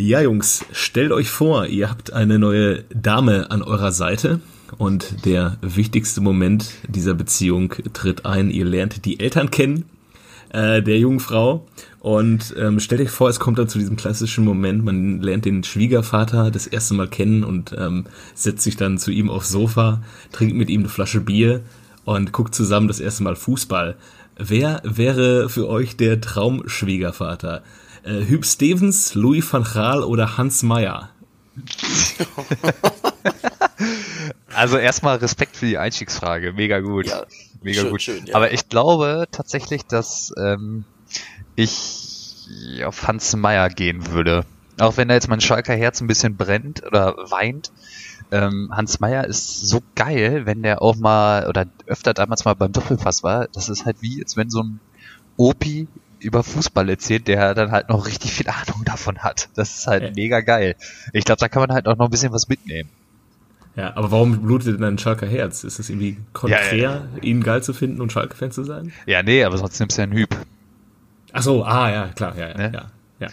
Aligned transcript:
Ja, 0.00 0.20
Jungs, 0.20 0.64
stellt 0.70 1.10
euch 1.10 1.28
vor, 1.28 1.66
ihr 1.66 1.90
habt 1.90 2.12
eine 2.12 2.38
neue 2.38 2.84
Dame 2.94 3.50
an 3.50 3.62
eurer 3.62 3.90
Seite 3.90 4.38
und 4.78 5.24
der 5.26 5.56
wichtigste 5.60 6.20
Moment 6.20 6.70
dieser 6.86 7.14
Beziehung 7.14 7.74
tritt 7.94 8.24
ein. 8.24 8.48
Ihr 8.48 8.64
lernt 8.64 9.04
die 9.06 9.18
Eltern 9.18 9.50
kennen 9.50 9.86
äh, 10.50 10.84
der 10.84 11.00
jungen 11.00 11.18
Frau 11.18 11.66
und 11.98 12.54
ähm, 12.56 12.78
stellt 12.78 13.00
euch 13.00 13.10
vor, 13.10 13.28
es 13.28 13.40
kommt 13.40 13.58
dann 13.58 13.68
zu 13.68 13.80
diesem 13.80 13.96
klassischen 13.96 14.44
Moment, 14.44 14.84
man 14.84 15.20
lernt 15.20 15.46
den 15.46 15.64
Schwiegervater 15.64 16.52
das 16.52 16.68
erste 16.68 16.94
Mal 16.94 17.08
kennen 17.08 17.42
und 17.42 17.74
ähm, 17.76 18.04
setzt 18.36 18.62
sich 18.62 18.76
dann 18.76 18.98
zu 18.98 19.10
ihm 19.10 19.28
aufs 19.28 19.50
Sofa, 19.50 20.00
trinkt 20.30 20.54
mit 20.54 20.70
ihm 20.70 20.82
eine 20.82 20.90
Flasche 20.90 21.20
Bier 21.20 21.62
und 22.04 22.30
guckt 22.30 22.54
zusammen 22.54 22.86
das 22.86 23.00
erste 23.00 23.24
Mal 23.24 23.34
Fußball. 23.34 23.96
Wer 24.36 24.80
wäre 24.84 25.48
für 25.48 25.68
euch 25.68 25.96
der 25.96 26.20
Traumschwiegervater? 26.20 27.64
Äh, 28.08 28.26
Hüb 28.26 28.46
Stevens, 28.46 29.14
Louis 29.14 29.52
van 29.52 29.64
Gaal 29.64 30.02
oder 30.02 30.38
Hans 30.38 30.62
Meyer? 30.62 31.10
also 34.54 34.78
erstmal 34.78 35.18
Respekt 35.18 35.56
für 35.56 35.66
die 35.66 35.76
Einstiegsfrage. 35.76 36.54
Mega 36.54 36.80
gut. 36.80 37.06
Ja, 37.06 37.26
Mega 37.62 37.82
schön, 37.82 37.90
gut. 37.90 38.02
Schön, 38.02 38.24
ja. 38.24 38.34
Aber 38.34 38.52
ich 38.52 38.70
glaube 38.70 39.26
tatsächlich, 39.30 39.84
dass 39.84 40.32
ähm, 40.38 40.84
ich 41.54 42.46
auf 42.82 43.06
Hans 43.06 43.36
Meyer 43.36 43.68
gehen 43.68 44.10
würde. 44.10 44.46
Auch 44.78 44.96
wenn 44.96 45.08
da 45.08 45.14
jetzt 45.14 45.28
mein 45.28 45.42
Schalker 45.42 45.74
Herz 45.74 46.00
ein 46.00 46.06
bisschen 46.06 46.36
brennt 46.36 46.86
oder 46.86 47.14
weint. 47.30 47.72
Ähm, 48.30 48.70
Hans 48.72 49.00
Meyer 49.00 49.26
ist 49.26 49.68
so 49.68 49.82
geil, 49.96 50.46
wenn 50.46 50.62
der 50.62 50.80
auch 50.80 50.96
mal 50.96 51.46
oder 51.46 51.66
öfter 51.86 52.14
damals 52.14 52.46
mal 52.46 52.54
beim 52.54 52.72
Doppelpass 52.72 53.22
war. 53.22 53.48
Das 53.48 53.68
ist 53.68 53.84
halt 53.84 53.98
wie, 54.00 54.22
als 54.22 54.34
wenn 54.38 54.48
so 54.48 54.62
ein 54.62 54.80
Opi 55.36 55.88
über 56.20 56.42
Fußball 56.42 56.88
erzählt, 56.88 57.28
der 57.28 57.54
dann 57.54 57.70
halt 57.70 57.88
noch 57.88 58.06
richtig 58.06 58.32
viel 58.32 58.48
Ahnung 58.48 58.84
davon 58.84 59.18
hat. 59.18 59.48
Das 59.54 59.78
ist 59.78 59.86
halt 59.86 60.02
ja. 60.02 60.10
mega 60.14 60.40
geil. 60.40 60.76
Ich 61.12 61.24
glaube, 61.24 61.40
da 61.40 61.48
kann 61.48 61.60
man 61.60 61.72
halt 61.72 61.86
auch 61.86 61.96
noch 61.96 62.06
ein 62.06 62.10
bisschen 62.10 62.32
was 62.32 62.48
mitnehmen. 62.48 62.90
Ja, 63.76 63.96
aber 63.96 64.10
warum 64.10 64.42
blutet 64.42 64.74
denn 64.74 64.84
ein 64.84 64.98
Schalker 64.98 65.28
Herz? 65.28 65.62
Ist 65.62 65.78
es 65.78 65.88
irgendwie 65.88 66.16
konträr, 66.32 66.74
ja, 66.74 66.94
ja, 66.94 67.22
ihn 67.22 67.44
geil 67.44 67.62
zu 67.62 67.72
finden 67.72 68.00
und 68.00 68.10
Schalke-Fan 68.10 68.50
zu 68.50 68.64
sein? 68.64 68.92
Ja, 69.06 69.22
nee, 69.22 69.44
aber 69.44 69.56
sonst 69.56 69.78
nimmst 69.78 69.96
du 69.96 70.00
ja 70.00 70.04
einen 70.04 70.14
Hüb. 70.14 70.36
Ach 71.32 71.42
so, 71.42 71.64
ah, 71.64 71.88
ja, 71.88 72.08
klar, 72.08 72.36
ja, 72.36 72.48
ja, 72.48 72.56
ne? 72.56 72.72
ja, 72.74 72.90
ja. 73.20 73.28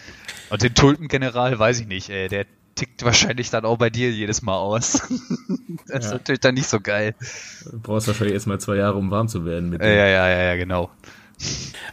Und 0.51 0.61
den 0.61 0.75
Tulpengeneral 0.75 1.57
weiß 1.57 1.79
ich 1.79 1.87
nicht, 1.87 2.11
ey, 2.11 2.27
der 2.27 2.45
tickt 2.75 3.03
wahrscheinlich 3.03 3.49
dann 3.49 3.65
auch 3.65 3.77
bei 3.77 3.89
dir 3.89 4.11
jedes 4.11 4.43
Mal 4.43 4.55
aus. 4.55 5.01
das 5.87 6.05
ist 6.05 6.11
natürlich 6.11 6.41
dann 6.41 6.53
nicht 6.53 6.67
so 6.67 6.79
geil. 6.79 7.15
Du 7.71 7.79
brauchst 7.79 8.07
wahrscheinlich 8.07 8.35
erst 8.35 8.45
mal 8.45 8.59
zwei 8.59 8.75
Jahre, 8.75 8.97
um 8.97 9.09
warm 9.09 9.27
zu 9.27 9.45
werden 9.45 9.69
mit 9.69 9.81
dem. 9.81 9.87
Ja, 9.87 9.95
ja, 9.95 10.29
ja, 10.29 10.41
ja, 10.43 10.55
genau. 10.57 10.91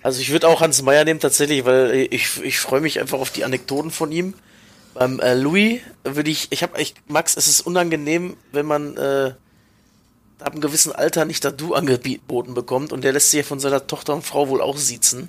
Also 0.03 0.21
ich 0.21 0.31
würde 0.31 0.49
auch 0.49 0.61
Hans 0.61 0.83
Meyer 0.83 1.05
nehmen 1.05 1.21
tatsächlich, 1.21 1.65
weil 1.65 2.09
ich, 2.11 2.43
ich 2.43 2.59
freue 2.59 2.81
mich 2.81 3.01
einfach 3.01 3.19
auf 3.19 3.31
die 3.31 3.45
Anekdoten 3.45 3.91
von 3.91 4.13
ihm. 4.13 4.35
Beim 4.95 5.21
äh, 5.21 5.35
Louis 5.35 5.81
würde 6.05 6.31
ich, 6.31 6.49
ich 6.51 6.63
habe, 6.63 6.81
ich, 6.81 6.95
Max, 7.07 7.37
es 7.37 7.49
ist 7.49 7.61
unangenehm, 7.63 8.37
wenn 8.53 8.67
man 8.67 8.97
äh, 8.97 9.33
ab 10.39 10.53
einem 10.53 10.61
gewissen 10.61 10.93
Alter 10.93 11.25
nicht 11.25 11.45
das 11.45 11.57
Du 11.57 11.75
angeboten 11.75 12.55
bekommt 12.55 12.93
und 12.93 13.03
der 13.05 13.13
lässt 13.13 13.31
sich 13.31 13.39
ja 13.39 13.45
von 13.45 13.61
seiner 13.61 13.87
Tochter 13.87 14.15
und 14.15 14.23
Frau 14.23 14.49
wohl 14.49 14.61
auch 14.61 14.77
siezen. 14.77 15.29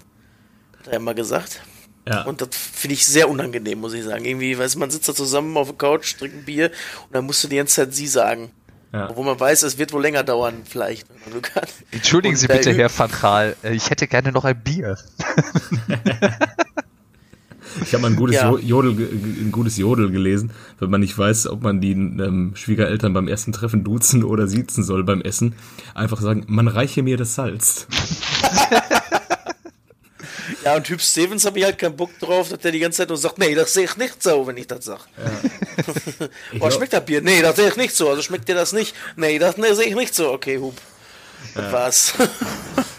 Hat 0.79 0.87
er 0.87 0.97
immer 0.97 1.13
gesagt. 1.13 1.61
Ja. 2.07 2.23
Und 2.23 2.41
das 2.41 2.49
finde 2.51 2.95
ich 2.95 3.05
sehr 3.05 3.29
unangenehm, 3.29 3.79
muss 3.79 3.93
ich 3.93 4.03
sagen. 4.03 4.25
Irgendwie, 4.25 4.57
weißt 4.57 4.75
du, 4.75 4.79
man 4.79 4.91
sitzt 4.91 5.07
da 5.07 5.15
zusammen 5.15 5.55
auf 5.55 5.67
der 5.67 5.77
Couch, 5.77 6.17
trinkt 6.17 6.35
ein 6.35 6.45
Bier 6.45 6.71
und 7.07 7.15
dann 7.15 7.25
musst 7.25 7.43
du 7.43 7.47
die 7.47 7.55
ganze 7.55 7.75
Zeit 7.75 7.93
sie 7.93 8.07
sagen. 8.07 8.51
Ja. 8.93 9.09
Obwohl 9.09 9.25
man 9.25 9.39
weiß, 9.39 9.63
es 9.63 9.79
wird 9.79 9.91
wohl 9.91 10.03
länger 10.03 10.23
dauern, 10.23 10.61
vielleicht. 10.65 11.07
Entschuldigen 11.89 12.35
Sie 12.35 12.45
bitte, 12.47 12.71
Herr 12.73 12.91
Van 12.95 13.09
Gaal, 13.09 13.55
äh, 13.63 13.73
ich 13.73 13.89
hätte 13.89 14.05
gerne 14.07 14.31
noch 14.31 14.45
ein 14.45 14.55
Bier. 14.63 14.99
ich 17.81 17.91
habe 17.91 18.03
mal 18.03 18.11
ein 18.11 18.15
gutes, 18.15 18.35
ja. 18.35 18.55
Jodel, 18.55 18.91
ein 18.91 19.51
gutes 19.51 19.77
Jodel 19.77 20.11
gelesen, 20.11 20.51
wenn 20.77 20.91
man 20.91 21.01
nicht 21.01 21.17
weiß, 21.17 21.47
ob 21.47 21.63
man 21.63 21.81
die 21.81 21.93
ähm, 21.93 22.51
Schwiegereltern 22.53 23.13
beim 23.13 23.27
ersten 23.27 23.51
Treffen 23.51 23.83
duzen 23.83 24.23
oder 24.23 24.45
siezen 24.45 24.83
soll 24.83 25.03
beim 25.03 25.21
Essen. 25.21 25.55
Einfach 25.95 26.21
sagen, 26.21 26.43
man 26.47 26.67
reiche 26.67 27.01
mir 27.01 27.17
das 27.17 27.33
Salz. 27.33 27.87
Ja, 30.63 30.75
und 30.75 30.83
Typ 30.85 31.01
Stevens 31.01 31.45
habe 31.45 31.59
ich 31.59 31.65
halt 31.65 31.77
keinen 31.77 31.95
Bock 31.95 32.17
drauf, 32.19 32.49
dass 32.49 32.59
der 32.59 32.71
die 32.71 32.79
ganze 32.79 32.97
Zeit 32.99 33.09
nur 33.09 33.17
sagt, 33.17 33.37
nee, 33.37 33.53
das 33.53 33.73
sehe 33.73 33.85
ich 33.85 33.97
nicht 33.97 34.21
so, 34.23 34.47
wenn 34.47 34.57
ich 34.57 34.67
das 34.67 34.85
sage. 34.85 35.01
Ja. 35.17 36.27
oh, 36.59 36.71
schmeckt 36.71 36.93
das 36.93 37.05
Bier? 37.05 37.21
Nee, 37.21 37.41
das 37.41 37.55
sehe 37.55 37.67
ich 37.67 37.75
nicht 37.75 37.95
so. 37.95 38.09
Also 38.09 38.21
schmeckt 38.21 38.47
dir 38.47 38.55
das 38.55 38.71
nicht? 38.71 38.95
Nee, 39.15 39.39
das 39.39 39.57
nee, 39.57 39.73
sehe 39.73 39.87
ich 39.87 39.95
nicht 39.95 40.15
so. 40.15 40.31
Okay, 40.31 40.57
Hub. 40.59 40.75
Ja. 41.55 41.71
Was? 41.71 42.13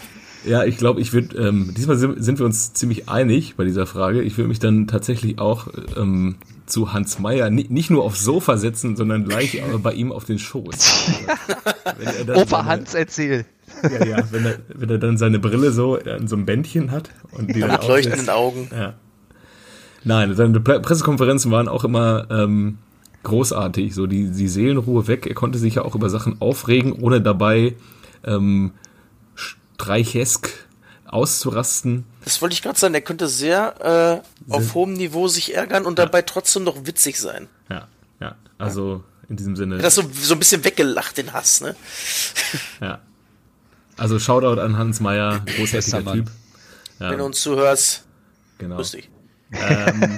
ja, 0.45 0.63
ich 0.63 0.77
glaube, 0.77 1.01
ich 1.01 1.13
würde, 1.13 1.37
ähm, 1.37 1.73
diesmal 1.75 1.97
sind, 1.97 2.39
wir 2.39 2.45
uns 2.45 2.73
ziemlich 2.73 3.09
einig 3.09 3.55
bei 3.55 3.63
dieser 3.63 3.85
Frage. 3.85 4.21
Ich 4.21 4.37
würde 4.37 4.47
mich 4.47 4.59
dann 4.59 4.87
tatsächlich 4.87 5.39
auch 5.39 5.67
ähm, 5.97 6.35
zu 6.65 6.93
Hans 6.93 7.19
Meyer 7.19 7.49
nicht, 7.49 7.71
nicht 7.71 7.89
nur 7.89 8.03
aufs 8.03 8.23
Sofa 8.23 8.57
setzen, 8.57 8.95
sondern 8.95 9.25
gleich 9.25 9.61
bei 9.81 9.93
ihm 9.93 10.11
auf 10.11 10.25
den 10.25 10.39
Schoß. 10.39 11.11
Opa 12.35 12.45
seine, 12.45 12.65
Hans 12.65 12.93
erzählt. 12.93 13.45
Ja, 13.83 14.05
ja, 14.05 14.23
wenn 14.31 14.45
er, 14.45 14.59
wenn 14.73 14.89
er 14.89 14.97
dann 14.97 15.17
seine 15.17 15.39
Brille 15.39 15.71
so 15.71 15.97
an 15.99 16.27
so 16.27 16.35
einem 16.35 16.45
Bändchen 16.45 16.91
hat 16.91 17.09
und 17.31 17.55
die 17.55 17.59
ja, 17.59 17.67
dann 17.67 17.79
mit 17.79 17.87
leuchtenden 17.87 18.29
Augen. 18.29 18.69
Ja. 18.71 18.93
Nein, 20.03 20.35
seine 20.35 20.59
Pressekonferenzen 20.59 21.51
waren 21.51 21.67
auch 21.67 21.83
immer 21.83 22.27
ähm, 22.29 22.77
großartig, 23.23 23.93
so 23.95 24.05
die, 24.05 24.29
die 24.31 24.47
Seelenruhe 24.47 25.07
weg. 25.07 25.25
Er 25.25 25.33
konnte 25.33 25.57
sich 25.57 25.75
ja 25.75 25.81
auch 25.83 25.95
über 25.95 26.09
Sachen 26.09 26.39
aufregen, 26.41 26.93
ohne 26.93 27.21
dabei 27.21 27.75
ähm, 28.23 28.71
streichesk 29.75 30.49
auszurasten. 31.05 32.05
Das 32.23 32.41
wollte 32.41 32.53
ich 32.53 32.61
gerade 32.61 32.79
sagen, 32.79 32.93
er 32.93 33.01
könnte 33.01 33.27
sehr 33.27 34.23
äh, 34.49 34.51
auf 34.51 34.73
hohem 34.73 34.93
Niveau 34.93 35.27
sich 35.27 35.53
ärgern 35.53 35.85
und 35.85 35.99
ja. 35.99 36.05
dabei 36.05 36.21
trotzdem 36.23 36.63
noch 36.63 36.85
witzig 36.85 37.19
sein. 37.19 37.47
Ja, 37.69 37.87
ja, 38.19 38.35
also 38.57 39.03
in 39.29 39.37
diesem 39.37 39.55
Sinne. 39.55 39.77
Das 39.77 39.95
so, 39.95 40.03
so 40.13 40.33
ein 40.33 40.39
bisschen 40.39 40.63
weggelacht, 40.63 41.17
den 41.17 41.33
Hass, 41.33 41.61
ne? 41.61 41.75
Ja. 42.81 42.99
Also 43.97 44.19
Shoutout 44.19 44.59
an 44.59 44.77
Hans 44.77 44.99
Meyer, 44.99 45.41
großartiger 45.57 46.11
Typ. 46.11 46.31
Ja. 46.99 47.11
Wenn 47.11 47.19
du 47.19 47.25
uns 47.25 47.41
zuhörst, 47.41 48.03
genau. 48.57 48.77
lustig. 48.77 49.09
Ähm, 49.51 50.17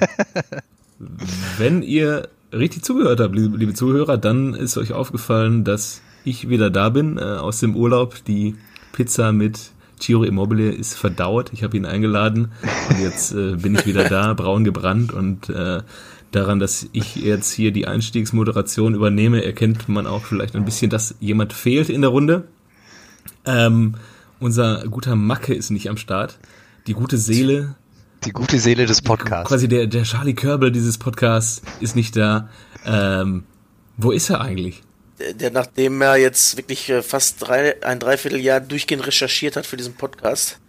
wenn 1.58 1.84
ihr 1.84 2.30
richtig 2.52 2.84
zugehört 2.84 3.20
habt, 3.20 3.36
liebe, 3.36 3.56
liebe, 3.56 3.74
Zuhörer, 3.76 4.18
dann 4.18 4.56
ist 4.56 4.78
euch 4.78 4.94
aufgefallen, 4.94 5.64
dass 5.64 6.02
ich 6.24 6.50
wieder 6.50 6.72
da 6.72 6.90
bin 6.90 7.20
äh, 7.20 7.22
aus 7.22 7.60
dem 7.60 7.76
Urlaub. 7.76 8.24
Die 8.26 8.56
Pizza 8.98 9.32
mit 9.32 9.74
Giro 10.00 10.24
Immobile 10.24 10.72
ist 10.72 10.96
verdaut. 10.96 11.52
Ich 11.54 11.64
habe 11.64 11.78
ihn 11.78 11.86
eingeladen 11.86 12.52
und 12.90 13.00
jetzt 13.00 13.32
äh, 13.32 13.56
bin 13.56 13.76
ich 13.76 13.86
wieder 13.86 14.10
da, 14.10 14.34
braun 14.34 14.64
gebrannt 14.64 15.14
und 15.14 15.50
äh, 15.50 15.84
daran, 16.32 16.58
dass 16.58 16.90
ich 16.94 17.16
jetzt 17.16 17.52
hier 17.52 17.72
die 17.72 17.88
Einstiegsmoderation 17.88 18.96
übernehme, 18.96 19.44
erkennt 19.44 19.88
man 19.88 20.08
auch 20.08 20.26
vielleicht 20.26 20.56
ein 20.56 20.66
bisschen, 20.66 20.90
dass 20.90 21.14
jemand 21.20 21.54
fehlt 21.54 21.90
in 21.90 22.02
der 22.02 22.10
Runde. 22.10 22.48
Ähm, 23.46 23.94
unser 24.40 24.84
guter 24.88 25.16
Macke 25.16 25.54
ist 25.54 25.70
nicht 25.70 25.92
am 25.92 25.98
Start. 25.98 26.40
Die 26.88 26.94
gute 26.94 27.20
Seele. 27.20 27.76
Die 28.26 28.32
gute 28.32 28.58
Seele 28.58 28.88
des 28.88 29.04
Podcasts. 29.04 29.48
Quasi 29.48 29.68
der, 29.68 29.86
der 29.86 30.06
Charlie 30.06 30.34
Körbel 30.34 30.72
dieses 30.72 30.98
Podcasts 30.98 31.62
ist 31.82 31.96
nicht 31.96 32.16
da. 32.16 32.50
Ähm, 32.84 33.44
wo 33.96 34.10
ist 34.10 34.32
er 34.32 34.42
eigentlich? 34.42 34.82
Der, 35.20 35.52
nachdem 35.52 36.02
er 36.02 36.18
jetzt 36.18 36.58
wirklich 36.58 36.90
äh, 36.90 37.02
fast 37.02 37.38
drei, 37.40 37.82
ein 37.84 38.00
Dreivierteljahr 38.00 38.60
durchgehend 38.60 39.06
recherchiert 39.06 39.56
hat 39.56 39.66
für 39.66 39.78
diesen 39.78 39.96
Podcast, 39.96 40.60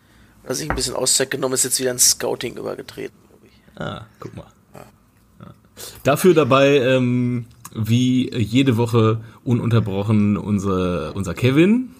hat 0.42 0.50
er 0.50 0.54
sich 0.54 0.70
ein 0.70 0.76
bisschen 0.76 0.94
Auszeit 0.94 1.30
genommen, 1.30 1.54
ist 1.54 1.64
jetzt 1.64 1.78
wieder 1.80 1.90
ins 1.90 2.12
Scouting 2.12 2.56
übergetreten, 2.56 3.16
glaube 3.28 3.46
ich. 3.46 3.80
Ah, 3.80 4.06
guck 4.18 4.34
mal. 4.34 4.46
Ja. 4.74 4.86
Dafür 6.02 6.32
dabei, 6.32 6.78
ähm, 6.78 7.46
wie 7.74 8.34
jede 8.34 8.78
Woche 8.78 9.20
ununterbrochen 9.44 10.38
unsere, 10.38 11.12
unser 11.12 11.34
Kevin. 11.34 11.90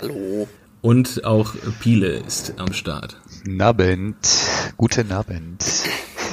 Hallo. 0.00 0.48
Und 0.80 1.24
auch 1.24 1.54
Piele 1.80 2.16
ist 2.26 2.54
am 2.56 2.72
Start. 2.72 3.20
Nabend. 3.44 4.16
Guten 4.76 5.12
Abend. 5.12 5.64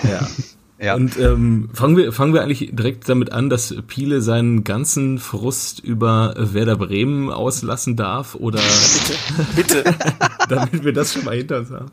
Ja. 0.04 0.26
ja. 0.80 0.96
Und 0.96 1.18
ähm, 1.20 1.70
fangen, 1.74 1.98
wir, 1.98 2.14
fangen 2.14 2.34
wir 2.34 2.42
eigentlich 2.42 2.70
direkt 2.72 3.08
damit 3.10 3.32
an, 3.32 3.50
dass 3.50 3.76
Piele 3.88 4.22
seinen 4.22 4.64
ganzen 4.64 5.20
Frust 5.20 5.80
über 5.80 6.34
Werder 6.38 6.78
Bremen 6.78 7.30
auslassen 7.30 7.96
darf? 7.96 8.36
Oder 8.36 8.60
bitte, 9.56 9.84
bitte. 9.84 9.96
damit 10.50 10.84
wir 10.84 10.94
das 10.94 11.14
schon 11.14 11.26
mal 11.26 11.36
hinter 11.36 11.60
uns 11.60 11.72
haben. 11.72 11.92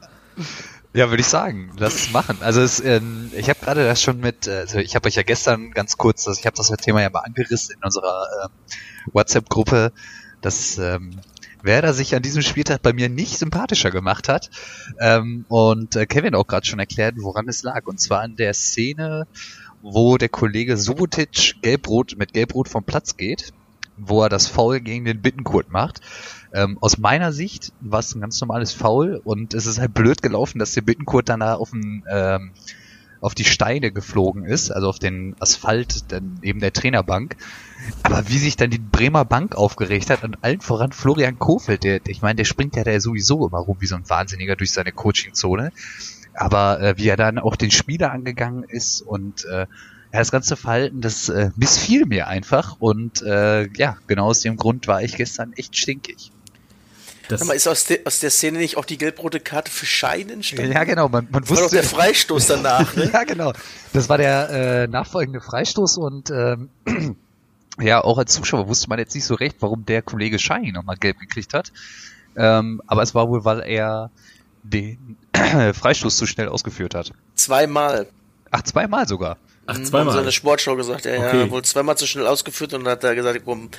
Ja, 0.94 1.10
würde 1.10 1.20
ich 1.20 1.26
sagen, 1.26 1.72
lass 1.78 1.94
es 1.94 2.12
machen. 2.12 2.38
Also 2.40 2.62
es, 2.62 2.80
ähm, 2.80 3.30
ich 3.36 3.50
habe 3.50 3.58
gerade 3.60 3.84
das 3.84 4.00
schon 4.00 4.18
mit, 4.20 4.48
also 4.48 4.78
ich 4.78 4.94
habe 4.94 5.08
euch 5.08 5.16
ja 5.16 5.24
gestern 5.24 5.72
ganz 5.72 5.98
kurz, 5.98 6.26
also 6.26 6.38
ich 6.38 6.46
habe 6.46 6.56
das 6.56 6.68
Thema 6.68 7.02
ja 7.02 7.10
mal 7.10 7.20
angerissen 7.20 7.74
in 7.76 7.84
unserer 7.84 8.24
äh, 8.44 8.48
WhatsApp-Gruppe, 9.12 9.92
dass 10.40 10.78
ähm, 10.78 11.10
Werder 11.66 11.92
sich 11.92 12.14
an 12.14 12.22
diesem 12.22 12.42
Spieltag 12.42 12.82
bei 12.82 12.92
mir 12.92 13.08
nicht 13.08 13.38
sympathischer 13.38 13.90
gemacht 13.90 14.28
hat. 14.28 14.50
Ähm, 15.00 15.44
und 15.48 15.96
äh, 15.96 16.06
Kevin 16.06 16.34
auch 16.34 16.46
gerade 16.46 16.66
schon 16.66 16.78
erklärt, 16.78 17.16
woran 17.18 17.48
es 17.48 17.62
lag. 17.62 17.86
Und 17.86 18.00
zwar 18.00 18.24
in 18.24 18.36
der 18.36 18.54
Szene, 18.54 19.26
wo 19.82 20.16
der 20.16 20.28
Kollege 20.28 20.76
Subotic 20.76 21.56
gelbrot 21.62 22.16
mit 22.18 22.32
Gelbrot 22.32 22.68
vom 22.68 22.84
Platz 22.84 23.16
geht, 23.16 23.52
wo 23.96 24.22
er 24.22 24.28
das 24.28 24.46
Foul 24.46 24.80
gegen 24.80 25.04
den 25.04 25.22
Bittenkurt 25.22 25.70
macht. 25.70 26.00
Ähm, 26.52 26.78
aus 26.80 26.98
meiner 26.98 27.32
Sicht 27.32 27.72
war 27.80 28.00
es 28.00 28.14
ein 28.14 28.20
ganz 28.20 28.40
normales 28.40 28.72
Foul 28.72 29.20
und 29.22 29.54
es 29.54 29.66
ist 29.66 29.78
halt 29.78 29.94
blöd 29.94 30.22
gelaufen, 30.22 30.58
dass 30.58 30.72
der 30.72 30.82
Bittenkurt 30.82 31.28
dann 31.28 31.40
da 31.40 31.54
auf 31.54 31.70
dem 31.70 32.04
ähm, 32.10 32.52
auf 33.20 33.34
die 33.34 33.44
Steine 33.44 33.92
geflogen 33.92 34.44
ist, 34.44 34.70
also 34.70 34.88
auf 34.88 34.98
den 34.98 35.34
Asphalt 35.40 36.04
neben 36.42 36.60
der 36.60 36.72
Trainerbank. 36.72 37.36
Aber 38.02 38.28
wie 38.28 38.38
sich 38.38 38.56
dann 38.56 38.70
die 38.70 38.78
Bremer 38.78 39.24
Bank 39.24 39.54
aufgeregt 39.56 40.10
hat 40.10 40.22
und 40.22 40.42
allen 40.42 40.60
voran 40.60 40.92
Florian 40.92 41.38
Kofeld, 41.38 41.84
der, 41.84 42.00
ich 42.06 42.22
meine, 42.22 42.36
der 42.36 42.44
springt 42.44 42.76
ja 42.76 42.84
da 42.84 42.98
sowieso 43.00 43.46
immer 43.46 43.58
rum 43.58 43.76
wie 43.80 43.86
so 43.86 43.96
ein 43.96 44.08
Wahnsinniger 44.08 44.56
durch 44.56 44.72
seine 44.72 44.92
Coachingzone. 44.92 45.72
Aber 46.34 46.80
äh, 46.80 46.98
wie 46.98 47.08
er 47.08 47.16
dann 47.16 47.38
auch 47.38 47.56
den 47.56 47.70
Spieler 47.70 48.12
angegangen 48.12 48.64
ist 48.64 49.00
und 49.00 49.44
äh, 49.46 49.66
ja, 50.12 50.20
das 50.20 50.30
ganze 50.30 50.56
Verhalten, 50.56 51.00
das 51.00 51.28
äh, 51.28 51.50
missfiel 51.56 52.06
mir 52.06 52.28
einfach. 52.28 52.76
Und 52.78 53.22
äh, 53.22 53.68
ja, 53.76 53.96
genau 54.06 54.26
aus 54.26 54.40
dem 54.40 54.56
Grund 54.56 54.86
war 54.86 55.02
ich 55.02 55.16
gestern 55.16 55.52
echt 55.54 55.76
stinkig. 55.76 56.30
Das 57.28 57.44
mal, 57.44 57.54
ist 57.54 57.66
aus, 57.66 57.84
de, 57.86 58.04
aus 58.04 58.20
der 58.20 58.30
Szene 58.30 58.58
nicht 58.58 58.76
auch 58.76 58.84
die 58.84 58.98
gelb-rote 58.98 59.40
Karte 59.40 59.70
für 59.70 59.86
Schein 59.86 60.30
entstanden? 60.30 60.72
Ja, 60.72 60.84
genau. 60.84 61.08
Man, 61.08 61.26
man 61.30 61.42
das 61.42 61.50
wusste, 61.50 61.64
war 61.64 61.70
doch 61.70 61.70
der 61.72 61.82
Freistoß 61.82 62.46
danach. 62.46 62.94
Ne? 62.96 63.10
ja, 63.12 63.24
genau. 63.24 63.52
Das 63.92 64.08
war 64.08 64.18
der 64.18 64.50
äh, 64.50 64.86
nachfolgende 64.86 65.40
Freistoß 65.40 65.98
und 65.98 66.30
ähm, 66.30 66.68
ja, 67.80 68.02
auch 68.02 68.18
als 68.18 68.32
Zuschauer 68.32 68.68
wusste 68.68 68.88
man 68.88 68.98
jetzt 68.98 69.14
nicht 69.14 69.24
so 69.24 69.34
recht, 69.34 69.56
warum 69.60 69.84
der 69.84 70.02
Kollege 70.02 70.38
Schein 70.38 70.72
nochmal 70.72 70.96
gelb 70.96 71.18
gekriegt 71.18 71.54
hat. 71.54 71.72
Ähm, 72.36 72.82
aber 72.86 73.02
es 73.02 73.14
war 73.14 73.28
wohl, 73.28 73.44
weil 73.44 73.60
er 73.60 74.10
den 74.62 75.16
Freistoß 75.32 76.16
zu 76.16 76.26
schnell 76.26 76.48
ausgeführt 76.48 76.94
hat. 76.94 77.12
Zweimal. 77.34 78.06
Ach, 78.50 78.62
zweimal 78.62 79.06
sogar. 79.06 79.38
Ach, 79.66 79.82
zweimal. 79.82 80.14
Hat 80.14 80.20
seine 80.20 80.32
Sportschau 80.32 80.76
gesagt, 80.76 81.06
er 81.06 81.18
okay. 81.18 81.40
ja, 81.40 81.50
wohl 81.50 81.62
zweimal 81.62 81.96
zu 81.96 82.06
schnell 82.06 82.26
ausgeführt 82.26 82.72
und 82.74 82.84
dann 82.84 82.92
hat 82.92 83.04
er 83.04 83.14
gesagt, 83.16 83.42
komm, 83.44 83.70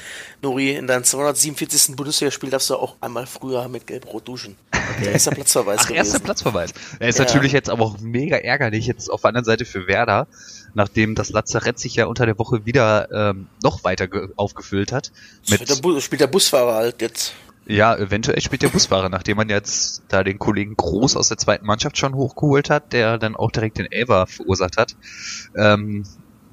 Nuri, 0.41 0.71
in 0.71 0.85
deinem 0.85 1.05
247. 1.05 1.95
Bundesligaspiel 1.95 2.49
darfst 2.49 2.69
du 2.69 2.75
auch 2.75 2.97
einmal 2.99 3.25
früher 3.25 3.67
mit 3.69 3.87
Gelb-Rot 3.87 4.27
duschen. 4.27 4.57
Okay. 4.71 5.11
Erster 5.13 5.31
Platzverweis 5.31 5.79
Ach, 5.79 5.87
gewesen. 5.87 5.97
erster 5.97 6.19
Platzverweis. 6.19 6.73
Er 6.99 7.09
ist 7.09 7.19
ja. 7.19 7.25
natürlich 7.25 7.53
jetzt 7.53 7.69
aber 7.69 7.85
auch 7.85 7.99
mega 7.99 8.37
ärgerlich 8.37 8.87
jetzt 8.87 9.09
auf 9.09 9.21
der 9.21 9.29
anderen 9.29 9.45
Seite 9.45 9.63
für 9.63 9.87
Werder, 9.87 10.27
nachdem 10.73 11.15
das 11.15 11.29
Lazarett 11.29 11.79
sich 11.79 11.95
ja 11.95 12.05
unter 12.05 12.25
der 12.25 12.37
Woche 12.37 12.65
wieder 12.65 13.09
ähm, 13.11 13.47
noch 13.63 13.83
weiter 13.83 14.07
aufgefüllt 14.35 14.91
hat. 14.91 15.11
Mit 15.49 15.69
der 15.69 16.01
spielt 16.01 16.21
der 16.21 16.27
Busfahrer 16.27 16.75
halt 16.75 17.01
jetzt. 17.01 17.33
Ja, 17.69 17.97
eventuell 17.97 18.39
spielt 18.39 18.61
der 18.61 18.69
Busfahrer, 18.69 19.09
nachdem 19.09 19.35
man 19.35 19.49
jetzt 19.49 20.03
da 20.07 20.23
den 20.23 20.39
Kollegen 20.39 20.77
Groß 20.77 21.17
aus 21.17 21.27
der 21.27 21.37
zweiten 21.37 21.65
Mannschaft 21.65 21.97
schon 21.97 22.15
hochgeholt 22.15 22.69
hat, 22.69 22.93
der 22.93 23.17
dann 23.17 23.35
auch 23.35 23.51
direkt 23.51 23.77
den 23.77 23.91
Elver 23.91 24.25
verursacht 24.25 24.77
hat. 24.77 24.95
Ähm, 25.57 26.05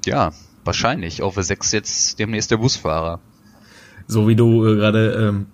ja, 0.05 0.33
wahrscheinlich. 0.65 1.21
Auf 1.21 1.35
6 1.35 1.71
jetzt 1.71 2.19
demnächst 2.19 2.51
der 2.51 2.57
Busfahrer. 2.57 3.21
So 4.07 4.27
wie 4.27 4.35
du 4.35 4.67
äh, 4.67 4.75
gerade 4.75 5.11
ähm, 5.13 5.47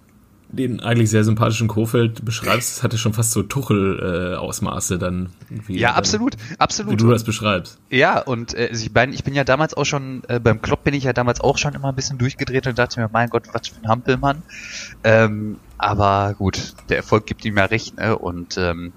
den 0.51 0.81
eigentlich 0.81 1.09
sehr 1.09 1.23
sympathischen 1.23 1.67
Kofeld 1.67 2.25
beschreibst, 2.25 2.77
das 2.77 2.83
hatte 2.83 2.97
schon 2.97 3.13
fast 3.13 3.31
so 3.31 3.43
Tuchel-Ausmaße 3.43 4.95
äh, 4.95 4.97
dann. 4.97 5.29
Wie 5.49 5.79
ja, 5.79 5.93
absolut, 5.93 6.35
absolut. 6.57 6.93
Wie 6.93 6.97
du 6.97 7.09
das 7.09 7.23
beschreibst. 7.23 7.79
Ja, 7.89 8.19
und 8.19 8.53
äh, 8.53 8.67
ich, 8.67 8.91
mein, 8.93 9.13
ich 9.13 9.23
bin 9.23 9.33
ja 9.33 9.43
damals 9.43 9.73
auch 9.75 9.85
schon, 9.85 10.23
äh, 10.27 10.39
beim 10.39 10.61
Klopp 10.61 10.83
bin 10.83 10.93
ich 10.93 11.05
ja 11.05 11.13
damals 11.13 11.41
auch 11.41 11.57
schon 11.57 11.73
immer 11.73 11.89
ein 11.89 11.95
bisschen 11.95 12.17
durchgedreht 12.17 12.67
und 12.67 12.77
dachte 12.77 12.99
mir, 12.99 13.09
mein 13.11 13.29
Gott, 13.29 13.43
was 13.53 13.69
für 13.69 13.81
ein 13.81 13.87
Hampelmann. 13.87 14.41
Ähm, 15.03 15.57
aber 15.77 16.35
gut, 16.37 16.73
der 16.89 16.97
Erfolg 16.97 17.25
gibt 17.25 17.45
ihm 17.45 17.57
ja 17.57 17.65
recht, 17.65 17.97
ne? 17.97 18.17
Und 18.17 18.57
ähm, 18.57 18.93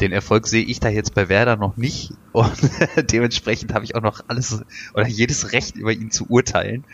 den 0.00 0.12
Erfolg 0.12 0.46
sehe 0.46 0.64
ich 0.64 0.80
da 0.80 0.88
jetzt 0.88 1.14
bei 1.14 1.28
Werder 1.28 1.56
noch 1.56 1.76
nicht 1.76 2.12
und 2.32 2.52
dementsprechend 3.12 3.74
habe 3.74 3.84
ich 3.84 3.94
auch 3.94 4.02
noch 4.02 4.22
alles 4.28 4.62
oder 4.94 5.08
jedes 5.08 5.52
Recht 5.52 5.76
über 5.76 5.92
ihn 5.92 6.10
zu 6.10 6.26
urteilen. 6.28 6.84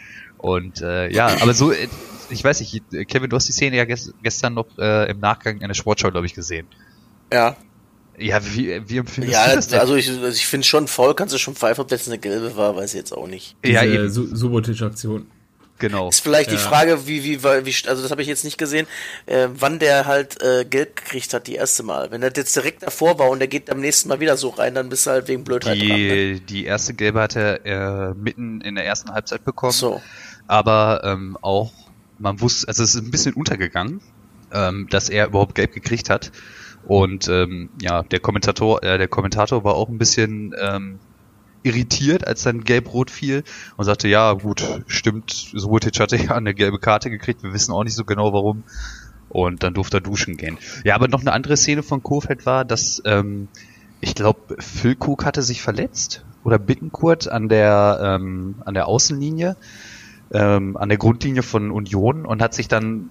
Und 0.45 0.83
äh, 0.83 1.11
ja, 1.11 1.29
aber 1.41 1.55
so, 1.55 1.73
äh, 1.73 1.89
ich 2.29 2.45
weiß 2.45 2.61
nicht, 2.61 2.83
Kevin, 3.09 3.31
du 3.31 3.37
hast 3.37 3.49
die 3.49 3.53
Szene 3.53 3.79
ja 3.79 3.87
gest 3.87 4.13
gestern 4.23 4.53
noch 4.53 4.67
äh, 4.77 5.11
im 5.11 5.19
Nachgang 5.19 5.63
in 5.63 5.69
der 5.69 5.75
Sportschau, 5.75 6.11
glaube 6.11 6.27
ich, 6.27 6.35
gesehen. 6.35 6.67
Ja. 7.33 7.57
Ja, 8.19 8.45
wie, 8.45 8.83
wie 8.87 8.99
empfindest 8.99 9.33
ja, 9.33 9.49
du 9.49 9.57
das 9.57 9.69
denn? 9.69 9.81
Also 9.81 9.97
ich, 9.97 10.11
also 10.11 10.29
ich 10.29 10.47
finde 10.47 10.67
schon 10.67 10.87
voll, 10.87 11.15
kannst 11.15 11.33
du 11.33 11.39
schon 11.39 11.55
pfeifen, 11.55 11.81
ob 11.81 11.89
das 11.89 12.07
eine 12.09 12.19
gelbe 12.19 12.55
war, 12.59 12.77
weiß 12.77 12.93
ich 12.93 12.99
jetzt 12.99 13.13
auch 13.13 13.27
nicht. 13.27 13.57
Diese 13.65 13.73
ja, 13.73 13.85
eben. 13.85 14.11
Subotic-Aktion. 14.11 15.29
Genau. 15.79 16.11
Ist 16.11 16.21
vielleicht 16.21 16.51
ja. 16.51 16.57
die 16.57 16.63
Frage, 16.63 17.07
wie, 17.07 17.25
wie, 17.25 17.43
wie, 17.43 17.89
also 17.89 18.03
das 18.03 18.11
habe 18.11 18.21
ich 18.21 18.29
jetzt 18.29 18.45
nicht 18.45 18.59
gesehen, 18.59 18.87
äh, 19.25 19.49
wann 19.59 19.79
der 19.79 20.05
halt 20.05 20.43
äh, 20.43 20.67
Gelb 20.67 20.97
gekriegt 20.97 21.33
hat, 21.33 21.47
die 21.47 21.55
erste 21.55 21.83
Mal. 21.83 22.11
Wenn 22.11 22.23
er 22.23 22.31
jetzt 22.37 22.55
direkt 22.55 22.83
davor 22.83 23.19
war 23.19 23.31
und 23.31 23.39
der 23.39 23.49
geht 23.49 23.71
am 23.71 23.81
nächsten 23.81 24.11
Mal 24.11 24.21
wieder 24.21 24.37
so 24.37 24.51
rein, 24.51 24.75
dann 24.75 24.91
bist 24.91 25.07
du 25.07 25.11
halt 25.11 25.27
wegen 25.27 25.43
Blödheit 25.43 25.77
die, 25.77 25.89
dran. 25.89 25.99
Ne? 25.99 26.41
Die 26.41 26.65
erste 26.67 26.93
Gelbe 26.93 27.23
hat 27.23 27.35
er 27.35 27.65
äh, 27.65 28.15
mitten 28.15 28.61
in 28.61 28.75
der 28.75 28.85
ersten 28.85 29.11
Halbzeit 29.11 29.43
bekommen. 29.43 29.73
So 29.73 30.03
aber 30.47 31.03
ähm, 31.05 31.39
auch 31.41 31.73
man 32.19 32.41
wusste, 32.41 32.69
also 32.69 32.83
es 32.83 32.95
ist 32.95 33.03
ein 33.03 33.11
bisschen 33.11 33.35
untergegangen, 33.35 34.01
ähm, 34.53 34.87
dass 34.91 35.09
er 35.09 35.27
überhaupt 35.27 35.55
gelb 35.55 35.73
gekriegt 35.73 36.11
hat. 36.11 36.33
Und 36.87 37.29
ähm, 37.29 37.71
ja, 37.81 38.03
der 38.03 38.21
Kommentator, 38.21 38.83
äh, 38.83 38.99
der 38.99 39.09
Kommentator 39.09 39.65
war 39.65 39.75
auch 39.75 39.89
ein 39.89 39.99
bisschen 39.99 40.55
ähm, 40.61 40.99
irritiert, 41.63 42.27
als 42.27 42.43
dann 42.43 42.63
gelb-rot 42.63 43.11
fiel 43.11 43.43
und 43.77 43.85
sagte, 43.85 44.07
ja 44.07 44.35
gut, 44.35 44.63
stimmt, 44.87 45.31
Subotic 45.31 45.99
hatte 45.99 46.17
ja 46.17 46.33
eine 46.33 46.55
gelbe 46.55 46.79
Karte 46.79 47.11
gekriegt, 47.11 47.43
wir 47.43 47.53
wissen 47.55 47.73
auch 47.73 47.85
nicht 47.85 47.95
so 47.95 48.05
genau 48.05 48.33
warum. 48.33 48.65
Und 49.31 49.65
dann 49.65 49.75
durfte 49.75 49.97
er 49.97 50.01
duschen 50.01 50.37
gehen. 50.37 50.59
Ja, 50.85 50.95
aber 50.95 51.09
noch 51.09 51.23
eine 51.23 51.33
andere 51.33 51.57
Szene 51.57 51.83
von 51.83 52.03
Kofeld 52.03 52.47
war, 52.47 52.65
dass 52.65 53.03
ähm, 53.05 53.49
ich 54.01 54.15
glaube, 54.15 54.57
Füllkrug 54.61 55.25
hatte 55.25 55.43
sich 55.43 55.61
verletzt 55.61 56.25
oder 56.45 56.59
Bittenkurt 56.59 57.27
an 57.27 57.49
der 57.49 57.99
ähm, 58.03 58.57
an 58.65 58.75
der 58.75 58.87
Außenlinie 58.87 59.57
ähm, 60.33 60.77
an 60.77 60.89
der 60.89 60.99
Grundlinie 60.99 61.43
von 61.43 61.71
Union 61.71 62.27
und 62.27 62.43
hat 62.43 62.55
sich 62.55 62.69
dann 62.69 63.11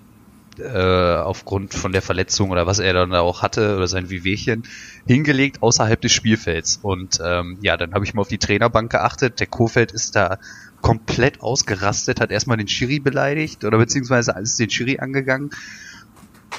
äh, 0.60 1.16
aufgrund 1.16 1.74
von 1.74 1.92
der 1.92 2.02
Verletzung 2.02 2.52
oder 2.52 2.68
was 2.68 2.80
er 2.80 2.94
dann 2.94 3.14
auch 3.14 3.42
hatte 3.42 3.76
oder 3.76 3.88
sein 3.88 4.10
Wehwehchen 4.10 4.64
hingelegt 5.08 5.64
außerhalb 5.64 6.00
des 6.00 6.12
Spielfelds. 6.12 6.80
Und 6.82 7.20
ähm, 7.24 7.58
ja, 7.62 7.78
dann 7.78 7.94
habe 7.94 8.06
ich 8.06 8.14
mal 8.14 8.22
auf 8.22 8.28
die 8.28 8.38
Trainerbank 8.38 8.92
geachtet. 8.92 9.40
Der 9.40 9.48
Kofeld 9.48 9.92
ist 9.92 10.16
da 10.16 10.38
komplett 10.82 11.42
ausgerastet, 11.42 12.20
hat 12.20 12.30
erstmal 12.30 12.58
den 12.58 12.68
Schiri 12.68 13.00
beleidigt 13.00 13.64
oder 13.64 13.78
beziehungsweise 13.78 14.36
alles 14.36 14.58
den 14.58 14.70
Schiri 14.70 15.00
angegangen 15.00 15.52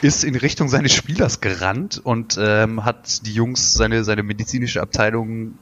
ist 0.00 0.24
in 0.24 0.34
Richtung 0.34 0.68
seines 0.68 0.92
Spielers 0.92 1.40
gerannt 1.40 2.00
und 2.02 2.36
ähm, 2.40 2.84
hat 2.84 3.24
die 3.26 3.32
Jungs, 3.32 3.74
seine, 3.74 4.04
seine 4.04 4.22
medizinische 4.22 4.82
Abteilung 4.82 5.54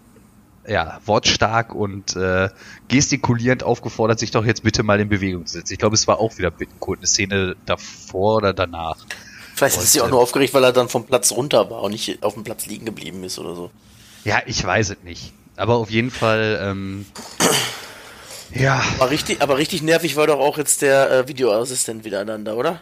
ja, 0.66 1.00
wortstark 1.06 1.74
und 1.74 2.16
äh, 2.16 2.48
gestikulierend 2.88 3.64
aufgefordert, 3.64 4.18
sich 4.18 4.30
doch 4.30 4.44
jetzt 4.44 4.62
bitte 4.62 4.82
mal 4.82 5.00
in 5.00 5.08
Bewegung 5.08 5.46
zu 5.46 5.54
setzen. 5.54 5.72
Ich 5.72 5.78
glaube, 5.78 5.94
es 5.94 6.06
war 6.06 6.20
auch 6.20 6.38
wieder 6.38 6.50
Bittencourt, 6.50 7.00
eine 7.00 7.06
Szene 7.06 7.56
davor 7.66 8.36
oder 8.36 8.52
danach. 8.52 8.98
Vielleicht 9.54 9.76
und, 9.76 9.84
ist 9.84 9.92
sie 9.92 10.00
auch 10.00 10.08
nur 10.08 10.20
äh, 10.20 10.22
aufgeregt, 10.22 10.54
weil 10.54 10.64
er 10.64 10.72
dann 10.72 10.88
vom 10.88 11.04
Platz 11.06 11.32
runter 11.32 11.70
war 11.70 11.82
und 11.82 11.92
nicht 11.92 12.22
auf 12.22 12.34
dem 12.34 12.44
Platz 12.44 12.66
liegen 12.66 12.86
geblieben 12.86 13.24
ist 13.24 13.38
oder 13.38 13.54
so. 13.54 13.70
Ja, 14.24 14.40
ich 14.46 14.64
weiß 14.64 14.90
es 14.90 15.02
nicht. 15.02 15.32
Aber 15.56 15.74
auf 15.74 15.90
jeden 15.90 16.10
Fall, 16.10 16.58
ähm, 16.62 17.06
ja. 18.54 18.82
Aber 18.98 19.10
richtig, 19.10 19.42
aber 19.42 19.58
richtig 19.58 19.82
nervig 19.82 20.16
war 20.16 20.26
doch 20.26 20.38
auch 20.38 20.58
jetzt 20.58 20.82
der 20.82 21.10
äh, 21.10 21.28
Videoassistent 21.28 22.04
wieder 22.04 22.24
dann 22.24 22.44
da, 22.44 22.54
oder? 22.54 22.80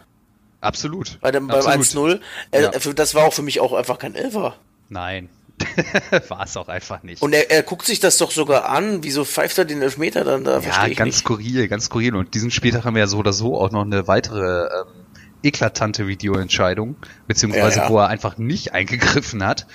Absolut. 0.61 1.19
Bei 1.21 1.31
dem, 1.31 1.47
beim 1.47 1.65
1-0. 1.65 2.21
Äh, 2.51 2.63
ja. 2.63 2.71
Das 2.71 3.15
war 3.15 3.25
auch 3.25 3.33
für 3.33 3.43
mich 3.43 3.61
auch 3.61 3.73
einfach 3.73 3.99
kein 3.99 4.15
Elfer. 4.15 4.57
Nein. 4.89 5.31
War 6.29 6.45
es 6.45 6.57
auch 6.57 6.69
einfach 6.69 7.03
nicht. 7.03 7.23
Und 7.23 7.33
er, 7.33 7.51
er 7.51 7.63
guckt 7.63 7.87
sich 7.87 8.01
das 8.01 8.19
doch 8.19 8.31
sogar 8.31 8.69
an. 8.69 9.03
Wieso 9.03 9.25
pfeift 9.25 9.59
er 9.59 9.65
den 9.65 9.83
Elfmeter 9.83 10.25
dann 10.25 10.45
da? 10.45 10.61
Ja, 10.61 10.89
ganz 10.89 11.01
nicht. 11.01 11.19
skurril, 11.19 11.69
ganz 11.69 11.87
skurril. 11.87 12.15
Und 12.17 12.35
diesen 12.35 12.51
Spieltag 12.51 12.85
haben 12.85 12.95
wir 12.95 13.01
ja 13.01 13.07
so 13.07 13.19
oder 13.19 13.33
so 13.33 13.59
auch 13.59 13.71
noch 13.71 13.85
eine 13.85 14.09
weitere 14.09 14.67
ähm, 14.67 15.05
eklatante 15.43 16.07
Videoentscheidung, 16.07 16.97
beziehungsweise 17.27 17.79
ja, 17.79 17.85
ja. 17.85 17.91
wo 17.91 17.99
er 17.99 18.09
einfach 18.09 18.39
nicht 18.39 18.73
eingegriffen 18.73 19.45
hat. 19.45 19.67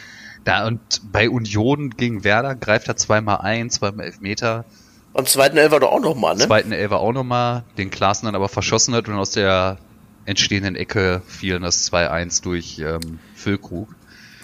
Da 0.44 0.68
und 0.68 1.01
bei 1.12 1.30
Union 1.30 1.92
gegen 1.92 2.24
Werder 2.24 2.56
greift 2.56 2.88
er 2.88 2.96
zweimal 2.96 3.38
ein, 3.38 3.70
zweimal 3.70 4.06
Elfmeter. 4.06 4.65
Beim 5.13 5.25
zweiten 5.25 5.58
Elfer 5.58 5.80
doch 5.80 5.92
auch 5.92 6.01
nochmal, 6.01 6.36
ne? 6.36 6.46
Zweiten 6.46 6.72
Elfer 6.72 7.00
auch 7.00 7.13
nochmal, 7.13 7.63
den 7.77 7.89
Klaassen 7.89 8.25
dann 8.25 8.36
aber 8.36 8.50
verschossen 8.50 8.94
hat 8.94 9.08
und 9.08 9.15
aus 9.15 9.32
der 9.32 9.77
entstehenden 10.25 10.75
Ecke 10.75 11.22
fiel 11.27 11.60
das 11.60 11.92
2-1 11.92 12.44
durch 12.44 12.80
ähm, 12.80 13.20
Füllkrug. 13.34 13.96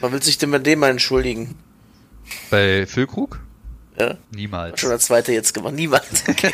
Man 0.02 0.12
will 0.12 0.24
sich 0.24 0.38
denn 0.38 0.52
bei 0.52 0.60
dem 0.60 0.80
mal 0.80 0.90
entschuldigen? 0.90 1.56
Bei 2.50 2.86
Füllkrug? 2.86 3.40
Ja. 4.00 4.18
Niemals. 4.32 4.80
Schon 4.80 4.90
der 4.90 5.00
zweite 5.00 5.32
jetzt 5.32 5.54
gemacht. 5.54 5.74
Niemals. 5.74 6.24
Okay. 6.28 6.52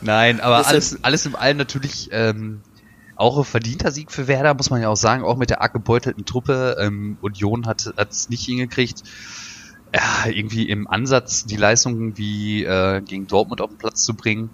Nein, 0.00 0.40
aber 0.40 0.66
alles, 0.66 1.02
alles 1.02 1.26
im 1.26 1.36
Allen 1.36 1.56
natürlich 1.56 2.08
ähm, 2.12 2.60
auch 3.16 3.36
ein 3.36 3.44
verdienter 3.44 3.90
Sieg 3.90 4.10
für 4.12 4.26
Werder, 4.26 4.54
muss 4.54 4.70
man 4.70 4.80
ja 4.80 4.88
auch 4.88 4.96
sagen, 4.96 5.24
auch 5.24 5.36
mit 5.36 5.50
der 5.50 5.60
arg 5.60 5.72
gebeutelten 5.72 6.24
Truppe. 6.24 6.76
Ähm, 6.80 7.18
Union 7.20 7.66
hat 7.66 7.92
es 7.96 8.28
nicht 8.28 8.44
hingekriegt, 8.46 9.02
ja, 9.94 10.30
irgendwie 10.30 10.68
im 10.68 10.86
Ansatz 10.88 11.44
die 11.44 11.56
Leistungen 11.56 12.16
wie 12.16 12.64
äh, 12.64 13.00
gegen 13.00 13.26
Dortmund 13.26 13.60
auf 13.60 13.70
den 13.70 13.78
Platz 13.78 14.04
zu 14.04 14.14
bringen. 14.14 14.50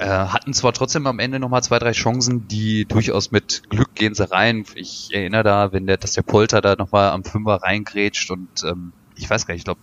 Äh, 0.00 0.06
hatten 0.06 0.54
zwar 0.54 0.72
trotzdem 0.72 1.06
am 1.06 1.18
Ende 1.18 1.38
nochmal 1.38 1.62
zwei, 1.62 1.78
drei 1.78 1.92
Chancen, 1.92 2.48
die 2.48 2.86
durchaus 2.86 3.32
mit 3.32 3.68
Glück 3.68 3.94
gehen 3.94 4.14
sie 4.14 4.30
rein. 4.30 4.64
Ich 4.74 5.10
erinnere 5.12 5.42
da, 5.42 5.72
wenn 5.72 5.86
der, 5.86 5.98
dass 5.98 6.12
der 6.12 6.22
Polter 6.22 6.62
da 6.62 6.74
nochmal 6.74 7.10
am 7.10 7.22
Fünfer 7.22 7.56
reingrätscht 7.62 8.30
und 8.30 8.48
ähm, 8.64 8.94
ich 9.16 9.28
weiß 9.28 9.44
gar 9.46 9.52
nicht, 9.52 9.60
ich 9.60 9.64
glaube, 9.66 9.80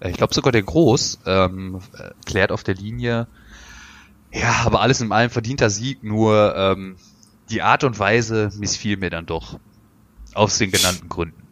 äh, 0.00 0.10
ich 0.10 0.18
glaube 0.18 0.34
sogar 0.34 0.52
der 0.52 0.62
Groß 0.62 1.20
ähm, 1.24 1.80
klärt 2.26 2.52
auf 2.52 2.64
der 2.64 2.74
Linie. 2.74 3.28
Ja, 4.30 4.56
aber 4.66 4.82
alles 4.82 5.00
in 5.00 5.10
allem 5.10 5.30
verdienter 5.30 5.70
Sieg, 5.70 6.04
nur 6.04 6.54
ähm, 6.54 6.96
die 7.48 7.62
Art 7.62 7.84
und 7.84 7.98
Weise 7.98 8.50
missfiel 8.58 8.98
mir 8.98 9.08
dann 9.08 9.24
doch. 9.24 9.58
Aus 10.34 10.58
den 10.58 10.70
genannten 10.70 11.08
Gründen. 11.08 11.42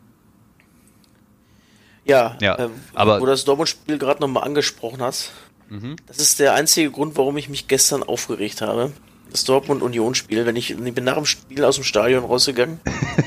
Ja, 2.05 2.37
Ja, 2.43 2.57
äh, 2.59 2.69
aber- 2.95 3.17
wo 3.19 3.25
du 3.25 3.31
das 3.31 3.47
Dortmund-Spiel 3.47 3.97
gerade 3.97 4.21
nochmal 4.21 4.45
angesprochen 4.45 5.01
hast. 5.01 5.33
Mhm. 5.71 5.97
Das 6.07 6.19
ist 6.19 6.41
der 6.41 6.55
einzige 6.55 6.91
Grund, 6.91 7.17
warum 7.17 7.37
ich 7.37 7.49
mich 7.49 7.69
gestern 7.69 8.03
aufgeregt 8.03 8.61
habe. 8.61 8.93
Das 9.31 9.45
Dortmund-Union-Spiel, 9.45 10.45
wenn 10.45 10.57
ich, 10.57 10.73
ich 10.73 10.95
bin 10.95 11.05
nach 11.05 11.15
dem 11.15 11.25
Spiel 11.25 11.65
aus 11.65 11.77
dem 11.77 11.85
Stadion 11.85 12.25
rausgegangen 12.25 12.81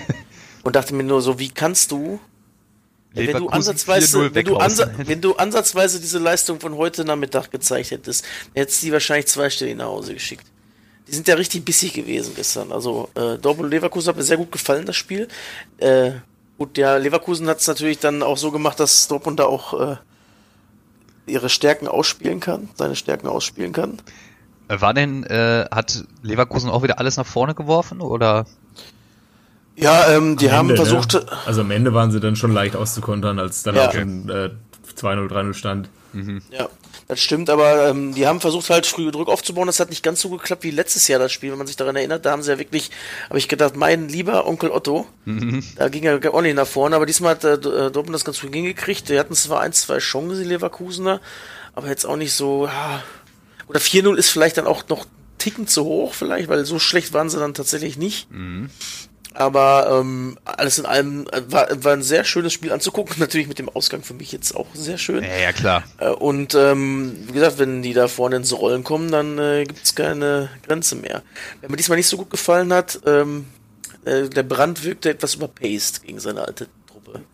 und 0.64 0.76
dachte 0.76 0.94
mir 0.94 1.04
nur 1.04 1.22
so, 1.22 1.40
wie 1.40 1.50
kannst 1.50 1.92
du, 1.92 2.20
wenn 3.14 3.38
du 3.38 3.48
ansatzweise, 3.48 4.20
4-0 4.20 4.34
wenn 4.34 4.46
du, 4.46 4.58
ansa 4.58 4.92
wenn 4.98 5.22
du 5.22 5.36
ansatzweise 5.36 6.02
diese 6.02 6.20
Leistung 6.20 6.60
von 6.60 6.76
heute 6.76 7.06
Nachmittag 7.06 7.52
gezeigt 7.52 7.92
hättest, 7.92 8.26
hättest 8.54 8.82
du 8.82 8.88
die 8.88 8.92
wahrscheinlich 8.92 9.28
zweistellig 9.28 9.78
nach 9.78 9.86
Hause 9.86 10.14
geschickt. 10.14 10.46
Die 11.08 11.14
sind 11.14 11.28
ja 11.28 11.36
richtig 11.36 11.64
bissig 11.64 11.94
gewesen 11.94 12.34
gestern. 12.36 12.72
Also 12.72 13.10
äh, 13.16 13.38
Dortmund 13.38 13.66
und 13.66 13.72
Leverkusen 13.72 14.10
hat 14.10 14.18
mir 14.18 14.24
sehr 14.24 14.38
gut 14.38 14.52
gefallen, 14.52 14.86
das 14.86 14.96
Spiel. 14.96 15.28
Äh, 15.78 16.12
gut, 16.58 16.78
ja, 16.78 16.98
Leverkusen 16.98 17.48
hat 17.48 17.60
es 17.60 17.68
natürlich 17.68 18.00
dann 18.00 18.24
auch 18.24 18.38
so 18.38 18.52
gemacht, 18.52 18.80
dass 18.80 19.08
Dortmund 19.08 19.40
da 19.40 19.46
auch 19.46 19.80
äh, 19.80 19.96
ihre 21.26 21.50
Stärken 21.50 21.88
ausspielen 21.88 22.40
kann, 22.40 22.70
seine 22.76 22.96
Stärken 22.96 23.28
ausspielen 23.28 23.72
kann. 23.74 24.00
Äh, 24.68 24.82
War 24.82 24.94
denn, 24.94 25.24
äh, 25.24 25.66
hat 25.72 26.04
Leverkusen 26.22 26.70
auch 26.70 26.84
wieder 26.84 27.00
alles 27.00 27.18
nach 27.18 27.26
vorne 27.26 27.54
geworfen 27.56 28.02
oder? 28.02 28.46
Ja, 29.76 30.08
ähm, 30.10 30.38
die 30.38 30.50
Am 30.50 30.56
haben 30.58 30.70
Ende, 30.70 30.82
versucht, 30.86 31.14
Ne? 31.14 31.26
Also 31.46 31.62
am 31.62 31.72
Ende 31.72 31.94
waren 31.94 32.12
sie 32.12 32.20
dann 32.20 32.36
schon 32.36 32.54
leicht 32.54 32.76
auszukontern, 32.76 33.40
als 33.40 33.64
dann 33.64 33.76
Ja. 33.76 33.88
auch 33.90 33.94
schon 33.94 34.30
äh, 34.30 34.50
2-0, 34.96 35.28
3-0 35.30 35.54
stand. 35.54 35.90
Ja, 36.52 36.70
das 37.08 37.20
stimmt, 37.20 37.50
aber 37.50 37.90
ähm, 37.90 38.14
die 38.14 38.28
haben 38.28 38.40
versucht 38.40 38.70
halt 38.70 38.86
früh 38.86 39.12
Druck 39.12 39.28
aufzubauen. 39.30 39.68
Das 39.68 39.80
hat 39.80 39.90
nicht 39.90 40.04
ganz 40.04 40.22
so 40.22 40.30
geklappt 40.30 40.64
wie 40.64 40.72
letztes 40.72 41.08
Jahr 41.08 41.20
das 41.20 41.32
Spiel, 41.32 41.52
wenn 41.52 41.58
man 41.58 41.68
sich 41.68 41.76
daran 41.76 41.96
erinnert. 41.96 42.26
Da 42.26 42.32
haben 42.32 42.44
sie 42.44 42.52
ja 42.52 42.60
wirklich, 42.60 42.92
habe 43.30 43.40
ich 43.40 43.48
gedacht, 43.48 43.76
mein 43.76 44.10
lieber 44.10 44.46
Onkel 44.48 44.72
Otto, 44.72 45.08
da 45.78 45.90
ging 45.90 46.04
er 46.04 46.34
auch 46.34 46.42
nicht 46.42 46.56
nach 46.56 46.68
vorne, 46.68 46.96
aber 46.96 47.06
diesmal 47.06 47.32
hat 47.36 47.44
äh, 47.44 47.58
Dortmund 47.60 48.14
das 48.14 48.26
ganz 48.26 48.40
gut 48.40 48.54
hingekriegt. 48.54 49.10
Die 49.10 49.20
hatten 49.20 49.34
zwar 49.36 49.62
ein, 49.62 49.74
zwei 49.74 49.98
Chancen, 49.98 50.40
die 50.42 50.48
Leverkusener, 50.48 51.20
aber 51.74 51.88
jetzt 51.88 52.06
auch 52.06 52.18
nicht 52.18 52.34
so, 52.34 52.68
ja. 52.68 53.04
Oder 53.68 53.80
4-0 53.80 54.16
ist 54.16 54.30
vielleicht 54.30 54.58
dann 54.58 54.68
auch 54.68 54.88
noch 54.90 55.06
Ticken 55.40 55.68
zu 55.68 55.84
hoch, 55.84 56.14
vielleicht, 56.14 56.48
weil 56.50 56.64
so 56.66 56.80
schlecht 56.80 57.14
waren 57.14 57.30
sie 57.30 57.40
dann 57.40 57.54
tatsächlich 57.54 57.98
nicht. 57.98 58.28
Aber 59.34 60.00
ähm, 60.00 60.38
alles 60.46 60.78
in 60.78 60.86
allem 60.86 61.28
äh, 61.32 61.42
war, 61.48 61.68
war 61.84 61.94
ein 61.94 62.04
sehr 62.04 62.24
schönes 62.24 62.54
Spiel 62.54 62.72
anzugucken. 62.72 63.16
Natürlich 63.20 63.48
mit 63.48 63.60
dem 63.60 63.70
Ausgang 63.70 64.04
für 64.04 64.14
mich 64.14 64.32
jetzt 64.32 64.56
auch 64.56 64.68
sehr 64.74 64.98
schön. 64.98 65.24
Ja, 65.24 65.36
ja 65.36 65.52
klar. 65.52 65.84
Äh, 65.98 66.10
Und 66.10 66.56
ähm, 66.56 67.16
wie 67.28 67.34
gesagt, 67.34 67.58
wenn 67.60 67.82
die 67.82 67.94
da 67.94 68.08
vorne 68.08 68.38
ins 68.38 68.54
Rollen 68.54 68.84
kommen, 68.84 69.12
dann 69.12 69.38
äh, 69.40 69.64
gibt's 69.66 69.96
keine 69.96 70.50
Grenze 70.66 70.96
mehr. 70.96 71.24
Wer 71.62 71.70
mir 71.70 71.78
diesmal 71.78 71.98
nicht 71.98 72.08
so 72.08 72.18
gut 72.18 72.30
gefallen 72.30 72.72
hat, 72.72 73.00
ähm, 73.06 73.46
äh, 74.06 74.30
der 74.30 74.44
Brand 74.44 74.84
wirkte 74.84 75.10
etwas 75.10 75.36
überpaced 75.36 76.04
gegen 76.04 76.20
seine 76.20 76.46
alte. 76.46 76.68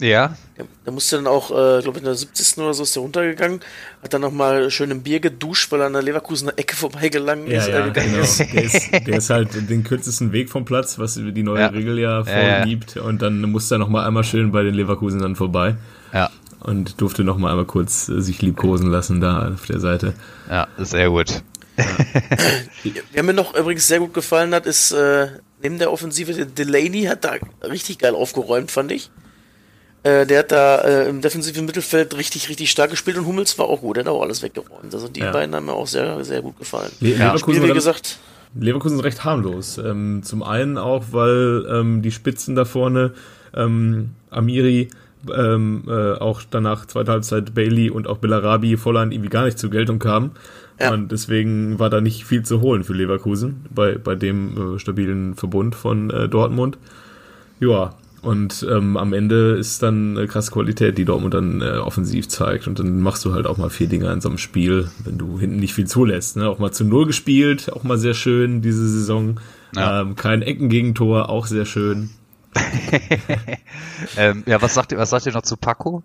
Ja, 0.02 0.36
Der, 0.58 0.66
der 0.86 0.94
musste 0.94 1.16
dann 1.18 1.28
auch, 1.28 1.52
äh, 1.52 1.82
glaube 1.82 1.92
ich, 1.92 1.98
in 1.98 2.04
der 2.06 2.16
70. 2.16 2.58
oder 2.60 2.74
so 2.74 2.84
ist 2.84 2.96
der 2.96 3.02
runtergegangen, 3.04 3.60
hat 4.04 4.14
dann 4.14 4.22
nochmal 4.22 4.70
schön 4.72 4.92
im 4.92 5.04
Bier 5.04 5.20
geduscht, 5.20 5.72
weil 5.72 5.82
er 5.82 5.88
an 5.88 5.94
der 5.94 6.02
Leverkusener 6.02 6.54
Ecke 6.58 6.76
vorbeigelangen 6.78 7.48
Ja, 7.50 7.60
ist, 7.60 7.68
ja, 7.70 7.86
gegangen 7.86 8.12
genau. 8.12 8.24
ist. 8.24 8.40
Der 8.40 8.64
ist, 8.64 8.92
der 8.92 9.18
ist 9.18 9.30
halt 9.30 9.70
den 9.70 9.84
kürzesten 9.84 10.32
Weg 10.32 10.50
vom 10.50 10.66
Platz, 10.66 11.00
was 11.00 11.16
die 11.16 11.44
neue 11.44 11.60
Ja. 11.62 11.68
Regel 11.68 12.00
ja 12.00 12.22
Ja, 12.24 12.40
ja. 12.42 12.58
vorgibt. 12.58 12.98
Und 12.98 13.22
dann 13.22 13.42
musste 13.42 13.76
er 13.76 13.78
noch 13.80 13.90
mal 13.90 14.06
einmal 14.06 14.24
schön 14.24 14.52
bei 14.52 14.64
den 14.64 14.74
Leverkusen 14.76 15.20
dann 15.22 15.36
vorbei 15.36 15.76
ja, 16.14 16.30
und 16.62 17.00
durfte 17.02 17.24
noch 17.24 17.38
mal 17.38 17.50
einmal 17.52 17.66
kurz 17.66 18.10
äh, 18.10 18.22
sich 18.22 18.42
liebkosen 18.42 18.90
lassen 18.92 19.22
da 19.22 19.54
auf 19.54 19.66
der 19.66 19.80
Seite. 19.80 20.14
ja, 20.50 20.68
sehr 20.78 21.10
gut. 21.10 21.42
Wer 23.14 23.24
mir 23.24 23.34
noch 23.34 23.56
übrigens 23.56 23.88
sehr 23.88 24.00
gut 24.00 24.14
gefallen 24.14 24.54
hat, 24.54 24.66
ist 24.66 24.92
äh, 24.92 25.28
neben 25.62 25.80
der 25.80 25.92
Offensive, 25.92 26.46
Delaney 26.46 27.04
hat 27.04 27.24
da 27.24 27.36
richtig 27.64 28.00
geil 28.00 28.16
aufgeräumt, 28.16 28.72
fand 28.72 28.92
ich. 28.92 29.10
Äh, 30.04 30.26
der 30.26 30.40
hat 30.40 30.52
da 30.52 30.78
äh, 30.82 31.10
im 31.10 31.22
defensiven 31.22 31.66
Mittelfeld 31.66 32.16
richtig, 32.18 32.48
richtig 32.50 32.72
stark 32.72 32.90
gespielt 32.92 33.18
und 33.18 33.26
Hummels 33.26 33.58
war 33.60 33.66
auch 33.68 33.82
gut, 33.82 33.98
der 33.98 34.06
hat 34.06 34.12
auch 34.12 34.22
alles 34.22 34.42
weggeräumt. 34.42 34.94
Also 34.94 35.10
die 35.10 35.20
Ja. 35.20 35.32
beiden 35.32 35.54
haben 35.54 35.66
mir 35.66 35.74
auch 35.74 35.88
sehr, 35.88 36.24
sehr 36.24 36.42
gut 36.42 36.58
gefallen. 36.58 36.92
Le 37.02 37.10
Ja. 37.10 37.38
Spiel, 37.38 37.56
Leverkusen, 37.56 37.64
wie 37.64 37.74
gesagt, 37.74 38.18
Leverkusen 38.58 38.98
ist 38.98 39.04
recht 39.04 39.24
harmlos. 39.26 39.78
Ähm, 39.78 40.22
zum 40.24 40.42
einen 40.42 40.78
auch, 40.78 41.06
weil 41.12 41.66
ähm, 41.70 42.02
die 42.02 42.12
Spitzen 42.12 42.56
da 42.56 42.64
vorne, 42.66 43.12
ähm, 43.54 44.12
Amiri, 44.30 44.90
ähm, 45.36 45.84
äh, 45.88 46.14
auch 46.14 46.42
danach 46.50 46.86
zweite 46.86 47.12
Halbzeit 47.12 47.54
Bailey 47.54 47.90
und 47.90 48.08
auch 48.08 48.20
Bellarabi 48.20 48.78
Volland 48.78 49.14
irgendwie 49.14 49.30
gar 49.30 49.44
nicht 49.46 49.60
zur 49.60 49.70
Geltung 49.70 50.00
kamen. 50.00 50.32
Ja. 50.80 50.94
Und 50.94 51.12
deswegen 51.12 51.78
war 51.78 51.90
da 51.90 52.00
nicht 52.00 52.24
viel 52.24 52.44
zu 52.44 52.62
holen 52.62 52.86
für 52.86 52.94
Leverkusen 52.94 53.66
bei, 53.70 53.96
bei 53.98 54.16
dem 54.16 54.76
äh, 54.76 54.80
stabilen 54.80 55.36
Verbund 55.36 55.76
von 55.76 56.10
äh, 56.10 56.30
Dortmund. 56.30 56.78
Ja, 57.60 57.96
und 58.22 58.66
ähm, 58.70 58.98
am 58.98 59.14
Ende 59.14 59.56
ist 59.56 59.82
dann 59.82 60.18
eine 60.18 60.28
krasse 60.28 60.52
Qualität, 60.52 60.98
die 60.98 61.06
Dortmund 61.06 61.34
dann 61.34 61.62
äh, 61.62 61.78
offensiv 61.78 62.28
zeigt. 62.28 62.68
Und 62.68 62.80
dann 62.80 63.00
machst 63.02 63.24
du 63.26 63.34
halt 63.34 63.48
auch 63.48 63.58
mal 63.58 63.70
vier 63.70 63.88
Dinge 63.88 64.12
in 64.12 64.22
so 64.22 64.30
einem 64.30 64.38
Spiel, 64.38 64.90
wenn 65.04 65.18
du 65.18 65.40
hinten 65.40 65.58
nicht 65.58 65.74
viel 65.74 65.88
zulässt. 65.88 66.36
Ne? 66.38 66.48
Auch 66.48 66.60
mal 66.60 66.72
zu 66.72 66.84
Null 66.84 67.06
gespielt, 67.06 67.72
auch 67.72 67.84
mal 67.84 67.98
sehr 67.98 68.14
schön 68.14 68.62
diese 68.62 68.88
Saison. 68.88 69.40
Ja. 69.76 70.02
Ähm, 70.02 70.16
kein 70.16 70.42
Eckengegentor, 70.42 71.30
auch 71.30 71.46
sehr 71.46 71.66
schön. 71.66 72.10
Ähm, 74.18 74.44
ja, 74.46 74.62
was 74.62 74.74
sagt 74.74 74.94
ihr, 74.94 74.98
was 74.98 75.10
sagt 75.10 75.26
ihr 75.26 75.34
noch 75.34 75.42
zu 75.42 75.58
Paco? 75.58 76.04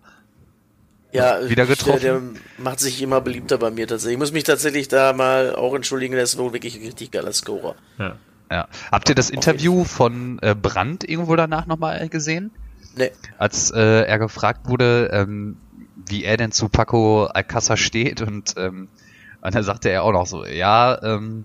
ja, 1.12 1.49
Wieder 1.49 1.64
getroffen? 1.64 2.00
Der, 2.00 2.21
der 2.21 2.23
macht 2.59 2.80
sich 2.80 3.00
immer 3.00 3.21
beliebter 3.21 3.56
bei 3.56 3.71
mir 3.71 3.87
tatsächlich. 3.87 4.14
Ich 4.14 4.18
muss 4.18 4.33
mich 4.33 4.42
tatsächlich 4.42 4.88
da 4.88 5.12
mal 5.12 5.54
auch 5.54 5.75
entschuldigen, 5.75 6.14
der 6.14 6.25
ist 6.25 6.37
wohl 6.37 6.52
wirklich 6.52 6.76
ein 6.76 6.85
richtig 6.85 7.12
geiler 7.12 7.33
Scorer. 7.33 7.76
Ja. 7.99 8.16
Ja. 8.51 8.69
Habt 8.93 9.09
ihr 9.09 9.15
das 9.15 9.31
Interview 9.31 9.85
von 9.85 10.39
äh, 10.43 10.55
Brandt 10.55 11.09
irgendwo 11.09 11.35
danach 11.37 11.67
nochmal 11.67 12.09
gesehen? 12.09 12.51
Nee. 12.97 13.11
Als 13.39 13.71
äh, 13.71 14.03
er 14.03 14.19
gefragt 14.19 14.69
wurde, 14.69 15.11
ähm, 15.13 15.57
wie 16.07 16.25
er 16.25 16.37
denn 16.37 16.53
zu 16.53 16.69
Paco 16.69 17.27
Alcázar 17.27 17.77
steht 17.77 18.21
und, 18.21 18.55
ähm, 18.57 18.89
und 19.41 19.55
dann 19.55 19.63
sagte 19.63 19.89
er 19.89 20.05
auch 20.05 20.13
noch 20.13 20.27
so, 20.27 20.45
ja, 20.45 21.03
ähm, 21.03 21.45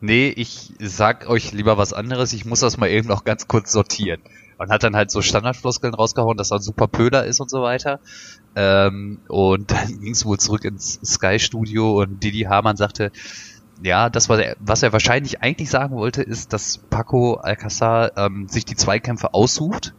nee, 0.00 0.28
ich 0.28 0.72
sag 0.78 1.28
euch 1.28 1.52
lieber 1.52 1.78
was 1.78 1.92
anderes, 1.92 2.32
ich 2.32 2.44
muss 2.44 2.60
das 2.60 2.76
mal 2.76 2.88
eben 2.88 3.08
noch 3.08 3.24
ganz 3.24 3.48
kurz 3.48 3.72
sortieren. 3.72 4.20
Und 4.58 4.70
hat 4.70 4.82
dann 4.82 4.94
halt 4.94 5.10
so 5.10 5.22
Standardfloskeln 5.22 5.94
rausgehauen, 5.94 6.36
dass 6.36 6.50
er 6.50 6.58
ein 6.58 6.62
super 6.62 6.86
Pöder 6.86 7.24
ist 7.24 7.40
und 7.40 7.48
so 7.48 7.62
weiter. 7.62 7.98
Ähm, 8.54 9.18
und 9.26 9.70
dann 9.70 10.00
ging 10.00 10.12
es 10.12 10.26
wohl 10.26 10.38
zurück 10.38 10.66
ins 10.66 11.00
Sky-Studio 11.02 12.02
und 12.02 12.22
Didi 12.22 12.42
Hamann 12.42 12.76
sagte, 12.76 13.10
ja, 13.82 14.10
das, 14.10 14.28
was 14.28 14.40
er, 14.40 14.56
was 14.60 14.82
er 14.82 14.92
wahrscheinlich 14.92 15.42
eigentlich 15.42 15.70
sagen 15.70 15.94
wollte, 15.96 16.22
ist, 16.22 16.52
dass 16.52 16.78
Paco 16.78 17.34
Alcázar 17.40 18.12
ähm, 18.16 18.48
sich 18.48 18.64
die 18.64 18.76
Zweikämpfe 18.76 19.34
aussucht 19.34 19.94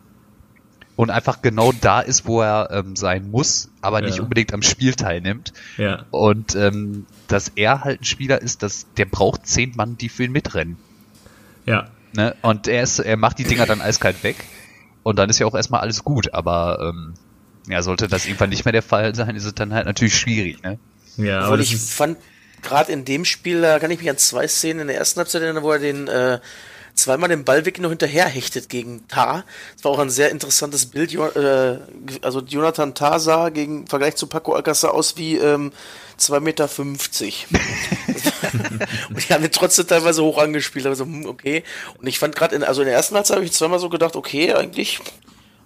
und 0.95 1.09
einfach 1.09 1.41
genau 1.41 1.71
da 1.71 2.01
ist, 2.01 2.27
wo 2.27 2.41
er 2.41 2.69
ähm, 2.71 2.95
sein 2.95 3.31
muss, 3.31 3.69
aber 3.81 4.01
nicht 4.01 4.17
Ja. 4.17 4.23
unbedingt 4.23 4.53
am 4.53 4.61
Spiel 4.61 4.93
teilnimmt. 4.93 5.53
Ja. 5.77 6.05
Und 6.11 6.55
ähm, 6.55 7.05
dass 7.27 7.49
er 7.55 7.83
halt 7.83 8.01
ein 8.01 8.05
Spieler 8.05 8.41
ist, 8.41 8.61
dass 8.61 8.85
der 8.97 9.05
braucht 9.05 9.47
zehn 9.47 9.73
Mann, 9.75 9.97
die 9.97 10.09
für 10.09 10.25
ihn 10.25 10.31
mitrennen. 10.31 10.77
Ja. 11.65 11.87
Ne? 12.13 12.35
Und 12.41 12.67
er 12.67 12.83
ist, 12.83 12.99
er 12.99 13.17
macht 13.17 13.39
die 13.39 13.45
Dinger 13.45 13.65
dann 13.65 13.81
eiskalt 13.81 14.23
weg. 14.23 14.35
Und 15.03 15.17
dann 15.17 15.29
ist 15.29 15.39
ja 15.39 15.47
auch 15.47 15.55
erstmal 15.55 15.81
alles 15.81 16.03
gut, 16.03 16.33
aber 16.33 16.79
ähm, 16.93 17.13
ja, 17.67 17.81
sollte 17.81 18.07
das 18.07 18.25
irgendwann 18.25 18.49
nicht 18.49 18.65
mehr 18.65 18.71
der 18.73 18.83
Fall 18.83 19.15
sein, 19.15 19.35
ist 19.35 19.45
es 19.45 19.55
dann 19.55 19.73
halt 19.73 19.85
natürlich 19.85 20.15
schwierig, 20.15 20.61
ne? 20.61 20.77
Ja, 21.17 21.37
aber 21.39 21.45
Obwohl 21.47 21.61
ich 21.61 21.75
fand, 21.77 22.17
gerade 22.61 22.91
in 22.91 23.05
dem 23.05 23.25
Spiel, 23.25 23.61
da 23.61 23.79
kann 23.79 23.91
ich 23.91 23.99
mich 23.99 24.09
an 24.09 24.17
zwei 24.17 24.47
Szenen 24.47 24.81
in 24.81 24.87
der 24.87 24.97
ersten 24.97 25.19
Halbzeit 25.19 25.41
erinnern, 25.41 25.63
wo 25.63 25.71
er 25.71 25.79
den 25.79 26.07
äh, 26.07 26.39
zweimal 26.95 27.29
den 27.29 27.43
Ball 27.43 27.65
wirklich 27.65 27.81
noch 27.81 27.89
hinterher 27.89 28.25
hechtet 28.25 28.69
gegen 28.69 29.07
Tar. 29.07 29.45
Das 29.75 29.83
war 29.83 29.91
auch 29.91 29.99
ein 29.99 30.09
sehr 30.09 30.29
interessantes 30.29 30.85
Bild. 30.85 31.11
Jo 31.11 31.27
äh, 31.27 31.79
also 32.21 32.41
Jonathan 32.41 32.93
Tar 32.93 33.19
sah 33.19 33.49
gegen 33.49 33.81
im 33.81 33.87
Vergleich 33.87 34.15
zu 34.15 34.27
Paco 34.27 34.53
Alcázar 34.53 34.93
aus 34.93 35.17
wie 35.17 35.37
ähm, 35.37 35.71
2,50 36.19 36.39
Meter. 36.41 36.69
und 39.09 39.29
die 39.29 39.33
haben 39.33 39.43
ihn 39.43 39.51
trotzdem 39.51 39.87
teilweise 39.87 40.23
hoch 40.23 40.37
angespielt. 40.37 40.85
Also, 40.85 41.07
okay. 41.25 41.63
Und 41.99 42.07
ich 42.07 42.19
fand 42.19 42.35
gerade, 42.35 42.55
in, 42.55 42.63
also 42.63 42.81
in 42.81 42.87
der 42.87 42.95
ersten 42.95 43.15
Halbzeit 43.15 43.37
habe 43.37 43.45
ich 43.45 43.53
zweimal 43.53 43.79
so 43.79 43.89
gedacht, 43.89 44.15
okay, 44.15 44.53
eigentlich 44.53 44.99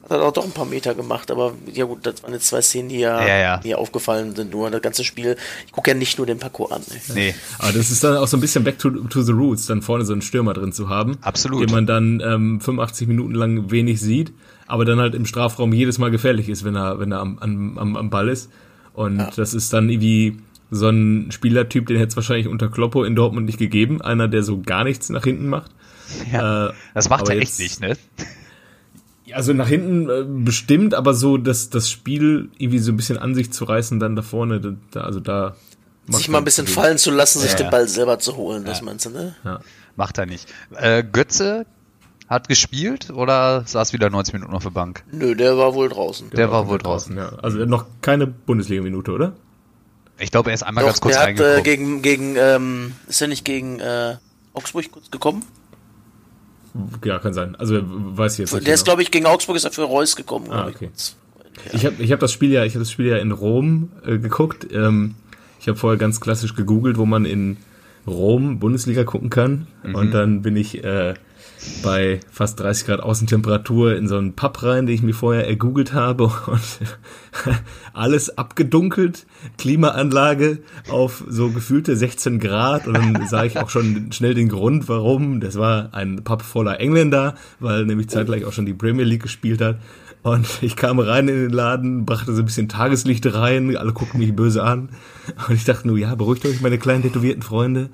hat 0.09 0.11
er 0.19 0.23
auch 0.23 0.31
doch 0.31 0.45
ein 0.45 0.51
paar 0.51 0.65
Meter 0.65 0.93
gemacht, 0.95 1.31
aber 1.31 1.53
ja 1.73 1.85
gut, 1.85 2.05
das 2.05 2.21
waren 2.23 2.33
jetzt 2.33 2.47
zwei 2.47 2.61
Szenen, 2.61 2.89
die 2.89 2.99
ja, 2.99 3.25
Ja, 3.25 3.37
ja. 3.37 3.57
Die 3.57 3.69
ja 3.69 3.77
aufgefallen 3.77 4.35
sind. 4.35 4.51
Nur 4.51 4.69
das 4.69 4.81
ganze 4.81 5.03
Spiel, 5.03 5.35
ich 5.65 5.71
gucke 5.71 5.91
ja 5.91 5.97
nicht 5.97 6.17
nur 6.17 6.27
den 6.27 6.37
Paco 6.39 6.65
an. 6.67 6.81
Ne. 6.87 7.13
Nee, 7.15 7.35
aber 7.59 7.71
das 7.73 7.89
ist 7.91 8.03
dann 8.03 8.17
auch 8.17 8.27
so 8.27 8.37
ein 8.37 8.41
bisschen 8.41 8.63
back 8.63 8.77
to, 8.79 8.89
to 8.89 9.21
the 9.21 9.31
roots, 9.31 9.65
dann 9.65 9.81
vorne 9.81 10.05
so 10.05 10.13
einen 10.13 10.21
Stürmer 10.21 10.53
drin 10.53 10.71
zu 10.71 10.89
haben. 10.89 11.17
Absolut. 11.21 11.61
Den 11.67 11.71
man 11.73 11.85
dann 11.85 12.21
ähm, 12.25 12.61
85 12.61 13.07
Minuten 13.07 13.33
lang 13.33 13.71
wenig 13.71 13.99
sieht, 13.99 14.31
aber 14.67 14.85
dann 14.85 14.99
halt 14.99 15.15
im 15.15 15.25
Strafraum 15.25 15.73
jedes 15.73 15.97
Mal 15.97 16.11
gefährlich 16.11 16.49
ist, 16.49 16.63
wenn 16.63 16.75
er, 16.75 16.99
wenn 16.99 17.11
er 17.11 17.19
am, 17.19 17.37
am, 17.39 17.77
am, 17.77 17.95
am 17.97 18.09
Ball 18.09 18.29
ist. 18.29 18.49
Und 18.93 19.25
das 19.35 19.53
ist 19.53 19.73
dann 19.73 19.89
irgendwie 19.89 20.37
so 20.71 20.87
ein 20.89 21.31
Spielertyp, 21.31 21.87
den 21.87 21.97
hätte 21.97 22.09
es 22.09 22.15
wahrscheinlich 22.15 22.47
unter 22.47 22.69
Kloppo 22.69 23.03
in 23.03 23.15
Dortmund 23.15 23.45
nicht 23.45 23.59
gegeben. 23.59 24.01
Einer, 24.01 24.27
der 24.27 24.41
so 24.43 24.61
gar 24.61 24.83
nichts 24.83 25.09
nach 25.09 25.23
hinten 25.23 25.47
macht. 25.47 25.71
ja. 26.31 26.69
Äh, 26.69 26.73
das 26.93 27.09
macht 27.09 27.27
er 27.29 27.35
jetzt- 27.35 27.59
echt 27.59 27.81
nicht, 27.81 27.81
ne? 27.81 27.97
Also 29.33 29.53
nach 29.53 29.67
hinten 29.67 30.09
äh, 30.09 30.23
bestimmt, 30.27 30.93
aber 30.93 31.13
so 31.13 31.37
das, 31.37 31.69
das 31.69 31.89
Spiel 31.89 32.49
irgendwie 32.57 32.79
so 32.79 32.91
ein 32.91 32.97
bisschen 32.97 33.17
an 33.17 33.33
sich 33.33 33.51
zu 33.51 33.63
reißen, 33.65 33.99
dann 33.99 34.15
da 34.15 34.21
vorne, 34.21 34.59
da, 34.61 34.73
da, 34.91 35.01
also 35.01 35.19
da. 35.19 35.55
Sich 36.09 36.29
mal 36.29 36.37
ein 36.37 36.43
bisschen 36.43 36.67
wenig. 36.67 36.75
fallen 36.75 36.97
zu 36.99 37.09
lassen, 37.09 37.39
sich 37.39 37.51
Ja, 37.51 37.57
den 37.57 37.63
ja. 37.65 37.69
Ball 37.71 37.87
selber 37.87 38.19
zu 38.19 38.35
holen, 38.37 38.63
das 38.65 38.81
meinst 38.83 39.05
du, 39.07 39.09
ne? 39.09 39.35
Ja. 39.43 39.59
Macht 39.95 40.17
er 40.19 40.27
nicht. 40.27 40.47
Äh, 40.75 41.03
Götze 41.03 41.65
hat 42.29 42.47
gespielt 42.47 43.09
oder 43.09 43.63
saß 43.65 43.93
wieder 43.93 44.09
90 44.11 44.33
Minuten 44.35 44.53
auf 44.53 44.63
der 44.63 44.69
Bank? 44.71 45.03
Nö, 45.11 45.35
der 45.35 45.57
war 45.57 45.73
wohl 45.73 45.89
draußen. 45.89 46.29
Der, 46.29 46.37
der 46.37 46.51
war, 46.51 46.67
wohl 46.67 46.77
draußen. 46.77 47.15
draußen. 47.15 47.35
Ja. 47.37 47.41
Also 47.43 47.65
noch 47.65 47.85
keine 48.01 48.27
Bundesliga-Minute, 48.27 49.11
oder? 49.11 49.33
Ich 50.19 50.31
glaube, 50.31 50.51
er 50.51 50.53
ist 50.53 50.63
einmal 50.63 50.83
Doch, 50.83 50.89
ganz 50.89 51.01
kurz 51.01 51.13
der 51.15 51.21
hat, 51.21 51.27
reingekommen. 51.29 51.57
äh, 51.59 51.61
gegen, 51.63 52.01
gegen, 52.01 52.35
ähm, 52.37 52.91
ist 53.07 53.21
er 53.21 53.27
nicht 53.27 53.43
gegen 53.43 53.79
äh, 53.79 54.17
Augsburg 54.53 54.91
kurz 54.91 55.09
gekommen? 55.11 55.43
Ja, 57.03 57.19
kann 57.19 57.33
sein. 57.33 57.55
Also 57.55 57.81
weiß 57.83 58.33
ich 58.33 58.39
jetzt 58.39 58.53
nicht. 58.53 58.67
Der 58.67 58.73
ist, 58.73 58.81
genau. 58.81 58.91
glaube 58.91 59.03
ich, 59.03 59.11
gegen 59.11 59.25
Augsburg 59.25 59.55
ist 59.55 59.63
er 59.63 59.71
für 59.71 59.83
Reus 59.83 60.15
gekommen. 60.15 60.47
Ah, 60.49 60.69
glaub 60.69 60.69
ich. 60.69 60.75
okay. 60.75 60.91
Ich 61.73 61.85
habe 61.85 61.95
ich 62.03 62.11
hab 62.11 62.19
das 62.19 62.31
Spiel 62.31 62.51
ja, 62.51 62.65
ich 62.65 62.73
habe 62.73 62.79
das 62.79 62.91
Spiel 62.91 63.07
ja 63.07 63.17
in 63.17 63.31
Rom 63.31 63.89
äh, 64.05 64.17
geguckt. 64.17 64.67
Ähm, 64.71 65.15
ich 65.59 65.67
habe 65.67 65.77
vorher 65.77 65.97
ganz 65.97 66.19
klassisch 66.19 66.53
gegoogelt, 66.53 66.97
wo 66.97 67.05
man 67.05 67.25
in 67.25 67.57
Rom 68.05 68.59
Bundesliga 68.59 69.03
gucken 69.03 69.29
kann. 69.29 69.67
Und 69.83 70.13
dann 70.13 70.41
bin 70.41 70.55
ich 70.55 70.83
äh, 70.83 71.15
bei 71.83 72.19
fast 72.31 72.59
30 72.59 72.87
Grad 72.87 72.99
Außentemperatur 72.99 73.95
in 73.95 74.07
so 74.07 74.17
einen 74.17 74.33
Pub 74.33 74.63
rein, 74.63 74.85
den 74.85 74.95
ich 74.95 75.03
mir 75.03 75.13
vorher 75.13 75.47
ergoogelt 75.47 75.93
habe 75.93 76.25
und 76.47 76.79
alles 77.93 78.37
abgedunkelt, 78.37 79.25
Klimaanlage 79.57 80.59
auf 80.89 81.23
so 81.27 81.49
gefühlte 81.49 81.95
16 81.95 82.39
Grad 82.39 82.87
und 82.87 82.95
dann 82.95 83.27
sah 83.27 83.43
ich 83.43 83.59
auch 83.59 83.69
schon 83.69 84.11
schnell 84.11 84.33
den 84.33 84.49
Grund, 84.49 84.89
warum. 84.89 85.39
Das 85.39 85.57
war 85.57 85.93
ein 85.93 86.23
Pub 86.23 86.41
voller 86.41 86.79
Engländer, 86.79 87.35
weil 87.59 87.85
nämlich 87.85 88.09
zeitgleich 88.09 88.45
auch 88.45 88.53
schon 88.53 88.65
die 88.65 88.73
Premier 88.73 89.05
League 89.05 89.23
gespielt 89.23 89.61
hat. 89.61 89.79
Und 90.25 90.47
ich 90.63 90.75
kam 90.75 90.97
rein 90.97 91.27
in 91.27 91.35
den 91.35 91.51
Laden, 91.51 92.03
brachte 92.07 92.33
so 92.33 92.41
ein 92.41 92.45
bisschen 92.45 92.67
Tageslicht 92.67 93.31
rein, 93.31 93.77
alle 93.77 93.93
guckten 93.93 94.19
mich 94.19 94.35
böse 94.35 94.63
an. 94.63 94.89
Und 95.47 95.53
ich 95.53 95.65
dachte 95.65 95.87
nur, 95.87 95.99
ja, 95.99 96.15
beruhigt 96.15 96.43
euch, 96.47 96.61
meine 96.61 96.79
kleinen 96.79 97.03
tätowierten 97.03 97.43
Freunde. 97.43 97.91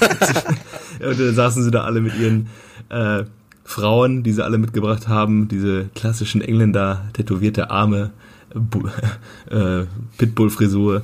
und 1.08 1.20
dann 1.20 1.34
saßen 1.36 1.62
sie 1.62 1.70
da 1.70 1.84
alle 1.84 2.00
mit 2.00 2.18
ihren 2.18 2.48
äh, 2.88 3.24
Frauen, 3.64 4.22
die 4.22 4.32
sie 4.32 4.44
alle 4.44 4.58
mitgebracht 4.58 5.08
haben, 5.08 5.48
diese 5.48 5.86
klassischen 5.94 6.40
Engländer, 6.40 7.08
tätowierte 7.12 7.70
Arme, 7.70 8.10
äh, 9.50 9.84
Pitbull-Frisur. 10.18 11.02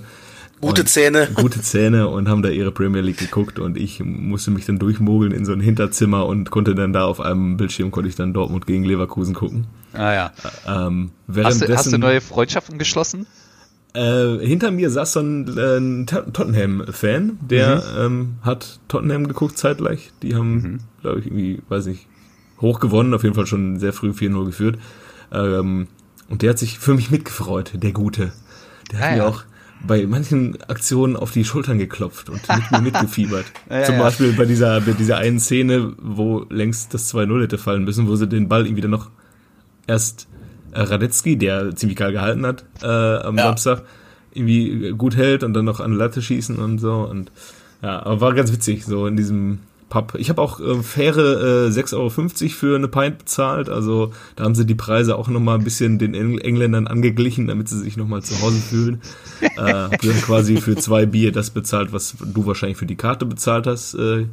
Gute 0.60 0.84
Zähne. 0.84 1.28
Gute 1.34 1.60
Zähne 1.60 2.08
und 2.08 2.28
haben 2.28 2.42
da 2.42 2.48
ihre 2.48 2.70
Premier 2.70 3.00
League 3.00 3.18
geguckt 3.18 3.58
und 3.58 3.76
ich 3.76 4.00
musste 4.04 4.52
mich 4.52 4.64
dann 4.64 4.78
durchmogeln 4.78 5.32
in 5.32 5.44
so 5.44 5.52
ein 5.52 5.60
Hinterzimmer 5.60 6.24
und 6.26 6.50
konnte 6.52 6.76
dann 6.76 6.92
da 6.92 7.04
auf 7.04 7.20
einem 7.20 7.56
Bildschirm 7.56 7.90
konnte 7.90 8.08
ich 8.08 8.14
dann 8.14 8.32
Dortmund 8.32 8.66
gegen 8.68 8.84
Leverkusen 8.84 9.34
gucken. 9.34 9.66
ah 9.92 10.12
ja. 10.12 10.32
Ähm, 10.68 11.10
Hast 11.34 11.62
du, 11.62 11.76
hast 11.76 11.92
du 11.92 11.98
neue 11.98 12.20
Freundschaften 12.20 12.78
geschlossen? 12.78 13.26
Äh, 13.94 14.38
hinter 14.46 14.70
mir 14.70 14.90
saß 14.90 15.12
so 15.14 15.20
ein, 15.20 15.56
äh, 15.56 15.76
ein 15.78 16.06
Tot- 16.06 16.32
Tottenham-Fan, 16.32 17.38
der 17.42 17.82
ähm, 17.98 18.36
hat 18.42 18.80
Tottenham 18.88 19.28
geguckt 19.28 19.58
zeitgleich. 19.58 20.12
Die 20.22 20.34
haben, 20.34 20.80
glaube 21.00 21.20
ich, 21.20 21.26
irgendwie, 21.26 21.62
weiß 21.68 21.86
nicht, 21.86 22.06
hoch 22.60 22.80
gewonnen, 22.80 23.12
auf 23.14 23.22
jeden 23.22 23.34
Fall 23.34 23.46
schon 23.46 23.78
sehr 23.78 23.92
früh 23.92 24.10
4-0 24.10 24.44
geführt. 24.46 24.78
Ähm, 25.32 25.88
und 26.28 26.42
der 26.42 26.50
hat 26.50 26.58
sich 26.58 26.78
für 26.78 26.94
mich 26.94 27.10
mitgefreut, 27.10 27.72
der 27.74 27.92
Gute. 27.92 28.32
Der 28.90 28.98
hat 29.00 29.06
Ah, 29.06 29.10
mir 29.12 29.16
ja. 29.18 29.26
auch 29.26 29.44
bei 29.86 30.06
manchen 30.06 30.62
Aktionen 30.68 31.16
auf 31.16 31.32
die 31.32 31.44
Schultern 31.44 31.76
geklopft 31.78 32.30
und 32.30 32.40
mit 32.48 32.70
mir 32.70 32.80
mitgefiebert. 32.82 33.46
Ja, 33.68 33.82
Zum 33.82 33.96
ja. 33.96 34.02
Beispiel 34.02 34.32
bei 34.32 34.44
dieser, 34.44 34.80
bei 34.80 34.92
dieser 34.92 35.16
einen 35.18 35.40
Szene, 35.40 35.92
wo 36.00 36.46
längst 36.50 36.94
das 36.94 37.12
2-0 37.12 37.42
hätte 37.42 37.58
fallen 37.58 37.84
müssen, 37.84 38.06
wo 38.06 38.14
sie 38.16 38.28
den 38.28 38.48
Ball 38.48 38.64
irgendwie 38.64 38.82
dann 38.82 38.92
noch 38.92 39.10
erst 39.88 40.28
Radetzky, 40.72 41.36
der 41.36 41.74
ziemlich 41.76 41.96
geil 41.96 42.12
gehalten 42.12 42.46
hat 42.46 42.64
äh, 42.82 42.86
am 42.86 43.36
Ja. 43.36 43.44
Samstag, 43.44 43.82
irgendwie 44.32 44.92
gut 44.92 45.16
hält 45.16 45.44
und 45.44 45.54
dann 45.54 45.64
noch 45.64 45.80
an 45.80 45.92
Latte 45.92 46.22
schießen 46.22 46.56
und 46.56 46.78
so. 46.78 46.92
Und 46.92 47.30
ja, 47.82 48.04
aber 48.04 48.20
war 48.20 48.34
ganz 48.34 48.52
witzig, 48.52 48.84
so 48.84 49.06
in 49.06 49.16
diesem 49.16 49.58
Pub. 49.92 50.14
Ich 50.16 50.30
habe 50.30 50.40
auch 50.40 50.58
äh, 50.58 50.82
faire 50.82 51.66
äh, 51.66 51.68
6,50 51.68 51.94
Euro 51.96 52.08
für 52.48 52.76
eine 52.76 52.88
Pint 52.88 53.18
bezahlt. 53.18 53.68
Also 53.68 54.12
da 54.36 54.44
haben 54.44 54.54
sie 54.54 54.64
die 54.64 54.74
Preise 54.74 55.16
auch 55.16 55.28
nochmal 55.28 55.58
ein 55.58 55.64
bisschen 55.64 55.98
den 55.98 56.14
Eng 56.14 56.38
Engländern 56.38 56.86
angeglichen, 56.86 57.46
damit 57.46 57.68
sie 57.68 57.78
sich 57.78 57.98
nochmal 57.98 58.22
zu 58.22 58.40
Hause 58.40 58.56
fühlen. 58.58 59.02
äh, 59.40 59.60
hab 59.60 60.00
dann 60.00 60.22
quasi 60.22 60.56
für 60.56 60.76
zwei 60.76 61.04
Bier 61.04 61.30
das 61.30 61.50
bezahlt, 61.50 61.92
was 61.92 62.16
du 62.18 62.46
wahrscheinlich 62.46 62.78
für 62.78 62.86
die 62.86 62.96
Karte 62.96 63.26
bezahlt 63.26 63.66
hast, 63.66 63.92
äh, 63.92 64.26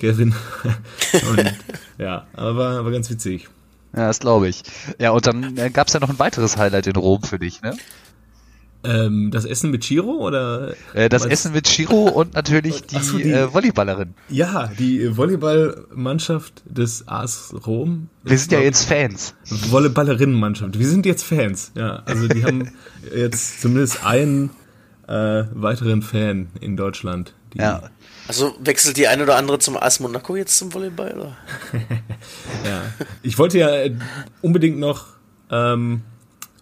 Kevin. 0.00 0.34
und 1.30 1.54
ja, 1.98 2.26
aber 2.32 2.56
war, 2.56 2.84
war 2.84 2.90
ganz 2.90 3.10
witzig. 3.10 3.48
Ja, 3.94 4.06
das 4.08 4.20
glaube 4.20 4.48
ich. 4.48 4.62
Ja, 4.98 5.10
und 5.10 5.26
dann 5.26 5.56
äh, 5.58 5.70
gab 5.70 5.88
es 5.88 5.94
ja 5.94 6.00
noch 6.00 6.08
ein 6.10 6.18
weiteres 6.18 6.56
Highlight 6.56 6.86
in 6.86 6.96
Rom 6.96 7.22
für 7.22 7.38
dich, 7.38 7.60
ne? 7.62 7.76
Ähm, 8.84 9.30
das 9.30 9.44
Essen 9.44 9.70
mit 9.70 9.84
Chiro 9.84 10.10
oder? 10.26 10.74
Äh, 10.92 11.08
das 11.08 11.22
meinst- 11.22 11.32
Essen 11.32 11.52
mit 11.52 11.66
Chiro 11.68 12.08
und 12.08 12.34
natürlich 12.34 12.82
die, 12.86 12.98
so, 12.98 13.16
die- 13.18 13.30
Äh, 13.30 13.52
Volleyballerin. 13.52 14.14
Ja, 14.28 14.70
die 14.76 15.16
Volleyballmannschaft 15.16 16.62
des 16.64 17.06
AS 17.06 17.54
Rom. 17.66 18.08
Wir 18.24 18.36
sind 18.38 18.50
ja 18.50 18.58
jetzt 18.60 18.84
Fans. 18.86 19.34
Volleyballerinnenmannschaft. 19.44 20.78
Wir 20.78 20.88
sind 20.88 21.06
jetzt 21.06 21.22
Fans. 21.22 21.70
Ja, 21.76 22.02
also 22.06 22.26
die 22.28 22.44
haben 22.44 22.72
jetzt 23.14 23.60
zumindest 23.60 24.04
einen 24.04 24.50
äh, 25.06 25.44
weiteren 25.52 26.02
Fan 26.02 26.48
in 26.60 26.76
Deutschland. 26.76 27.34
Ja. 27.54 27.82
Also 28.28 28.54
wechselt 28.60 28.96
die 28.96 29.08
ein 29.08 29.20
oder 29.20 29.36
andere 29.36 29.58
zum 29.58 29.76
AS 29.76 30.00
Monaco 30.00 30.36
jetzt 30.36 30.56
zum 30.56 30.72
Volleyball? 30.72 31.12
Oder? 31.12 31.36
ja. 32.64 32.82
Ich 33.22 33.38
wollte 33.38 33.58
ja 33.58 33.68
äh, 33.74 33.94
unbedingt 34.40 34.78
noch 34.78 35.06
ähm, 35.50 36.02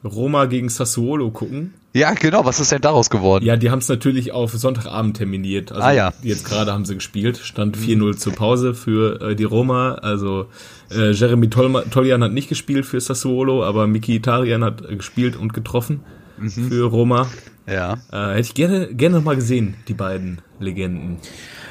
Roma 0.02 0.46
gegen 0.46 0.68
Sassuolo 0.68 1.30
gucken. 1.30 1.74
Ja, 1.92 2.12
genau. 2.14 2.44
Was 2.44 2.60
ist 2.60 2.70
denn 2.70 2.80
daraus 2.80 3.10
geworden? 3.10 3.44
Ja, 3.44 3.56
die 3.56 3.70
haben 3.70 3.80
es 3.80 3.88
natürlich 3.88 4.30
auf 4.32 4.52
Sonntagabend 4.52 5.16
terminiert. 5.16 5.72
Also 5.72 5.82
Ah, 5.82 5.90
ja. 5.92 6.12
jetzt 6.22 6.44
gerade 6.44 6.72
haben 6.72 6.84
sie 6.84 6.94
gespielt. 6.94 7.38
Stand 7.38 7.76
4-0 7.76 8.16
zur 8.16 8.32
Pause 8.32 8.74
für 8.74 9.20
äh, 9.20 9.34
die 9.36 9.44
Roma. 9.44 9.94
Also 9.94 10.46
äh, 10.90 11.10
Jeremy 11.10 11.50
Tolma, 11.50 11.82
Toljan 11.82 12.22
hat 12.22 12.32
nicht 12.32 12.48
gespielt 12.48 12.86
für 12.86 13.00
Sassuolo, 13.00 13.64
aber 13.64 13.86
Miki 13.88 14.22
Tarian 14.22 14.62
hat 14.64 14.88
äh, 14.88 14.96
gespielt 14.96 15.36
und 15.36 15.52
getroffen 15.52 16.00
für 16.48 16.84
Roma. 16.86 17.28
Ja. 17.66 17.94
Äh, 18.12 18.30
hätte 18.34 18.40
ich 18.40 18.54
gerne, 18.54 18.94
gerne 18.94 19.16
noch 19.16 19.24
mal 19.24 19.36
gesehen, 19.36 19.76
die 19.88 19.94
beiden 19.94 20.40
Legenden. 20.58 21.18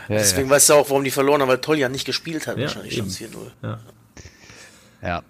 ja, 0.08 0.15
Deswegen 0.17 0.47
ja. 0.49 0.56
weißt 0.56 0.69
du 0.69 0.73
auch, 0.75 0.89
warum 0.89 1.04
die 1.04 1.12
verloren 1.12 1.41
haben, 1.41 1.49
weil 1.49 1.60
Tolja 1.60 1.89
nicht 1.89 2.06
gespielt 2.06 2.47
hat. 2.47 2.58
Ja, 2.58 2.63
wahrscheinlich 2.63 2.97
eben. 2.97 3.10
schon 3.10 3.28
4-0. 3.28 3.32
Ja. 3.63 3.80
ja. 5.02 5.21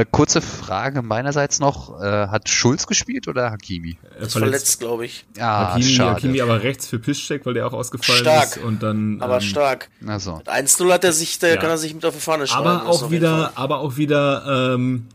Äh, 0.00 0.04
kurze 0.10 0.40
Frage 0.40 1.02
meinerseits 1.02 1.60
noch. 1.60 2.00
Äh, 2.00 2.04
hat 2.28 2.48
Schulz 2.48 2.86
gespielt 2.86 3.28
oder 3.28 3.50
Hakimi? 3.50 3.96
Ist 4.20 4.32
verletzt, 4.32 4.80
glaube 4.80 5.06
ich. 5.06 5.24
Ah, 5.38 5.72
Hakimi, 5.74 5.90
schade. 5.92 6.16
Hakimi 6.16 6.40
aber 6.40 6.62
rechts 6.62 6.86
für 6.88 6.98
Piszczek, 6.98 7.46
weil 7.46 7.54
der 7.54 7.66
auch 7.66 7.72
ausgefallen 7.72 8.20
Stark. 8.20 8.56
ist. 8.56 8.58
Und 8.58 8.82
dann, 8.82 9.20
Aber 9.22 9.36
ähm, 9.36 9.40
stark. 9.40 9.88
Also. 10.06 10.40
1-0 10.46 10.92
hat 10.92 11.04
er 11.04 11.12
sich, 11.12 11.38
da 11.38 11.48
Ja. 11.48 11.56
kann 11.56 11.70
er 11.70 11.78
sich 11.78 11.94
mit 11.94 12.04
auf 12.04 12.14
die 12.14 12.20
Fahne 12.20 12.46
schreiben. 12.46 12.66
aber 12.66 12.88
auch 12.88 13.10
wieder, 13.10 13.52
aber 13.54 13.78
auch 13.80 13.96
wieder 13.96 14.74
ähm, 14.74 15.06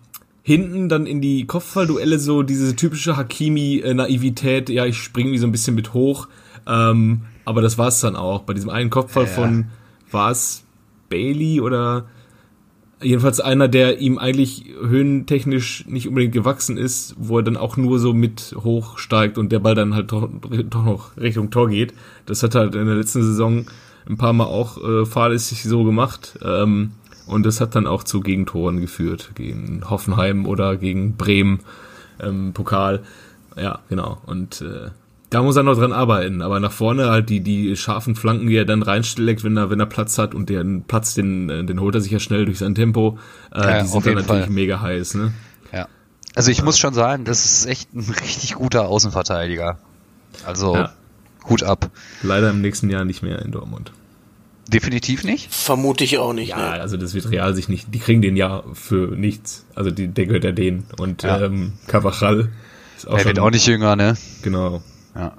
hinten 0.43 0.89
dann 0.89 1.05
in 1.07 1.21
die 1.21 1.47
Kopfballduelle 1.47 2.19
so 2.19 2.43
diese 2.43 2.75
typische 2.75 3.15
Hakimi-Naivität. 3.17 4.69
Ja, 4.69 4.85
ich 4.85 4.97
springe 4.97 5.31
wie 5.31 5.37
so 5.37 5.47
ein 5.47 5.51
bisschen 5.51 5.73
mit 5.75 5.93
hoch. 5.93 6.27
Ähm, 6.67 7.21
aber 7.45 7.61
das 7.61 7.77
war's 7.77 8.01
dann 8.01 8.15
auch. 8.15 8.41
Bei 8.43 8.53
diesem 8.53 8.69
einen 8.69 8.89
Kopfball 8.89 9.23
Ja. 9.25 9.29
von 9.29 9.65
war 10.11 10.31
es 10.31 10.63
Bailey 11.09 11.61
oder 11.61 12.05
jedenfalls 13.01 13.39
einer, 13.41 13.67
der 13.67 13.99
ihm 13.99 14.17
eigentlich 14.17 14.65
höhentechnisch 14.81 15.85
nicht 15.87 16.07
unbedingt 16.07 16.33
gewachsen 16.33 16.77
ist, 16.77 17.15
wo 17.17 17.37
er 17.39 17.43
dann 17.43 17.57
auch 17.57 17.75
nur 17.77 17.99
so 17.99 18.13
mit 18.13 18.55
hochsteigt 18.63 19.37
und 19.37 19.51
der 19.51 19.59
Ball 19.59 19.75
dann 19.75 19.93
halt 19.93 20.11
doch, 20.11 20.29
doch 20.69 20.85
noch 20.85 21.17
Richtung 21.17 21.51
Tor 21.51 21.69
geht. 21.69 21.93
Das 22.25 22.43
hat 22.43 22.55
halt 22.55 22.75
in 22.75 22.85
der 22.85 22.95
letzten 22.95 23.23
Saison 23.23 23.65
ein 24.07 24.17
paar 24.17 24.33
Mal 24.33 24.45
auch 24.45 24.77
äh, 24.83 25.05
fahrlässig 25.05 25.63
so 25.63 25.83
gemacht. 25.83 26.37
Ähm, 26.43 26.91
und 27.27 27.45
das 27.45 27.61
hat 27.61 27.75
dann 27.75 27.87
auch 27.87 28.03
zu 28.03 28.21
Gegentoren 28.21 28.81
geführt, 28.81 29.31
gegen 29.35 29.89
Hoffenheim 29.89 30.45
oder 30.45 30.75
gegen 30.77 31.15
Bremen 31.15 31.59
ähm, 32.21 32.53
Pokal. 32.53 33.03
Ja, 33.55 33.79
genau. 33.89 34.17
Und 34.25 34.61
äh, 34.61 34.89
da 35.29 35.41
muss 35.41 35.55
er 35.55 35.63
noch 35.63 35.75
dran 35.75 35.93
arbeiten. 35.93 36.41
Aber 36.41 36.59
nach 36.59 36.71
vorne 36.71 37.09
halt 37.09 37.29
die, 37.29 37.39
die 37.41 37.75
scharfen 37.75 38.15
Flanken, 38.15 38.47
die 38.47 38.55
er 38.55 38.65
dann 38.65 38.83
reinsteckt, 38.83 39.43
wenn 39.43 39.57
er, 39.57 39.69
wenn 39.69 39.79
er 39.79 39.85
Platz 39.85 40.17
hat 40.17 40.35
und 40.35 40.49
den 40.49 40.83
Platz, 40.83 41.13
den, 41.15 41.49
äh, 41.49 41.63
den 41.63 41.79
holt 41.79 41.95
er 41.95 42.01
sich 42.01 42.11
ja 42.11 42.19
schnell 42.19 42.45
durch 42.45 42.59
sein 42.59 42.75
Tempo. 42.75 43.17
Äh, 43.53 43.59
Ja, 43.61 43.81
die 43.81 43.87
sind 43.87 44.05
dann 44.05 44.13
natürlich 44.15 44.43
Fall. 44.45 44.49
mega 44.53 44.81
heiß, 44.81 45.15
ne? 45.15 45.33
Ja. 45.71 45.87
Also 46.35 46.51
ich 46.51 46.63
muss 46.63 46.77
schon 46.77 46.93
sagen, 46.93 47.25
das 47.25 47.45
ist 47.45 47.65
echt 47.67 47.93
ein 47.93 48.01
richtig 48.21 48.55
guter 48.55 48.87
Außenverteidiger. 48.87 49.77
Also 50.45 50.75
Ja. 50.75 50.93
Hut 51.49 51.63
ab. 51.63 51.89
Leider 52.21 52.49
im 52.51 52.61
nächsten 52.61 52.89
Jahr 52.89 53.03
nicht 53.05 53.21
mehr 53.21 53.41
in 53.41 53.51
Dortmund. 53.51 53.91
Definitiv 54.67 55.23
nicht. 55.23 55.53
Vermute 55.53 56.03
ich 56.03 56.17
auch 56.17 56.33
nicht. 56.33 56.49
Ja, 56.49 56.57
ne? 56.57 56.81
also 56.81 56.95
das 56.97 57.13
wird 57.13 57.29
Real 57.29 57.53
sich 57.53 57.67
nicht, 57.69 57.93
die 57.93 57.99
kriegen 57.99 58.21
den 58.21 58.35
ja 58.37 58.63
für 58.73 59.15
nichts. 59.15 59.65
Also 59.75 59.91
die, 59.91 60.07
der 60.07 60.25
gehört 60.25 60.45
ja 60.45 60.51
denen. 60.51 60.85
Und 60.97 61.23
Ja. 61.23 61.41
ähm, 61.41 61.73
Cavachal 61.87 62.49
ist 62.95 63.07
auch 63.07 63.17
Er 63.17 63.25
wird 63.25 63.39
auch 63.39 63.51
nicht 63.51 63.67
jünger, 63.67 63.95
ne? 63.95 64.15
Genau. 64.41 64.81
Ja. 65.15 65.33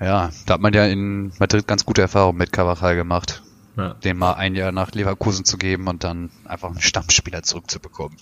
Ja, 0.00 0.30
da 0.46 0.54
hat 0.54 0.60
man 0.60 0.72
ja 0.72 0.86
in 0.86 1.32
Madrid 1.38 1.66
ganz 1.66 1.84
gute 1.84 2.02
Erfahrungen 2.02 2.38
mit 2.38 2.52
Cavachal 2.52 2.94
gemacht. 2.96 3.42
Ja. 3.76 3.94
Den 3.94 4.18
mal 4.18 4.34
ein 4.34 4.54
Jahr 4.54 4.72
nach 4.72 4.92
Leverkusen 4.92 5.44
zu 5.44 5.56
geben 5.56 5.86
und 5.88 6.04
dann 6.04 6.30
einfach 6.44 6.68
einen 6.70 6.80
Stammspieler 6.80 7.42
zurückzubekommen. 7.42 8.16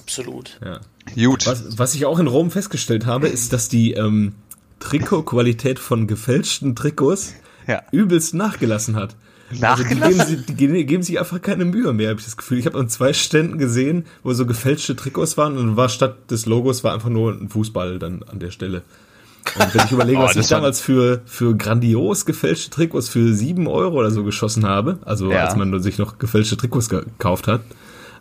Absolut. 0.00 0.58
Ja. 0.64 0.80
Gut. 1.14 1.46
Was, 1.46 1.78
was 1.78 1.94
ich 1.94 2.06
auch 2.06 2.18
in 2.18 2.26
Rom 2.26 2.50
festgestellt 2.50 3.06
habe, 3.06 3.28
ist, 3.28 3.52
dass 3.52 3.68
die 3.68 3.92
ähm, 3.92 4.34
Trikotqualität 4.80 5.78
von 5.78 6.06
gefälschten 6.06 6.74
Trikots 6.74 7.34
Ja. 7.68 7.82
übelst 7.92 8.34
nachgelassen 8.34 8.96
hat. 8.96 9.14
Also 9.62 9.82
die, 9.82 9.94
geben, 9.94 10.24
sie, 10.26 10.36
die 10.36 10.86
geben 10.86 11.02
sich 11.02 11.18
einfach 11.18 11.40
keine 11.40 11.64
Mühe 11.64 11.92
mehr, 11.92 12.10
habe 12.10 12.18
ich 12.20 12.26
das 12.26 12.36
Gefühl. 12.36 12.58
Ich 12.58 12.66
habe 12.66 12.78
an 12.78 12.88
zwei 12.88 13.12
Ständen 13.12 13.58
gesehen, 13.58 14.04
wo 14.22 14.32
so 14.34 14.44
gefälschte 14.44 14.94
Trikots 14.94 15.38
waren 15.38 15.56
und 15.56 15.76
war 15.76 15.88
statt 15.88 16.30
des 16.30 16.46
Logos 16.46 16.84
war 16.84 16.92
einfach 16.92 17.08
nur 17.08 17.32
ein 17.32 17.48
Fußball 17.48 17.98
dann 17.98 18.22
an 18.24 18.40
der 18.40 18.50
Stelle. 18.50 18.82
Und 19.58 19.74
wenn 19.74 19.84
ich 19.86 19.92
überlege, 19.92 20.18
oh, 20.22 20.24
was 20.24 20.36
ich 20.36 20.48
damals 20.48 20.80
für, 20.80 21.22
für 21.24 21.56
grandios 21.56 22.26
gefälschte 22.26 22.70
Trikots 22.70 23.08
für 23.08 23.32
sieben 23.32 23.66
Euro 23.66 23.98
oder 23.98 24.10
so 24.10 24.24
geschossen 24.24 24.66
habe, 24.66 24.98
also 25.04 25.30
ja. 25.30 25.44
als 25.44 25.56
man 25.56 25.80
sich 25.80 25.98
noch 25.98 26.18
gefälschte 26.18 26.56
Trikots 26.56 26.90
gekauft 26.90 27.48
hat, 27.48 27.62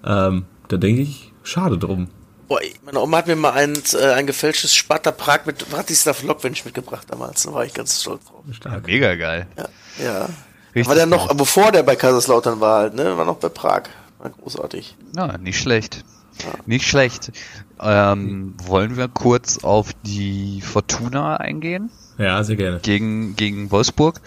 ähm, 0.06 0.46
da 0.70 0.78
denke 0.78 1.02
ich, 1.02 1.34
schade 1.44 1.78
drum. 1.78 2.08
Boah, 2.48 2.60
meine 2.86 3.00
Oma 3.02 3.18
hat 3.18 3.28
mir 3.28 3.36
mal 3.36 3.52
ein, 3.52 3.74
äh, 3.94 4.14
ein 4.14 4.26
gefälschtes 4.26 4.74
Sparta 4.74 5.12
Prag 5.12 5.46
mit 5.46 5.64
Vratislav 5.64 6.24
Lokvench 6.24 6.64
mitgebracht 6.64 7.08
damals. 7.10 7.44
Da 7.44 7.54
war 7.54 7.66
ich 7.66 7.74
ganz 7.74 8.02
stolz 8.02 8.24
drauf. 8.26 8.44
Stark. 8.52 8.88
Mega 8.88 9.16
geil. 9.16 9.48
Ja. 9.58 9.70
ja. 10.04 10.30
Richtig 10.74 10.88
war 10.88 10.96
der 10.96 11.06
noch, 11.08 11.34
bevor 11.36 11.72
der 11.72 11.84
bei 11.84 11.96
Kaiserslautern 11.96 12.60
war 12.60 12.80
halt, 12.80 12.94
ne? 12.94 13.18
War 13.18 13.26
noch 13.26 13.38
bei 13.38 13.50
Prag. 13.50 13.84
War 14.20 14.30
großartig. 14.30 14.96
Ja, 15.16 15.38
nicht 15.38 15.60
schlecht. 15.60 16.04
Ja. 16.44 16.54
Nicht 16.66 16.88
schlecht. 16.88 17.32
Ähm, 17.80 18.54
wollen 18.64 18.96
wir 18.96 19.08
kurz 19.08 19.64
auf 19.64 19.92
die 20.04 20.62
Fortuna 20.62 21.38
eingehen? 21.38 21.90
Ja, 22.18 22.44
sehr 22.44 22.56
gerne. 22.56 22.80
Gegen, 22.80 23.36
gegen 23.36 23.72
Wolfsburg. 23.72 24.22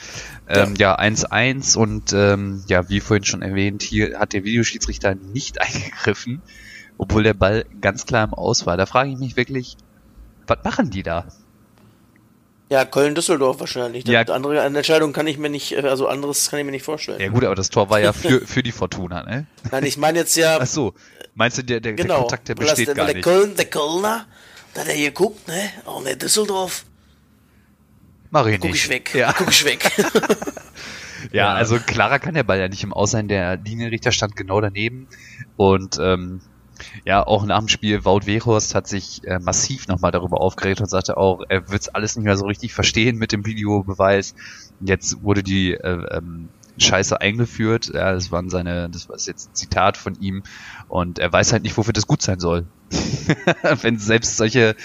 Ähm, 0.48 0.74
ja, 0.76 0.98
1-1 0.98 1.76
und 1.76 2.12
ähm, 2.12 2.64
ja, 2.66 2.88
wie 2.88 3.00
vorhin 3.00 3.24
schon 3.24 3.42
erwähnt, 3.42 3.82
hier 3.82 4.18
hat 4.18 4.32
der 4.32 4.44
Videoschiedsrichter 4.44 5.14
nicht 5.14 5.60
eingegriffen, 5.60 6.42
obwohl 7.00 7.22
der 7.22 7.32
Ball 7.32 7.64
ganz 7.80 8.04
klar 8.04 8.24
im 8.24 8.34
Aus 8.34 8.66
war. 8.66 8.76
Da 8.76 8.84
frage 8.84 9.10
ich 9.10 9.16
mich 9.16 9.34
wirklich, 9.34 9.78
was 10.46 10.58
machen 10.64 10.90
die 10.90 11.02
da? 11.02 11.24
Ja, 12.68 12.84
Köln-Düsseldorf 12.84 13.58
wahrscheinlich. 13.58 14.06
Ja. 14.06 14.20
Andere 14.20 14.60
Entscheidung 14.60 15.14
kann 15.14 15.26
ich 15.26 15.38
mir 15.38 15.48
nicht, 15.48 15.72
äh, 15.72 15.80
also 15.80 16.06
anderes 16.06 16.50
kann 16.50 16.58
ich 16.58 16.66
mir 16.66 16.72
nicht 16.72 16.84
vorstellen. 16.84 17.18
Ja 17.18 17.28
gut, 17.28 17.42
aber 17.42 17.54
das 17.54 17.70
Tor 17.70 17.88
war 17.88 18.00
ja 18.00 18.12
für, 18.12 18.46
für 18.46 18.62
die 18.62 18.70
Fortuna, 18.70 19.22
ne? 19.22 19.46
Nein, 19.72 19.84
ich 19.84 19.96
meine 19.96 20.18
jetzt 20.18 20.36
ja. 20.36 20.58
Ach 20.60 20.66
so, 20.66 20.92
meinst 21.34 21.56
du, 21.56 21.64
der, 21.64 21.80
der, 21.80 21.94
genau, 21.94 22.08
der 22.08 22.18
Kontakt, 22.18 22.48
der 22.48 22.54
besteht 22.54 22.88
der, 22.88 22.94
gar 22.94 23.06
der 23.06 23.14
nicht? 23.14 23.24
Köln, 23.24 23.56
der 23.56 23.64
Kölner, 23.64 24.26
da 24.74 24.82
hat 24.82 24.88
er 24.88 24.94
hier 24.94 25.10
guckt, 25.10 25.48
ne? 25.48 25.70
Oh 25.86 26.00
ne, 26.00 26.16
Düsseldorf. 26.18 26.84
Mach 28.30 28.44
ich 28.44 28.52
nicht. 28.52 28.60
Guck 28.60 28.74
ich 28.74 28.88
weg. 28.90 29.14
Ja. 29.14 29.32
Guck 29.32 29.48
ich 29.48 29.64
weg. 29.64 29.90
ja, 31.32 31.46
ja, 31.46 31.54
also 31.54 31.78
klarer 31.78 32.18
kann 32.18 32.34
der 32.34 32.44
Ball 32.44 32.60
ja 32.60 32.68
nicht 32.68 32.84
im 32.84 32.92
Aus 32.92 33.12
sein. 33.12 33.26
Der 33.26 33.56
Linienrichter 33.56 34.12
stand 34.12 34.36
genau 34.36 34.60
daneben 34.60 35.08
und 35.56 35.98
ähm, 35.98 36.42
ja, 37.04 37.26
auch 37.26 37.44
nach 37.44 37.58
dem 37.58 37.68
Spiel, 37.68 38.04
Wout 38.04 38.26
Weghorst 38.26 38.74
hat 38.74 38.86
sich 38.86 39.26
äh, 39.26 39.38
massiv 39.38 39.88
nochmal 39.88 40.10
darüber 40.10 40.40
aufgeregt 40.40 40.80
und 40.80 40.88
sagte 40.88 41.16
auch, 41.16 41.42
er 41.48 41.70
wird 41.70 41.82
es 41.82 41.88
alles 41.88 42.16
nicht 42.16 42.24
mehr 42.24 42.36
so 42.36 42.46
richtig 42.46 42.72
verstehen 42.74 43.16
mit 43.16 43.32
dem 43.32 43.46
Videobeweis. 43.46 44.34
Jetzt 44.80 45.22
wurde 45.22 45.42
die 45.42 45.72
äh, 45.72 46.16
ähm, 46.16 46.48
Scheiße 46.78 47.20
eingeführt. 47.20 47.90
Ja, 47.92 48.12
das 48.12 48.32
waren 48.32 48.50
seine, 48.50 48.88
das 48.90 49.08
war 49.08 49.16
jetzt 49.16 49.50
ein 49.50 49.54
Zitat 49.54 49.96
von 49.96 50.14
ihm 50.20 50.42
und 50.88 51.18
er 51.18 51.32
weiß 51.32 51.52
halt 51.52 51.62
nicht, 51.62 51.76
wofür 51.76 51.92
das 51.92 52.06
gut 52.06 52.22
sein 52.22 52.40
soll. 52.40 52.66
Wenn 53.82 53.98
selbst 53.98 54.36
solche 54.36 54.76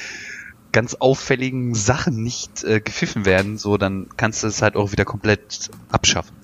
ganz 0.72 0.96
auffälligen 0.96 1.74
Sachen 1.74 2.22
nicht 2.22 2.64
äh, 2.64 2.82
gepfiffen 2.82 3.26
werden, 3.26 3.58
so 3.58 3.78
dann 3.78 4.10
kannst 4.18 4.44
du 4.44 4.48
es 4.48 4.62
halt 4.62 4.76
auch 4.76 4.92
wieder 4.92 5.06
komplett 5.06 5.70
abschaffen. 5.90 6.36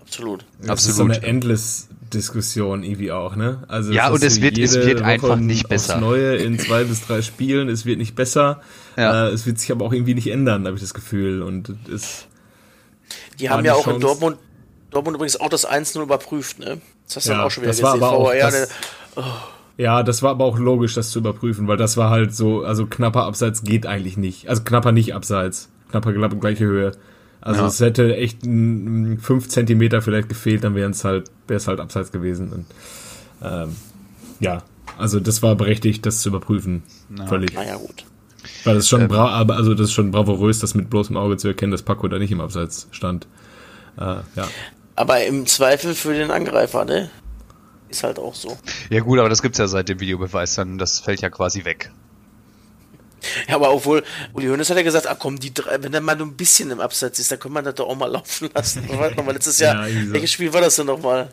Absolut. 0.00 0.46
Das 0.60 0.70
Absolut. 0.70 0.90
ist 0.90 0.96
so 0.96 1.04
eine 1.04 1.22
endless 1.22 1.85
Diskussion 2.12 2.82
irgendwie 2.82 3.12
auch, 3.12 3.36
ne? 3.36 3.64
Also 3.68 3.92
ja, 3.92 4.08
und 4.08 4.22
es 4.22 4.40
wird, 4.40 4.58
es 4.58 4.74
wird 4.74 5.02
einfach 5.02 5.36
nicht 5.36 5.68
besser. 5.68 5.98
Neue 5.98 6.36
in 6.36 6.58
zwei 6.58 6.84
bis 6.84 7.06
drei 7.06 7.22
Spielen, 7.22 7.68
es 7.68 7.84
wird 7.86 7.98
nicht 7.98 8.14
besser. 8.14 8.60
Ja. 8.96 9.28
Äh, 9.28 9.30
es 9.30 9.46
wird 9.46 9.58
sich 9.58 9.70
aber 9.72 9.84
auch 9.84 9.92
irgendwie 9.92 10.14
nicht 10.14 10.28
ändern, 10.28 10.66
habe 10.66 10.76
ich 10.76 10.82
das 10.82 10.94
Gefühl. 10.94 11.42
Und 11.42 11.74
es. 11.92 12.26
Die 13.38 13.50
haben 13.50 13.64
ja 13.64 13.74
auch 13.74 13.84
Chance. 13.84 13.96
in 13.96 14.00
Dortmund, 14.00 14.38
Dortmund 14.90 15.16
übrigens 15.16 15.38
auch 15.38 15.48
das 15.48 15.68
1-0 15.68 16.02
überprüft, 16.02 16.58
ne? 16.58 16.80
Das 17.06 17.16
hast 17.16 17.26
du 17.26 17.30
ja, 17.30 17.36
dann 17.38 17.46
auch 17.46 17.50
schon 17.50 17.62
wieder 17.62 17.72
das 17.72 17.80
gesehen. 17.80 18.00
War 18.00 18.12
aber 18.12 18.18
auch 18.18 18.32
das, 18.32 18.68
oh. 19.16 19.22
Ja, 19.78 20.02
das 20.02 20.22
war 20.22 20.30
aber 20.30 20.44
auch 20.44 20.58
logisch, 20.58 20.94
das 20.94 21.10
zu 21.10 21.18
überprüfen, 21.18 21.68
weil 21.68 21.76
das 21.76 21.96
war 21.96 22.10
halt 22.10 22.34
so, 22.34 22.62
also 22.64 22.86
knapper 22.86 23.24
Abseits 23.24 23.62
geht 23.62 23.86
eigentlich 23.86 24.16
nicht. 24.16 24.48
Also 24.48 24.62
knapper 24.64 24.92
nicht 24.92 25.14
Abseits. 25.14 25.68
Knapper 25.90 26.12
gleiche 26.12 26.64
Höhe. 26.64 26.92
Also 27.46 27.60
ja. 27.60 27.66
es 27.68 27.80
hätte 27.80 28.16
echt 28.16 28.42
fünf 28.42 29.48
Zentimeter 29.48 30.02
vielleicht 30.02 30.28
gefehlt, 30.28 30.64
dann 30.64 30.74
wäre 30.74 30.90
es 30.90 31.04
halt, 31.04 31.30
wäre 31.46 31.58
es 31.58 31.68
halt 31.68 31.78
abseits 31.78 32.10
gewesen. 32.10 32.52
Und, 32.52 32.66
ähm, 33.40 33.76
ja, 34.40 34.64
also 34.98 35.20
das 35.20 35.44
war 35.44 35.54
berechtigt, 35.54 36.04
das 36.06 36.22
zu 36.22 36.30
überprüfen. 36.30 36.82
Na, 37.08 37.24
Völlig. 37.28 37.54
Naja, 37.54 37.76
gut. 37.76 38.04
Weil 38.64 38.74
das 38.74 38.88
schon 38.88 39.02
ähm, 39.02 39.08
bra 39.08 39.42
also 39.42 39.74
das 39.74 39.86
ist 39.86 39.92
schon 39.92 40.10
bravourös, 40.10 40.58
das 40.58 40.74
mit 40.74 40.90
bloßem 40.90 41.16
Auge 41.16 41.36
zu 41.36 41.46
erkennen, 41.46 41.70
dass 41.70 41.82
Paco 41.82 42.08
da 42.08 42.18
nicht 42.18 42.32
im 42.32 42.40
Abseits 42.40 42.88
stand. 42.90 43.28
Äh, 43.96 44.16
ja. 44.34 44.48
Aber 44.96 45.24
im 45.24 45.46
Zweifel 45.46 45.94
für 45.94 46.14
den 46.14 46.32
Angreifer, 46.32 46.84
ne? 46.84 47.10
Ist 47.88 48.02
halt 48.02 48.18
auch 48.18 48.34
so. 48.34 48.58
Ja 48.90 49.02
gut, 49.02 49.20
aber 49.20 49.28
das 49.28 49.40
gibt's 49.40 49.58
ja 49.58 49.68
seit 49.68 49.88
dem 49.88 50.00
Videobeweis, 50.00 50.56
dann 50.56 50.78
das 50.78 50.98
fällt 50.98 51.20
ja 51.20 51.30
quasi 51.30 51.64
weg. 51.64 51.92
Ja, 53.48 53.56
aber 53.56 53.72
obwohl, 53.72 54.02
Uli 54.34 54.46
Hoeneß 54.46 54.70
hat 54.70 54.76
ja 54.76 54.82
gesagt, 54.82 55.06
ach 55.08 55.18
komm, 55.18 55.38
die 55.38 55.52
drei, 55.52 55.82
wenn 55.82 55.92
der 55.92 56.00
mal 56.00 56.16
nur 56.16 56.26
ein 56.26 56.36
bisschen 56.36 56.70
im 56.70 56.80
Abseits 56.80 57.18
ist, 57.18 57.32
dann 57.32 57.38
kann 57.38 57.52
man 57.52 57.64
das 57.64 57.74
doch 57.74 57.88
auch 57.88 57.96
mal 57.96 58.10
laufen 58.10 58.50
lassen. 58.54 58.86
Nochmal, 59.16 59.34
letztes 59.34 59.58
Jahr, 59.58 59.88
ja, 59.88 60.12
welches 60.12 60.32
Spiel 60.32 60.52
war 60.52 60.60
das 60.60 60.76
denn 60.76 60.86
nochmal? 60.86 61.30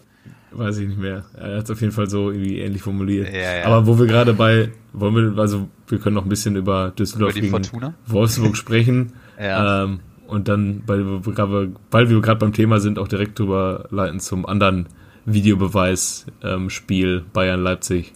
Weiß 0.51 0.77
ich 0.77 0.87
nicht 0.87 0.99
mehr. 0.99 1.25
Er 1.35 1.57
hat 1.57 1.63
es 1.65 1.71
auf 1.71 1.81
jeden 1.81 1.93
Fall 1.93 2.09
so 2.09 2.29
irgendwie 2.29 2.59
ähnlich 2.59 2.81
formuliert. 2.81 3.33
Ja, 3.33 3.57
ja. 3.57 3.65
Aber 3.65 3.87
wo 3.87 3.97
wir 3.97 4.05
gerade 4.05 4.33
bei, 4.33 4.71
wollen 4.93 5.15
wir, 5.15 5.41
also 5.41 5.67
wir 5.87 5.99
können 5.99 6.15
noch 6.15 6.23
ein 6.23 6.29
bisschen 6.29 6.55
über 6.55 6.91
Düsseldorf 6.91 7.35
über 7.35 7.59
gegen? 7.59 7.93
Wolfsburg 8.05 8.55
sprechen. 8.55 9.13
ja. 9.39 9.83
Ähm, 9.83 9.99
und 10.27 10.47
dann, 10.47 10.83
weil 10.85 11.05
wir, 11.05 11.71
weil 11.91 12.09
wir 12.09 12.21
gerade 12.21 12.39
beim 12.39 12.53
Thema 12.53 12.79
sind, 12.79 12.99
auch 12.99 13.07
direkt 13.07 13.39
drüber 13.39 13.87
leiten 13.89 14.19
zum 14.19 14.45
anderen 14.45 14.87
Videobeweis-Spiel 15.25 17.17
ähm, 17.17 17.25
Bayern-Leipzig. 17.33 18.13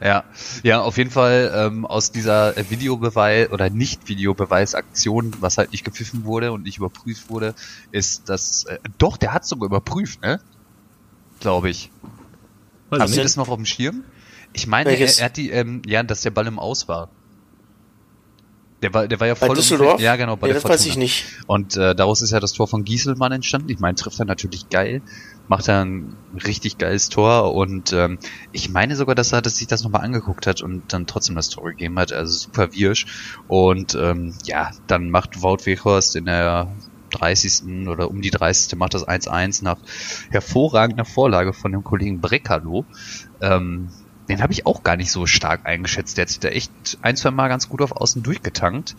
Ja, 0.00 0.24
ja, 0.62 0.80
auf 0.80 0.96
jeden 0.96 1.10
Fall 1.10 1.52
ähm, 1.54 1.84
aus 1.84 2.12
dieser 2.12 2.54
Videobeweis 2.70 3.50
oder 3.50 3.68
Nicht-Videobeweis-Aktion, 3.68 5.34
was 5.40 5.58
halt 5.58 5.72
nicht 5.72 5.84
gepfiffen 5.84 6.24
wurde 6.24 6.52
und 6.52 6.62
nicht 6.62 6.78
überprüft 6.78 7.28
wurde, 7.30 7.54
ist 7.90 8.28
das. 8.28 8.64
Äh, 8.64 8.78
doch, 8.98 9.16
der 9.16 9.32
hat 9.32 9.44
sogar 9.44 9.66
überprüft, 9.66 10.22
ne? 10.22 10.40
Glaube 11.40 11.70
ich. 11.70 11.90
Was 12.90 13.00
Habt 13.00 13.16
ihr 13.16 13.22
das 13.22 13.36
noch 13.36 13.48
auf 13.48 13.56
dem 13.56 13.66
Schirm? 13.66 14.04
Ich 14.52 14.66
meine, 14.66 14.90
er, 14.90 15.18
er, 15.18 15.24
hat 15.24 15.36
die, 15.36 15.50
ähm, 15.50 15.82
ja, 15.84 16.02
dass 16.02 16.22
der 16.22 16.30
Ball 16.30 16.46
im 16.46 16.58
Aus 16.58 16.88
war. 16.88 17.10
Der 18.82 18.94
war, 18.94 19.08
der 19.08 19.18
war 19.18 19.26
ja 19.26 19.34
voll. 19.34 19.48
Bei 19.48 19.54
Düsseldorf? 19.54 20.00
Ja, 20.00 20.14
genau, 20.14 20.36
bei 20.36 20.46
ja, 20.46 20.54
der 20.54 20.62
das 20.62 20.70
weiß 20.70 20.86
ich 20.86 20.96
nicht. 20.96 21.24
Und 21.48 21.76
äh, 21.76 21.96
daraus 21.96 22.22
ist 22.22 22.30
ja 22.30 22.38
das 22.38 22.52
Tor 22.52 22.68
von 22.68 22.84
Gieselmann 22.84 23.32
entstanden. 23.32 23.68
Ich 23.70 23.80
meine, 23.80 23.96
trifft 23.96 24.20
er 24.20 24.24
natürlich 24.24 24.68
geil 24.68 25.02
macht 25.48 25.68
er 25.68 25.84
ein 25.84 26.16
richtig 26.44 26.78
geiles 26.78 27.08
Tor 27.08 27.54
und 27.54 27.92
ähm, 27.92 28.18
ich 28.52 28.68
meine 28.68 28.96
sogar, 28.96 29.14
dass 29.14 29.32
er 29.32 29.42
dass 29.42 29.56
sich 29.56 29.66
das 29.66 29.82
nochmal 29.82 30.02
angeguckt 30.02 30.46
hat 30.46 30.62
und 30.62 30.92
dann 30.92 31.06
trotzdem 31.06 31.34
das 31.34 31.48
Tor 31.48 31.70
gegeben 31.70 31.98
hat, 31.98 32.12
also 32.12 32.32
super 32.32 32.72
wirsch 32.72 33.06
und 33.48 33.94
ähm, 33.94 34.34
ja, 34.44 34.70
dann 34.86 35.10
macht 35.10 35.42
Wout 35.42 35.64
Weghorst 35.64 36.16
in 36.16 36.26
der 36.26 36.70
30. 37.10 37.88
oder 37.88 38.10
um 38.10 38.20
die 38.20 38.30
30. 38.30 38.76
macht 38.78 38.94
das 38.94 39.06
1-1 39.06 39.64
nach 39.64 39.78
hervorragender 40.30 41.04
Vorlage 41.04 41.52
von 41.52 41.72
dem 41.72 41.82
Kollegen 41.82 42.20
Brekalo. 42.20 42.84
Ähm, 43.40 43.90
den 44.28 44.42
habe 44.42 44.52
ich 44.52 44.66
auch 44.66 44.82
gar 44.82 44.96
nicht 44.96 45.10
so 45.10 45.26
stark 45.26 45.64
eingeschätzt. 45.64 46.16
Der 46.16 46.22
hat 46.22 46.28
sich 46.28 46.40
da 46.40 46.48
echt 46.48 46.70
ein, 47.00 47.16
zwei 47.16 47.30
Mal 47.30 47.48
ganz 47.48 47.68
gut 47.68 47.80
auf 47.80 47.92
Außen 47.92 48.22
durchgetankt. 48.22 48.94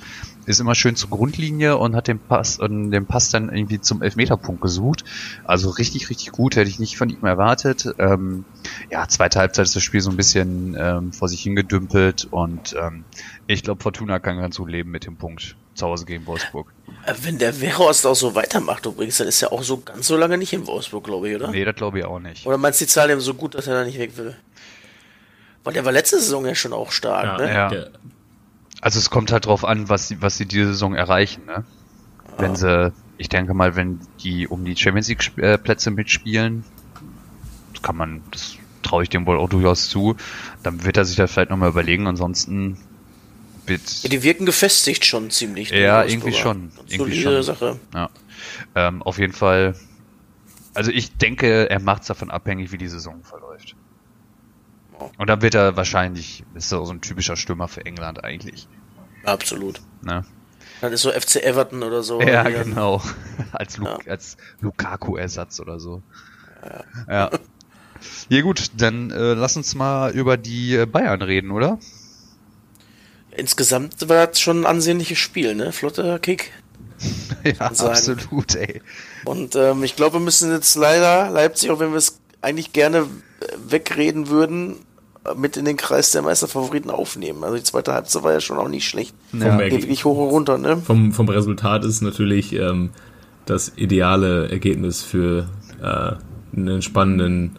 Ist 0.50 0.60
immer 0.60 0.74
schön 0.74 0.96
zur 0.96 1.12
Grundlinie 1.12 1.78
und 1.78 1.96
hat 1.96 2.08
den 2.08 2.18
Pass, 2.18 2.58
und 2.58 2.90
den 2.90 3.06
Pass 3.06 3.30
dann 3.30 3.54
irgendwie 3.54 3.80
zum 3.80 4.02
Elfmeterpunkt 4.02 4.62
gesucht. 4.64 5.06
Also 5.44 5.70
richtig, 5.70 6.10
richtig 6.10 6.32
gut, 6.32 6.56
hätte 6.56 6.68
ich 6.68 6.80
nicht 6.80 6.98
von 6.98 7.08
ihm 7.08 7.24
erwartet. 7.24 7.86
Ähm, 8.00 8.46
ja, 8.90 9.08
zweite 9.08 9.38
Halbzeit 9.38 9.66
ist 9.66 9.76
das 9.76 9.84
Spiel 9.84 10.02
so 10.02 10.10
ein 10.10 10.18
bisschen 10.18 10.76
ähm, 10.76 11.14
vor 11.14 11.28
sich 11.28 11.44
hingedümpelt 11.44 12.28
und 12.32 12.76
ähm, 12.82 13.04
ich 13.46 13.62
glaube, 13.62 13.84
Fortuna 13.84 14.18
kann 14.18 14.40
ganz 14.40 14.58
gut 14.58 14.72
leben 14.72 14.90
mit 14.90 15.06
dem 15.06 15.18
Punkt 15.18 15.56
zu 15.76 15.86
Hause 15.86 16.06
gegen 16.06 16.26
Wolfsburg. 16.26 16.74
Äh, 17.06 17.14
wenn 17.22 17.38
der 17.38 17.62
Wehrhorst 17.62 18.08
auch 18.08 18.16
so 18.16 18.34
weitermacht 18.34 18.88
übrigens, 18.88 19.18
dann 19.18 19.28
ist 19.28 19.44
er 19.44 19.54
auch 19.54 19.62
so 19.62 19.78
ganz 19.78 20.08
so 20.08 20.18
lange 20.18 20.40
nicht 20.40 20.52
in 20.54 20.66
Wolfsburg, 20.66 21.04
glaube 21.04 21.30
ich, 21.30 21.36
oder? 21.36 21.52
Nee, 21.52 21.64
das 21.64 21.76
glaube 21.76 22.00
ich 22.00 22.06
auch 22.06 22.20
nicht. 22.20 22.48
Oder 22.48 22.58
meinst 22.58 22.82
du, 22.82 22.86
die 22.86 22.90
Zahl 22.90 23.12
eben 23.12 23.22
so 23.22 23.36
gut, 23.36 23.54
dass 23.54 23.68
er 23.68 23.76
da 23.76 23.86
nicht 23.86 24.00
weg 24.00 24.18
will? 24.18 24.36
Weil 25.64 25.74
der 25.74 25.86
war 25.86 25.92
letzte 25.92 26.20
Saison 26.20 26.44
ja 26.48 26.56
schon 26.56 26.74
auch 26.74 26.92
stark, 26.92 27.40
ja, 27.40 27.46
ne? 27.46 27.54
Ja. 27.54 27.86
Also 28.82 29.00
es 29.00 29.10
kommt 29.10 29.32
halt 29.32 29.46
drauf 29.46 29.66
an, 29.66 29.90
was 29.90 30.08
sie, 30.08 30.22
was 30.22 30.38
sie 30.38 30.46
diese 30.46 30.68
Saison 30.68 30.96
erreichen, 30.96 31.46
ne? 31.46 31.66
Wenn 32.38 32.56
sie, 32.56 32.94
ich 33.18 33.28
denke 33.28 33.54
mal, 33.54 33.76
wenn 33.76 34.00
die 34.24 34.48
um 34.48 34.64
die 34.64 34.78
Champions 34.78 35.10
League 35.10 35.38
äh, 35.38 35.58
Plätze 35.58 35.92
mitspielen, 35.92 36.64
kann 37.82 37.98
man, 37.98 38.22
das 38.32 38.56
traue 38.82 39.04
ich 39.04 39.10
dem 39.10 39.26
wohl 39.26 39.38
auch 39.38 39.50
durchaus 39.50 39.90
zu, 39.90 40.16
dann 40.64 40.86
wird 40.86 40.98
er 40.98 41.06
sich 41.06 41.18
das 41.18 41.32
vielleicht 41.32 41.50
nochmal 41.50 41.70
überlegen, 41.70 42.08
ansonsten 42.08 42.78
wird... 43.66 44.04
Ja, 44.04 44.10
die 44.10 44.24
wirken 44.24 44.46
gefestigt 44.46 45.06
schon 45.06 45.30
ziemlich. 45.30 45.72
Ja, 45.72 46.04
irgendwie 46.06 46.34
schon. 46.34 46.72
Irgendwie 46.88 47.22
schon. 47.22 47.44
Sache. 47.44 47.80
Ja. 47.94 48.10
Ähm, 48.76 49.04
auf 49.04 49.20
jeden 49.20 49.34
Fall, 49.34 49.76
also 50.74 50.92
ich 50.92 51.16
denke, 51.18 51.70
er 51.70 51.80
macht 51.82 52.04
es 52.04 52.08
davon 52.08 52.32
abhängig, 52.32 52.72
wie 52.72 52.78
die 52.78 52.88
Saison 52.88 53.22
verläuft. 53.24 53.76
Und 55.18 55.30
dann 55.30 55.42
wird 55.42 55.56
er 55.56 55.76
wahrscheinlich, 55.76 56.44
ist 56.56 56.72
er 56.72 56.86
so 56.86 56.92
ein 56.92 57.02
typischer 57.02 57.36
Stürmer 57.36 57.68
für 57.68 57.86
England 57.86 58.24
eigentlich. 58.24 58.68
Absolut. 59.24 59.82
Ne? 60.02 60.26
Dann 60.82 60.94
ist 60.94 61.02
so 61.02 61.12
FC 61.12 61.38
Everton 61.38 61.84
oder 61.84 62.04
so. 62.04 62.22
Ja, 62.22 62.44
genau. 62.44 63.02
Als, 63.52 63.78
Lu 63.78 63.86
ja. 63.86 63.98
als 64.08 64.38
Lukaku-Ersatz 64.62 65.60
oder 65.60 65.80
so. 65.80 66.02
Ja. 67.08 67.30
ja. 67.32 67.40
Ja 68.30 68.42
gut, 68.42 68.72
dann 68.78 69.12
äh, 69.12 69.34
lass 69.34 69.58
uns 69.58 69.76
mal 69.76 70.12
über 70.12 70.38
die 70.38 70.76
äh, 70.76 70.86
Bayern 70.86 71.22
reden, 71.22 71.52
oder? 71.52 71.80
Insgesamt 73.32 74.08
war 74.08 74.28
das 74.28 74.40
schon 74.40 74.62
ein 74.62 74.66
ansehnliches 74.66 75.18
Spiel, 75.18 75.56
ne? 75.56 75.72
Flotter 75.72 76.20
Kick. 76.20 76.52
ja, 77.44 77.60
absolut, 77.60 78.56
ey. 78.56 78.82
Und 79.26 79.56
ähm, 79.56 79.84
ich 79.84 79.96
glaube, 79.96 80.16
wir 80.16 80.20
müssen 80.22 80.52
jetzt 80.52 80.76
leider 80.76 81.30
Leipzig, 81.30 81.72
auch 81.72 81.80
wenn 81.80 81.92
wir 81.92 81.98
es 81.98 82.20
eigentlich 82.42 82.74
gerne 82.74 83.08
wegreden 83.68 84.28
würden, 84.30 84.78
mit 85.36 85.58
in 85.58 85.66
den 85.66 85.78
Kreis 85.78 86.12
der 86.12 86.22
Meisterfavoriten 86.22 86.90
aufnehmen. 86.90 87.44
Also 87.44 87.58
die 87.58 87.64
zweite 87.64 87.94
Halbzeit 87.94 88.24
war 88.24 88.34
ja 88.34 88.40
schon 88.40 88.58
auch 88.58 88.68
nicht 88.68 88.88
schlecht. 88.88 89.14
Ja. 89.34 89.52
Vom 89.52 89.60
wirklich 89.60 90.06
hoch 90.06 90.18
und 90.18 90.30
runter, 90.30 90.58
ne? 90.58 90.78
Vom, 90.78 91.12
vom 91.12 91.30
Resultat 91.30 91.84
ist 91.84 92.02
natürlich 92.02 92.54
ähm, 92.54 92.92
das 93.46 93.74
ideale 93.76 94.50
Ergebnis 94.50 95.04
für 95.04 95.50
äh, 95.82 96.14
einen 96.56 96.82
spannenden 96.82 97.58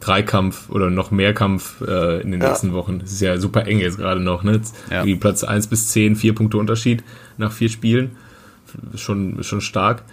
Dreikampf 0.00 0.70
oder 0.70 0.90
noch 0.90 1.10
mehr 1.10 1.34
Kampf 1.34 1.80
äh, 1.80 2.20
in 2.20 2.30
den 2.30 2.40
ja. 2.40 2.48
nächsten 2.48 2.72
Wochen. 2.72 3.00
Es 3.02 3.12
ist 3.12 3.20
ja 3.20 3.38
super 3.38 3.66
eng 3.66 3.80
jetzt 3.80 3.98
gerade 3.98 4.20
noch, 4.20 4.42
ne? 4.42 4.60
Ja. 4.90 5.04
Wie 5.04 5.16
Platz 5.16 5.44
1 5.44 5.66
bis 5.68 5.88
10, 5.88 6.16
vier 6.16 6.34
Punkte 6.34 6.58
Unterschied 6.58 7.02
nach 7.38 7.52
vier 7.52 7.68
Spielen. 7.68 8.12
Schon, 8.96 9.42
schon 9.42 9.60
stark. 9.60 10.04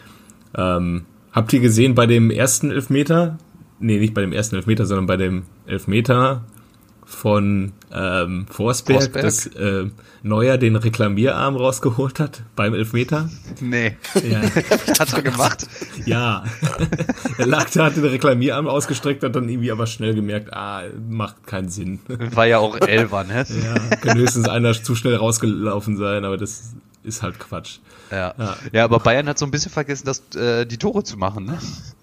Ähm, 0.55 1.05
habt 1.31 1.51
ihr 1.53 1.59
gesehen 1.59 1.95
bei 1.95 2.05
dem 2.05 2.31
ersten 2.31 2.71
Elfmeter? 2.71 3.37
Nee, 3.79 3.97
nicht 3.97 4.13
bei 4.13 4.21
dem 4.21 4.33
ersten 4.33 4.55
Elfmeter, 4.55 4.85
sondern 4.85 5.07
bei 5.07 5.17
dem 5.17 5.43
Elfmeter 5.65 6.43
von 7.11 7.73
ähm, 7.93 8.47
Forsberg, 8.49 9.01
Forsberg, 9.01 9.23
dass 9.23 9.45
äh, 9.47 9.85
Neuer 10.23 10.57
den 10.57 10.75
Reklamierarm 10.75 11.55
rausgeholt 11.55 12.19
hat 12.19 12.43
beim 12.55 12.73
Elfmeter? 12.73 13.29
Nee. 13.59 13.97
Ja. 14.23 14.41
hat 14.99 15.13
er 15.13 15.21
gemacht? 15.21 15.67
Ja. 16.05 16.43
er 17.37 17.47
lag 17.47 17.69
da, 17.69 17.85
hat 17.85 17.97
den 17.97 18.05
Reklamierarm 18.05 18.67
ausgestreckt, 18.67 19.23
hat 19.23 19.35
dann 19.35 19.49
irgendwie 19.49 19.71
aber 19.71 19.87
schnell 19.87 20.15
gemerkt, 20.15 20.53
ah, 20.53 20.83
macht 21.09 21.45
keinen 21.45 21.69
Sinn. 21.69 21.99
War 22.07 22.47
ja 22.47 22.59
auch 22.59 22.79
Elfer, 22.79 23.23
ne? 23.25 23.45
ja, 23.63 23.95
kann 23.97 24.17
höchstens 24.17 24.47
einer 24.47 24.73
zu 24.73 24.95
schnell 24.95 25.15
rausgelaufen 25.15 25.97
sein, 25.97 26.23
aber 26.23 26.37
das 26.37 26.73
ist 27.03 27.23
halt 27.23 27.39
Quatsch. 27.39 27.79
Ja. 28.09 28.33
ja. 28.37 28.57
Ja, 28.71 28.83
aber 28.85 28.99
Bayern 28.99 29.27
hat 29.27 29.37
so 29.37 29.45
ein 29.45 29.51
bisschen 29.51 29.71
vergessen, 29.71 30.05
das, 30.05 30.23
äh, 30.35 30.65
die 30.65 30.77
Tore 30.77 31.03
zu 31.03 31.17
machen, 31.17 31.45
ne? 31.45 31.59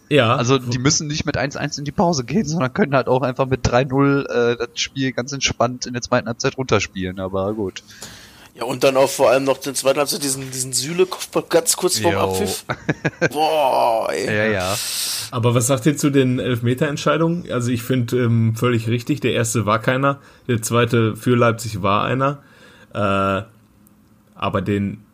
Ja. 0.09 0.37
Also 0.37 0.59
die 0.59 0.79
müssen 0.79 1.07
nicht 1.07 1.27
mit 1.27 1.37
1-1 1.37 1.79
in 1.79 1.85
die 1.85 1.93
Pause 1.93 2.25
gehen, 2.25 2.47
sondern 2.47 2.73
können 2.73 2.95
halt 2.95 3.09
auch 3.09 3.23
einfach 3.23 3.47
mit 3.47 3.67
3-0 3.67 4.27
äh, 4.27 4.57
das 4.57 4.69
Spiel 4.75 5.13
ganz 5.13 5.33
entspannt 5.33 5.87
in 5.87 5.93
der 5.93 6.03
zweiten 6.03 6.27
Halbzeit 6.29 6.57
runterspielen, 6.57 7.21
aber 7.21 7.53
gut. 7.53 7.83
Ja, 8.55 8.65
und 8.65 8.83
dann 8.83 8.97
auch 8.97 9.09
vor 9.09 9.31
allem 9.31 9.45
noch 9.45 9.59
den 9.59 9.77
zweiten 9.77 10.01
Halbzeit 10.01 10.23
diesen, 10.23 10.51
diesen 10.51 10.73
Süle-Kopfball 10.73 11.45
ganz 11.49 11.77
kurz 11.77 12.01
vorm 12.01 12.17
Abpfiff. 12.17 12.65
Boah, 13.31 14.09
ey. 14.11 14.27
Ja, 14.27 14.47
ja. 14.47 14.77
Aber 15.31 15.55
was 15.55 15.69
sagt 15.69 15.87
ihr 15.87 15.97
zu 15.97 16.11
den 16.11 16.41
Elfmeter-Entscheidungen? 16.41 17.45
Also 17.53 17.71
ich 17.71 17.83
finde 17.83 18.17
ähm, 18.17 18.57
völlig 18.57 18.89
richtig, 18.89 19.21
der 19.21 19.35
erste 19.35 19.65
war 19.65 19.79
keiner, 19.79 20.19
der 20.49 20.61
zweite 20.61 21.15
für 21.15 21.37
Leipzig 21.37 21.83
war 21.83 22.05
einer. 22.05 22.43
Äh, 22.93 23.43
aber 24.35 24.63
den 24.63 25.05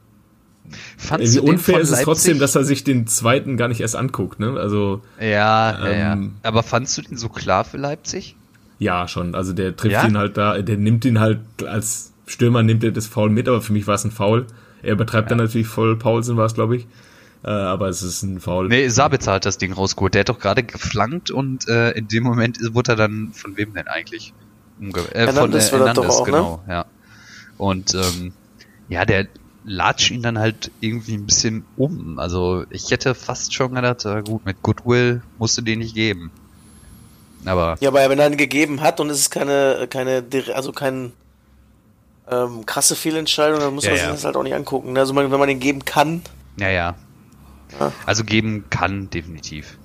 Fandst 0.97 1.35
Irgendwie 1.35 1.53
unfair 1.53 1.81
ist 1.81 1.91
es 1.91 2.03
trotzdem, 2.03 2.39
dass 2.39 2.55
er 2.55 2.65
sich 2.65 2.85
den 2.85 3.07
zweiten 3.07 3.57
gar 3.57 3.69
nicht 3.69 3.81
erst 3.81 3.97
anguckt, 3.97 4.41
ne? 4.41 4.59
Also. 4.59 5.03
Ja, 5.21 5.79
ähm, 5.79 5.85
ja, 5.85 6.15
ja. 6.15 6.19
Aber 6.43 6.63
fandst 6.63 6.97
du 6.99 7.03
den 7.03 7.17
so 7.17 7.29
klar 7.29 7.65
für 7.65 7.77
Leipzig? 7.77 8.37
Ja, 8.79 9.09
schon. 9.09 9.35
Also 9.35 9.53
der 9.53 9.77
trifft 9.77 9.93
ja? 9.93 10.07
ihn 10.07 10.19
halt 10.19 10.37
da, 10.37 10.61
der 10.61 10.77
nimmt 10.77 11.05
ihn 11.05 11.21
halt 11.21 11.41
als 11.67 12.13
Stürmer 12.27 12.63
nimmt 12.63 12.85
er 12.85 12.93
das 12.93 13.07
Foul 13.07 13.31
mit, 13.31 13.49
aber 13.49 13.61
für 13.61 13.73
mich 13.73 13.87
war 13.87 13.95
es 13.95 14.05
ein 14.05 14.11
Foul. 14.11 14.47
Er 14.83 14.93
übertreibt 14.93 15.31
ja. 15.31 15.37
dann 15.37 15.47
natürlich 15.47 15.67
voll, 15.67 15.97
Paulsen 15.97 16.37
war 16.37 16.47
es, 16.47 16.55
glaube 16.55 16.77
ich. 16.77 16.87
Äh, 17.43 17.51
aber 17.51 17.89
es 17.89 18.03
ist 18.03 18.23
ein 18.23 18.41
Foul. 18.41 18.69
Nee, 18.69 18.89
Sabitzer 18.89 19.33
hat 19.33 19.45
das 19.45 19.59
Ding 19.59 19.73
rausgeholt. 19.73 20.15
Der 20.15 20.21
hat 20.21 20.29
doch 20.29 20.39
gerade 20.39 20.63
geflankt 20.63 21.31
und 21.31 21.69
äh, 21.69 21.91
in 21.93 22.09
dem 22.09 22.25
Moment 22.25 22.59
wurde 22.73 22.93
er 22.93 22.97
dann 22.97 23.33
von 23.33 23.57
wem 23.57 23.75
denn 23.75 23.89
eigentlich? 23.89 24.33
Umge 24.81 25.01
äh, 25.13 25.27
von 25.33 25.53
äh, 25.53 25.61
Hernandez, 25.61 25.73
auch, 25.73 26.27
ne? 26.27 26.33
genau, 26.33 26.63
ne? 26.67 26.73
ja. 26.73 26.87
Und 27.59 27.95
ähm, 27.95 28.33
ja, 28.89 29.05
der 29.05 29.29
latscht 29.64 30.11
ihn 30.11 30.22
dann 30.22 30.38
halt 30.38 30.70
irgendwie 30.81 31.14
ein 31.14 31.27
bisschen 31.27 31.64
um. 31.77 32.18
Also 32.18 32.64
ich 32.70 32.90
hätte 32.90 33.14
fast 33.14 33.55
schon 33.55 33.74
gedacht, 33.74 34.05
äh, 34.05 34.22
gut, 34.22 34.44
mit 34.44 34.62
Goodwill 34.62 35.22
musst 35.38 35.57
du 35.59 35.62
den 35.62 35.81
nicht 35.81 35.94
geben. 35.94 36.31
Aber. 37.44 37.77
Ja, 37.81 37.90
aber 37.90 38.09
wenn 38.09 38.18
er 38.18 38.31
ihn 38.31 38.37
gegeben 38.37 38.81
hat 38.81 39.00
und 39.00 39.11
es 39.11 39.18
ist 39.18 39.31
keine, 39.31 39.87
keine, 39.88 40.24
also 40.55 40.72
kein 40.72 41.12
ähm, 42.31 42.64
krasse 42.66 42.96
Fehlentscheidung, 42.96 43.61
dann 43.61 43.74
muss 43.74 43.85
ja, 43.85 43.90
man 43.90 43.98
sich 43.98 44.09
das 44.09 44.24
halt 44.24 44.37
auch 44.37 44.42
nicht 44.42 44.55
angucken. 44.55 44.96
Also 44.96 45.14
wenn 45.14 45.31
man 45.31 45.48
den 45.48 45.61
geben 45.61 45.85
kann. 45.85 46.22
Ja, 46.59 46.70
ja, 46.70 46.94
ja. 47.79 47.92
Also 48.07 48.24
geben 48.24 48.64
kann, 48.70 49.11
definitiv. 49.11 49.79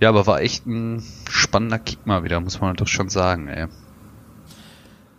Ja, 0.00 0.08
aber 0.08 0.26
war 0.26 0.40
echt 0.40 0.66
ein 0.66 1.02
spannender 1.28 1.78
Kick 1.78 2.06
mal 2.06 2.22
wieder, 2.22 2.38
muss 2.40 2.60
man 2.60 2.76
doch 2.76 2.86
schon 2.86 3.08
sagen, 3.08 3.48
ey. 3.48 3.66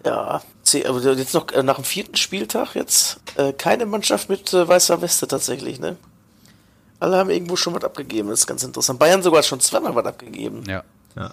Ja, 0.06 0.42
jetzt 0.74 1.34
noch 1.34 1.52
äh, 1.52 1.64
nach 1.64 1.76
dem 1.76 1.84
vierten 1.84 2.16
Spieltag 2.16 2.76
jetzt 2.76 3.20
äh, 3.38 3.54
keine 3.54 3.86
Mannschaft 3.86 4.30
mit 4.30 4.54
äh, 4.54 4.68
weißer 4.68 5.02
Weste 5.02 5.28
tatsächlich, 5.28 5.80
ne? 5.80 5.98
Alle 7.00 7.18
haben 7.18 7.30
irgendwo 7.30 7.56
schon 7.56 7.74
was 7.74 7.84
abgegeben, 7.84 8.30
das 8.30 8.42
ist 8.42 8.48
ganz 8.48 8.64
interessant. 8.64 9.00
Bayern 9.00 9.24
sogar 9.24 9.42
schon 9.44 9.60
zweimal 9.62 9.96
was 9.96 10.06
abgegeben. 10.06 10.64
Ja. 10.68 10.84
ja. 11.16 11.32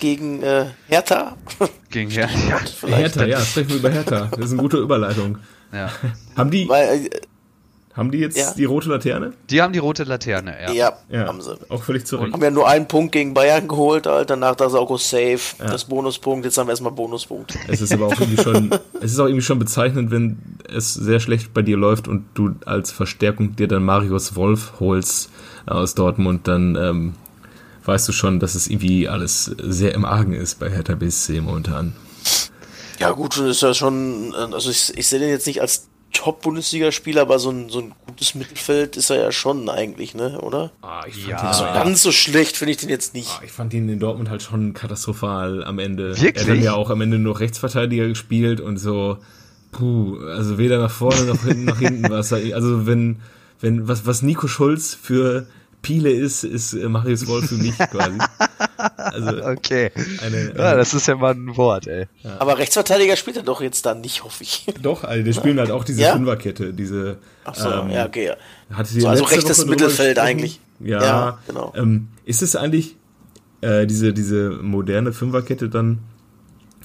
Gegen 0.00 0.42
äh, 0.42 0.66
Hertha. 0.86 1.36
Gegen 1.90 2.10
Hertha. 2.10 2.60
Hertha, 2.86 3.24
ja, 3.26 3.40
sprechen 3.40 3.68
wir 3.70 3.76
über 3.76 3.90
Hertha. 3.90 4.28
Das 4.30 4.46
ist 4.46 4.52
eine 4.52 4.62
gute 4.62 4.78
Überleitung. 4.78 5.38
Ja. 5.72 5.90
haben 6.36 6.50
die. 6.50 6.68
Weil, 6.68 7.06
äh, 7.06 7.10
haben 7.98 8.12
die 8.12 8.18
jetzt 8.18 8.38
ja. 8.38 8.54
die 8.56 8.64
rote 8.64 8.88
Laterne? 8.88 9.32
Die 9.50 9.60
haben 9.60 9.72
die 9.72 9.80
rote 9.80 10.04
Laterne, 10.04 10.54
ja. 10.62 10.72
Ja, 10.72 10.92
ja 11.10 11.26
haben 11.26 11.42
sie. 11.42 11.58
Auch 11.68 11.82
völlig 11.82 12.06
zurück. 12.06 12.32
Haben 12.32 12.42
ja 12.42 12.50
nur 12.52 12.68
einen 12.68 12.86
Punkt 12.86 13.10
gegen 13.10 13.34
Bayern 13.34 13.66
geholt, 13.66 14.06
Alter. 14.06 14.36
Danach 14.36 14.54
das 14.54 14.74
auch 14.74 14.96
safe. 15.00 15.40
Ja. 15.58 15.66
Das 15.66 15.84
Bonuspunkt. 15.84 16.44
Jetzt 16.44 16.56
haben 16.58 16.68
wir 16.68 16.70
erstmal 16.70 16.92
Bonuspunkt. 16.92 17.58
Es 17.66 17.80
ist 17.80 17.92
aber 17.92 18.06
auch 18.06 18.20
irgendwie 18.20 18.40
schon, 18.40 18.70
es 19.00 19.12
ist 19.12 19.18
auch 19.18 19.26
irgendwie 19.26 19.42
schon 19.42 19.58
bezeichnend, 19.58 20.12
wenn 20.12 20.38
es 20.72 20.94
sehr 20.94 21.18
schlecht 21.18 21.52
bei 21.52 21.62
dir 21.62 21.76
läuft 21.76 22.06
und 22.06 22.26
du 22.34 22.54
als 22.66 22.92
Verstärkung 22.92 23.56
dir 23.56 23.66
dann 23.66 23.84
Marius 23.84 24.36
Wolf 24.36 24.74
holst 24.78 25.30
aus 25.66 25.96
Dortmund, 25.96 26.46
dann 26.46 26.76
ähm, 26.76 27.14
weißt 27.84 28.06
du 28.06 28.12
schon, 28.12 28.38
dass 28.38 28.54
es 28.54 28.68
irgendwie 28.68 29.08
alles 29.08 29.46
sehr 29.58 29.94
im 29.94 30.04
Argen 30.04 30.34
ist 30.34 30.60
bei 30.60 30.70
Hertha 30.70 30.94
BSC 30.94 31.40
momentan. 31.40 31.94
Ja 33.00 33.10
gut, 33.10 33.36
ist 33.38 33.62
ja 33.62 33.74
schon, 33.74 34.34
also 34.34 34.70
ich, 34.70 34.96
ich 34.96 35.08
sehe 35.08 35.20
den 35.20 35.30
jetzt 35.30 35.46
nicht 35.46 35.60
als 35.60 35.87
Top-Bundesligaspieler, 36.12 37.22
aber 37.22 37.38
so 37.38 37.50
ein, 37.50 37.68
so 37.68 37.80
ein 37.80 37.94
gutes 38.06 38.34
Mittelfeld 38.34 38.96
ist 38.96 39.10
er 39.10 39.20
ja 39.20 39.32
schon 39.32 39.68
eigentlich, 39.68 40.14
ne, 40.14 40.40
oder? 40.40 40.72
Ah, 40.82 41.02
ich 41.06 41.24
fand 41.24 41.28
ja. 41.28 41.50
ihn 41.50 41.54
so 41.54 41.64
ganz 41.64 42.02
so 42.02 42.12
schlecht 42.12 42.56
finde 42.56 42.72
ich 42.72 42.78
den 42.78 42.88
jetzt 42.88 43.14
nicht. 43.14 43.30
Ah, 43.30 43.42
ich 43.44 43.52
fand 43.52 43.74
ihn 43.74 43.88
in 43.88 43.98
Dortmund 43.98 44.30
halt 44.30 44.42
schon 44.42 44.74
katastrophal 44.74 45.64
am 45.64 45.78
Ende. 45.78 46.20
Wirklich? 46.20 46.48
Er 46.48 46.56
hat 46.56 46.62
ja 46.62 46.74
auch 46.74 46.90
am 46.90 47.00
Ende 47.00 47.18
nur 47.18 47.38
Rechtsverteidiger 47.38 48.08
gespielt 48.08 48.60
und 48.60 48.78
so, 48.78 49.18
puh, 49.72 50.18
also 50.18 50.58
weder 50.58 50.78
nach 50.78 50.90
vorne 50.90 51.24
noch 51.24 51.42
hinten 51.42 51.64
nach 51.64 51.78
hinten 51.78 52.10
was 52.10 52.32
er, 52.32 52.54
also 52.54 52.86
wenn, 52.86 53.20
wenn, 53.60 53.86
was, 53.86 54.06
was 54.06 54.22
Nico 54.22 54.48
Schulz 54.48 54.94
für 54.94 55.46
Piele 55.82 56.10
ist, 56.10 56.44
ist 56.44 56.74
äh, 56.74 56.88
Marius 56.88 57.26
Wolf 57.26 57.48
für 57.48 57.54
mich 57.54 57.76
quasi. 57.90 58.18
Also 58.96 59.44
okay. 59.44 59.90
Eine, 60.22 60.36
eine, 60.36 60.54
ja, 60.56 60.76
das 60.76 60.94
ist 60.94 61.06
ja 61.06 61.16
mal 61.16 61.34
ein 61.34 61.56
Wort, 61.56 61.86
ey. 61.86 62.06
Ja. 62.22 62.40
Aber 62.40 62.58
Rechtsverteidiger 62.58 63.16
spielt 63.16 63.36
er 63.36 63.42
doch 63.42 63.60
jetzt 63.60 63.86
dann 63.86 64.00
nicht, 64.00 64.24
hoffe 64.24 64.42
ich. 64.42 64.66
Doch, 64.82 65.04
also 65.04 65.24
die 65.24 65.32
spielen 65.32 65.58
halt 65.58 65.70
auch 65.70 65.84
diese 65.84 66.02
ja? 66.02 66.12
Fünferkette, 66.12 66.72
diese. 66.72 67.18
Ach 67.44 67.54
so, 67.54 67.70
ähm, 67.70 67.90
ja, 67.90 68.06
okay. 68.06 68.32
Hatte 68.70 69.00
so, 69.00 69.08
also 69.08 69.24
rechtes 69.24 69.64
Mittelfeld 69.66 70.18
eigentlich. 70.18 70.60
Ja, 70.80 71.02
ja 71.02 71.38
genau. 71.46 71.72
Ähm, 71.76 72.08
ist 72.24 72.42
es 72.42 72.56
eigentlich 72.56 72.96
äh, 73.60 73.86
diese, 73.86 74.12
diese 74.12 74.50
moderne 74.50 75.12
Fünferkette 75.12 75.68
dann, 75.68 75.98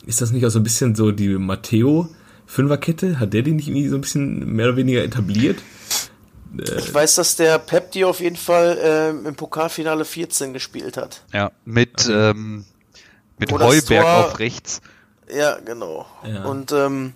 ist 0.05 0.21
das 0.21 0.31
nicht 0.31 0.45
auch 0.45 0.49
so 0.49 0.59
ein 0.59 0.63
bisschen 0.63 0.95
so 0.95 1.11
die 1.11 1.29
Matteo 1.29 2.09
Fünferkette? 2.45 3.19
Hat 3.19 3.33
der 3.33 3.41
die 3.41 3.51
nicht 3.51 3.67
irgendwie 3.67 3.87
so 3.87 3.95
ein 3.95 4.01
bisschen 4.01 4.55
mehr 4.55 4.67
oder 4.67 4.77
weniger 4.77 5.03
etabliert? 5.03 5.57
Ich 6.57 6.93
weiß, 6.93 7.15
dass 7.15 7.35
der 7.35 7.57
Pep 7.57 7.91
die 7.91 8.05
auf 8.05 8.19
jeden 8.19 8.35
Fall 8.35 8.77
äh, 8.77 9.27
im 9.27 9.35
Pokalfinale 9.35 10.05
14 10.05 10.53
gespielt 10.53 10.97
hat. 10.97 11.23
Ja, 11.33 11.51
mit, 11.65 12.07
ähm, 12.09 12.65
mit 13.39 13.51
Heuberg 13.51 14.03
Tor, 14.03 14.25
auf 14.25 14.39
rechts. 14.39 14.81
Ja, 15.35 15.57
genau. 15.59 16.05
Ja. 16.25 16.43
Und 16.43 16.71
ähm, 16.71 17.13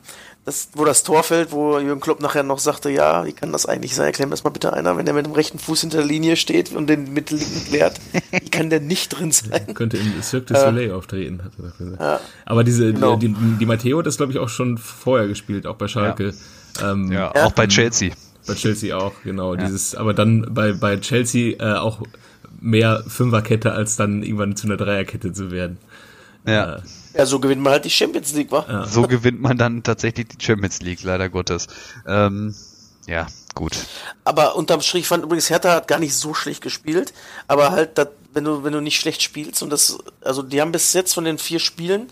das, 0.47 0.69
wo 0.73 0.85
das 0.85 1.03
Tor 1.03 1.23
fällt, 1.23 1.51
wo 1.51 1.77
Jürgen 1.77 1.99
Klopp 1.99 2.21
nachher 2.21 2.41
noch 2.41 2.59
sagte, 2.59 2.89
ja, 2.89 3.25
wie 3.25 3.33
kann 3.33 3.51
das 3.51 3.65
eigentlich 3.65 3.93
sein? 3.93 4.05
Erklär 4.05 4.27
mir 4.27 4.31
das 4.31 4.45
mal 4.45 4.49
bitte 4.49 4.71
einer, 4.71 4.95
wenn 4.95 5.05
er 5.05 5.11
mit 5.11 5.25
dem 5.25 5.33
rechten 5.33 5.59
Fuß 5.59 5.81
hinter 5.81 5.97
der 5.97 6.07
Linie 6.07 6.37
steht 6.37 6.71
und 6.71 6.87
den 6.87 7.11
mit 7.11 7.31
linken 7.31 7.65
klärt. 7.65 7.99
wie 8.31 8.49
kann 8.49 8.69
der 8.69 8.79
nicht 8.79 9.09
drin 9.09 9.33
sein? 9.33 9.65
Ja, 9.67 9.73
könnte 9.73 9.97
im 9.97 10.21
Cirque 10.23 10.45
du 10.45 10.55
Soleil 10.55 10.89
äh, 10.89 10.93
auftreten, 10.93 11.43
hat 11.43 11.51
er 11.57 11.71
gesagt. 11.77 12.01
Ja, 12.01 12.19
Aber 12.45 12.63
diese, 12.63 12.93
genau. 12.93 13.17
die, 13.17 13.27
die, 13.27 13.57
die 13.59 13.65
Matteo 13.65 13.99
hat 13.99 14.05
das, 14.05 14.15
glaube 14.15 14.31
ich, 14.31 14.39
auch 14.39 14.47
schon 14.47 14.77
vorher 14.77 15.27
gespielt, 15.27 15.67
auch 15.67 15.75
bei 15.75 15.89
Schalke. 15.89 16.33
Ja, 16.79 16.91
ähm, 16.91 17.11
ja 17.11 17.45
auch 17.45 17.51
bei 17.51 17.67
Chelsea. 17.67 18.13
Bei 18.47 18.53
Chelsea 18.55 18.97
auch, 18.97 19.13
genau. 19.23 19.55
Ja. 19.55 19.65
Dieses, 19.65 19.95
aber 19.95 20.13
dann 20.13 20.47
bei, 20.49 20.73
bei 20.73 20.97
Chelsea 20.97 21.57
äh, 21.59 21.77
auch 21.77 22.01
mehr 22.59 23.03
Fünferkette, 23.07 23.73
als 23.73 23.95
dann 23.95 24.23
irgendwann 24.23 24.55
zu 24.55 24.67
einer 24.67 24.77
Dreierkette 24.77 25.33
zu 25.33 25.51
werden. 25.51 25.77
Ja. 26.45 26.77
Äh, 26.77 26.81
ja, 27.17 27.25
so 27.25 27.39
gewinnt 27.39 27.61
man 27.61 27.73
halt 27.73 27.85
die 27.85 27.89
Champions 27.89 28.33
League, 28.33 28.51
wa? 28.51 28.65
Ja. 28.67 28.85
So 28.85 29.03
gewinnt 29.03 29.41
man 29.41 29.57
dann 29.57 29.83
tatsächlich 29.83 30.27
die 30.27 30.43
Champions 30.43 30.81
League, 30.81 31.03
leider 31.03 31.29
Gottes. 31.29 31.67
Ähm, 32.07 32.55
ja, 33.07 33.27
gut. 33.55 33.73
Aber 34.23 34.55
unterm 34.55 34.81
Strich 34.81 35.07
fand 35.07 35.23
übrigens 35.23 35.49
Hertha 35.49 35.73
hat 35.73 35.87
gar 35.87 35.99
nicht 35.99 36.15
so 36.15 36.33
schlecht 36.33 36.61
gespielt, 36.61 37.13
aber 37.47 37.71
halt, 37.71 37.97
dat, 37.97 38.11
wenn 38.33 38.43
du 38.43 38.63
wenn 38.63 38.73
du 38.73 38.81
nicht 38.81 38.99
schlecht 38.99 39.21
spielst 39.23 39.63
und 39.63 39.71
das, 39.71 39.97
also 40.21 40.43
die 40.43 40.61
haben 40.61 40.71
bis 40.71 40.93
jetzt 40.93 41.13
von 41.13 41.23
den 41.23 41.37
vier 41.37 41.59
Spielen 41.59 42.07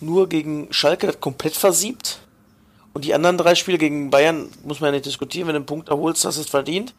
nur 0.00 0.28
gegen 0.28 0.72
Schalke 0.72 1.06
das 1.06 1.20
komplett 1.20 1.54
versiebt 1.54 2.20
und 2.94 3.04
die 3.04 3.12
anderen 3.12 3.36
drei 3.36 3.54
Spiele 3.54 3.76
gegen 3.76 4.10
Bayern 4.10 4.48
muss 4.64 4.80
man 4.80 4.88
ja 4.88 4.92
nicht 4.92 5.06
diskutieren, 5.06 5.46
wenn 5.48 5.54
du 5.54 5.58
einen 5.58 5.66
Punkt 5.66 5.90
erholst, 5.90 6.24
hast 6.24 6.38
du 6.38 6.42
es 6.42 6.48
verdient. 6.48 6.94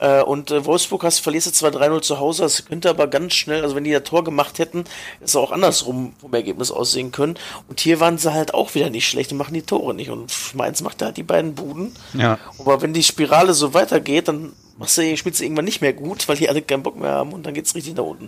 Äh, 0.00 0.22
und 0.22 0.50
äh, 0.50 0.64
Wolfsburg 0.64 1.02
hast, 1.02 1.20
verlierst 1.20 1.48
du 1.48 1.52
zwar 1.52 1.70
3-0 1.70 2.02
zu 2.02 2.20
Hause, 2.20 2.42
das 2.42 2.64
könnte 2.66 2.88
aber 2.88 3.08
ganz 3.08 3.34
schnell, 3.34 3.62
also 3.62 3.74
wenn 3.74 3.84
die 3.84 3.90
das 3.90 4.04
Tor 4.04 4.22
gemacht 4.22 4.58
hätten, 4.58 4.84
ist 5.20 5.36
auch 5.36 5.50
andersrum 5.50 6.12
vom 6.20 6.32
Ergebnis 6.34 6.70
aussehen 6.70 7.10
können. 7.10 7.36
Und 7.68 7.80
hier 7.80 7.98
waren 7.98 8.18
sie 8.18 8.32
halt 8.32 8.54
auch 8.54 8.74
wieder 8.74 8.90
nicht 8.90 9.08
schlecht 9.08 9.32
und 9.32 9.38
machen 9.38 9.54
die 9.54 9.62
Tore 9.62 9.94
nicht. 9.94 10.10
Und 10.10 10.32
Mainz 10.54 10.82
macht 10.82 11.00
da 11.00 11.06
halt 11.06 11.16
die 11.16 11.24
beiden 11.24 11.54
Buden. 11.54 11.92
Ja. 12.14 12.38
Aber 12.58 12.80
wenn 12.82 12.92
die 12.92 13.02
Spirale 13.02 13.54
so 13.54 13.74
weitergeht, 13.74 14.28
dann 14.28 14.52
machst 14.76 14.98
du, 14.98 15.16
spielst 15.16 15.40
du 15.40 15.44
irgendwann 15.44 15.64
nicht 15.64 15.80
mehr 15.80 15.92
gut, 15.92 16.28
weil 16.28 16.36
die 16.36 16.48
alle 16.48 16.62
keinen 16.62 16.84
Bock 16.84 16.98
mehr 16.98 17.10
haben 17.10 17.32
und 17.32 17.44
dann 17.44 17.54
geht's 17.54 17.74
richtig 17.74 17.96
nach 17.96 18.04
unten. 18.04 18.26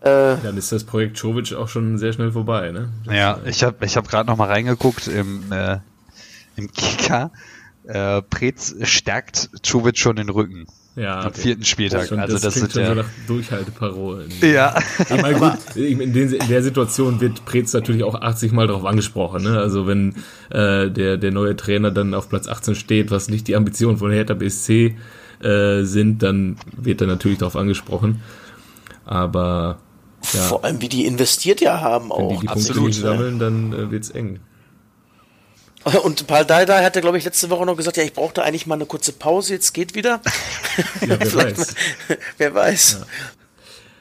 Äh, 0.00 0.36
dann 0.42 0.56
ist 0.56 0.70
das 0.72 0.84
Projekt 0.84 1.16
Czovic 1.16 1.54
auch 1.54 1.68
schon 1.68 1.98
sehr 1.98 2.12
schnell 2.12 2.30
vorbei, 2.30 2.70
ne? 2.70 2.90
Das 3.04 3.14
ja, 3.14 3.40
ich 3.46 3.64
habe 3.64 3.84
ich 3.84 3.96
hab 3.96 4.08
gerade 4.08 4.28
noch 4.28 4.36
mal 4.36 4.46
reingeguckt 4.46 5.08
im, 5.08 5.50
äh, 5.50 5.78
im 6.58 6.72
Kicker. 6.72 7.30
Äh, 7.84 8.20
Preetz 8.22 8.74
stärkt 8.82 9.48
Czovic 9.62 9.96
schon 9.96 10.16
den 10.16 10.28
Rücken. 10.28 10.66
Ja, 10.94 11.20
am 11.20 11.32
vierten 11.32 11.64
Spieltag. 11.64 12.08
Schon, 12.08 12.18
also 12.18 12.34
das, 12.34 12.42
das 12.42 12.54
klingt 12.54 12.72
sind 12.72 12.84
schon 12.84 12.96
ja 12.96 13.02
so 13.02 13.08
nach 13.08 13.26
Durchhalteparolen. 13.28 14.32
Ja. 14.40 14.74
Aber 15.10 15.32
gut, 15.32 15.76
in, 15.76 16.12
den, 16.12 16.32
in, 16.32 16.48
der 16.48 16.62
Situation 16.62 17.20
wird 17.20 17.44
Preetz 17.44 17.72
natürlich 17.72 18.02
auch 18.02 18.16
80 18.16 18.50
Mal 18.50 18.66
darauf 18.66 18.84
angesprochen. 18.84 19.44
Ne? 19.44 19.58
Also 19.58 19.86
wenn 19.86 20.16
äh, 20.50 20.90
der, 20.90 21.16
der 21.16 21.30
neue 21.30 21.54
Trainer 21.54 21.92
dann 21.92 22.14
auf 22.14 22.28
Platz 22.28 22.48
18 22.48 22.74
steht, 22.74 23.12
was 23.12 23.28
nicht 23.28 23.46
die 23.46 23.54
Ambitionen 23.54 23.98
von 23.98 24.10
Hertha 24.10 24.34
BSC 24.34 24.96
äh, 25.40 25.84
sind, 25.84 26.22
dann 26.24 26.56
wird 26.76 27.00
er 27.00 27.06
natürlich 27.06 27.38
darauf 27.38 27.54
angesprochen. 27.54 28.20
Aber 29.04 29.78
ja, 30.32 30.40
vor 30.40 30.64
allem 30.64 30.82
wie 30.82 30.88
die 30.88 31.06
investiert 31.06 31.60
ja 31.60 31.80
haben 31.80 32.10
auch. 32.10 32.18
Wenn 32.18 32.28
die 32.28 32.40
die 32.40 32.46
Punkte 32.46 32.70
Absolut, 32.70 32.88
nicht 32.88 33.00
sammeln, 33.00 33.38
dann 33.38 33.72
äh, 33.72 33.90
wird's 33.92 34.10
eng. 34.10 34.40
Und 36.02 36.26
Paul 36.26 36.44
Dardai 36.44 36.82
hatte, 36.84 37.00
glaube 37.00 37.18
ich, 37.18 37.24
letzte 37.24 37.50
Woche 37.50 37.64
noch 37.64 37.76
gesagt, 37.76 37.96
ja, 37.96 38.02
ich 38.02 38.12
brauchte 38.12 38.42
eigentlich 38.42 38.66
mal 38.66 38.74
eine 38.74 38.86
kurze 38.86 39.12
Pause, 39.12 39.54
jetzt 39.54 39.72
geht 39.72 39.94
wieder. 39.94 40.20
Ja, 41.00 41.18
wer 41.18 41.34
weiß. 41.34 41.74
Mal, 42.08 42.18
wer 42.38 42.54
weiß. 42.54 43.00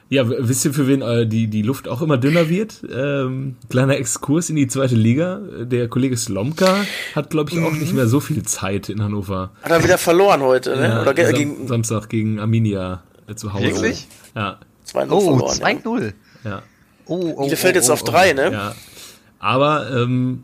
Ja. 0.09 0.23
ja. 0.23 0.29
wisst 0.47 0.63
ihr, 0.65 0.73
für 0.73 0.87
wen 0.87 1.01
äh, 1.01 1.25
die, 1.25 1.47
die 1.47 1.63
Luft 1.63 1.87
auch 1.87 2.01
immer 2.01 2.17
dünner 2.17 2.49
wird? 2.49 2.83
Ähm, 2.91 3.55
kleiner 3.69 3.97
Exkurs 3.97 4.51
in 4.51 4.57
die 4.57 4.67
zweite 4.67 4.93
Liga. 4.93 5.39
Der 5.61 5.87
Kollege 5.87 6.15
Slomka 6.15 6.85
hat, 7.15 7.31
glaube 7.31 7.51
ich, 7.51 7.59
auch 7.59 7.71
nicht 7.71 7.93
mehr 7.93 8.07
so 8.07 8.19
viel 8.19 8.43
Zeit 8.43 8.89
in 8.89 9.01
Hannover. 9.01 9.51
Hat 9.63 9.71
er 9.71 9.83
wieder 9.83 9.97
verloren 9.97 10.41
heute, 10.41 10.75
ne? 10.75 10.87
Ja, 10.87 11.01
Oder 11.01 11.15
ge 11.15 11.25
Sam 11.25 11.35
gegen 11.35 11.67
Samstag 11.67 12.09
gegen 12.09 12.39
Arminia 12.39 13.01
äh, 13.27 13.33
zu 13.33 13.53
Hause. 13.53 13.65
Wirklich? 13.65 14.07
Ja. 14.35 14.59
2-0 14.87 15.07
Oh, 15.09 15.19
verloren. 15.21 15.57
2-0. 15.57 16.13
Ja. 16.43 16.61
Oh, 17.05 17.33
oh, 17.37 17.43
Bielefeld 17.43 17.75
oh, 17.75 17.77
jetzt 17.77 17.89
oh, 17.89 17.93
auf 17.93 18.03
3, 18.03 18.33
ne? 18.33 18.51
Ja. 18.51 18.75
Aber 19.39 19.89
ähm, 19.91 20.43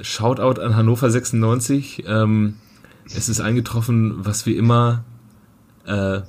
Shoutout 0.00 0.60
an 0.60 0.76
Hannover 0.76 1.10
96. 1.10 2.04
Ähm, 2.06 2.56
es 3.14 3.28
ist 3.28 3.40
eingetroffen, 3.40 4.14
was 4.24 4.46
wir 4.46 4.56
immer 4.56 5.04
äh, 5.86 6.20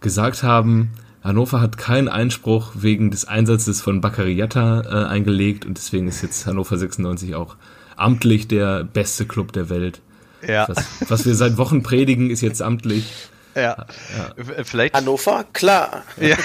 gesagt 0.00 0.42
haben. 0.42 0.90
Hannover 1.22 1.60
hat 1.60 1.78
keinen 1.78 2.08
Einspruch 2.08 2.72
wegen 2.74 3.10
des 3.10 3.26
Einsatzes 3.26 3.80
von 3.80 4.02
Baccariata 4.02 4.82
äh, 4.82 5.08
eingelegt 5.08 5.64
und 5.64 5.78
deswegen 5.78 6.06
ist 6.06 6.22
jetzt 6.22 6.46
Hannover 6.46 6.76
96 6.76 7.34
auch 7.34 7.56
amtlich 7.96 8.46
der 8.48 8.84
beste 8.84 9.24
Club 9.24 9.52
der 9.52 9.70
Welt. 9.70 10.02
Ja. 10.46 10.68
Was, 10.68 11.10
was 11.10 11.24
wir 11.24 11.34
seit 11.34 11.56
Wochen 11.56 11.82
predigen, 11.82 12.28
ist 12.28 12.42
jetzt 12.42 12.60
amtlich. 12.60 13.28
Ja. 13.54 13.86
ja. 14.16 14.64
Vielleicht. 14.64 14.94
Hannover, 14.94 15.44
klar. 15.52 16.02
Ja. 16.20 16.36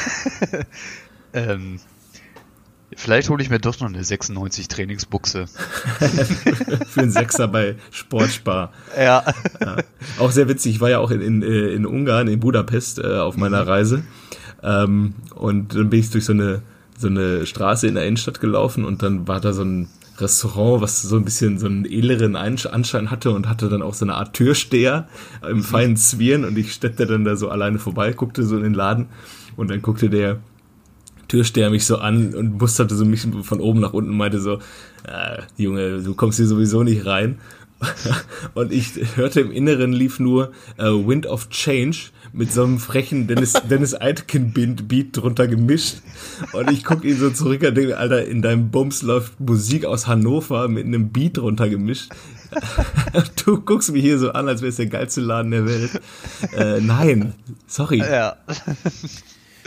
ähm, 1.33 1.79
vielleicht 2.99 3.29
hole 3.29 3.41
ich 3.41 3.49
mir 3.49 3.59
doch 3.59 3.79
noch 3.79 3.87
eine 3.87 4.03
96 4.03 4.67
Trainingsbuchse. 4.67 5.45
Für 6.89 7.01
einen 7.01 7.11
Sechser 7.11 7.47
bei 7.47 7.75
Sportspar. 7.91 8.71
Ja. 8.97 9.23
ja. 9.61 9.77
Auch 10.19 10.31
sehr 10.31 10.47
witzig. 10.47 10.75
Ich 10.75 10.81
war 10.81 10.89
ja 10.89 10.99
auch 10.99 11.11
in, 11.11 11.21
in, 11.21 11.41
in 11.41 11.85
Ungarn, 11.85 12.27
in 12.27 12.39
Budapest, 12.39 12.99
äh, 12.99 13.17
auf 13.17 13.37
meiner 13.37 13.65
Reise. 13.65 14.03
Ähm, 14.61 15.15
und 15.33 15.75
dann 15.75 15.89
bin 15.89 16.01
ich 16.01 16.09
durch 16.11 16.25
so 16.25 16.33
eine, 16.33 16.61
so 16.97 17.07
eine 17.07 17.45
Straße 17.45 17.87
in 17.87 17.95
der 17.95 18.05
Innenstadt 18.05 18.41
gelaufen 18.41 18.83
und 18.85 19.01
dann 19.01 19.27
war 19.27 19.39
da 19.39 19.53
so 19.53 19.63
ein 19.63 19.87
Restaurant, 20.17 20.81
was 20.81 21.01
so 21.01 21.15
ein 21.15 21.23
bisschen 21.23 21.59
so 21.59 21.67
einen 21.67 21.85
edleren 21.85 22.35
Anschein 22.35 23.09
hatte 23.09 23.31
und 23.31 23.47
hatte 23.47 23.69
dann 23.69 23.81
auch 23.81 23.93
so 23.93 24.03
eine 24.03 24.15
Art 24.15 24.33
Türsteher 24.33 25.07
im 25.49 25.63
feinen 25.63 25.95
Zwirn 25.95 26.43
und 26.43 26.57
ich 26.57 26.73
steppte 26.73 27.05
dann 27.05 27.23
da 27.23 27.37
so 27.37 27.49
alleine 27.49 27.79
vorbei, 27.79 28.11
guckte 28.11 28.43
so 28.43 28.57
in 28.57 28.63
den 28.63 28.73
Laden 28.73 29.07
und 29.55 29.69
dann 29.69 29.81
guckte 29.81 30.09
der 30.09 30.39
Türsteher 31.29 31.69
mich 31.69 31.85
so 31.85 31.97
an 31.99 32.35
und 32.35 32.59
musterte 32.59 32.95
so 32.95 33.05
mich 33.05 33.25
von 33.43 33.61
oben 33.61 33.79
nach 33.79 33.93
unten 33.93 34.09
und 34.11 34.17
meinte 34.17 34.41
so, 34.41 34.59
äh, 35.07 35.41
Junge, 35.55 36.01
du 36.01 36.13
kommst 36.13 36.37
hier 36.37 36.47
sowieso 36.47 36.83
nicht 36.83 37.05
rein. 37.05 37.37
und 38.55 38.73
ich 38.73 38.91
hörte 39.15 39.39
im 39.39 39.51
Inneren 39.51 39.93
lief 39.93 40.19
nur 40.19 40.51
äh, 40.77 40.83
Wind 40.83 41.25
of 41.27 41.49
Change 41.49 42.09
mit 42.33 42.51
so 42.51 42.63
einem 42.63 42.77
frechen 42.77 43.27
Dennis, 43.27 43.53
Dennis 43.69 43.99
Eidkin 43.99 44.51
Beat 44.51 45.15
drunter 45.15 45.47
gemischt. 45.47 46.01
Und 46.51 46.71
ich 46.71 46.83
gucke 46.83 47.07
ihn 47.07 47.17
so 47.17 47.29
zurück 47.29 47.63
und 47.63 47.75
denke, 47.75 47.97
Alter, 47.97 48.25
in 48.25 48.41
deinem 48.41 48.69
Bums 48.69 49.01
läuft 49.01 49.39
Musik 49.39 49.85
aus 49.85 50.07
Hannover 50.07 50.67
mit 50.67 50.85
einem 50.85 51.09
Beat 51.09 51.37
drunter 51.37 51.69
gemischt. 51.69 52.09
du 53.45 53.61
guckst 53.61 53.91
mich 53.91 54.01
hier 54.01 54.19
so 54.19 54.31
an, 54.31 54.47
als 54.47 54.61
wäre 54.61 54.69
es 54.69 54.77
der 54.77 54.87
geilste 54.87 55.21
Laden 55.21 55.51
der 55.51 55.65
Welt. 55.65 56.01
Äh, 56.55 56.81
nein, 56.81 57.33
sorry. 57.67 57.99
Ja. 57.99 58.35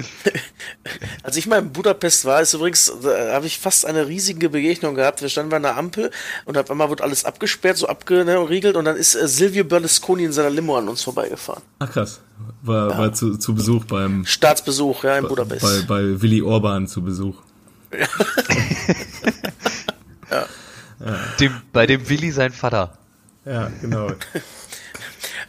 Als 1.23 1.37
ich 1.37 1.47
mal 1.47 1.59
in 1.59 1.73
Budapest 1.73 2.25
war, 2.25 2.41
ist 2.41 2.55
übrigens, 2.55 2.93
da 3.03 3.35
habe 3.35 3.47
ich 3.47 3.59
fast 3.59 3.87
eine 3.87 4.07
riesige 4.09 4.49
Begegnung 4.49 4.95
gehabt. 4.95 5.23
Wir 5.23 5.29
standen 5.29 5.51
bei 5.51 5.57
einer 5.57 5.77
Ampel 5.77 6.11
und 6.45 6.57
auf 6.59 6.71
einmal 6.71 6.89
wurde 6.89 7.03
alles 7.03 7.25
abgesperrt, 7.25 7.77
so 7.77 7.87
abgeriegelt 7.89 8.77
und 8.77 8.85
dann 8.85 8.97
ist 8.97 9.15
äh, 9.15 9.29
Silvio 9.29 9.65
Berlusconi 9.65 10.25
in 10.25 10.33
seiner 10.33 10.51
Limo 10.51 10.77
an 10.77 10.89
uns 10.89 11.03
vorbeigefahren. 11.03 11.63
Ach 11.79 11.91
krass. 11.91 12.21
War, 12.63 12.91
ja. 12.91 12.99
war 12.99 13.13
zu, 13.13 13.37
zu 13.37 13.55
Besuch 13.55 13.85
beim 13.85 14.25
Staatsbesuch, 14.27 15.05
ja, 15.05 15.19
in 15.19 15.29
Budapest. 15.29 15.63
Bei, 15.63 15.83
bei 15.87 16.23
Willy 16.23 16.43
Orban 16.43 16.87
zu 16.87 17.03
Besuch. 17.03 17.37
ja. 17.93 18.07
ja. 21.01 21.19
Dem, 21.41 21.53
bei 21.73 21.87
dem 21.87 22.09
Willy 22.09 22.31
sein 22.31 22.53
Vater. 22.53 22.99
Ja, 23.45 23.71
genau. 23.81 24.13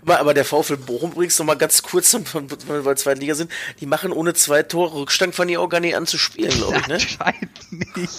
Aber 0.06 0.34
der 0.34 0.46
VfL 0.46 0.78
Bochum 0.78 1.12
übrigens 1.12 1.40
noch 1.40 1.46
mal 1.46 1.56
ganz 1.56 1.82
kurz, 1.82 2.14
weil 2.68 2.86
wir 2.86 2.96
zwei 2.96 3.14
Liga 3.14 3.36
sind, 3.36 3.52
die 3.80 3.86
machen 3.86 4.12
ohne 4.12 4.34
zwei 4.34 4.64
Tore 4.64 4.96
Rückstand, 4.96 5.36
fangen 5.36 5.50
die 5.50 5.58
auch 5.58 5.70
gar 5.70 5.80
nicht 5.80 5.96
an 5.96 6.06
zu 6.06 6.18
spielen, 6.18 6.52
glaube 6.52 6.78
ich, 6.78 6.88
ne? 6.88 6.94
Anscheinend 6.96 7.72
nicht. 7.72 8.12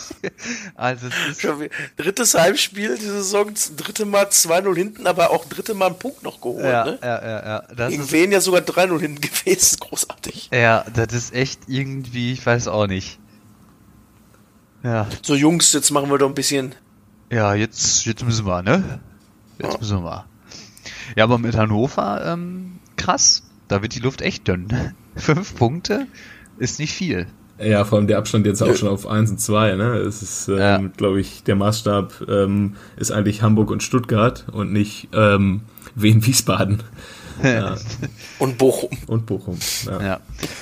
Also 0.74 1.08
drittes 1.96 2.34
Heimspiel 2.34 2.96
die 2.96 3.04
Saison, 3.04 3.52
dritte 3.76 4.04
Mal 4.04 4.26
2-0 4.26 4.74
hinten, 4.74 5.06
aber 5.06 5.30
auch 5.30 5.44
dritte 5.44 5.74
Mal 5.74 5.86
einen 5.86 5.98
Punkt 5.98 6.22
noch 6.22 6.40
geholt, 6.40 6.64
ja, 6.64 6.84
ne? 6.84 6.98
Ja, 7.02 7.22
ja, 7.22 7.46
ja. 7.46 7.62
Das 7.74 7.90
Gegen 7.90 8.10
wen 8.10 8.32
ja 8.32 8.40
sogar 8.40 8.62
3-0 8.62 9.00
hinten 9.00 9.20
gewesen, 9.44 9.78
großartig. 9.80 10.50
Ja, 10.52 10.84
das 10.94 11.12
ist 11.12 11.34
echt 11.34 11.60
irgendwie, 11.66 12.32
ich 12.32 12.44
weiß 12.44 12.68
auch 12.68 12.86
nicht. 12.86 13.18
Ja. 14.82 15.08
So 15.22 15.34
Jungs, 15.34 15.72
jetzt 15.72 15.90
machen 15.90 16.10
wir 16.10 16.18
doch 16.18 16.28
ein 16.28 16.34
bisschen. 16.34 16.74
Ja, 17.30 17.54
jetzt, 17.54 18.04
jetzt 18.04 18.22
müssen 18.22 18.46
wir, 18.46 18.62
ne? 18.62 19.00
Jetzt 19.58 19.72
ja. 19.72 19.78
müssen 19.78 20.04
wir. 20.04 20.26
Ja, 21.16 21.24
aber 21.24 21.38
mit 21.38 21.56
Hannover, 21.56 22.24
ähm, 22.24 22.78
krass. 22.96 23.42
Da 23.68 23.82
wird 23.82 23.94
die 23.94 24.00
Luft 24.00 24.20
echt 24.20 24.46
dünn. 24.46 24.68
Fünf 25.16 25.56
Punkte 25.56 26.06
ist 26.58 26.78
nicht 26.78 26.92
viel. 26.92 27.26
Ja, 27.58 27.84
vor 27.84 27.98
allem 27.98 28.08
der 28.08 28.18
Abstand 28.18 28.46
jetzt 28.46 28.62
auch 28.62 28.74
schon 28.74 28.88
auf 28.88 29.06
1 29.06 29.30
und 29.30 29.40
2, 29.40 29.76
ne? 29.76 29.94
Es 29.98 30.22
ist, 30.22 30.48
ähm, 30.48 30.58
ja. 30.58 30.78
glaube 30.96 31.20
ich, 31.20 31.44
der 31.44 31.54
Maßstab 31.54 32.26
ähm, 32.28 32.74
ist 32.96 33.12
eigentlich 33.12 33.42
Hamburg 33.42 33.70
und 33.70 33.82
Stuttgart 33.82 34.46
und 34.50 34.72
nicht 34.72 35.08
ähm, 35.12 35.62
Wien 35.94 36.24
Wiesbaden. 36.24 36.82
Ja. 37.42 37.76
und 38.38 38.58
Bochum. 38.58 38.90
Und 39.08 39.26
Bochum. 39.26 39.58
Ja, 39.86 40.00
ja. 40.00 40.20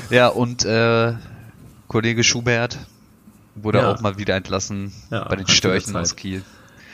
ja 0.09 0.29
und 0.29 0.65
äh, 0.65 1.13
Kollege 1.87 2.25
Schubert 2.25 2.79
wurde 3.55 3.81
ja. 3.81 3.93
auch 3.93 4.01
mal 4.01 4.17
wieder 4.17 4.37
entlassen 4.37 4.90
bei 5.11 5.37
den 5.37 5.47
Störchen 5.49 5.95
aus 5.95 6.17
Kiel. 6.17 6.43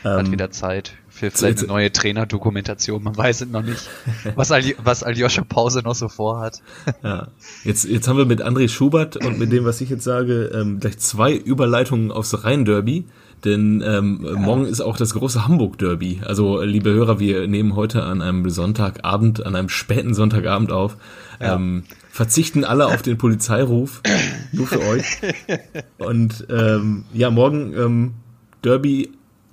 Hat 0.03 0.26
Ähm, 0.26 0.32
wieder 0.32 0.51
Zeit 0.51 0.94
für 1.18 1.30
vielleicht 1.30 1.58
eine 1.58 1.68
neue 1.68 1.92
Trainerdokumentation. 1.92 3.02
Man 3.02 3.16
weiß 3.16 3.42
es 3.42 3.48
noch 3.48 3.62
nicht, 3.62 3.88
was, 4.34 4.52
Al 4.52 4.62
was 4.82 5.02
Aljoscha 5.02 5.42
Pause 5.42 5.82
noch 5.82 5.94
so 5.94 6.08
vorhat. 6.08 6.62
Ja. 7.02 7.28
Jetzt, 7.64 7.84
jetzt 7.84 8.08
haben 8.08 8.16
wir 8.16 8.24
mit 8.24 8.42
André 8.42 8.68
Schubert 8.68 9.16
und 9.16 9.38
mit 9.38 9.52
dem, 9.52 9.64
was 9.64 9.80
ich 9.80 9.90
jetzt 9.90 10.04
sage, 10.04 10.50
ähm, 10.54 10.80
gleich 10.80 10.98
zwei 10.98 11.34
Überleitungen 11.34 12.10
aufs 12.12 12.44
Rhein-Derby. 12.44 13.04
denn 13.44 13.82
ähm, 13.86 14.24
ja. 14.24 14.32
morgen 14.34 14.64
ist 14.66 14.80
auch 14.80 14.96
das 14.96 15.14
große 15.14 15.46
Hamburg-Derby. 15.46 16.20
Also, 16.24 16.62
liebe 16.62 16.90
Hörer, 16.90 17.18
wir 17.18 17.46
nehmen 17.46 17.74
heute 17.76 18.04
an 18.04 18.22
einem 18.22 18.48
Sonntagabend, 18.48 19.44
an 19.44 19.56
einem 19.56 19.68
späten 19.68 20.14
Sonntagabend 20.14 20.72
auf. 20.72 20.96
Ja. 21.40 21.54
Ähm, 21.54 21.84
verzichten 22.10 22.64
alle 22.64 22.86
auf 22.86 23.02
den 23.02 23.16
Polizeiruf, 23.16 24.02
nur 24.52 24.66
für 24.66 24.80
euch. 24.80 25.18
Und 25.98 26.46
ähm, 26.50 27.04
ja, 27.12 27.30
morgen 27.30 27.74
ähm, 27.74 28.14
Derby 28.64 29.10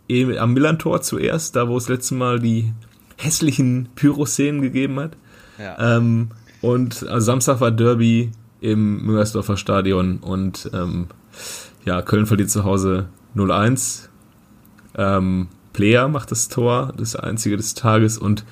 am 0.10 0.54
Millantor 0.54 1.02
zuerst, 1.02 1.56
da 1.56 1.68
wo 1.68 1.78
es 1.78 1.90
letztes 1.90 2.12
Mal 2.12 2.40
die 2.40 2.74
hässlichen 3.18 3.90
Pyroszenen 3.96 4.62
gegeben 4.62 5.00
hat. 5.00 5.18
Ja. 5.58 5.98
Ähm, 5.98 6.30
und 6.62 7.08
also 7.08 7.26
Samstag 7.26 7.62
war 7.62 7.72
Derby 7.72 8.32
im 8.62 9.06
Müngersdorfer 9.06 9.58
Stadion 9.58 10.18
und 10.18 10.70
ähm, 10.74 11.08
ja, 11.86 12.02
Köln 12.02 12.26
verliert 12.26 12.50
zu 12.50 12.64
Hause 12.64 13.08
0-1. 13.36 14.10
Ähm, 14.98 15.48
Player 15.74 16.08
macht 16.08 16.32
das 16.32 16.48
Tor, 16.48 16.94
das 16.98 17.16
einzige 17.16 17.58
des 17.58 17.74
Tages 17.74 18.18
und 18.18 18.46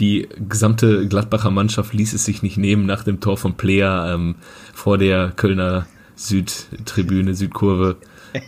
die 0.00 0.28
gesamte 0.48 1.06
Gladbacher 1.06 1.50
Mannschaft 1.50 1.92
ließ 1.94 2.14
es 2.14 2.24
sich 2.24 2.42
nicht 2.42 2.56
nehmen 2.56 2.84
nach 2.84 3.04
dem 3.04 3.20
Tor 3.20 3.36
von 3.36 3.54
Player 3.54 4.12
ähm, 4.12 4.34
vor 4.72 4.98
der 4.98 5.30
Kölner 5.30 5.86
Südtribüne, 6.16 7.34
Südkurve. 7.34 7.96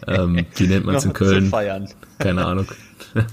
Ähm, 0.07 0.47
wie 0.57 0.67
nennt 0.67 0.87
man 0.87 0.97
es 0.97 1.05
in 1.05 1.13
Köln? 1.13 1.53
Keine 2.19 2.45
Ahnung. 2.45 2.67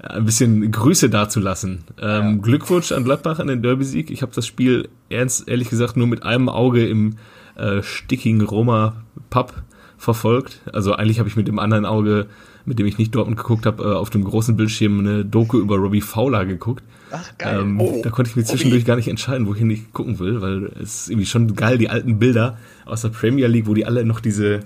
ein 0.00 0.24
bisschen 0.24 0.70
Grüße 0.70 1.10
dazulassen. 1.10 1.84
Ähm, 2.00 2.36
ja. 2.36 2.42
Glückwunsch 2.42 2.92
an 2.92 3.04
Gladbach 3.04 3.38
an 3.38 3.48
den 3.48 3.62
Derby-Sieg. 3.62 4.10
Ich 4.10 4.22
habe 4.22 4.32
das 4.34 4.46
Spiel 4.46 4.88
ernst, 5.08 5.48
ehrlich 5.48 5.70
gesagt 5.70 5.96
nur 5.96 6.06
mit 6.06 6.22
einem 6.22 6.48
Auge 6.48 6.86
im 6.86 7.16
äh, 7.56 7.82
stickigen 7.82 8.42
Roma 8.42 9.04
Pub 9.30 9.54
verfolgt. 9.98 10.60
Also 10.72 10.92
eigentlich 10.92 11.18
habe 11.18 11.28
ich 11.28 11.36
mit 11.36 11.48
dem 11.48 11.58
anderen 11.58 11.86
Auge, 11.86 12.26
mit 12.64 12.78
dem 12.78 12.86
ich 12.86 12.98
nicht 12.98 13.14
Dortmund 13.14 13.38
geguckt 13.38 13.66
habe, 13.66 13.82
äh, 13.82 13.94
auf 13.94 14.10
dem 14.10 14.24
großen 14.24 14.56
Bildschirm 14.56 15.00
eine 15.00 15.24
Doku 15.24 15.58
über 15.58 15.76
Robbie 15.76 16.00
Fowler 16.00 16.44
geguckt. 16.44 16.84
Ach, 17.10 17.38
geil. 17.38 17.60
Ähm, 17.60 17.80
oh, 17.80 18.00
da 18.02 18.10
konnte 18.10 18.30
ich 18.30 18.36
mir 18.36 18.44
zwischendurch 18.44 18.82
Robbie. 18.82 18.88
gar 18.88 18.96
nicht 18.96 19.08
entscheiden, 19.08 19.46
wohin 19.46 19.70
ich 19.70 19.92
gucken 19.92 20.18
will, 20.18 20.40
weil 20.42 20.64
es 20.80 21.02
ist 21.02 21.10
irgendwie 21.10 21.26
schon 21.26 21.54
geil, 21.54 21.78
die 21.78 21.88
alten 21.88 22.18
Bilder 22.18 22.58
aus 22.84 23.02
der 23.02 23.10
Premier 23.10 23.46
League, 23.46 23.66
wo 23.66 23.74
die 23.74 23.86
alle 23.86 24.04
noch 24.04 24.20
diese 24.20 24.60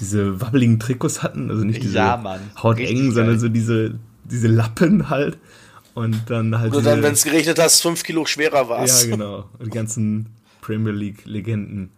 diese 0.00 0.40
wabbeligen 0.40 0.78
Trikots 0.78 1.22
hatten, 1.22 1.50
also 1.50 1.64
nicht 1.64 1.82
diese 1.82 1.96
ja, 1.96 2.40
hautengen, 2.62 3.12
sondern 3.12 3.38
so 3.38 3.48
diese 3.48 3.98
diese 4.30 4.48
Lappen 4.48 5.08
halt. 5.10 5.38
Und 5.94 6.28
dann 6.28 6.58
halt. 6.58 6.74
Oder 6.74 6.82
dann, 6.90 7.02
wenn 7.02 7.14
es 7.14 7.24
geregnet 7.24 7.58
hast, 7.58 7.80
fünf 7.80 8.02
Kilo 8.02 8.26
schwerer 8.26 8.68
war 8.68 8.86
Ja, 8.86 9.06
genau. 9.06 9.48
Und 9.58 9.66
die 9.66 9.70
ganzen 9.70 10.26
Premier 10.60 10.92
League-Legenden. 10.92 11.90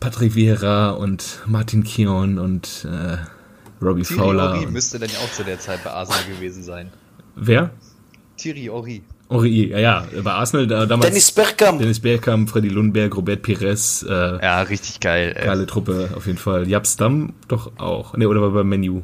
Patrick 0.00 0.34
Vieira 0.34 0.90
und 0.90 1.40
Martin 1.46 1.84
Kion 1.84 2.40
und 2.40 2.84
äh, 2.90 3.18
Robbie 3.80 4.02
Thierry 4.02 4.20
Fowler. 4.20 4.54
Ori 4.54 4.66
müsste 4.66 4.98
dann 4.98 5.08
ja 5.08 5.18
auch 5.18 5.30
zu 5.30 5.44
der 5.44 5.60
Zeit 5.60 5.84
bei 5.84 5.90
Arsenal 5.90 6.24
gewesen 6.24 6.64
sein. 6.64 6.90
Wer? 7.36 7.70
Thierry 8.36 8.68
Ori. 8.68 9.04
Ori, 9.32 9.70
ja, 9.70 9.78
ja, 9.78 10.06
bei 10.22 10.30
Arsenal 10.30 10.66
da, 10.66 10.86
damals. 10.86 11.08
Dennis 11.08 11.32
Bergkamp. 11.32 11.78
Dennis 11.80 12.00
Bergkamp, 12.00 12.50
Freddy 12.50 12.68
Lundberg, 12.68 13.16
Robert 13.16 13.42
Pires. 13.42 14.04
Äh, 14.08 14.12
ja, 14.12 14.62
richtig 14.62 15.00
geil. 15.00 15.34
Ey. 15.36 15.46
Geile 15.46 15.66
Truppe, 15.66 16.10
auf 16.14 16.26
jeden 16.26 16.38
Fall. 16.38 16.68
Japs 16.68 16.96
Damm 16.96 17.32
doch 17.48 17.72
auch. 17.78 18.16
Ne, 18.16 18.28
oder 18.28 18.42
war 18.42 18.50
bei 18.50 18.64
Menu. 18.64 19.02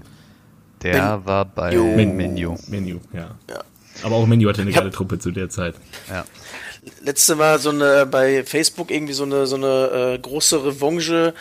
Der 0.83 1.17
Men 1.17 1.27
war 1.27 1.45
bei 1.45 1.75
Men 1.75 2.17
Menu. 2.17 2.57
Menu, 2.69 3.01
ja. 3.13 3.31
ja. 3.49 3.65
Aber 4.03 4.17
auch 4.17 4.27
Menu 4.27 4.49
hatte 4.49 4.63
eine 4.63 4.71
geile 4.71 4.91
Truppe 4.91 5.19
zu 5.19 5.31
der 5.31 5.49
Zeit. 5.49 5.75
Ja. 6.09 6.25
Letzte 7.03 7.35
Mal 7.35 7.59
so 7.59 7.71
eine 7.71 8.07
bei 8.07 8.45
Facebook 8.45 8.91
irgendwie 8.91 9.13
so 9.13 9.25
eine 9.25 9.47
so 9.47 9.57
eine 9.57 10.15
äh, 10.15 10.19
große 10.19 10.65
Revanche 10.65 11.35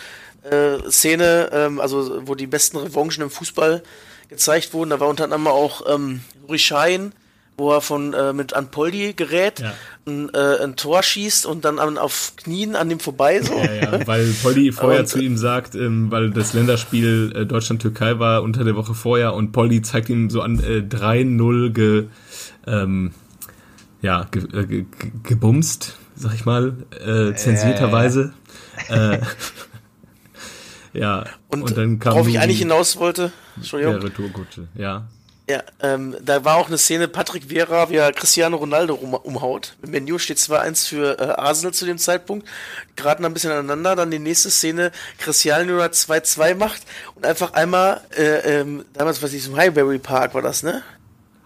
äh, 0.44 0.90
Szene, 0.90 1.50
ähm, 1.54 1.80
also 1.80 2.28
wo 2.28 2.36
die 2.36 2.48
besten 2.48 2.78
Revanchen 2.78 3.24
im 3.24 3.30
Fußball 3.30 3.84
gezeigt 4.30 4.74
wurden. 4.74 4.90
Da 4.90 5.00
war 5.00 5.08
unter 5.08 5.26
anderem 5.26 5.48
auch 5.48 5.84
ähm, 5.88 6.22
Nuri 6.42 6.60
Schein, 6.60 7.14
wo 7.58 7.72
er 7.72 7.82
von 7.82 8.14
äh, 8.14 8.34
mit 8.34 8.54
Anpoldi 8.54 9.14
gerät, 9.14 9.60
ja. 9.60 9.74
ein, 10.06 10.30
äh, 10.34 10.64
ein 10.64 10.76
Tor 10.76 11.02
schießt 11.02 11.48
und 11.48 11.66
dann 11.66 11.80
an, 11.80 11.98
auf 11.98 12.34
Knien 12.38 12.76
an 12.76 12.88
dem 12.88 13.00
vorbei 13.00 13.42
so. 13.42 13.58
Ja, 13.58 13.74
ja, 13.74 14.08
weil 14.08 14.32
Poldi 14.44 14.72
vorher 14.74 15.02
und, 15.02 15.08
zu 15.08 15.20
ihm 15.20 15.38
sagt, 15.38 15.74
ähm, 15.74 16.12
weil 16.12 16.30
das 16.30 16.54
Länderspiel 16.54 17.34
äh, 17.36 17.46
Deutschland-Türkei 17.48 18.20
war 18.20 18.44
unter 18.44 18.64
der 18.64 18.76
Woche 18.76 18.94
vorher 18.94 19.34
und 19.34 19.54
Poldi 19.54 19.82
zeigt 19.82 20.10
ihm 20.10 20.30
so 20.30 20.42
an 20.42 20.60
äh, 20.60 20.84
3-0 20.88 21.72
ge, 21.72 22.06
ähm, 22.68 23.14
ja, 24.04 24.28
ge, 24.30 24.44
äh, 24.54 24.66
ge, 24.66 24.86
gebumst, 25.24 25.98
sag 26.16 26.36
ich 26.36 26.46
mal, 26.46 26.76
äh, 27.04 27.34
zensierterweise. 27.34 28.34
Äh, 28.88 29.18
ja, 30.94 31.26
und, 31.48 31.64
und 31.64 31.76
dann 31.76 31.98
kam 31.98 32.14
worauf 32.14 32.28
ich 32.28 32.40
eigentlich 32.40 32.60
hinaus 32.60 32.98
wollte, 32.98 33.32
Entschuldigung. 33.56 33.96
Der 33.96 34.04
Retourkutsche, 34.04 34.68
ja. 34.76 35.08
Ja, 35.50 35.64
ähm, 35.82 36.14
da 36.22 36.44
war 36.44 36.58
auch 36.58 36.68
eine 36.68 36.78
Szene, 36.78 37.08
Patrick 37.08 37.46
Vera, 37.48 37.90
wie 37.90 37.96
er 37.96 38.12
Cristiano 38.12 38.58
Ronaldo 38.58 38.96
um, 38.96 39.14
umhaut. 39.14 39.76
Im 39.82 39.92
Menü 39.92 40.20
steht 40.20 40.40
2-1 40.40 40.90
für 40.90 41.20
äh, 41.20 41.24
Arsenal 41.24 41.74
zu 41.74 41.86
dem 41.86 41.98
Zeitpunkt. 41.98 42.46
Geraten 42.98 43.24
ein 43.24 43.34
bisschen 43.34 43.52
aneinander. 43.52 43.96
Dann 43.96 44.12
die 44.12 44.20
nächste 44.20 44.52
Szene, 44.52 44.92
Cristiano 45.18 45.80
2-2 45.82 46.56
macht 46.56 46.82
und 47.16 47.26
einfach 47.26 47.54
einmal, 47.54 48.02
äh, 48.18 48.60
ähm, 48.60 48.84
damals, 48.92 49.24
was 49.24 49.32
ich 49.32 49.44
so, 49.44 49.56
Highbury 49.56 50.00
Park 50.00 50.34
war 50.34 50.42
das, 50.42 50.64
ne? 50.64 50.84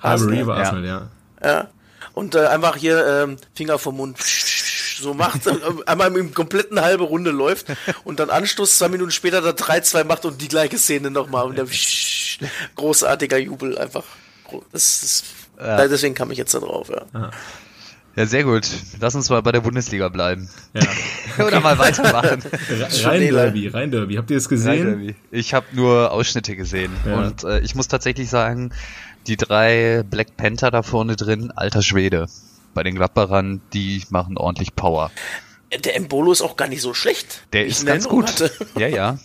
Highbury 0.02 0.48
war 0.48 0.58
Arsenal, 0.58 0.86
ja. 0.86 1.10
ja. 1.44 1.48
Ja. 1.48 1.68
Und 2.14 2.34
äh, 2.34 2.48
einfach 2.48 2.78
hier 2.78 3.06
ähm, 3.06 3.38
Finger 3.54 3.78
vom 3.78 3.98
Mund 3.98 4.18
so 5.00 5.14
macht, 5.14 5.42
einmal 5.86 6.16
im 6.18 6.34
kompletten 6.34 6.82
halbe 6.82 7.04
Runde 7.04 7.30
läuft 7.32 7.68
und 8.04 8.20
dann 8.20 8.30
Anstoß 8.32 8.78
zwei 8.78 8.90
Minuten 8.90 9.12
später 9.12 9.42
da 9.42 9.52
3-2 9.52 10.04
macht 10.06 10.26
und 10.26 10.42
die 10.42 10.48
gleiche 10.48 10.78
Szene 10.78 11.12
nochmal 11.12 11.46
und 11.46 11.58
der 11.58 11.68
großartiger 12.76 13.38
Jubel 13.38 13.78
einfach. 13.78 14.04
Das, 14.72 15.02
das, 15.02 15.24
ja. 15.58 15.88
Deswegen 15.88 16.14
kam 16.14 16.32
ich 16.32 16.38
jetzt 16.38 16.54
da 16.54 16.60
drauf, 16.60 16.90
ja. 16.90 17.32
Ja, 18.16 18.26
sehr 18.26 18.44
gut. 18.44 18.68
Lass 19.00 19.16
uns 19.16 19.30
mal 19.30 19.42
bei 19.42 19.54
der 19.54 19.62
Bundesliga 19.62 20.10
bleiben. 20.10 20.50
Ja. 20.74 20.82
Oder 21.46 21.62
mal 21.62 21.78
weitermachen. 21.78 22.44
Rhein-Derby, 22.70 23.68
Rhein-Derby. 23.68 24.16
Habt 24.16 24.32
ihr 24.32 24.38
es 24.38 24.50
gesehen? 24.50 25.16
Ich 25.32 25.54
habe 25.54 25.66
nur 25.72 26.12
Ausschnitte 26.12 26.58
gesehen. 26.58 26.92
Ja. 27.06 27.18
Und 27.20 27.44
äh, 27.46 27.60
ich 27.62 27.74
muss 27.74 27.88
tatsächlich 27.88 28.30
sagen, 28.30 28.74
die 29.28 29.38
drei 29.38 30.04
Black 30.04 30.36
Panther 30.36 30.72
da 30.72 30.84
vorne 30.84 31.16
drin, 31.16 31.52
alter 31.56 31.82
Schwede. 31.82 32.28
Bei 32.74 32.84
den 32.84 32.96
Gladbachern, 32.96 33.62
die 33.74 34.04
machen 34.10 34.38
ordentlich 34.38 34.76
Power. 34.76 35.12
Der 35.86 35.96
Embolo 35.96 36.34
ist 36.34 36.42
auch 36.42 36.58
gar 36.58 36.68
nicht 36.68 36.82
so 36.82 36.94
schlecht. 36.94 37.44
Der 37.54 37.66
ist 37.66 37.86
ganz 37.86 38.10
gut. 38.10 38.28
Hatte. 38.28 38.52
Ja, 38.78 38.88
ja. 38.88 39.20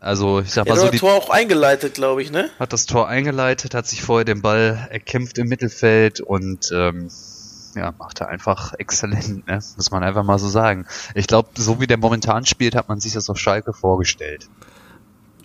Also 0.00 0.40
ich 0.40 0.50
sag 0.50 0.66
mal 0.66 0.76
so. 0.76 0.86
Hat 0.86 0.94
das 0.94 1.00
Tor 1.00 1.14
auch 1.14 1.28
eingeleitet, 1.28 1.94
glaube 1.94 2.22
ich, 2.22 2.32
ne? 2.32 2.48
Hat 2.58 2.72
das 2.72 2.86
Tor 2.86 3.06
eingeleitet, 3.08 3.74
hat 3.74 3.86
sich 3.86 4.02
vorher 4.02 4.24
den 4.24 4.40
Ball 4.40 4.88
erkämpft 4.90 5.36
im 5.38 5.48
Mittelfeld 5.48 6.20
und 6.20 6.70
ähm, 6.72 7.10
ja, 7.76 7.92
macht 7.98 8.20
er 8.20 8.28
einfach 8.28 8.72
exzellent, 8.78 9.46
ne? 9.46 9.60
muss 9.76 9.90
man 9.90 10.02
einfach 10.02 10.24
mal 10.24 10.38
so 10.38 10.48
sagen. 10.48 10.86
Ich 11.14 11.26
glaube, 11.26 11.50
so 11.56 11.80
wie 11.80 11.86
der 11.86 11.98
momentan 11.98 12.46
spielt, 12.46 12.74
hat 12.74 12.88
man 12.88 12.98
sich 12.98 13.12
das 13.12 13.28
auf 13.28 13.38
Schalke 13.38 13.74
vorgestellt. 13.74 14.48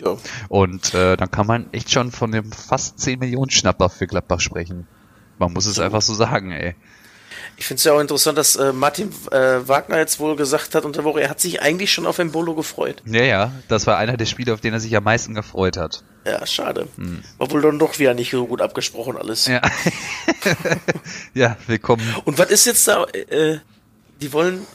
Ja. 0.03 0.17
Und 0.49 0.93
äh, 0.93 1.17
dann 1.17 1.31
kann 1.31 1.47
man 1.47 1.71
echt 1.71 1.91
schon 1.91 2.11
von 2.11 2.31
dem 2.31 2.51
fast 2.51 2.99
10 2.99 3.19
Millionen 3.19 3.51
Schnapper 3.51 3.89
für 3.89 4.07
Gladbach 4.07 4.39
sprechen. 4.39 4.87
Man 5.37 5.53
muss 5.53 5.65
es 5.65 5.79
einfach 5.79 6.01
so 6.01 6.13
sagen, 6.13 6.51
ey. 6.51 6.75
Ich 7.57 7.65
finde 7.65 7.79
es 7.79 7.83
ja 7.85 7.93
auch 7.93 7.99
interessant, 7.99 8.37
dass 8.37 8.55
äh, 8.55 8.73
Martin 8.73 9.09
äh, 9.31 9.67
Wagner 9.67 9.97
jetzt 9.97 10.19
wohl 10.19 10.35
gesagt 10.35 10.75
hat 10.75 10.83
unter 10.83 11.03
Woche, 11.03 11.21
er 11.21 11.29
hat 11.29 11.39
sich 11.39 11.61
eigentlich 11.61 11.91
schon 11.91 12.05
auf 12.05 12.19
Embolo 12.19 12.53
gefreut. 12.53 13.01
Ja, 13.05 13.23
ja, 13.23 13.51
das 13.67 13.87
war 13.87 13.97
einer 13.97 14.17
der 14.17 14.25
Spiele, 14.25 14.53
auf 14.53 14.61
den 14.61 14.73
er 14.73 14.79
sich 14.79 14.95
am 14.95 15.03
meisten 15.03 15.33
gefreut 15.33 15.77
hat. 15.77 16.03
Ja, 16.25 16.45
schade. 16.45 16.87
Hm. 16.97 17.23
War 17.37 17.51
wohl 17.51 17.61
dann 17.61 17.79
doch 17.79 17.97
wieder 17.99 18.13
nicht 18.13 18.31
so 18.31 18.45
gut 18.47 18.61
abgesprochen 18.61 19.17
alles. 19.17 19.47
Ja, 19.47 19.61
ja 21.33 21.57
willkommen. 21.67 22.03
Und 22.25 22.37
was 22.37 22.49
ist 22.49 22.65
jetzt 22.65 22.87
da? 22.87 23.05
Äh, 23.05 23.59
die 24.21 24.33
wollen 24.33 24.65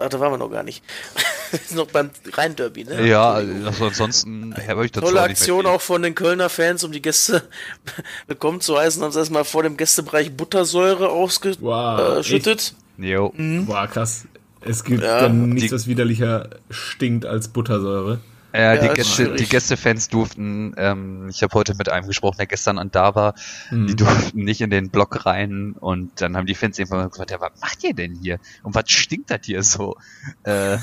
Ach, 0.00 0.08
da 0.08 0.18
waren 0.18 0.32
wir 0.32 0.38
noch 0.38 0.50
gar 0.50 0.62
nicht. 0.62 0.82
noch 1.74 1.86
beim 1.86 2.10
Rhein-Derby, 2.32 2.84
ne? 2.84 3.06
Ja, 3.06 3.32
also 3.32 3.86
ansonsten 3.86 4.54
habe 4.66 4.86
ich 4.86 4.92
dazu 4.92 5.06
Tolle 5.06 5.22
Aktion 5.22 5.66
auch 5.66 5.80
von 5.80 6.02
den 6.02 6.14
Kölner 6.14 6.48
Fans, 6.48 6.84
um 6.84 6.92
die 6.92 7.02
Gäste 7.02 7.42
willkommen 8.26 8.60
zu 8.60 8.78
heißen, 8.78 9.02
haben 9.02 9.12
sie 9.12 9.18
erstmal 9.18 9.44
vor 9.44 9.62
dem 9.62 9.76
Gästebereich 9.76 10.34
Buttersäure 10.34 11.10
ausgeschüttet. 11.10 11.60
Wow, 11.60 12.98
äh, 12.98 13.12
jo. 13.12 13.32
Mhm. 13.36 13.66
Boah, 13.66 13.86
krass. 13.86 14.26
Es 14.62 14.84
gibt 14.84 15.02
ja, 15.02 15.20
dann 15.20 15.50
nichts, 15.50 15.72
was 15.72 15.86
widerlicher 15.86 16.50
stinkt 16.70 17.26
als 17.26 17.48
Buttersäure. 17.48 18.20
Ja, 18.52 18.74
ja 18.74 18.88
die, 18.88 18.94
Gäste, 18.94 19.34
die 19.34 19.46
Gästefans 19.46 20.08
durften, 20.08 20.74
ähm, 20.76 21.28
ich 21.30 21.42
habe 21.42 21.54
heute 21.54 21.74
mit 21.74 21.88
einem 21.88 22.06
gesprochen, 22.06 22.36
der 22.38 22.46
gestern 22.46 22.78
an 22.78 22.90
da 22.90 23.14
war, 23.14 23.34
mhm. 23.70 23.86
die 23.86 23.96
durften 23.96 24.44
nicht 24.44 24.60
in 24.60 24.70
den 24.70 24.90
Block 24.90 25.26
rein 25.26 25.74
und 25.78 26.20
dann 26.20 26.36
haben 26.36 26.46
die 26.46 26.54
Fans 26.54 26.78
irgendwann 26.78 27.10
gesagt, 27.10 27.30
ja, 27.30 27.40
was 27.40 27.52
macht 27.60 27.84
ihr 27.84 27.94
denn 27.94 28.14
hier? 28.14 28.38
Und 28.62 28.74
was 28.74 28.90
stinkt 28.90 29.30
das 29.30 29.40
hier 29.44 29.62
so? 29.62 29.96
Äh, 30.44 30.78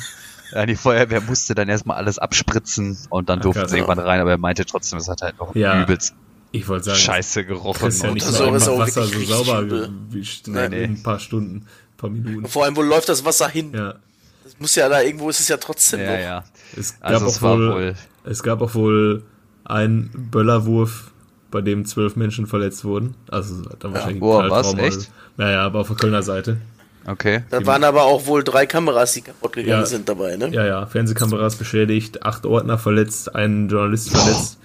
ja, 0.51 0.65
die 0.65 0.75
Feuerwehr 0.75 1.21
musste 1.21 1.55
dann 1.55 1.67
erstmal 1.67 1.97
alles 1.97 2.19
abspritzen 2.19 2.97
und 3.09 3.29
dann 3.29 3.41
durften 3.41 3.67
sie 3.67 3.77
irgendwann 3.77 3.99
rein, 3.99 4.21
aber 4.21 4.31
er 4.31 4.37
meinte 4.37 4.65
trotzdem, 4.65 4.99
es 4.99 5.09
hat 5.09 5.21
halt 5.21 5.37
noch 5.39 5.55
ja, 5.55 5.81
übelst 5.81 6.15
ich 6.51 6.67
wollte 6.67 6.85
sagen, 6.85 6.97
scheiße 6.97 7.45
gerochen. 7.45 7.89
Ist 7.89 8.03
ja 8.03 8.11
nicht 8.11 8.25
so 8.25 8.45
einfach 8.45 8.77
Wasser 8.77 9.05
so 9.05 9.23
sauber 9.23 9.65
gewischt 9.65 10.47
nee, 10.47 10.69
nee. 10.69 10.83
ein 10.85 11.03
paar 11.03 11.19
Stunden, 11.19 11.57
ein 11.57 11.97
paar 11.97 12.09
Minuten. 12.09 12.47
Vor 12.47 12.63
allem, 12.63 12.75
wo 12.75 12.81
läuft 12.81 13.09
das 13.09 13.25
Wasser 13.25 13.49
hin? 13.49 13.73
Ja. 13.73 13.95
Das 14.43 14.57
muss 14.59 14.75
ja 14.75 14.87
da 14.87 15.01
irgendwo 15.01 15.29
ist 15.29 15.41
es 15.41 15.49
ja 15.49 15.57
trotzdem 15.57 15.99
ja, 15.99 16.11
noch. 16.11 16.19
Ja. 16.19 16.43
Es 16.75 16.99
gab, 16.99 17.21
es 17.21 17.37
auch 17.37 17.41
wohl, 17.41 17.73
wohl, 17.73 17.95
es 18.25 18.43
gab 18.43 18.61
auch 18.61 18.75
wohl 18.75 19.23
ein 19.63 20.09
Böllerwurf, 20.13 21.11
bei 21.49 21.61
dem 21.61 21.85
zwölf 21.85 22.15
Menschen 22.15 22.47
verletzt 22.47 22.83
wurden. 22.83 23.15
Also 23.29 23.63
dann 23.79 23.93
wahrscheinlich 23.93 24.21
ja, 24.21 24.27
boah, 24.27 24.49
was, 24.49 24.73
echt? 24.75 25.11
Naja, 25.37 25.61
aber 25.61 25.79
auf 25.79 25.87
der 25.87 25.95
Kölner 25.95 26.23
Seite. 26.23 26.57
Okay. 27.05 27.43
Da 27.49 27.65
waren 27.65 27.85
aber 27.85 28.03
auch 28.03 28.25
wohl 28.25 28.43
drei 28.43 28.65
Kameras, 28.65 29.13
die 29.13 29.21
kaputt 29.21 29.53
gegangen 29.53 29.81
ja, 29.81 29.85
sind 29.85 30.09
dabei, 30.09 30.35
ne? 30.35 30.49
Ja, 30.49 30.65
ja, 30.65 30.85
Fernsehkameras 30.85 31.55
beschädigt, 31.55 32.23
acht 32.23 32.45
Ordner 32.45 32.77
verletzt, 32.77 33.33
ein 33.33 33.69
Journalist 33.69 34.09
verletzt. 34.09 34.59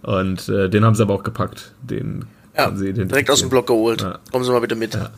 Und 0.00 0.48
äh, 0.48 0.70
den 0.70 0.84
haben 0.86 0.94
sie 0.94 1.02
aber 1.02 1.14
auch 1.14 1.22
gepackt. 1.22 1.72
Den 1.82 2.24
ja, 2.56 2.70
direkt 2.70 3.30
aus 3.30 3.40
dem 3.40 3.50
Block 3.50 3.66
geholt. 3.66 4.00
Ja. 4.00 4.18
Kommen 4.30 4.44
Sie 4.44 4.50
mal 4.50 4.60
bitte 4.60 4.74
mit. 4.74 4.94
Ja. 4.94 5.10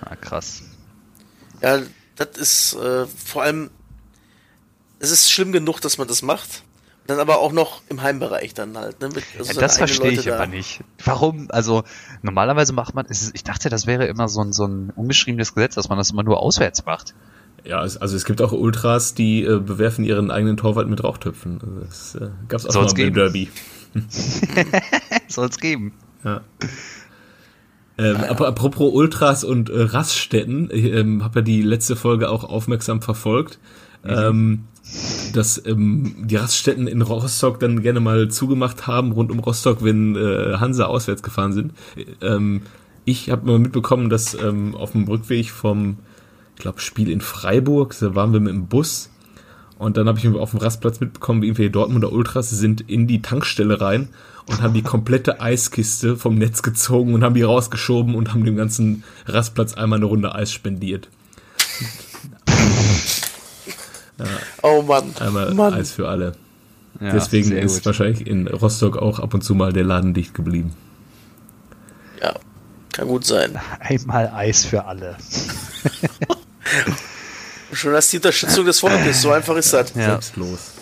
Ah, 0.00 0.16
krass. 0.16 0.62
Ja, 1.60 1.80
das 2.16 2.28
ist 2.36 2.74
äh, 2.74 3.06
vor 3.06 3.42
allem, 3.42 3.70
es 5.12 5.20
ist 5.20 5.30
schlimm 5.32 5.52
genug, 5.52 5.80
dass 5.80 5.98
man 5.98 6.08
das 6.08 6.22
macht. 6.22 6.62
Dann 7.06 7.18
aber 7.18 7.38
auch 7.38 7.52
noch 7.52 7.82
im 7.90 8.00
Heimbereich 8.00 8.54
dann 8.54 8.78
halt. 8.78 9.00
Ne? 9.00 9.08
Mit, 9.08 9.24
also 9.38 9.52
ja, 9.52 9.60
das 9.60 9.76
verstehe 9.76 10.12
ich 10.12 10.24
da. 10.24 10.36
aber 10.36 10.46
nicht. 10.46 10.80
Warum? 11.04 11.48
Also 11.50 11.84
normalerweise 12.22 12.72
macht 12.72 12.94
man, 12.94 13.06
ich 13.10 13.44
dachte, 13.44 13.68
das 13.68 13.86
wäre 13.86 14.06
immer 14.06 14.26
so 14.28 14.40
ein, 14.40 14.54
so 14.54 14.64
ein 14.64 14.90
ungeschriebenes 14.96 15.54
Gesetz, 15.54 15.74
dass 15.74 15.90
man 15.90 15.98
das 15.98 16.10
immer 16.10 16.22
nur 16.22 16.40
auswärts 16.40 16.86
macht. 16.86 17.14
Ja, 17.64 17.78
also 17.78 18.16
es 18.16 18.24
gibt 18.24 18.40
auch 18.40 18.52
Ultras, 18.52 19.14
die 19.14 19.42
äh, 19.42 19.58
bewerfen 19.58 20.04
ihren 20.04 20.30
eigenen 20.30 20.56
Torwart 20.56 20.88
mit 20.88 21.04
Rauchtöpfen. 21.04 21.60
Also 21.62 21.80
das 21.80 22.14
äh, 22.14 22.30
gab 22.48 22.60
es 22.60 22.66
auch 22.66 22.72
Soll's 22.72 22.94
mal 22.94 23.02
im 23.02 23.14
Derby. 23.14 23.50
Soll 25.28 25.48
es 25.48 25.58
geben. 25.58 25.92
Ja. 26.24 26.40
Ähm, 27.96 28.16
ah, 28.16 28.22
ja. 28.24 28.30
Aber 28.30 28.48
apropos 28.48 28.92
Ultras 28.92 29.44
und 29.44 29.70
äh, 29.70 29.82
Raststätten, 29.82 30.70
ich 30.72 30.84
ähm, 30.86 31.22
habe 31.22 31.40
ja 31.40 31.42
die 31.42 31.62
letzte 31.62 31.96
Folge 31.96 32.30
auch 32.30 32.44
aufmerksam 32.44 33.02
verfolgt. 33.02 33.58
Mhm. 34.04 34.10
Ähm, 34.10 34.64
dass 35.32 35.64
ähm, 35.66 36.14
die 36.26 36.36
Raststätten 36.36 36.86
in 36.86 37.02
Rostock 37.02 37.58
dann 37.58 37.82
gerne 37.82 38.00
mal 38.00 38.28
zugemacht 38.28 38.86
haben, 38.86 39.12
rund 39.12 39.32
um 39.32 39.40
Rostock, 39.40 39.82
wenn 39.82 40.14
äh, 40.14 40.56
Hansa 40.58 40.84
auswärts 40.84 41.22
gefahren 41.22 41.52
sind. 41.52 41.72
Ähm, 42.20 42.62
ich 43.04 43.30
habe 43.30 43.46
mal 43.46 43.58
mitbekommen, 43.58 44.10
dass 44.10 44.34
ähm, 44.34 44.74
auf 44.74 44.92
dem 44.92 45.04
Rückweg 45.04 45.50
vom, 45.50 45.98
ich 46.54 46.62
glaube, 46.62 46.80
Spiel 46.80 47.10
in 47.10 47.20
Freiburg, 47.20 47.96
da 47.98 48.14
waren 48.14 48.32
wir 48.32 48.40
mit 48.40 48.52
dem 48.52 48.66
Bus 48.66 49.10
und 49.78 49.96
dann 49.96 50.06
habe 50.06 50.18
ich 50.18 50.28
auf 50.28 50.50
dem 50.50 50.60
Rastplatz 50.60 51.00
mitbekommen, 51.00 51.42
wie 51.42 51.46
irgendwelche 51.46 51.70
Dortmunder 51.70 52.12
Ultras 52.12 52.50
sind 52.50 52.82
in 52.82 53.06
die 53.06 53.22
Tankstelle 53.22 53.80
rein 53.80 54.08
und 54.46 54.62
haben 54.62 54.74
die 54.74 54.82
komplette 54.82 55.40
Eiskiste 55.40 56.16
vom 56.16 56.36
Netz 56.36 56.62
gezogen 56.62 57.14
und 57.14 57.24
haben 57.24 57.34
die 57.34 57.42
rausgeschoben 57.42 58.14
und 58.14 58.32
haben 58.32 58.44
dem 58.44 58.56
ganzen 58.56 59.04
Rastplatz 59.26 59.74
einmal 59.74 59.98
eine 59.98 60.06
Runde 60.06 60.34
Eis 60.34 60.52
spendiert. 60.52 61.08
Ja. 64.18 64.26
Oh 64.62 64.82
Mann. 64.82 65.12
Einmal 65.20 65.54
Mann. 65.54 65.74
Eis 65.74 65.92
für 65.92 66.08
alle. 66.08 66.34
Ja, 67.00 67.10
Deswegen 67.12 67.52
ist 67.52 67.74
gut. 67.76 67.86
wahrscheinlich 67.86 68.26
in 68.26 68.46
Rostock 68.46 68.96
auch 68.96 69.18
ab 69.18 69.34
und 69.34 69.42
zu 69.42 69.54
mal 69.54 69.72
der 69.72 69.84
Laden 69.84 70.14
dicht 70.14 70.34
geblieben. 70.34 70.72
Ja, 72.22 72.34
kann 72.92 73.08
gut 73.08 73.24
sein. 73.24 73.58
Einmal 73.80 74.28
Eis 74.28 74.64
für 74.64 74.84
alle. 74.84 75.16
Schon 77.72 77.92
das 77.92 78.08
die 78.10 78.18
Unterstützung 78.18 78.64
des 78.64 78.78
Volkes, 78.78 79.20
so 79.20 79.32
einfach 79.32 79.56
ist 79.56 79.72
das. 79.72 79.92
Ja. 79.94 80.04
Selbstlos. 80.04 80.72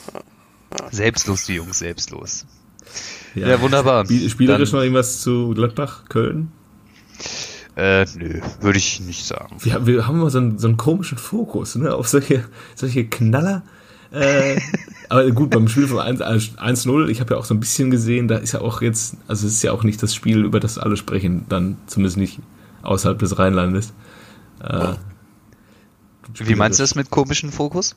Selbstlos, 0.91 1.47
die 1.47 1.55
Jungs, 1.55 1.78
selbstlos. 1.78 2.45
Ja, 3.35 3.49
ja 3.49 3.61
wunderbar. 3.61 4.05
Spielerisch 4.05 4.70
Dann, 4.70 4.78
noch 4.78 4.85
irgendwas 4.85 5.20
zu 5.22 5.55
Gladbach, 5.55 6.05
Köln? 6.11 6.53
Äh, 7.77 8.05
nö, 8.16 8.41
würde 8.61 8.79
ich 8.79 9.01
nicht 9.01 9.25
sagen. 9.25 9.57
Wir, 9.61 9.87
wir 9.87 10.07
haben 10.07 10.16
immer 10.16 10.31
so 10.31 10.39
einen, 10.39 10.59
so 10.59 10.68
einen 10.68 10.77
komischen 10.77 11.18
Fokus, 11.18 11.75
ne, 11.77 11.95
auf 11.95 12.09
solche, 12.09 12.45
solche 12.75 13.07
Knaller. 13.07 13.62
Äh, 14.11 14.61
aber 15.09 15.31
gut, 15.31 15.51
beim 15.51 15.68
Spiel 15.68 15.89
von 15.89 15.99
1-0, 15.99 17.09
ich 17.09 17.20
habe 17.20 17.35
ja 17.35 17.41
auch 17.41 17.47
so 17.47 17.55
ein 17.55 17.61
bisschen 17.61 17.91
gesehen, 17.91 18.29
da 18.29 18.37
ist 18.37 18.53
ja 18.53 18.61
auch 18.61 18.83
jetzt, 18.83 19.16
also 19.27 19.47
es 19.47 19.55
ist 19.55 19.62
ja 19.62 19.73
auch 19.73 19.85
nicht 19.85 20.03
das 20.03 20.14
Spiel, 20.14 20.45
über 20.45 20.61
das 20.61 20.77
alle 20.77 20.99
sprechen, 20.99 21.47
dann 21.49 21.79
zumindest 21.87 22.18
nicht 22.18 22.41
außerhalb 22.83 23.18
des 23.18 23.39
Rheinlandes. 23.39 23.95
Äh, 24.62 24.95
Wie 26.35 26.55
meinst 26.55 26.79
du 26.79 26.83
das 26.83 26.95
mit 26.95 27.11
komischen 27.11 27.51
Fokus? 27.51 27.97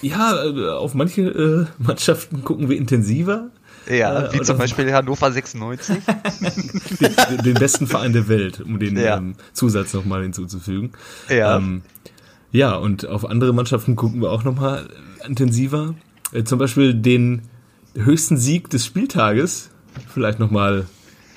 Ja, 0.00 0.44
äh, 0.44 0.70
auf 0.70 0.94
manche 0.94 1.22
äh, 1.22 1.66
Mannschaften 1.78 2.42
gucken 2.42 2.70
wir 2.70 2.78
intensiver. 2.78 3.50
Ja, 3.88 4.24
äh, 4.26 4.32
wie 4.32 4.40
zum 4.40 4.58
Beispiel 4.58 4.92
Hannover 4.92 5.30
96. 5.30 5.96
den, 7.00 7.38
den, 7.44 7.54
besten 7.54 7.86
Verein 7.86 8.12
der 8.12 8.28
Welt, 8.28 8.60
um 8.60 8.78
den 8.78 8.96
ja. 8.96 9.18
ähm, 9.18 9.34
Zusatz 9.52 9.92
nochmal 9.92 10.22
hinzuzufügen. 10.22 10.92
Ja. 11.28 11.56
Ähm, 11.56 11.82
ja, 12.50 12.74
und 12.76 13.06
auf 13.06 13.28
andere 13.28 13.52
Mannschaften 13.52 13.96
gucken 13.96 14.22
wir 14.22 14.30
auch 14.30 14.44
nochmal 14.44 14.88
intensiver. 15.26 15.94
Äh, 16.32 16.44
zum 16.44 16.58
Beispiel 16.58 16.94
den 16.94 17.42
höchsten 17.94 18.36
Sieg 18.36 18.70
des 18.70 18.86
Spieltages 18.86 19.70
vielleicht 20.12 20.38
nochmal 20.38 20.86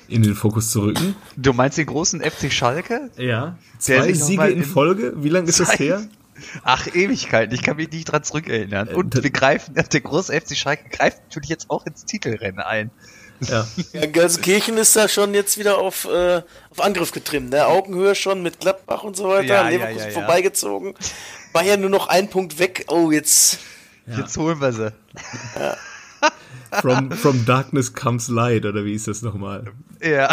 in 0.08 0.22
den 0.22 0.34
Fokus 0.34 0.70
zu 0.70 0.82
rücken. 0.82 1.14
Du 1.36 1.52
meinst 1.52 1.78
den 1.78 1.86
großen 1.86 2.20
FC 2.20 2.52
Schalke? 2.52 3.10
Ja. 3.16 3.58
Zwei 3.78 4.12
Siege 4.12 4.48
in 4.48 4.64
Folge. 4.64 5.12
Wie 5.16 5.28
lange 5.28 5.48
ist 5.48 5.60
das 5.60 5.78
her? 5.78 6.02
Ach, 6.62 6.86
Ewigkeiten. 6.86 7.54
Ich 7.54 7.62
kann 7.62 7.76
mich 7.76 7.90
nicht 7.90 8.04
dran 8.04 8.22
zurückerinnern. 8.22 8.88
Und 8.88 9.14
äh, 9.14 9.22
wir 9.22 9.30
greifen, 9.30 9.74
der 9.92 10.00
große 10.00 10.38
FC 10.38 10.56
Schalke 10.56 10.88
greift 10.88 11.22
natürlich 11.24 11.50
jetzt 11.50 11.70
auch 11.70 11.86
ins 11.86 12.04
Titelrennen 12.04 12.60
ein. 12.60 12.90
Ja. 13.40 13.66
ja 13.92 14.06
Gelsenkirchen 14.06 14.76
ist 14.78 14.96
da 14.96 15.08
schon 15.08 15.34
jetzt 15.34 15.58
wieder 15.58 15.78
auf, 15.78 16.06
äh, 16.06 16.42
auf 16.70 16.80
Angriff 16.80 17.12
getrimmt. 17.12 17.50
Ne? 17.50 17.66
Augenhöhe 17.66 18.14
schon 18.14 18.42
mit 18.42 18.60
Gladbach 18.60 19.04
und 19.04 19.16
so 19.16 19.28
weiter. 19.28 19.54
Ja, 19.54 19.68
Leverkusen 19.68 20.00
ja, 20.00 20.06
ja, 20.06 20.12
vorbeigezogen. 20.12 20.94
Bayern 21.52 21.80
nur 21.80 21.90
noch 21.90 22.08
ein 22.08 22.28
Punkt 22.30 22.58
weg. 22.58 22.84
Oh, 22.88 23.10
jetzt. 23.10 23.58
Jetzt 24.06 24.36
holen 24.36 24.60
wir 24.60 24.72
sie. 24.72 24.92
Ja. 25.58 25.76
From, 26.80 27.10
from 27.10 27.46
Darkness 27.46 27.94
Comes 27.94 28.28
Light, 28.28 28.66
oder 28.66 28.84
wie 28.84 28.92
ist 28.92 29.08
das 29.08 29.22
nochmal? 29.22 29.64
Ja. 30.02 30.28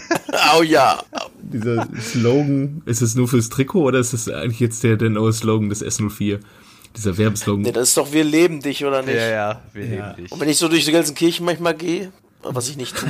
oh 0.58 0.62
ja. 0.62 1.02
Dieser 1.42 1.86
Slogan, 2.00 2.82
ist 2.86 3.02
es 3.02 3.14
nur 3.14 3.28
fürs 3.28 3.50
Trikot 3.50 3.82
oder 3.82 3.98
ist 3.98 4.12
es 4.12 4.28
eigentlich 4.28 4.60
jetzt 4.60 4.82
der, 4.82 4.96
der 4.96 5.10
neue 5.10 5.32
Slogan 5.32 5.68
des 5.68 5.84
S04? 5.84 6.40
Dieser 6.96 7.18
Werbeslogan. 7.18 7.62
Nee, 7.62 7.72
das 7.72 7.88
ist 7.88 7.96
doch 7.96 8.12
Wir 8.12 8.24
leben 8.24 8.60
dich, 8.60 8.84
oder 8.84 9.02
nicht? 9.02 9.16
Ja, 9.16 9.28
ja, 9.28 9.62
wir 9.72 9.84
ja. 9.84 9.90
leben 9.90 10.22
dich. 10.22 10.32
Und 10.32 10.40
wenn 10.40 10.48
ich 10.48 10.56
so 10.56 10.68
durch 10.68 10.84
die 10.84 10.92
Gelsenkirchen 10.92 11.44
manchmal 11.44 11.74
gehe, 11.74 12.12
was 12.42 12.68
ich 12.68 12.76
nicht 12.76 12.96
tue. 12.96 13.08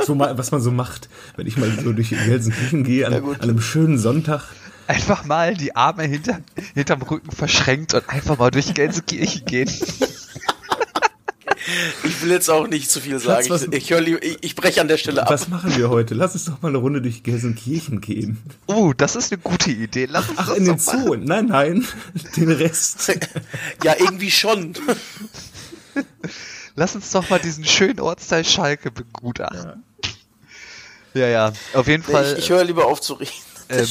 so 0.06 0.14
mal, 0.14 0.36
was 0.36 0.50
man 0.50 0.60
so 0.60 0.70
macht, 0.70 1.08
wenn 1.36 1.46
ich 1.46 1.56
mal 1.56 1.70
so 1.82 1.92
durch 1.92 2.10
Gelsenkirchen 2.10 2.84
gehe, 2.84 3.06
an, 3.06 3.14
an 3.14 3.40
einem 3.40 3.60
schönen 3.60 3.98
Sonntag. 3.98 4.42
Einfach 4.88 5.24
mal 5.24 5.54
die 5.54 5.76
Arme 5.76 6.04
hinter, 6.04 6.40
hinterm 6.74 7.02
Rücken 7.02 7.30
verschränkt 7.30 7.94
und 7.94 8.08
einfach 8.08 8.38
mal 8.38 8.50
durch 8.50 8.74
Gelsenkirchen 8.74 9.44
gehen. 9.44 9.70
Ich 12.04 12.22
will 12.22 12.30
jetzt 12.30 12.50
auch 12.50 12.66
nicht 12.66 12.90
zu 12.90 13.00
viel 13.00 13.18
sagen. 13.18 13.46
Schatz, 13.46 13.68
ich, 13.70 13.90
ich, 13.90 13.90
ich, 13.90 14.38
ich 14.40 14.56
breche 14.56 14.80
an 14.80 14.88
der 14.88 14.96
Stelle 14.96 15.22
ab. 15.22 15.30
Was 15.30 15.48
machen 15.48 15.76
wir 15.76 15.90
heute? 15.90 16.14
Lass 16.14 16.34
uns 16.34 16.46
doch 16.46 16.60
mal 16.60 16.68
eine 16.68 16.78
Runde 16.78 17.00
durch 17.02 17.22
Gelsenkirchen 17.22 18.00
gehen. 18.00 18.38
Oh, 18.66 18.92
das 18.96 19.16
ist 19.16 19.32
eine 19.32 19.40
gute 19.40 19.70
Idee. 19.70 20.06
Lass 20.10 20.28
uns 20.28 20.38
Ach, 20.38 20.54
in 20.54 20.64
den 20.64 20.78
Zoo. 20.78 21.14
Nein, 21.14 21.46
nein, 21.46 21.86
den 22.36 22.50
Rest. 22.50 23.12
ja, 23.84 23.94
irgendwie 23.98 24.30
schon. 24.30 24.74
Lass 26.74 26.94
uns 26.94 27.10
doch 27.10 27.28
mal 27.28 27.38
diesen 27.38 27.64
schönen 27.64 28.00
Ortsteil 28.00 28.44
Schalke 28.44 28.90
begutachten. 28.90 29.82
Ja, 31.14 31.26
ja, 31.26 31.28
ja 31.28 31.52
auf 31.74 31.86
jeden 31.86 32.02
Fall. 32.02 32.32
Ich, 32.32 32.44
ich 32.44 32.50
höre 32.50 32.64
lieber 32.64 32.86
auf 32.86 33.00
zu 33.00 33.14
reden. 33.14 33.30
Ähm, 33.68 33.86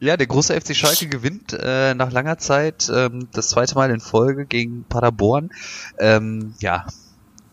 ja, 0.00 0.16
der 0.16 0.26
große 0.26 0.58
FC 0.60 0.76
Schalke 0.76 1.06
gewinnt 1.08 1.52
äh, 1.52 1.94
nach 1.94 2.12
langer 2.12 2.38
Zeit 2.38 2.90
ähm, 2.94 3.28
das 3.32 3.50
zweite 3.50 3.74
Mal 3.74 3.90
in 3.90 4.00
Folge 4.00 4.46
gegen 4.46 4.84
Paderborn. 4.84 5.50
Ähm, 5.98 6.54
ja, 6.60 6.86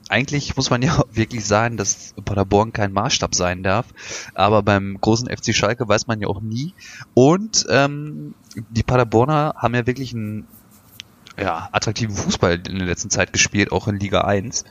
eigentlich 0.09 0.55
muss 0.57 0.69
man 0.69 0.81
ja 0.83 1.03
wirklich 1.11 1.45
sagen, 1.45 1.77
dass 1.77 2.13
Paderborn 2.25 2.73
kein 2.73 2.91
Maßstab 2.91 3.33
sein 3.33 3.63
darf. 3.63 3.87
Aber 4.35 4.61
beim 4.61 4.97
großen 4.99 5.29
FC 5.29 5.55
Schalke 5.55 5.87
weiß 5.87 6.07
man 6.07 6.21
ja 6.21 6.27
auch 6.27 6.41
nie. 6.41 6.73
Und 7.13 7.65
ähm, 7.69 8.35
die 8.69 8.83
Paderborner 8.83 9.55
haben 9.57 9.73
ja 9.73 9.87
wirklich 9.87 10.13
einen 10.13 10.47
ja, 11.39 11.69
attraktiven 11.71 12.15
Fußball 12.15 12.55
in 12.67 12.79
der 12.79 12.87
letzten 12.87 13.09
Zeit 13.09 13.33
gespielt, 13.33 13.71
auch 13.71 13.87
in 13.87 13.99
Liga 13.99 14.21
1. 14.21 14.65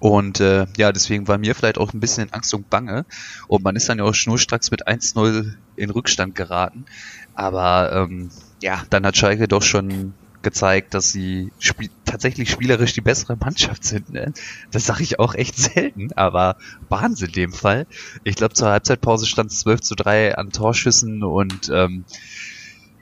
Und 0.00 0.40
äh, 0.40 0.66
ja, 0.76 0.92
deswegen 0.92 1.28
war 1.28 1.38
mir 1.38 1.54
vielleicht 1.54 1.78
auch 1.78 1.92
ein 1.92 2.00
bisschen 2.00 2.32
Angst 2.32 2.54
und 2.54 2.70
Bange. 2.70 3.04
Und 3.48 3.62
man 3.64 3.76
ist 3.76 3.88
dann 3.88 3.98
ja 3.98 4.04
auch 4.04 4.14
schnurstracks 4.14 4.70
mit 4.70 4.86
1-0 4.86 5.54
in 5.76 5.90
Rückstand 5.90 6.34
geraten. 6.34 6.86
Aber 7.34 7.92
ähm, 7.92 8.30
ja, 8.62 8.82
dann 8.90 9.06
hat 9.06 9.16
Schalke 9.16 9.48
doch 9.48 9.62
schon 9.62 10.14
gezeigt, 10.42 10.94
dass 10.94 11.10
sie 11.10 11.52
spiel 11.58 11.90
tatsächlich 12.04 12.50
spielerisch 12.50 12.92
die 12.92 13.00
bessere 13.00 13.36
Mannschaft 13.36 13.82
sind. 13.82 14.12
Ne? 14.12 14.32
Das 14.70 14.86
sage 14.86 15.02
ich 15.02 15.18
auch 15.18 15.34
echt 15.34 15.56
selten, 15.74 16.12
aber 16.14 16.56
Wahnsinn 16.88 17.28
in 17.28 17.34
dem 17.34 17.52
Fall. 17.52 17.86
Ich 18.22 18.36
glaube, 18.36 18.54
zur 18.54 18.68
Halbzeitpause 18.68 19.26
stand 19.26 19.50
es 19.50 19.60
12 19.60 19.80
zu 19.80 19.94
3 19.96 20.38
an 20.38 20.52
Torschüssen 20.52 21.24
und 21.24 21.68
ähm, 21.68 22.04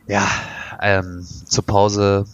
ja, 0.07 0.27
ähm, 0.81 1.27
zur 1.45 1.65
Pause 1.65 2.25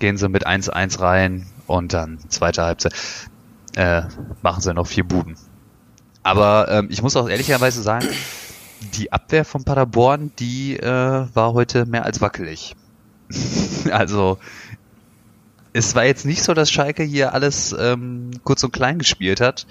gehen 0.00 0.16
sie 0.16 0.28
mit 0.28 0.46
1-1 0.46 1.00
rein 1.00 1.46
und 1.68 1.92
dann 1.92 2.18
zweite 2.28 2.62
Halbzeit 2.62 2.94
äh, 3.76 4.02
machen 4.42 4.62
sie 4.62 4.74
noch 4.74 4.86
vier 4.88 5.04
Buden. 5.04 5.36
Aber 6.22 6.68
ähm, 6.68 6.88
ich 6.90 7.02
muss 7.02 7.16
auch 7.16 7.28
ehrlicherweise 7.28 7.82
sagen, 7.82 8.08
die 8.94 9.12
Abwehr 9.12 9.44
von 9.44 9.64
Paderborn, 9.64 10.32
die 10.38 10.76
äh, 10.76 11.26
war 11.34 11.52
heute 11.52 11.86
mehr 11.86 12.04
als 12.04 12.20
wackelig. 12.20 12.76
also 13.90 14.38
es 15.72 15.94
war 15.94 16.04
jetzt 16.04 16.26
nicht 16.26 16.42
so, 16.42 16.54
dass 16.54 16.70
Schalke 16.70 17.02
hier 17.02 17.32
alles 17.34 17.74
ähm, 17.78 18.30
kurz 18.44 18.64
und 18.64 18.72
klein 18.72 18.98
gespielt 18.98 19.40
hat. 19.40 19.66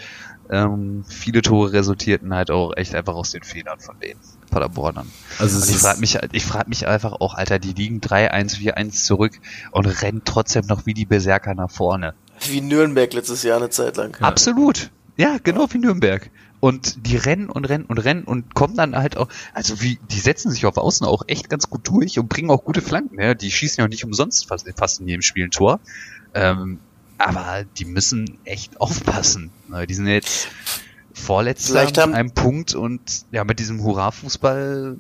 Ähm, 0.52 1.04
viele 1.08 1.42
Tore 1.42 1.74
resultierten 1.74 2.34
halt 2.34 2.50
auch 2.50 2.76
echt 2.76 2.96
einfach 2.96 3.14
aus 3.14 3.32
den 3.32 3.44
Fehlern 3.44 3.80
von 3.80 4.00
den 4.00 4.18
Paderbornern. 4.50 5.08
Also 5.38 5.62
und 5.62 5.70
ich 5.70 5.78
frage 5.78 6.00
mich, 6.00 6.18
ich 6.32 6.46
frage 6.46 6.70
mich 6.70 6.88
einfach 6.88 7.14
auch, 7.14 7.36
Alter, 7.36 7.60
die 7.60 7.74
liegen 7.74 8.00
3-1, 8.00 8.58
4-1 8.58 9.06
zurück 9.06 9.34
und 9.72 9.86
rennen 9.86 10.22
trotzdem 10.26 10.66
noch 10.66 10.86
wie 10.88 10.96
die 10.96 11.06
Berserker 11.06 11.54
nach 11.54 11.70
vorne. 11.70 12.16
Wie 12.48 12.62
Nürnberg 12.62 13.14
letztes 13.14 13.44
Jahr 13.44 13.58
eine 13.58 13.70
Zeit 13.70 13.98
lang. 13.98 14.18
Ja. 14.20 14.28
Absolut. 14.28 14.90
Ja, 15.18 15.38
genau 15.44 15.68
wie 15.72 15.80
Nürnberg. 15.80 16.32
Und 16.60 17.08
die 17.08 17.16
rennen 17.16 17.50
und 17.50 17.66
rennen 17.66 17.86
und 17.86 18.00
rennen 18.00 18.24
und 18.26 18.54
kommen 18.54 18.76
dann 18.76 18.96
halt 18.96 19.16
auch, 19.16 19.30
also 19.54 19.82
wie, 19.82 19.98
die 20.12 20.20
setzen 20.20 20.52
sich 20.52 20.66
auf 20.66 20.78
Außen 20.78 21.08
auch 21.08 21.24
echt 21.28 21.50
ganz 21.50 21.70
gut 21.70 21.88
durch 21.88 22.20
und 22.20 22.28
bringen 22.28 22.52
auch 22.52 22.66
gute 22.66 22.82
Flanken. 22.82 23.20
Ja? 23.20 23.34
Die 23.34 23.52
schießen 23.52 23.78
ja 23.80 23.86
auch 23.86 23.90
nicht 23.90 24.04
umsonst 24.04 24.48
fast, 24.48 24.68
fast 24.76 25.00
in 25.00 25.08
jedem 25.08 25.22
Spiel 25.22 25.46
ein 25.46 25.52
Tor. 25.52 25.80
Ähm, 26.34 26.80
aber 27.18 27.66
die 27.78 27.86
müssen 27.86 28.40
echt 28.46 28.80
aufpassen. 28.80 29.52
Die 29.88 29.94
sind 29.94 30.08
jetzt 30.08 30.48
vorletzter 31.14 31.74
Vielleicht 31.74 31.98
haben, 31.98 32.14
einem 32.14 32.32
Punkt 32.32 32.76
und 32.76 33.26
ja, 33.32 33.44
mit 33.44 33.60
diesem 33.60 33.84
Hurra-Fußball 33.84 34.98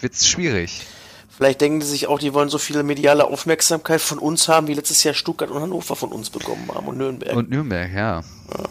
wird's 0.00 0.28
schwierig. 0.28 0.82
Vielleicht 1.28 1.60
denken 1.60 1.80
die 1.80 1.86
sich 1.86 2.06
auch, 2.06 2.18
die 2.18 2.32
wollen 2.32 2.48
so 2.48 2.58
viele 2.58 2.82
mediale 2.84 3.24
Aufmerksamkeit 3.24 4.00
von 4.00 4.18
uns 4.18 4.48
haben, 4.48 4.68
wie 4.68 4.74
letztes 4.74 5.02
Jahr 5.02 5.14
Stuttgart 5.14 5.50
und 5.50 5.60
Hannover 5.60 5.96
von 5.96 6.12
uns 6.12 6.30
bekommen 6.30 6.68
haben 6.72 6.86
und 6.86 6.98
Nürnberg. 6.98 7.34
Und 7.34 7.50
Nürnberg, 7.50 7.92
ja. 7.92 8.20
ja. 8.20 8.64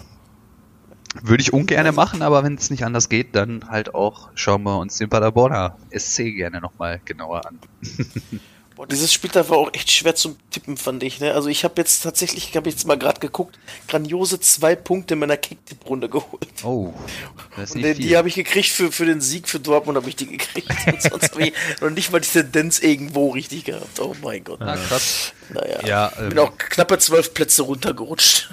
Würde 1.22 1.42
ich 1.42 1.54
ungern 1.54 1.94
machen, 1.94 2.22
aber 2.22 2.44
wenn 2.44 2.56
es 2.56 2.70
nicht 2.70 2.86
anders 2.86 3.08
geht, 3.08 3.36
dann 3.36 3.70
halt 3.70 3.94
auch 3.94 4.30
schauen 4.36 4.64
wir 4.64 4.80
uns 4.80 4.98
den 4.98 5.10
Paderborner 5.10 5.78
SC 5.96 6.36
gerne 6.36 6.60
nochmal 6.60 7.02
genauer 7.06 7.46
an. 7.46 7.60
Boah, 8.76 8.88
dieses 8.88 9.14
Spieltag 9.14 9.50
war 9.50 9.58
auch 9.58 9.72
echt 9.74 9.92
schwer 9.92 10.16
zum 10.16 10.36
Tippen, 10.50 10.78
fand 10.78 11.04
ich. 11.04 11.20
Ne? 11.20 11.34
Also 11.34 11.48
ich 11.48 11.64
habe 11.64 11.76
jetzt 11.78 12.02
tatsächlich, 12.02 12.50
ich 12.50 12.56
habe 12.56 12.70
jetzt 12.70 12.88
mal 12.88 12.98
gerade 12.98 13.20
geguckt, 13.20 13.60
grandiose 13.88 14.40
zwei 14.40 14.76
Punkte 14.76 15.14
in 15.14 15.20
meiner 15.20 15.38
Kick-Tipp-Runde 15.38 16.10
geholt. 16.10 16.48
Oh, 16.64 16.92
das 17.56 17.70
ist 17.70 17.76
nicht 17.76 17.86
Und 17.86 17.98
die, 17.98 18.08
die 18.08 18.18
habe 18.18 18.28
ich 18.28 18.36
gekriegt 18.36 18.70
für, 18.70 18.92
für 18.92 19.06
den 19.06 19.22
Sieg 19.22 19.48
für 19.48 19.60
Dortmund, 19.60 19.98
habe 19.98 20.10
ich 20.10 20.16
die 20.16 20.26
gekriegt. 20.26 20.72
Und 20.88 21.02
sonst 21.02 21.32
habe 21.32 21.44
ich 21.44 21.54
noch 21.82 21.92
nicht 21.92 22.12
mal 22.12 22.20
die 22.20 22.28
Tendenz 22.28 22.80
irgendwo 22.80 23.30
richtig 23.30 23.66
gehabt. 23.66 24.00
Oh 24.00 24.16
mein 24.24 24.44
Gott. 24.44 24.62
Ah, 24.62 24.76
krass. 24.76 25.34
Naja, 25.54 25.86
ja, 25.86 26.14
ähm, 26.20 26.30
bin 26.30 26.40
auch 26.40 26.58
knappe 26.58 26.98
zwölf 26.98 27.34
Plätze 27.34 27.64
runtergerutscht. 27.64 28.50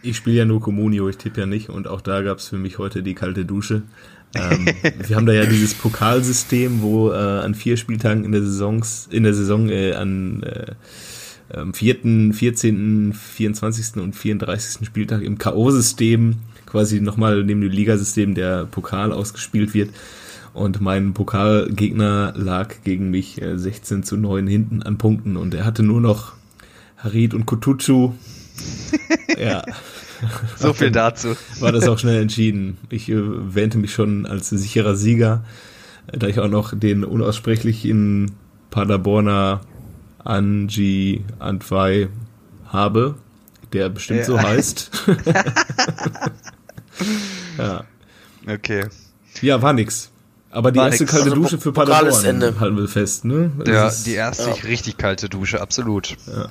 Ich 0.00 0.16
spiele 0.16 0.36
ja 0.36 0.44
nur 0.44 0.60
Comunio, 0.60 1.08
ich 1.08 1.16
tippe 1.16 1.40
ja 1.40 1.46
nicht 1.46 1.68
und 1.68 1.86
auch 1.86 2.00
da 2.00 2.22
gab 2.22 2.38
es 2.38 2.48
für 2.48 2.56
mich 2.56 2.78
heute 2.78 3.02
die 3.02 3.14
kalte 3.14 3.44
Dusche. 3.44 3.82
Ähm, 4.34 4.66
wir 5.06 5.16
haben 5.16 5.26
da 5.26 5.32
ja 5.32 5.46
dieses 5.46 5.74
Pokalsystem, 5.74 6.82
wo 6.82 7.10
äh, 7.10 7.14
an 7.14 7.54
vier 7.54 7.76
Spieltagen 7.76 8.24
in 8.24 8.32
der 8.32 8.42
Saisons, 8.42 9.08
in 9.10 9.22
der 9.22 9.34
Saison 9.34 9.68
äh, 9.68 9.92
an 9.92 10.42
äh, 10.42 10.72
am 11.52 11.74
4., 11.74 12.32
14., 12.32 13.12
24. 13.12 14.02
und 14.02 14.16
34. 14.16 14.86
Spieltag 14.86 15.22
im 15.22 15.38
K.O.-System 15.38 16.34
quasi 16.66 17.00
nochmal 17.00 17.44
neben 17.44 17.60
dem 17.60 17.70
Ligasystem 17.70 18.34
der 18.34 18.64
Pokal 18.64 19.12
ausgespielt 19.12 19.74
wird. 19.74 19.90
Und 20.54 20.80
mein 20.80 21.14
Pokalgegner 21.14 22.32
lag 22.36 22.76
gegen 22.84 23.10
mich 23.10 23.40
16 23.42 23.98
äh, 23.98 24.02
zu 24.02 24.16
9 24.16 24.46
hinten 24.46 24.82
an 24.82 24.98
Punkten 24.98 25.36
und 25.36 25.54
er 25.54 25.64
hatte 25.64 25.82
nur 25.82 26.00
noch 26.00 26.32
Harid 26.96 27.34
und 27.34 27.44
Kutucu. 27.44 28.12
ja. 29.38 29.64
so 30.56 30.72
viel 30.72 30.90
dazu. 30.90 31.36
War 31.60 31.72
das 31.72 31.88
auch 31.88 31.98
schnell 31.98 32.22
entschieden. 32.22 32.78
Ich 32.90 33.08
äh, 33.08 33.14
wähnte 33.16 33.78
mich 33.78 33.92
schon 33.92 34.26
als 34.26 34.50
sicherer 34.50 34.96
Sieger, 34.96 35.44
da 36.06 36.26
ich 36.26 36.40
auch 36.40 36.48
noch 36.48 36.78
den 36.78 37.04
unaussprechlichen 37.04 38.32
Paderborner 38.70 39.60
Anji 40.18 41.24
Antwei 41.38 42.08
habe, 42.66 43.16
der 43.72 43.88
bestimmt 43.88 44.20
ja. 44.20 44.24
so 44.24 44.40
heißt. 44.40 44.90
ja. 47.58 47.84
Okay. 48.46 48.86
Ja, 49.42 49.60
war 49.62 49.72
nix. 49.72 50.10
Aber 50.50 50.70
die 50.70 50.78
war 50.78 50.86
erste 50.86 51.04
nix. 51.04 51.12
kalte 51.12 51.30
also 51.30 51.42
Dusche 51.42 51.58
für 51.58 51.72
Paderborn 51.72 52.60
halten 52.60 52.76
wir 52.76 52.88
fest, 52.88 53.24
ne? 53.24 53.50
ja, 53.66 53.90
die 53.90 54.14
erste 54.14 54.50
ja. 54.50 54.56
richtig 54.64 54.96
kalte 54.96 55.28
Dusche, 55.28 55.60
absolut. 55.60 56.16
Ja. 56.26 56.48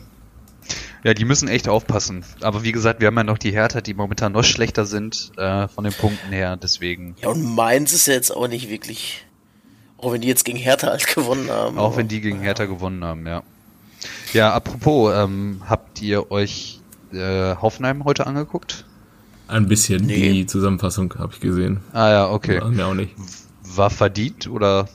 Ja, 1.04 1.14
die 1.14 1.26
müssen 1.26 1.48
echt 1.48 1.68
aufpassen. 1.68 2.24
Aber 2.42 2.64
wie 2.64 2.72
gesagt, 2.72 3.02
wir 3.02 3.08
haben 3.08 3.18
ja 3.18 3.24
noch 3.24 3.38
die 3.38 3.52
Hertha, 3.52 3.82
die 3.82 3.94
momentan 3.94 4.32
noch 4.32 4.44
schlechter 4.44 4.86
sind 4.86 5.32
äh, 5.38 5.68
von 5.68 5.84
den 5.84 5.94
Punkten 5.94 6.32
her. 6.32 6.56
Deswegen. 6.56 7.16
Ja, 7.22 7.30
und 7.30 7.44
Mainz 7.56 7.92
ist 7.92 8.08
ja 8.08 8.14
jetzt 8.14 8.32
auch 8.32 8.48
nicht 8.48 8.70
wirklich. 8.70 9.26
Auch 9.98 10.14
wenn 10.14 10.22
die 10.22 10.28
jetzt 10.28 10.46
gegen 10.46 10.58
Hertha 10.58 10.88
halt 10.88 11.08
gewonnen 11.16 11.50
haben. 11.50 11.78
Auch 11.78 11.98
wenn 11.98 12.08
die 12.08 12.22
gegen 12.22 12.42
Hertha 12.42 12.66
gewonnen 12.66 13.04
haben, 13.04 13.26
ja. 13.28 13.44
Ja, 14.34 14.54
apropos, 14.54 15.14
ähm, 15.16 15.62
habt 15.68 16.02
ihr 16.02 16.32
euch 16.32 16.82
äh, 17.14 17.56
Hoffenheim 17.56 18.04
heute 18.04 18.28
angeguckt? 18.28 18.86
Ein 19.48 19.68
bisschen. 19.68 20.06
Nee. 20.06 20.34
Die 20.34 20.46
Zusammenfassung 20.46 21.14
habe 21.20 21.34
ich 21.34 21.40
gesehen. 21.40 21.82
Ah 21.94 22.10
ja, 22.10 22.30
okay. 22.30 22.62
War 22.62 22.70
mir 22.70 22.86
auch 22.86 22.94
nicht. 22.94 23.14
War 23.64 23.90
verdient 23.90 24.48
oder? 24.48 24.90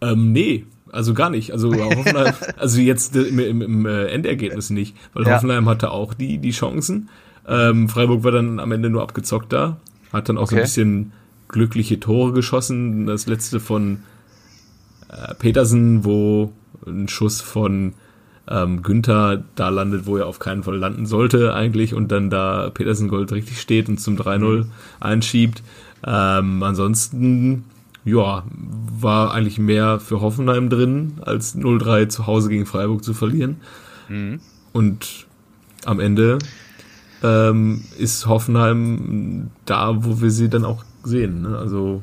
Ähm, 0.00 0.32
nee, 0.32 0.66
also 0.96 1.14
gar 1.14 1.30
nicht. 1.30 1.52
Also 1.52 1.72
Hoffenheim, 1.96 2.34
also 2.56 2.80
jetzt 2.80 3.14
im, 3.14 3.38
im, 3.38 3.62
im 3.62 3.86
äh, 3.86 4.06
Endergebnis 4.06 4.70
nicht, 4.70 4.96
weil 5.14 5.24
ja. 5.24 5.34
Hoffenheim 5.34 5.68
hatte 5.68 5.90
auch 5.90 6.14
die, 6.14 6.38
die 6.38 6.50
Chancen. 6.50 7.08
Ähm, 7.46 7.88
Freiburg 7.88 8.24
war 8.24 8.32
dann 8.32 8.58
am 8.58 8.72
Ende 8.72 8.90
nur 8.90 9.02
abgezockt 9.02 9.52
da, 9.52 9.76
hat 10.12 10.28
dann 10.28 10.38
auch 10.38 10.44
okay. 10.44 10.50
so 10.50 10.56
ein 10.56 10.62
bisschen 10.62 11.12
glückliche 11.48 12.00
Tore 12.00 12.32
geschossen. 12.32 13.06
Das 13.06 13.26
letzte 13.26 13.60
von 13.60 14.02
äh, 15.08 15.34
Petersen, 15.34 16.04
wo 16.04 16.52
ein 16.86 17.08
Schuss 17.08 17.40
von 17.40 17.94
ähm, 18.48 18.82
Günther 18.82 19.44
da 19.54 19.68
landet, 19.68 20.06
wo 20.06 20.16
er 20.16 20.26
auf 20.26 20.38
keinen 20.38 20.62
Fall 20.62 20.76
landen 20.76 21.06
sollte 21.06 21.54
eigentlich 21.54 21.94
und 21.94 22.12
dann 22.12 22.30
da 22.30 22.70
Petersen 22.70 23.08
Gold 23.08 23.32
richtig 23.32 23.60
steht 23.60 23.88
und 23.88 24.00
zum 24.00 24.16
3-0 24.16 24.38
mhm. 24.38 24.70
einschiebt. 25.00 25.62
Ähm, 26.04 26.62
ansonsten 26.62 27.64
ja, 28.06 28.44
war 29.00 29.34
eigentlich 29.34 29.58
mehr 29.58 29.98
für 29.98 30.20
Hoffenheim 30.20 30.70
drin, 30.70 31.20
als 31.22 31.56
0-3 31.56 32.08
zu 32.08 32.26
Hause 32.26 32.48
gegen 32.48 32.64
Freiburg 32.64 33.02
zu 33.04 33.12
verlieren. 33.12 33.60
Mhm. 34.08 34.40
Und 34.72 35.26
am 35.84 35.98
Ende 35.98 36.38
ähm, 37.22 37.84
ist 37.98 38.26
Hoffenheim 38.26 39.50
da, 39.64 40.04
wo 40.04 40.20
wir 40.20 40.30
sie 40.30 40.48
dann 40.48 40.64
auch 40.64 40.84
sehen. 41.02 41.42
Ne? 41.42 41.58
Also 41.58 42.02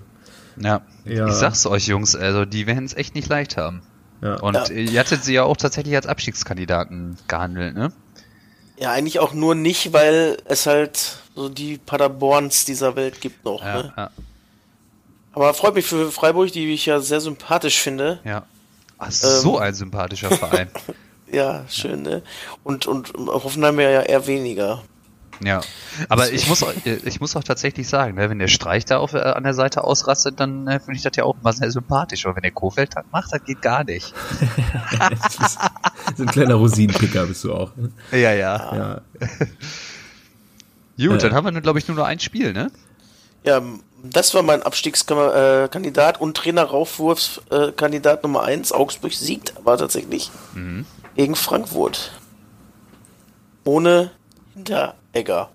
ja. 0.58 0.82
ja, 1.06 1.28
ich 1.28 1.34
sag's 1.34 1.66
euch, 1.66 1.88
Jungs, 1.88 2.16
also 2.16 2.44
die 2.44 2.68
werden 2.68 2.84
es 2.84 2.94
echt 2.94 3.16
nicht 3.16 3.30
leicht 3.30 3.56
haben. 3.56 3.82
Ja. 4.22 4.36
Und 4.42 4.56
ja. 4.56 4.70
ihr 4.76 5.00
hattet 5.00 5.24
sie 5.24 5.34
ja 5.34 5.44
auch 5.44 5.58
tatsächlich 5.58 5.96
als 5.96 6.06
Abstiegskandidaten 6.06 7.18
gehandelt, 7.28 7.76
ne? 7.76 7.94
Ja, 8.78 8.92
eigentlich 8.92 9.20
auch 9.20 9.34
nur 9.34 9.56
nicht, 9.56 9.94
weil 9.94 10.38
es 10.46 10.66
halt 10.66 11.20
so 11.36 11.48
die 11.48 11.78
Paderborns 11.78 12.66
dieser 12.66 12.96
Welt 12.96 13.22
gibt 13.22 13.46
noch. 13.46 13.62
Ja, 13.62 13.84
ne? 13.84 14.10
Aber 15.34 15.54
freut 15.54 15.76
mich 15.76 15.86
für 15.86 16.12
Freiburg, 16.12 16.52
die 16.52 16.74
ich 16.74 16.86
ja 16.86 17.00
sehr 17.00 17.20
sympathisch 17.20 17.82
finde. 17.82 18.20
Ja. 18.24 18.44
Ach, 18.98 19.12
so 19.12 19.58
ähm, 19.58 19.64
ein 19.64 19.74
sympathischer 19.74 20.32
Verein. 20.32 20.70
ja, 21.32 21.66
schön, 21.70 22.04
ne? 22.04 22.22
Und, 22.64 22.86
und 22.86 23.14
Hoffenheim 23.16 23.80
ja 23.80 24.02
eher 24.02 24.28
weniger. 24.28 24.84
Ja, 25.44 25.62
aber 26.10 26.32
ich 26.32 26.48
muss, 26.48 26.64
ich 26.86 27.20
muss 27.20 27.36
auch 27.36 27.44
tatsächlich 27.44 27.88
sagen, 27.88 28.16
ne, 28.16 28.30
wenn 28.30 28.40
der 28.40 28.48
Streich 28.48 28.86
da 28.86 29.00
auf, 29.00 29.14
äh, 29.14 29.20
an 29.20 29.44
der 29.44 29.54
Seite 29.54 29.84
ausrastet, 29.84 30.40
dann 30.40 30.68
äh, 30.68 30.80
finde 30.80 30.96
ich 30.96 31.02
das 31.02 31.16
ja 31.16 31.24
auch 31.24 31.36
immer 31.42 31.52
sehr 31.52 31.72
sympathisch. 31.72 32.26
Aber 32.26 32.36
wenn 32.36 32.44
der 32.44 32.52
Kofeld 32.52 32.96
das 32.96 33.04
macht, 33.12 33.34
das 33.34 33.44
geht 33.44 33.62
gar 33.62 33.84
nicht. 33.84 34.14
so 36.16 36.24
ein 36.24 36.30
kleiner 36.30 36.56
Rosinenpicker 36.56 37.26
bist 37.26 37.44
du 37.44 37.54
auch. 37.54 37.76
Ne? 37.76 37.92
Ja, 38.12 38.34
ja. 38.34 38.76
ja. 38.76 39.02
Gut, 41.08 41.16
äh. 41.16 41.18
dann 41.18 41.34
haben 41.34 41.54
wir, 41.54 41.62
glaube 41.62 41.80
ich, 41.80 41.88
nur 41.88 41.98
noch 41.98 42.06
ein 42.06 42.20
Spiel, 42.20 42.54
ne? 42.54 42.72
Ja, 43.44 43.62
das 44.04 44.34
war 44.34 44.44
mein 44.44 44.62
Abstiegskandidat 44.62 46.20
und 46.20 46.36
Trainer-Raufwurfskandidat 46.36 48.24
Nummer 48.24 48.44
1. 48.44 48.74
Augsburg 48.74 49.14
siegt 49.14 49.56
aber 49.58 49.78
tatsächlich 49.78 50.30
mhm. 50.54 50.86
gegen 51.16 51.36
Frankfurt. 51.36 52.12
Ohne 53.64 54.12
Hinteregger. 54.54 55.50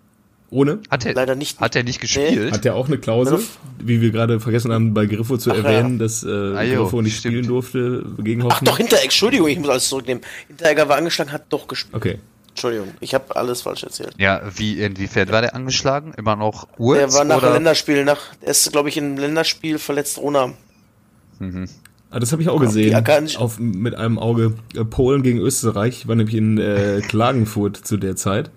Ohne? 0.50 0.80
Hat 0.90 1.04
er, 1.04 1.12
Leider 1.12 1.34
nicht. 1.34 1.60
Hat 1.60 1.76
er 1.76 1.82
nicht 1.82 2.00
gespielt? 2.00 2.44
Nee. 2.46 2.50
Hat 2.50 2.64
er 2.64 2.74
auch 2.74 2.86
eine 2.86 2.96
Klausel, 2.96 3.40
wie 3.78 4.00
wir 4.00 4.10
gerade 4.10 4.40
vergessen 4.40 4.72
haben, 4.72 4.94
bei 4.94 5.04
Griffo 5.04 5.36
zu 5.36 5.52
Ach, 5.52 5.56
erwähnen, 5.56 5.98
ja. 5.98 6.04
dass 6.04 6.24
äh, 6.24 6.28
ah, 6.28 6.64
Griffo 6.64 7.02
nicht 7.02 7.18
stimmt. 7.18 7.34
spielen 7.34 7.46
durfte 7.46 8.06
gegen 8.18 8.44
Hoffenheim? 8.44 8.60
Ach 8.62 8.64
doch, 8.64 8.76
Hinteregger, 8.78 9.04
Entschuldigung, 9.04 9.48
ich 9.48 9.58
muss 9.58 9.68
alles 9.68 9.88
zurücknehmen. 9.90 10.22
Hinteregger 10.46 10.88
war 10.88 10.96
angeschlagen, 10.96 11.32
hat 11.32 11.44
doch 11.50 11.68
gespielt. 11.68 11.94
Okay. 11.94 12.18
Entschuldigung, 12.58 12.88
ich 12.98 13.14
habe 13.14 13.36
alles 13.36 13.62
falsch 13.62 13.84
erzählt. 13.84 14.14
Ja, 14.18 14.42
wie 14.56 14.82
inwiefern 14.82 15.28
war 15.28 15.42
der 15.42 15.54
angeschlagen? 15.54 16.12
Immer 16.16 16.34
noch 16.34 16.66
Urz? 16.76 16.98
Der 16.98 17.12
war 17.12 17.24
nach 17.24 17.36
oder? 17.36 17.50
dem 17.50 17.52
Länderspiel, 17.54 18.04
nach, 18.04 18.18
er 18.40 18.50
ist, 18.50 18.72
glaube 18.72 18.88
ich, 18.88 18.96
im 18.96 19.16
Länderspiel 19.16 19.78
verletzt 19.78 20.18
Rona. 20.18 20.54
Mhm. 21.38 21.68
Ah, 22.10 22.18
das 22.18 22.32
habe 22.32 22.42
ich 22.42 22.48
auch 22.48 22.58
gesehen. 22.58 22.96
Auf, 23.36 23.60
mit 23.60 23.94
einem 23.94 24.18
Auge 24.18 24.54
äh, 24.74 24.84
Polen 24.84 25.22
gegen 25.22 25.38
Österreich. 25.38 26.00
Ich 26.00 26.08
war 26.08 26.16
nämlich 26.16 26.34
in 26.34 26.58
äh, 26.58 27.00
Klagenfurt 27.06 27.76
zu 27.76 27.96
der 27.96 28.16
Zeit 28.16 28.50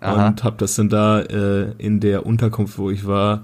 Aha. 0.00 0.28
und 0.28 0.44
habe 0.44 0.56
das 0.56 0.76
dann 0.76 0.88
da 0.88 1.20
äh, 1.20 1.72
in 1.76 2.00
der 2.00 2.24
Unterkunft, 2.24 2.78
wo 2.78 2.90
ich 2.90 3.06
war, 3.06 3.42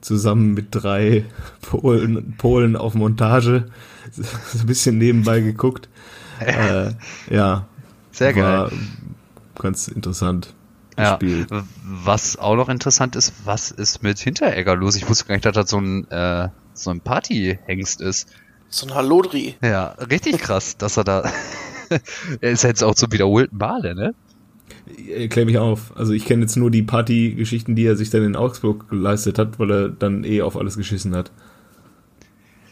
zusammen 0.00 0.54
mit 0.54 0.68
drei 0.72 1.24
Polen, 1.60 2.34
Polen 2.36 2.74
auf 2.74 2.94
Montage 2.94 3.66
so 4.10 4.24
ein 4.58 4.66
bisschen 4.66 4.98
nebenbei 4.98 5.38
geguckt. 5.38 5.88
äh, 6.40 6.90
ja. 7.30 7.68
Sehr 8.10 8.32
geil 8.32 8.72
ganz 9.58 9.88
interessant 9.88 10.54
ja. 10.98 11.18
Was 11.84 12.38
auch 12.38 12.56
noch 12.56 12.68
interessant 12.68 13.16
ist, 13.16 13.32
was 13.44 13.70
ist 13.70 14.02
mit 14.02 14.18
Hinteregger 14.18 14.76
los? 14.76 14.96
Ich 14.96 15.08
wusste 15.08 15.26
gar 15.26 15.34
nicht, 15.34 15.44
dass 15.44 15.54
das 15.54 15.70
so 15.70 15.78
ein, 15.78 16.10
äh, 16.10 16.48
so 16.72 16.90
ein 16.90 17.00
Partyhengst 17.00 18.00
ist. 18.00 18.28
So 18.68 18.86
ein 18.86 18.94
Hallodri. 18.94 19.56
Ja, 19.62 19.88
richtig 20.10 20.38
krass, 20.38 20.76
dass 20.76 20.96
er 20.96 21.04
da. 21.04 21.30
er 22.40 22.50
ist 22.50 22.64
jetzt 22.64 22.82
auch 22.82 22.94
zum 22.94 23.12
wiederholten 23.12 23.56
Male, 23.56 23.94
ne? 23.94 24.14
Klär 25.28 25.44
mich 25.44 25.58
auf. 25.58 25.96
Also 25.96 26.12
ich 26.12 26.24
kenne 26.24 26.42
jetzt 26.42 26.56
nur 26.56 26.70
die 26.70 26.82
Partygeschichten, 26.82 27.76
die 27.76 27.84
er 27.84 27.96
sich 27.96 28.10
dann 28.10 28.24
in 28.24 28.34
Augsburg 28.34 28.88
geleistet 28.88 29.38
hat, 29.38 29.58
weil 29.58 29.70
er 29.70 29.88
dann 29.90 30.24
eh 30.24 30.42
auf 30.42 30.56
alles 30.56 30.76
geschissen 30.76 31.14
hat. 31.14 31.30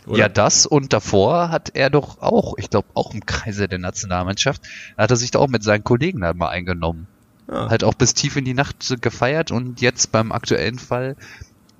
Oder? 0.06 0.18
Ja, 0.18 0.28
das 0.28 0.66
und 0.66 0.92
davor 0.92 1.50
hat 1.50 1.70
er 1.74 1.90
doch 1.90 2.20
auch, 2.20 2.54
ich 2.58 2.70
glaube 2.70 2.88
auch 2.94 3.14
im 3.14 3.24
Kreise 3.24 3.68
der 3.68 3.78
Nationalmannschaft, 3.78 4.62
hat 4.98 5.10
er 5.10 5.16
sich 5.16 5.30
da 5.30 5.38
auch 5.38 5.48
mit 5.48 5.62
seinen 5.62 5.84
Kollegen 5.84 6.20
da 6.20 6.34
mal 6.34 6.48
eingenommen. 6.48 7.06
Ja. 7.48 7.68
Halt 7.68 7.84
auch 7.84 7.94
bis 7.94 8.14
tief 8.14 8.36
in 8.36 8.44
die 8.44 8.54
Nacht 8.54 8.96
gefeiert 9.00 9.50
und 9.50 9.80
jetzt 9.80 10.12
beim 10.12 10.32
aktuellen 10.32 10.78
Fall 10.78 11.16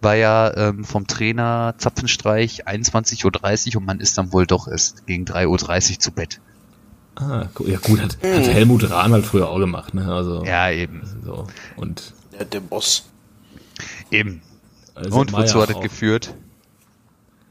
war 0.00 0.14
ja 0.14 0.54
ähm, 0.56 0.84
vom 0.84 1.06
Trainer 1.06 1.74
Zapfenstreich 1.78 2.66
21.30 2.66 3.74
Uhr 3.74 3.80
und 3.80 3.86
man 3.86 4.00
ist 4.00 4.18
dann 4.18 4.32
wohl 4.32 4.46
doch 4.46 4.68
erst 4.68 5.06
gegen 5.06 5.24
3.30 5.24 5.92
Uhr 5.92 5.98
zu 5.98 6.12
Bett. 6.12 6.40
Ah, 7.16 7.46
ja 7.66 7.78
gut, 7.78 8.00
hat, 8.00 8.18
mhm. 8.22 8.36
hat 8.36 8.48
Helmut 8.48 8.90
Rahn 8.90 9.12
halt 9.12 9.24
früher 9.24 9.48
auch 9.48 9.58
gemacht, 9.58 9.94
ne? 9.94 10.12
Also, 10.12 10.44
ja, 10.44 10.70
eben. 10.70 11.02
So, 11.24 11.46
und 11.76 12.12
ja, 12.38 12.44
der 12.44 12.60
Boss. 12.60 13.04
Eben. 14.10 14.42
Also 14.94 15.18
und 15.18 15.32
wozu 15.32 15.60
hat 15.60 15.70
er 15.70 15.80
geführt? 15.80 16.34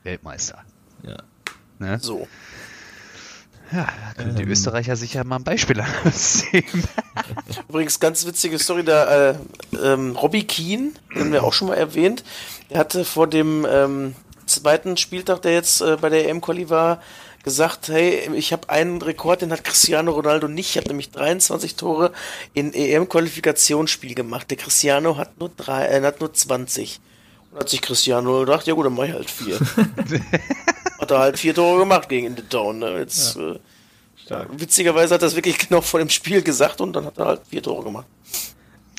Weltmeister. 0.03 0.63
Ja. 1.03 1.17
Ne? 1.79 1.99
So. 2.01 2.27
Ja, 3.71 3.85
da 3.85 4.13
können 4.21 4.35
die 4.35 4.43
ähm. 4.43 4.51
Österreicher 4.51 4.95
sicher 4.95 5.23
mal 5.23 5.37
ein 5.37 5.43
Beispiel 5.43 5.83
sehen. 6.11 6.83
Übrigens, 7.67 7.99
ganz 7.99 8.25
witzige 8.25 8.59
Story, 8.59 8.83
da 8.83 9.31
äh, 9.31 9.35
ähm, 9.81 10.15
Robbie 10.15 10.43
Keane, 10.43 10.91
den 11.15 11.31
wir 11.31 11.43
auch 11.43 11.53
schon 11.53 11.69
mal 11.69 11.77
erwähnt, 11.77 12.23
der 12.69 12.79
hatte 12.79 13.03
vor 13.03 13.27
dem 13.27 13.65
ähm, 13.67 14.15
zweiten 14.45 14.97
Spieltag, 14.97 15.41
der 15.41 15.53
jetzt 15.53 15.81
äh, 15.81 15.97
bei 15.99 16.09
der 16.09 16.29
EM-Quali 16.29 16.69
war, 16.69 17.01
gesagt, 17.43 17.89
hey, 17.89 18.29
ich 18.35 18.53
habe 18.53 18.69
einen 18.69 19.01
Rekord, 19.01 19.41
den 19.41 19.51
hat 19.51 19.63
Cristiano 19.63 20.11
Ronaldo 20.11 20.47
nicht. 20.47 20.69
Ich 20.69 20.77
habe 20.77 20.87
nämlich 20.87 21.11
23 21.11 21.75
Tore 21.75 22.13
in 22.53 22.73
EM-Qualifikationsspiel 22.73 24.15
gemacht. 24.15 24.49
Der 24.49 24.57
Cristiano 24.57 25.17
hat 25.17 25.39
nur 25.39 25.49
drei, 25.49 25.87
äh, 25.87 26.01
hat 26.03 26.19
nur 26.19 26.33
20. 26.33 27.01
Und 27.53 27.59
hat 27.59 27.69
sich 27.69 27.81
Cristiano 27.81 28.39
gedacht, 28.39 28.65
ja 28.65 28.73
gut, 28.73 28.87
dann 28.87 28.95
mach 28.95 29.03
ich 29.03 29.13
halt 29.13 29.29
vier. 29.29 29.59
hat 30.99 31.11
er 31.11 31.19
halt 31.19 31.37
vier 31.37 31.53
Tore 31.53 31.81
gemacht 31.81 32.09
gegen 32.09 32.25
In 32.25 32.35
the 32.35 32.41
Town. 32.41 32.79
Ne? 32.79 32.97
Jetzt, 32.97 33.37
ja. 34.27 34.41
äh, 34.41 34.45
witzigerweise 34.57 35.13
hat 35.13 35.21
er 35.21 35.27
das 35.27 35.35
wirklich 35.35 35.59
genau 35.69 35.81
vor 35.81 35.99
dem 35.99 36.09
Spiel 36.09 36.41
gesagt 36.41 36.81
und 36.81 36.93
dann 36.93 37.05
hat 37.05 37.19
er 37.19 37.25
halt 37.25 37.41
vier 37.47 37.61
Tore 37.61 37.83
gemacht. 37.83 38.07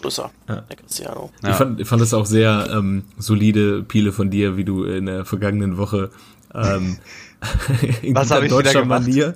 Größer, 0.00 0.30
ja. 0.48 0.60
der 0.60 0.76
Cristiano. 0.76 1.32
Ja. 1.42 1.50
Ich, 1.50 1.56
fand, 1.56 1.80
ich 1.80 1.88
fand 1.88 2.00
das 2.00 2.14
auch 2.14 2.26
sehr 2.26 2.68
ähm, 2.70 3.04
solide, 3.18 3.82
Piele 3.82 4.12
von 4.12 4.30
dir, 4.30 4.56
wie 4.56 4.64
du 4.64 4.84
in 4.84 5.06
der 5.06 5.24
vergangenen 5.24 5.76
Woche 5.76 6.10
ähm, 6.54 6.98
in 8.02 8.14
Was 8.14 8.30
ich 8.30 8.48
deutscher 8.48 8.84
Manier 8.84 9.34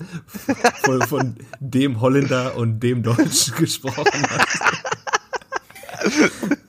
von, 0.85 1.03
von, 1.03 1.37
dem 1.59 2.01
Holländer 2.01 2.57
und 2.57 2.81
dem 2.81 3.03
Deutschen 3.03 3.57
gesprochen 3.57 4.27
hast. 4.31 4.88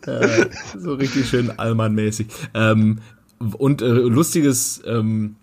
Äh, 0.06 0.46
so 0.78 0.94
richtig 0.94 1.30
schön 1.30 1.58
Allmann-mäßig. 1.58 2.28
Ähm, 2.54 3.00
und 3.40 3.82
äh, 3.82 3.86
lustiges 3.86 4.82
ähm, 4.86 5.36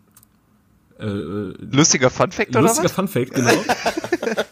äh, 0.98 1.06
lustiger 1.06 2.10
Funfact 2.10 2.50
oder 2.50 2.62
Lustiger 2.62 2.88
Funfact, 2.88 3.34
genau. 3.34 3.52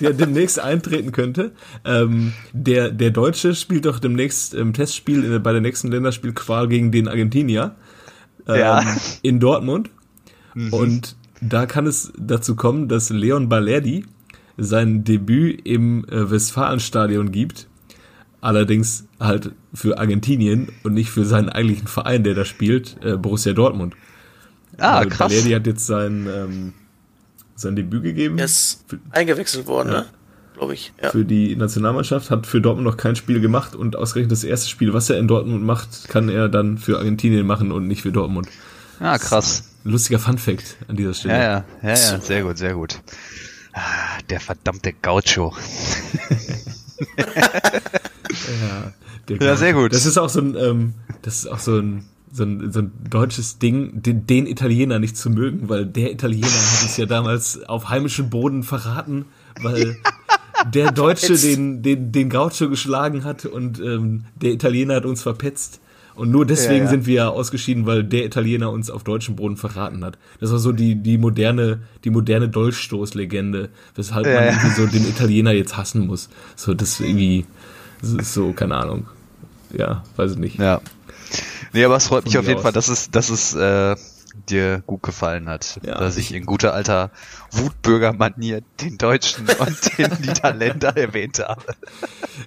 der 0.01 0.13
demnächst 0.13 0.59
eintreten 0.59 1.13
könnte. 1.13 1.53
Ähm, 1.85 2.33
der, 2.53 2.91
der 2.91 3.11
Deutsche 3.11 3.55
spielt 3.55 3.87
doch 3.87 3.99
demnächst 3.99 4.55
im 4.55 4.73
Testspiel 4.73 5.25
in, 5.25 5.43
bei 5.43 5.53
der 5.53 5.61
nächsten 5.61 5.89
Länderspielqual 5.89 6.69
gegen 6.69 6.93
den 6.93 7.09
Argentinier 7.09 7.75
ähm, 8.47 8.57
ja. 8.57 8.97
in 9.23 9.41
Dortmund. 9.41 9.91
Mhm. 10.55 10.73
Und 10.73 11.17
da 11.41 11.67
kann 11.67 11.87
es 11.87 12.13
dazu 12.19 12.57
kommen, 12.57 12.89
dass 12.89 13.11
Leon 13.11 13.49
Balerdi 13.49 14.05
sein 14.57 15.05
Debüt 15.05 15.67
im 15.67 16.05
äh, 16.09 16.31
Westfalenstadion 16.31 17.33
gibt. 17.33 17.69
Allerdings 18.45 19.07
halt 19.19 19.53
für 19.73 19.97
Argentinien 19.97 20.69
und 20.83 20.93
nicht 20.93 21.09
für 21.09 21.25
seinen 21.25 21.49
eigentlichen 21.49 21.89
Verein, 21.89 22.25
der 22.25 22.35
da 22.35 22.45
spielt, 22.45 23.03
äh, 23.03 23.17
Borussia 23.17 23.55
Dortmund. 23.55 23.95
Ah, 24.77 24.99
also 24.99 25.09
krass. 25.09 25.33
Balerdi 25.33 25.53
hat 25.53 25.67
jetzt 25.67 25.87
sein, 25.87 26.29
ähm, 26.31 26.75
sein 27.55 27.75
Debüt 27.75 28.03
gegeben. 28.03 28.37
Er 28.37 28.45
ist 28.45 28.85
eingewechselt 29.13 29.67
worden, 29.67 29.93
ja. 29.93 30.01
ne? 30.01 30.07
Glaube 30.59 30.75
ich. 30.75 30.93
Ja. 31.03 31.09
Für 31.09 31.25
die 31.25 31.57
Nationalmannschaft, 31.57 32.31
hat 32.31 32.47
für 32.47 32.61
Dortmund 32.61 32.87
noch 32.87 32.99
kein 32.99 33.17
Spiel 33.17 33.41
gemacht 33.41 33.75
und 33.75 33.97
ausgerechnet 33.97 34.33
das 34.33 34.45
erste 34.45 34.69
Spiel, 34.69 34.93
was 34.93 35.09
er 35.09 35.19
in 35.19 35.27
Dortmund 35.27 35.65
macht, 35.65 36.11
kann 36.11 36.29
er 36.29 36.51
dann 36.51 36.77
für 36.77 36.99
Argentinien 36.99 37.47
machen 37.47 37.73
und 37.73 37.87
nicht 37.87 38.03
für 38.03 38.13
Dortmund. 38.13 38.49
Ah, 39.01 39.17
krass. 39.17 39.71
Lustiger 39.85 40.19
Fun 40.19 40.37
Fact 40.37 40.77
an 40.87 40.97
dieser 40.97 41.15
Stelle. 41.15 41.35
Ja, 41.35 41.43
ja, 41.43 41.65
ja, 41.83 41.89
ja 41.89 42.21
sehr 42.21 42.43
gut, 42.43 42.59
sehr 42.59 42.75
gut. 42.75 43.01
Ah, 43.73 44.19
der 44.29 44.41
verdammte 44.41 44.93
Gaucho. 44.93 45.57
ja, 49.29 49.37
ja, 49.41 49.57
sehr 49.57 49.73
gut. 49.73 49.93
Das 49.93 50.07
ist 50.07 50.19
auch 50.19 50.29
so 50.29 50.41
ein, 50.41 50.57
ähm, 50.57 50.95
das 51.23 51.39
ist 51.39 51.47
auch 51.47 51.59
so 51.59 51.79
ein, 51.79 52.05
so 52.33 52.45
ein, 52.45 52.73
so 52.73 52.81
ein 52.81 52.93
deutsches 53.09 53.59
Ding, 53.59 54.03
den, 54.03 54.27
den 54.27 54.47
Italiener 54.47 54.99
nicht 54.99 55.17
zu 55.17 55.31
mögen, 55.31 55.69
weil 55.69 55.87
der 55.87 56.13
Italiener 56.13 56.47
hat 56.47 56.87
es 56.87 56.97
ja 56.97 57.07
damals 57.07 57.63
auf 57.65 57.89
heimischem 57.89 58.29
Boden 58.31 58.63
verraten, 58.65 59.27
weil 59.63 59.97
der 60.75 60.93
Deutsche 60.93 61.37
den, 61.37 61.83
den, 61.83 62.13
den 62.13 62.31
Gaucho 62.31 62.69
geschlagen 62.69 63.25
hat 63.25 63.47
und 63.47 63.79
ähm, 63.81 64.25
der 64.41 64.53
Italiener 64.53 64.97
hat 64.97 65.07
uns 65.07 65.23
verpetzt. 65.23 65.81
Und 66.17 66.31
nur 66.31 66.47
deswegen 66.47 66.79
ja, 66.79 66.85
ja. 66.85 66.91
sind 66.91 67.07
wir 67.07 67.31
ausgeschieden, 67.33 67.87
weil 67.87 68.05
der 68.05 68.25
Italiener 68.25 68.71
uns 68.71 68.89
auf 68.89 69.03
deutschem 69.03 69.35
Boden 69.35 69.57
verraten 69.57 70.05
hat. 70.05 70.17
Das 70.39 70.53
war 70.53 70.61
so 70.61 70.71
die, 70.71 70.95
die 70.95 71.19
moderne, 71.19 71.81
die 72.05 72.11
moderne 72.11 72.49
Dolchstoßlegende, 72.49 73.69
weshalb 73.97 74.27
ja, 74.27 74.35
man 74.35 74.45
irgendwie 74.45 74.71
so 74.71 74.87
den 74.87 75.09
Italiener 75.09 75.51
jetzt 75.51 75.77
hassen 75.77 76.07
muss. 76.07 76.29
So, 76.55 76.73
das 76.73 77.01
irgendwie, 77.01 77.47
das 78.13 78.27
ist 78.27 78.35
so, 78.35 78.53
keine 78.53 78.77
Ahnung. 78.77 79.07
Ja, 79.73 80.03
weiß 80.17 80.33
ich 80.33 80.39
nicht. 80.39 80.59
Ja. 80.59 80.81
Nee, 81.73 81.85
aber 81.85 81.97
es 81.97 82.07
freut 82.07 82.25
mich 82.25 82.39
auf 82.39 82.47
jeden 82.47 82.59
aus. 82.59 82.63
Fall, 82.63 82.73
dass 82.73 82.89
es, 82.89 83.11
dass 83.11 83.31
es 83.31 83.55
äh, 83.55 83.97
dir 84.49 84.83
gut 84.87 85.03
gefallen 85.03 85.49
hat. 85.49 85.81
Ja. 85.85 85.99
Dass 85.99 86.17
ich 86.17 86.33
in 86.33 86.45
guter 86.47 86.75
alter 86.75 87.11
Wutbürgermanier 87.51 88.63
den 88.81 88.99
Deutschen 88.99 89.47
und 89.59 89.99
den 89.99 90.11
Niederländer 90.21 90.97
erwähnt 90.97 91.41
habe. 91.41 91.75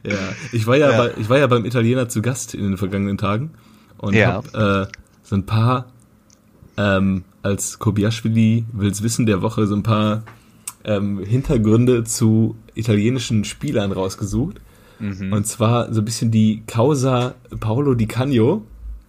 Ja, 0.03 0.17
ich 0.51 0.67
war 0.67 0.77
ja, 0.77 0.91
ja. 0.91 0.97
Bei, 0.97 1.11
ich 1.17 1.29
war 1.29 1.37
ja 1.37 1.47
beim 1.47 1.65
Italiener 1.65 2.09
zu 2.09 2.21
Gast 2.21 2.53
in 2.53 2.63
den 2.63 2.77
vergangenen 2.77 3.17
Tagen 3.17 3.51
und 3.97 4.13
ja. 4.13 4.33
hab 4.33 4.55
äh, 4.55 4.87
so 5.23 5.35
ein 5.35 5.45
paar 5.45 5.87
ähm, 6.77 7.23
als 7.41 7.79
Kobiaschwili 7.79 8.65
will's 8.71 9.01
wissen 9.01 9.25
der 9.25 9.41
Woche 9.41 9.67
so 9.67 9.75
ein 9.75 9.83
paar 9.83 10.23
ähm, 10.83 11.23
Hintergründe 11.23 12.03
zu 12.03 12.55
italienischen 12.75 13.43
Spielern 13.43 13.91
rausgesucht. 13.91 14.61
Mhm. 14.99 15.33
Und 15.33 15.47
zwar 15.47 15.93
so 15.93 16.01
ein 16.01 16.05
bisschen 16.05 16.31
die 16.31 16.63
Causa 16.67 17.35
Paolo 17.59 17.93
Di 17.93 18.07
Canio 18.07 18.65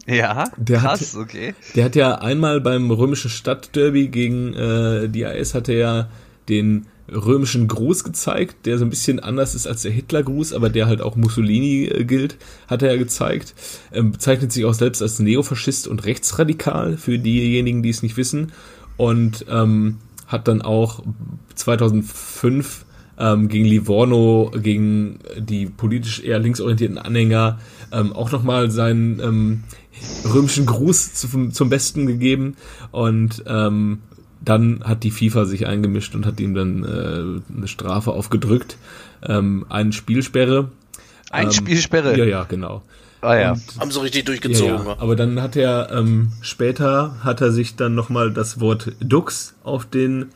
ja, 0.09 0.45
der 0.57 0.79
krass, 0.79 1.15
hat, 1.15 1.21
okay. 1.21 1.55
Der 1.77 1.85
hat 1.85 1.95
ja 1.95 2.15
einmal 2.15 2.63
beim 2.63 2.91
römischen 2.91 3.31
Stadtderby 3.31 4.09
gegen 4.09 4.55
äh, 4.55 5.09
die 5.09 5.27
AS 5.27 5.55
hatte 5.55 5.75
ja 5.75 6.09
den 6.49 6.87
römischen 7.11 7.69
Gruß 7.69 8.05
gezeigt, 8.05 8.67
der 8.67 8.79
so 8.79 8.87
ein 8.87 8.91
bisschen 8.91 9.21
anders 9.21 9.55
ist 9.55 9.67
als 9.67 9.83
der 9.83 9.93
Hitlergruß, 9.93 10.55
aber 10.55 10.71
der 10.71 10.87
halt 10.87 11.03
auch 11.03 11.17
Mussolini 11.17 11.85
äh, 11.85 12.05
gilt, 12.05 12.37
hat 12.69 12.83
er 12.83 12.93
ja 12.93 12.99
gezeigt. 12.99 13.55
Ähm, 13.93 14.13
bezeichnet 14.13 14.51
sich 14.51 14.65
auch 14.65 14.75
selbst 14.75 15.03
als 15.03 15.19
Neofaschist 15.19 15.87
und 15.87 16.05
rechtsradikal 16.07 16.97
für 16.97 17.19
diejenigen, 17.19 17.83
die 17.83 17.91
es 17.91 18.03
nicht 18.03 18.17
wissen. 18.17 18.53
Und 18.97 19.45
ähm, 19.49 19.99
hat 20.27 20.49
dann 20.49 20.63
auch 20.63 21.03
2005 21.55 22.85
ähm, 23.19 23.49
gegen 23.49 23.65
Livorno, 23.65 24.53
gegen 24.55 25.19
die 25.39 25.67
politisch 25.67 26.23
eher 26.23 26.39
linksorientierten 26.39 26.99
Anhänger 26.99 27.59
ähm, 27.93 28.13
auch 28.13 28.31
nochmal 28.31 28.71
seinen 28.71 29.21
ähm, 29.21 29.65
römischen 30.33 30.67
Gruß 30.67 31.15
zum, 31.15 31.53
zum 31.53 31.69
Besten 31.69 32.07
gegeben 32.07 32.57
und 32.93 33.43
ähm, 33.47 33.99
dann 34.41 34.83
hat 34.85 35.03
die 35.03 35.11
FIFA 35.11 35.45
sich 35.45 35.67
eingemischt 35.67 36.15
und 36.15 36.25
hat 36.25 36.39
ihm 36.41 36.55
dann 36.55 36.85
äh, 36.85 37.57
eine 37.57 37.69
Strafe 37.69 38.13
aufgedrückt, 38.13 38.77
ähm, 39.27 39.67
eine 39.69 39.93
Spielsperre. 39.93 40.71
Ein 41.31 41.47
ähm, 41.47 41.53
Spielsperre? 41.53 42.17
Ja, 42.17 42.25
ja, 42.25 42.45
genau. 42.45 42.83
Ah, 43.21 43.35
ja. 43.35 43.53
Und, 43.53 43.81
Haben 43.81 43.91
sie 43.91 44.01
richtig 44.01 44.27
durchgezogen. 44.27 44.77
Ja, 44.77 44.85
ja. 44.85 44.97
Aber 45.01 45.17
dann 45.17 45.43
hat 45.43 45.57
er 45.57 45.91
ähm, 45.93 46.31
später 46.41 47.17
hat 47.25 47.41
er 47.41 47.51
sich 47.51 47.75
dann 47.75 47.97
nochmal 47.97 48.33
das 48.33 48.61
Wort 48.61 48.93
Dux 49.01 49.55
auf 49.65 49.87
den 49.87 50.27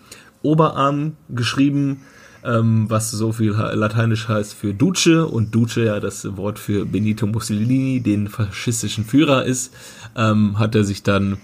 Oberarm 0.43 1.17
geschrieben 1.29 2.03
ähm, 2.45 2.89
was 2.89 3.11
so 3.11 3.33
viel 3.33 3.51
lateinisch 3.51 4.29
heißt 4.29 4.55
für 4.55 4.75
Duce 4.75 5.25
und 5.29 5.55
Duce 5.55 5.77
ja 5.77 6.01
das 6.01 6.37
Wort 6.37 6.59
für 6.59 6.85
Benito 6.87 7.27
Mussolini, 7.27 8.01
den 8.01 8.29
faschistischen 8.29 9.05
Führer 9.05 9.45
ist, 9.45 9.73
ähm, 10.17 10.59
hat 10.59 10.75
er 10.75 10.85
sich 10.85 11.03
dann 11.03 11.39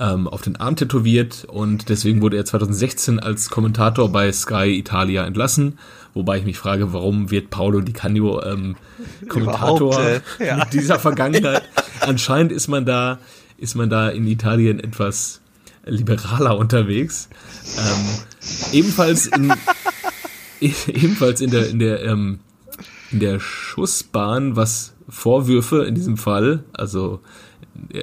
ähm, 0.00 0.26
auf 0.26 0.42
den 0.42 0.56
Arm 0.56 0.76
tätowiert 0.76 1.44
und 1.44 1.88
deswegen 1.88 2.20
wurde 2.20 2.36
er 2.36 2.44
2016 2.44 3.20
als 3.20 3.48
Kommentator 3.50 4.10
bei 4.10 4.30
Sky 4.32 4.76
Italia 4.78 5.24
entlassen. 5.24 5.78
Wobei 6.14 6.38
ich 6.38 6.44
mich 6.44 6.58
frage, 6.58 6.92
warum 6.92 7.30
wird 7.30 7.50
Paolo 7.50 7.80
Di 7.80 7.92
Canio 7.92 8.42
ähm, 8.42 8.76
Kommentator 9.28 10.00
äh, 10.00 10.20
ja. 10.44 10.56
mit 10.56 10.72
dieser 10.72 10.98
Vergangenheit? 10.98 11.62
Anscheinend 12.00 12.52
ist 12.52 12.68
man 12.68 12.84
da, 12.84 13.18
ist 13.58 13.74
man 13.74 13.90
da 13.90 14.08
in 14.10 14.26
Italien 14.26 14.78
etwas 14.78 15.40
liberaler 15.86 16.56
unterwegs. 16.56 17.28
Ähm, 17.78 18.04
ebenfalls 18.72 19.26
in 19.26 19.52
ebenfalls 20.86 21.40
in 21.40 21.50
der 21.50 21.68
in 21.68 21.78
der 21.78 22.04
ähm, 22.04 22.40
in 23.10 23.20
der 23.20 23.40
Schussbahn, 23.40 24.56
was 24.56 24.94
Vorwürfe 25.08 25.84
in 25.84 25.94
diesem 25.94 26.16
Fall, 26.16 26.64
also 26.72 27.20
äh, 27.92 28.02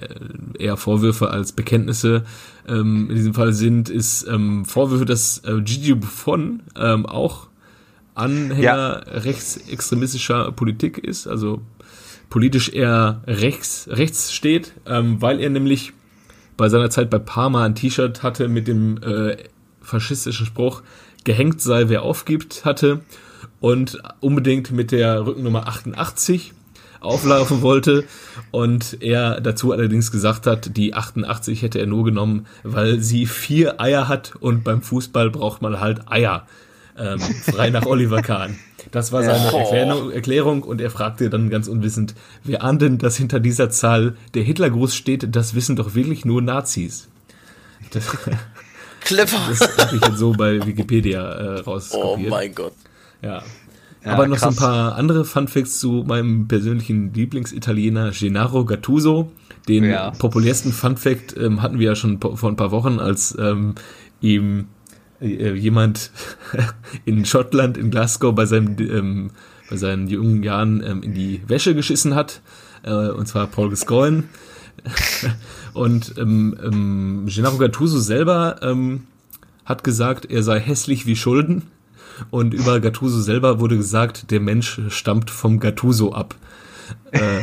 eher 0.57 0.77
Vorwürfe 0.77 1.29
als 1.29 1.51
Bekenntnisse 1.51 2.23
ähm, 2.67 3.07
in 3.09 3.15
diesem 3.15 3.33
Fall 3.33 3.53
sind, 3.53 3.89
ist 3.89 4.27
ähm, 4.27 4.65
Vorwürfe, 4.65 5.05
dass 5.05 5.39
äh, 5.39 5.61
Gigi 5.61 5.95
Buffon 5.95 6.63
ähm, 6.75 7.05
auch 7.05 7.47
Anhänger 8.13 8.61
ja. 8.61 8.93
rechtsextremistischer 9.19 10.51
Politik 10.51 10.97
ist, 10.97 11.27
also 11.27 11.61
politisch 12.29 12.69
eher 12.69 13.21
rechts, 13.25 13.87
rechts 13.89 14.33
steht, 14.33 14.73
ähm, 14.85 15.21
weil 15.21 15.39
er 15.39 15.49
nämlich 15.49 15.93
bei 16.57 16.69
seiner 16.69 16.89
Zeit 16.89 17.09
bei 17.09 17.19
Parma 17.19 17.65
ein 17.65 17.75
T-Shirt 17.75 18.23
hatte 18.23 18.47
mit 18.47 18.67
dem 18.67 18.97
äh, 19.01 19.37
faschistischen 19.81 20.45
Spruch, 20.45 20.83
gehängt 21.23 21.61
sei, 21.61 21.89
wer 21.89 22.03
aufgibt, 22.03 22.65
hatte 22.65 23.01
und 23.59 24.01
unbedingt 24.19 24.71
mit 24.71 24.91
der 24.91 25.25
Rückennummer 25.25 25.67
88 25.67 26.53
auflaufen 26.99 27.61
wollte 27.61 28.05
und 28.51 28.97
er 29.01 29.41
dazu 29.41 29.71
allerdings 29.71 30.11
gesagt 30.11 30.45
hat, 30.45 30.77
die 30.77 30.93
88 30.93 31.61
hätte 31.63 31.79
er 31.79 31.87
nur 31.87 32.05
genommen, 32.05 32.45
weil 32.63 32.99
sie 32.99 33.25
vier 33.25 33.81
Eier 33.81 34.07
hat 34.07 34.35
und 34.39 34.63
beim 34.63 34.81
Fußball 34.81 35.29
braucht 35.31 35.61
man 35.61 35.79
halt 35.79 36.11
Eier. 36.11 36.45
Ähm, 36.97 37.19
frei 37.19 37.69
nach 37.69 37.85
Oliver 37.85 38.21
Kahn. 38.21 38.57
Das 38.91 39.11
war 39.11 39.23
seine 39.23 39.45
Erklärung, 39.57 40.11
Erklärung 40.11 40.63
und 40.63 40.81
er 40.81 40.91
fragte 40.91 41.29
dann 41.29 41.49
ganz 41.49 41.67
unwissend, 41.67 42.13
wer 42.43 42.63
ahnt 42.63 42.81
denn, 42.81 42.97
dass 42.97 43.15
hinter 43.15 43.39
dieser 43.39 43.69
Zahl 43.69 44.15
der 44.33 44.43
Hitlergruß 44.43 44.93
steht, 44.93 45.35
das 45.35 45.55
wissen 45.55 45.75
doch 45.75 45.95
wirklich 45.95 46.25
nur 46.25 46.41
Nazis. 46.41 47.07
Das, 47.91 48.05
Clever. 49.01 49.39
Das 49.49 49.77
habe 49.77 49.95
ich 49.95 50.05
jetzt 50.05 50.17
so 50.17 50.31
bei 50.31 50.65
Wikipedia 50.65 51.21
äh, 51.21 51.59
rauskopiert. 51.59 52.27
Oh 52.27 52.29
mein 52.29 52.55
Gott. 52.55 52.73
Ja. 53.21 53.43
Ja, 54.03 54.13
Aber 54.13 54.27
noch 54.27 54.37
krass. 54.37 54.55
so 54.55 54.63
ein 54.63 54.67
paar 54.67 54.95
andere 54.95 55.25
Funfacts 55.25 55.79
zu 55.79 56.03
meinem 56.07 56.47
persönlichen 56.47 57.13
Lieblingsitaliener 57.13 58.11
Gennaro 58.11 58.65
Gattuso. 58.65 59.31
Den 59.67 59.83
ja. 59.83 60.09
populärsten 60.11 60.71
Funfact 60.71 61.37
ähm, 61.37 61.61
hatten 61.61 61.77
wir 61.77 61.87
ja 61.89 61.95
schon 61.95 62.19
vor 62.19 62.49
ein 62.49 62.55
paar 62.55 62.71
Wochen, 62.71 62.99
als 62.99 63.37
ähm, 63.39 63.75
ihm 64.19 64.69
äh, 65.21 65.53
jemand 65.53 66.11
in 67.05 67.25
Schottland, 67.25 67.77
in 67.77 67.91
Glasgow, 67.91 68.33
bei, 68.33 68.47
seinem, 68.47 68.75
ähm, 68.79 69.31
bei 69.69 69.77
seinen 69.77 70.07
jungen 70.07 70.41
Jahren 70.41 70.83
ähm, 70.83 71.03
in 71.03 71.13
die 71.13 71.41
Wäsche 71.47 71.75
geschissen 71.75 72.15
hat. 72.15 72.41
Äh, 72.81 73.09
und 73.09 73.27
zwar 73.27 73.45
Paul 73.45 73.69
Gascoigne. 73.69 74.23
und 75.73 76.15
ähm, 76.17 76.57
ähm, 76.63 77.25
Gennaro 77.27 77.57
Gattuso 77.57 77.99
selber 77.99 78.57
ähm, 78.61 79.07
hat 79.65 79.83
gesagt, 79.83 80.25
er 80.25 80.43
sei 80.43 80.59
hässlich 80.59 81.05
wie 81.05 81.15
Schulden. 81.15 81.63
Und 82.29 82.53
über 82.53 82.79
Gattuso 82.79 83.21
selber 83.21 83.59
wurde 83.59 83.77
gesagt, 83.77 84.31
der 84.31 84.39
Mensch 84.39 84.81
stammt 84.89 85.31
vom 85.31 85.59
Gattuso 85.59 86.13
ab. 86.13 86.35
Äh, 87.11 87.41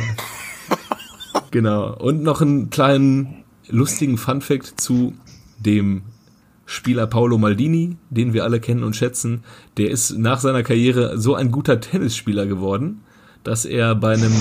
genau. 1.51 1.95
Und 1.95 2.23
noch 2.23 2.41
einen 2.41 2.69
kleinen 2.69 3.43
lustigen 3.67 4.17
Funfact 4.17 4.79
zu 4.79 5.13
dem 5.57 6.03
Spieler 6.65 7.07
Paolo 7.07 7.37
Maldini, 7.37 7.97
den 8.09 8.33
wir 8.33 8.43
alle 8.43 8.59
kennen 8.59 8.83
und 8.83 8.95
schätzen. 8.95 9.43
Der 9.77 9.89
ist 9.89 10.11
nach 10.17 10.39
seiner 10.39 10.63
Karriere 10.63 11.17
so 11.17 11.33
ein 11.35 11.51
guter 11.51 11.79
Tennisspieler 11.79 12.45
geworden, 12.45 13.01
dass 13.43 13.65
er 13.65 13.95
bei 13.95 14.13
einem 14.13 14.33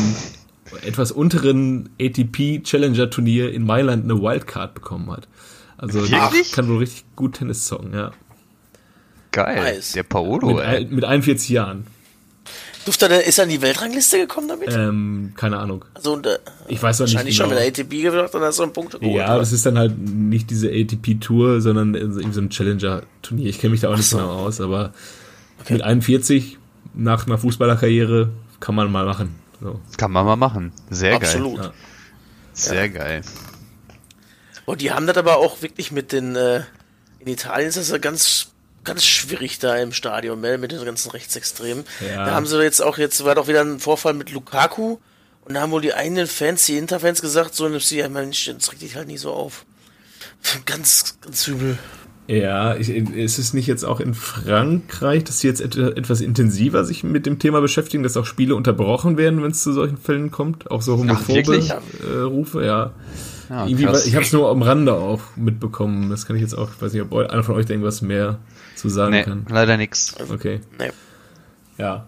etwas 0.83 1.13
unteren 1.13 1.91
ATP 2.01 2.63
Challenger 2.63 3.11
Turnier 3.11 3.53
in 3.53 3.65
Mailand 3.65 4.05
eine 4.05 4.21
Wildcard 4.21 4.75
bekommen 4.75 5.11
hat. 5.11 5.29
Also 5.77 6.05
der 6.05 6.31
kann 6.53 6.69
wohl 6.69 6.79
richtig 6.79 7.05
gut 7.15 7.37
Tennis 7.37 7.67
zocken, 7.67 7.95
ja. 7.95 8.11
Geil. 9.31 9.75
Nice. 9.75 9.93
Der 9.93 10.03
Paolo, 10.03 10.55
mit, 10.55 10.65
ey. 10.65 10.85
Mit 10.87 11.05
41 11.05 11.49
Jahren. 11.51 11.87
Durfte 12.85 13.07
er, 13.07 13.25
ist 13.25 13.39
er 13.39 13.45
an 13.45 13.51
die 13.51 13.61
Weltrangliste 13.61 14.19
gekommen 14.19 14.49
damit? 14.49 14.71
Ähm, 14.73 15.33
keine 15.37 15.59
Ahnung. 15.59 15.85
Also, 15.93 16.15
und, 16.15 16.27
äh, 16.27 16.39
ich 16.69 16.83
weiß 16.83 16.99
noch 16.99 17.07
nicht. 17.07 17.15
Wahrscheinlich 17.15 17.37
genau. 17.37 17.51
schon 17.51 17.65
mit 17.65 17.77
der 17.77 17.85
ATP 17.85 18.03
gemacht 18.03 18.35
und 18.35 18.41
hast 18.41 18.59
du 18.59 18.63
einen 18.63 18.73
Punkt 18.73 18.93
geholt. 18.99 19.15
Ja, 19.15 19.33
oder? 19.33 19.41
das 19.41 19.53
ist 19.53 19.67
dann 19.67 19.77
halt 19.77 19.99
nicht 19.99 20.49
diese 20.49 20.71
ATP-Tour, 20.71 21.61
sondern 21.61 21.95
irgendwie 21.95 22.33
so 22.33 22.41
ein 22.41 22.49
Challenger-Turnier. 22.49 23.47
Ich 23.51 23.59
kenne 23.59 23.73
mich 23.73 23.83
da 23.83 23.91
auch 23.91 23.97
nicht 23.97 24.09
so. 24.09 24.17
genau 24.17 24.31
aus, 24.31 24.61
aber 24.61 24.95
okay. 25.61 25.75
mit 25.75 25.83
41 25.83 26.57
nach 26.95 27.27
einer 27.27 27.37
Fußballerkarriere 27.37 28.31
kann 28.59 28.75
man 28.75 28.91
mal 28.91 29.05
machen. 29.05 29.35
So. 29.61 29.81
Kann 29.97 30.13
man 30.13 30.25
mal 30.25 30.37
machen. 30.37 30.73
Sehr 30.91 31.15
Absolut. 31.17 31.57
geil. 31.57 31.67
Absolut. 31.67 31.75
Sehr 32.53 32.87
ja. 32.87 32.89
geil. 32.89 33.23
Oh, 34.67 34.75
die 34.75 34.93
haben 34.93 35.07
das 35.07 35.17
aber 35.17 35.39
auch 35.39 35.63
wirklich 35.63 35.93
mit 35.93 36.13
den, 36.13 36.37
äh, 36.37 36.63
in 37.19 37.29
Italien 37.29 37.69
ist 37.69 37.77
das 37.77 37.91
ja 37.91 37.99
ganz 37.99 38.53
ganz 38.85 39.05
schwierig 39.05 39.59
da 39.59 39.77
im 39.77 39.93
Stadion 39.93 40.41
ne, 40.41 40.57
mit 40.57 40.73
den 40.73 40.83
ganzen 40.83 41.11
Rechtsextremen. 41.11 41.85
Ja. 42.01 42.25
Da 42.25 42.31
haben 42.33 42.47
sie 42.47 42.63
jetzt 42.63 42.83
auch, 42.83 42.97
jetzt 42.97 43.23
war 43.23 43.35
doch 43.35 43.47
wieder 43.47 43.61
ein 43.61 43.81
Vorfall 43.81 44.15
mit 44.15 44.31
Lukaku 44.31 44.99
und 45.45 45.55
da 45.55 45.61
haben 45.61 45.73
wohl 45.73 45.83
die 45.83 45.95
eigenen 45.95 46.27
Fans, 46.27 46.65
die 46.67 46.79
Interfans 46.79 47.21
gesagt, 47.21 47.55
so, 47.55 47.69
ja, 47.69 48.09
Mensch, 48.09 48.47
jetzt 48.47 48.73
regt 48.73 48.83
dich 48.83 48.97
halt 48.97 49.09
nicht 49.09 49.21
so 49.21 49.33
auf. 49.33 49.67
Ganz, 50.67 51.19
ganz 51.21 51.49
übel. 51.49 51.79
Ja, 52.29 52.77
ich, 52.77 52.91
ist 52.91 53.39
es 53.39 53.55
nicht 53.55 53.67
jetzt 53.67 53.85
auch 53.85 54.01
in 54.01 54.13
Frankreich, 54.13 55.25
dass 55.25 55.41
sie 55.41 55.49
jetzt 55.49 55.63
et 55.63 55.77
etwas 55.77 56.21
intensiver 56.21 56.85
sich 56.85 57.03
mit 57.03 57.25
dem 57.25 57.39
Thema 57.39 57.63
beschäftigen, 57.63 58.03
dass 58.03 58.19
auch 58.19 58.27
Spiele 58.27 58.55
unterbrochen 58.55 59.17
werden, 59.17 59.43
wenn 59.43 59.51
es 59.51 59.63
zu 59.63 59.73
solchen 59.73 59.97
Fällen 59.97 60.31
kommt? 60.31 60.71
Auch 60.71 60.83
so 60.83 60.99
homophobe 60.99 61.65
Ach, 61.71 61.81
äh, 62.07 62.21
Rufe, 62.21 62.67
ja. 62.67 62.93
ja 63.49 63.67
ich 63.67 64.15
habe 64.15 64.25
es 64.25 64.33
nur 64.35 64.51
am 64.51 64.61
Rande 64.61 64.93
auch 64.93 65.23
mitbekommen. 65.37 66.11
Das 66.11 66.27
kann 66.27 66.37
ich 66.37 66.43
jetzt 66.43 66.53
auch, 66.53 66.69
ich 66.71 66.83
weiß 66.83 66.93
nicht, 66.93 67.01
ob 67.01 67.15
einer 67.15 67.43
von 67.43 67.55
euch 67.55 67.65
da 67.65 67.73
irgendwas 67.73 68.03
mehr 68.03 68.39
zu 68.77 68.91
sagen 68.91 69.13
nee, 69.13 69.23
kann. 69.23 69.47
Leider 69.49 69.79
nichts. 69.79 70.15
Okay. 70.31 70.61
Nee. 70.79 70.91
Ja. 71.79 72.07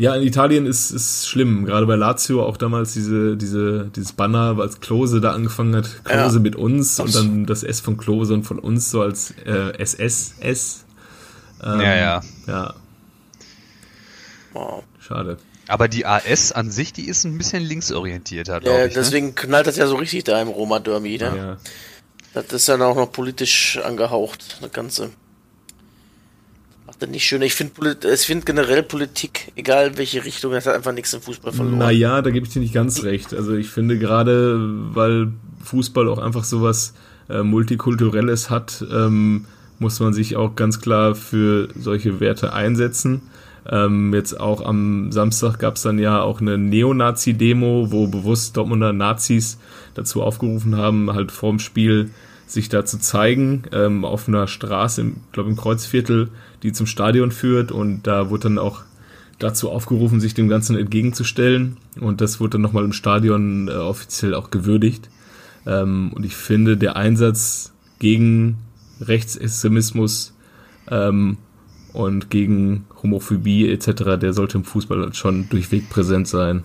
Ja, 0.00 0.14
in 0.14 0.22
Italien 0.22 0.64
ist 0.64 0.92
es 0.92 1.28
schlimm. 1.28 1.66
Gerade 1.66 1.84
bei 1.84 1.94
Lazio 1.94 2.42
auch 2.42 2.56
damals 2.56 2.94
diese, 2.94 3.36
diese, 3.36 3.90
dieses 3.94 4.12
Banner, 4.12 4.56
als 4.58 4.80
Klose 4.80 5.20
da 5.20 5.32
angefangen 5.32 5.76
hat, 5.76 6.04
Klose 6.04 6.36
ja. 6.36 6.42
mit 6.42 6.56
uns 6.56 6.98
und 6.98 7.14
dann 7.14 7.44
das 7.44 7.62
S 7.62 7.80
von 7.80 7.98
Klose 7.98 8.32
und 8.32 8.44
von 8.44 8.58
uns 8.58 8.90
so 8.90 9.02
als 9.02 9.34
äh, 9.44 9.76
SSS. 9.78 10.86
Ähm, 11.62 11.80
ja, 11.80 11.96
ja. 11.96 12.20
Ja. 12.46 12.74
Wow. 14.54 14.84
Schade. 15.00 15.36
Aber 15.68 15.86
die 15.86 16.06
AS 16.06 16.52
an 16.52 16.70
sich, 16.70 16.94
die 16.94 17.06
ist 17.06 17.24
ein 17.24 17.36
bisschen 17.36 17.62
linksorientierter, 17.62 18.60
glaube 18.60 18.78
ja, 18.78 18.86
ich. 18.86 18.94
Ne? 18.94 19.02
Deswegen 19.02 19.26
ne? 19.26 19.32
knallt 19.34 19.66
das 19.66 19.76
ja 19.76 19.86
so 19.86 19.96
richtig 19.96 20.24
da 20.24 20.40
im 20.40 20.48
Roma-Derby, 20.48 21.18
ne? 21.18 21.32
Ja. 21.36 21.56
Das 22.32 22.50
ist 22.54 22.68
ja 22.68 22.80
auch 22.80 22.96
noch 22.96 23.12
politisch 23.12 23.78
angehaucht, 23.84 24.56
das 24.62 24.72
Ganze 24.72 25.10
macht 26.90 27.02
das 27.02 27.10
nicht 27.10 27.24
schöner. 27.24 27.44
Ich 27.44 27.54
finde 27.54 27.96
find 28.16 28.46
generell 28.46 28.82
Politik, 28.82 29.52
egal 29.54 29.96
welche 29.96 30.24
Richtung, 30.24 30.52
das 30.52 30.66
hat 30.66 30.74
einfach 30.74 30.92
nichts 30.92 31.12
im 31.14 31.20
Fußball 31.20 31.52
verloren. 31.52 31.78
Naja, 31.78 32.20
da 32.20 32.30
gebe 32.30 32.46
ich 32.46 32.52
dir 32.52 32.58
nicht 32.58 32.74
ganz 32.74 33.04
recht. 33.04 33.32
Also 33.32 33.54
ich 33.54 33.68
finde 33.68 33.96
gerade, 33.96 34.58
weil 34.92 35.32
Fußball 35.62 36.08
auch 36.08 36.18
einfach 36.18 36.42
sowas 36.42 36.94
äh, 37.28 37.42
Multikulturelles 37.44 38.50
hat, 38.50 38.84
ähm, 38.92 39.46
muss 39.78 40.00
man 40.00 40.12
sich 40.12 40.34
auch 40.34 40.56
ganz 40.56 40.80
klar 40.80 41.14
für 41.14 41.68
solche 41.78 42.18
Werte 42.18 42.52
einsetzen. 42.52 43.22
Ähm, 43.70 44.12
jetzt 44.12 44.40
auch 44.40 44.60
am 44.60 45.12
Samstag 45.12 45.60
gab 45.60 45.76
es 45.76 45.82
dann 45.82 46.00
ja 46.00 46.20
auch 46.22 46.40
eine 46.40 46.58
Neonazi-Demo, 46.58 47.92
wo 47.92 48.08
bewusst 48.08 48.56
Dortmunder 48.56 48.92
Nazis 48.92 49.58
dazu 49.94 50.22
aufgerufen 50.22 50.76
haben, 50.76 51.12
halt 51.12 51.30
vorm 51.30 51.60
Spiel 51.60 52.10
sich 52.48 52.68
da 52.68 52.84
zu 52.84 52.98
zeigen, 52.98 53.62
ähm, 53.72 54.04
auf 54.04 54.26
einer 54.26 54.48
Straße, 54.48 55.02
ich 55.02 55.32
glaube 55.32 55.50
im 55.50 55.56
Kreuzviertel, 55.56 56.30
die 56.62 56.72
zum 56.72 56.86
Stadion 56.86 57.32
führt 57.32 57.72
und 57.72 58.06
da 58.06 58.30
wurde 58.30 58.44
dann 58.44 58.58
auch 58.58 58.82
dazu 59.38 59.70
aufgerufen, 59.70 60.20
sich 60.20 60.34
dem 60.34 60.48
Ganzen 60.48 60.76
entgegenzustellen 60.76 61.78
und 61.98 62.20
das 62.20 62.40
wurde 62.40 62.52
dann 62.52 62.62
nochmal 62.62 62.84
im 62.84 62.92
Stadion 62.92 63.68
äh, 63.68 63.72
offiziell 63.72 64.34
auch 64.34 64.50
gewürdigt. 64.50 65.08
Ähm, 65.66 66.12
und 66.14 66.24
ich 66.24 66.36
finde, 66.36 66.76
der 66.76 66.96
Einsatz 66.96 67.72
gegen 67.98 68.58
Rechtsextremismus 69.00 70.34
ähm, 70.88 71.38
und 71.92 72.30
gegen 72.30 72.86
Homophobie 73.02 73.70
etc., 73.70 74.18
der 74.20 74.32
sollte 74.32 74.58
im 74.58 74.64
Fußball 74.64 75.12
schon 75.14 75.48
durchweg 75.48 75.88
präsent 75.88 76.28
sein. 76.28 76.64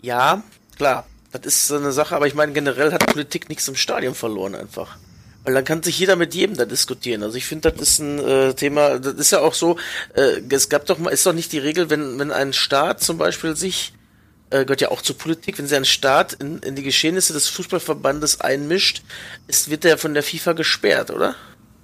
Ja, 0.00 0.42
klar, 0.76 1.06
das 1.32 1.46
ist 1.46 1.68
so 1.68 1.76
eine 1.76 1.92
Sache, 1.92 2.16
aber 2.16 2.26
ich 2.26 2.34
meine, 2.34 2.52
generell 2.52 2.92
hat 2.92 3.06
Politik 3.06 3.48
nichts 3.48 3.68
im 3.68 3.74
Stadion 3.74 4.14
verloren 4.14 4.54
einfach. 4.54 4.98
Weil 5.44 5.54
dann 5.54 5.64
kann 5.64 5.82
sich 5.82 5.98
jeder 5.98 6.16
mit 6.16 6.34
jedem 6.34 6.56
da 6.56 6.64
diskutieren. 6.64 7.22
Also 7.22 7.36
ich 7.36 7.44
finde, 7.44 7.70
das 7.70 7.88
ist 7.88 7.98
ein 7.98 8.18
äh, 8.18 8.54
Thema, 8.54 8.98
das 8.98 9.14
ist 9.14 9.30
ja 9.30 9.40
auch 9.40 9.54
so, 9.54 9.76
äh, 10.14 10.40
es 10.48 10.70
gab 10.70 10.86
doch 10.86 10.98
mal, 10.98 11.10
ist 11.10 11.26
doch 11.26 11.34
nicht 11.34 11.52
die 11.52 11.58
Regel, 11.58 11.90
wenn, 11.90 12.18
wenn 12.18 12.32
ein 12.32 12.52
Staat 12.52 13.02
zum 13.02 13.18
Beispiel 13.18 13.54
sich 13.54 13.92
äh, 14.50 14.64
gehört 14.64 14.80
ja 14.80 14.90
auch 14.90 15.02
zur 15.02 15.18
Politik. 15.18 15.58
Wenn 15.58 15.66
sich 15.66 15.76
ein 15.76 15.84
Staat 15.84 16.32
in, 16.34 16.60
in 16.60 16.76
die 16.76 16.82
Geschehnisse 16.82 17.32
des 17.32 17.48
Fußballverbandes 17.48 18.40
einmischt, 18.40 19.02
ist, 19.48 19.70
wird 19.70 19.84
er 19.84 19.98
von 19.98 20.14
der 20.14 20.22
FIFA 20.22 20.52
gesperrt, 20.52 21.10
oder? 21.10 21.34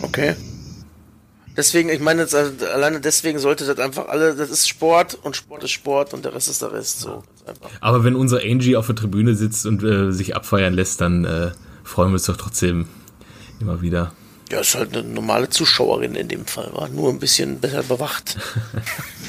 Okay. 0.01 0.35
Deswegen, 1.57 1.89
ich 1.89 1.99
meine, 1.99 2.21
jetzt, 2.21 2.35
also, 2.35 2.65
alleine 2.65 3.01
deswegen 3.01 3.39
sollte 3.39 3.65
das 3.65 3.77
einfach 3.77 4.07
alle, 4.07 4.35
das 4.35 4.49
ist 4.49 4.67
Sport 4.67 5.17
und 5.21 5.35
Sport 5.35 5.63
ist 5.63 5.71
Sport 5.71 6.13
und 6.13 6.23
der 6.23 6.33
Rest 6.33 6.49
ist 6.49 6.61
der 6.61 6.71
Rest. 6.71 7.01
So, 7.01 7.23
Aber 7.81 8.03
wenn 8.03 8.15
unser 8.15 8.39
Angie 8.41 8.75
auf 8.75 8.87
der 8.87 8.95
Tribüne 8.95 9.35
sitzt 9.35 9.65
und 9.65 9.83
äh, 9.83 10.11
sich 10.11 10.35
abfeiern 10.35 10.73
lässt, 10.73 11.01
dann 11.01 11.25
äh, 11.25 11.51
freuen 11.83 12.09
wir 12.09 12.13
uns 12.13 12.25
doch 12.25 12.37
trotzdem 12.37 12.87
immer 13.59 13.81
wieder. 13.81 14.13
Ja, 14.49 14.59
ist 14.59 14.75
halt 14.75 14.95
eine 14.95 15.07
normale 15.07 15.49
Zuschauerin 15.49 16.15
in 16.15 16.27
dem 16.27 16.45
Fall, 16.45 16.71
war 16.73 16.89
nur 16.89 17.09
ein 17.09 17.19
bisschen 17.19 17.59
besser 17.59 17.83
bewacht. 17.83 18.37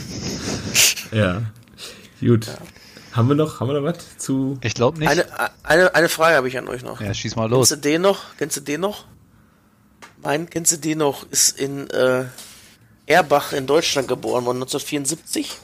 ja, 1.12 1.42
gut. 2.20 2.46
Ja. 2.46 2.54
Haben 3.12 3.28
wir 3.28 3.34
noch, 3.34 3.60
haben 3.60 3.68
wir 3.68 3.80
noch 3.80 3.84
was 3.84 4.18
zu? 4.18 4.58
Ich 4.62 4.74
glaube 4.74 4.98
nicht. 4.98 5.08
Eine, 5.08 5.26
eine, 5.62 5.94
eine 5.94 6.08
Frage 6.08 6.36
habe 6.36 6.48
ich 6.48 6.56
an 6.56 6.66
euch 6.68 6.82
noch. 6.82 7.00
Ja, 7.00 7.12
schieß 7.12 7.36
mal 7.36 7.48
los. 7.48 7.68
Kennst 7.68 7.84
du 7.84 7.88
den 7.88 8.02
noch? 8.02 8.36
Kennst 8.38 8.56
du 8.56 8.60
den 8.62 8.80
noch? 8.80 9.04
Mein, 10.22 10.48
kennst 10.48 10.72
du 10.72 10.76
den 10.78 10.98
noch? 10.98 11.30
Ist 11.30 11.58
in 11.58 11.90
äh, 11.90 12.24
Erbach 13.06 13.52
in 13.52 13.66
Deutschland 13.66 14.08
geboren 14.08 14.46
worden, 14.46 14.58
1974. 14.62 15.58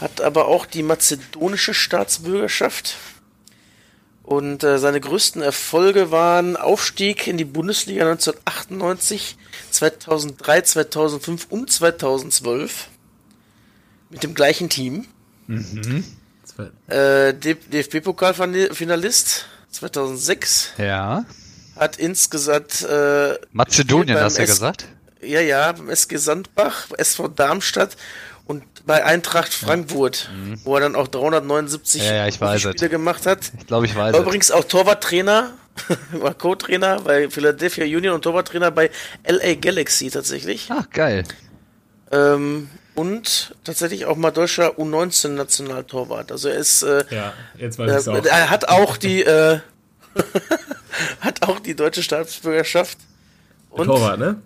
Hat 0.00 0.20
aber 0.20 0.46
auch 0.46 0.64
die 0.66 0.82
mazedonische 0.82 1.74
Staatsbürgerschaft. 1.74 2.96
Und 4.22 4.64
äh, 4.64 4.78
seine 4.78 5.00
größten 5.00 5.42
Erfolge 5.42 6.10
waren 6.10 6.56
Aufstieg 6.56 7.26
in 7.26 7.36
die 7.36 7.44
Bundesliga 7.44 8.10
1998, 8.10 9.36
2003, 9.70 10.62
2005 10.62 11.46
und 11.50 11.70
2012 11.70 12.88
mit 14.10 14.22
dem 14.22 14.34
gleichen 14.34 14.68
Team. 14.68 15.06
Mhm. 15.46 16.04
Äh, 16.88 17.34
DFB-Pokalfinalist 17.34 19.44
2006. 19.70 20.72
Ja. 20.78 21.24
Hat 21.76 21.98
insgesamt. 21.98 22.82
Äh, 22.82 23.38
Mazedonien, 23.52 24.18
hast 24.18 24.38
du 24.38 24.42
ja 24.42 24.46
gesagt? 24.46 24.88
Ja, 25.22 25.40
ja, 25.40 25.72
beim 25.72 25.90
SG 25.90 26.16
Sandbach, 26.16 26.86
SV 26.96 27.28
Darmstadt 27.28 27.96
und 28.46 28.62
bei 28.86 29.04
Eintracht 29.04 29.52
Frankfurt, 29.52 30.30
ja. 30.30 30.32
mhm. 30.32 30.60
wo 30.64 30.76
er 30.76 30.80
dann 30.80 30.94
auch 30.94 31.08
379 31.08 32.02
ja, 32.02 32.26
ja, 32.26 32.32
Spiele 32.32 32.54
es. 32.54 32.90
gemacht 32.90 33.26
hat. 33.26 33.52
Ich 33.58 33.66
glaube, 33.66 33.86
ich 33.86 33.96
weiß. 33.96 34.14
War 34.14 34.20
übrigens 34.20 34.50
auch 34.50 34.64
Torwarttrainer, 34.64 35.52
war 36.12 36.34
Co-Trainer 36.34 37.00
bei 37.00 37.28
Philadelphia 37.28 37.84
Union 37.84 38.14
und 38.14 38.22
Torwarttrainer 38.22 38.70
bei 38.70 38.90
LA 39.26 39.54
Galaxy 39.54 40.10
tatsächlich. 40.10 40.68
Ach, 40.70 40.88
geil. 40.90 41.24
Ähm, 42.12 42.68
und 42.96 43.54
tatsächlich 43.62 44.06
auch 44.06 44.16
mal 44.16 44.30
deutscher 44.30 44.78
U19-Nationaltorwart. 44.78 46.32
Also 46.32 46.48
er 46.48 46.56
ist. 46.56 46.82
Äh, 46.82 47.04
ja, 47.10 47.32
jetzt 47.56 47.78
weiß 47.78 48.06
äh, 48.06 48.10
auch. 48.10 48.24
Er 48.24 48.50
hat 48.50 48.68
auch 48.68 48.96
die. 48.96 49.22
Äh, 49.22 49.60
hat 51.20 51.42
auch 51.42 51.60
die 51.60 51.76
deutsche 51.76 52.02
Staatsbürgerschaft. 52.02 52.98
Und 53.70 53.86
Torwart, 53.86 54.18
ne? 54.18 54.36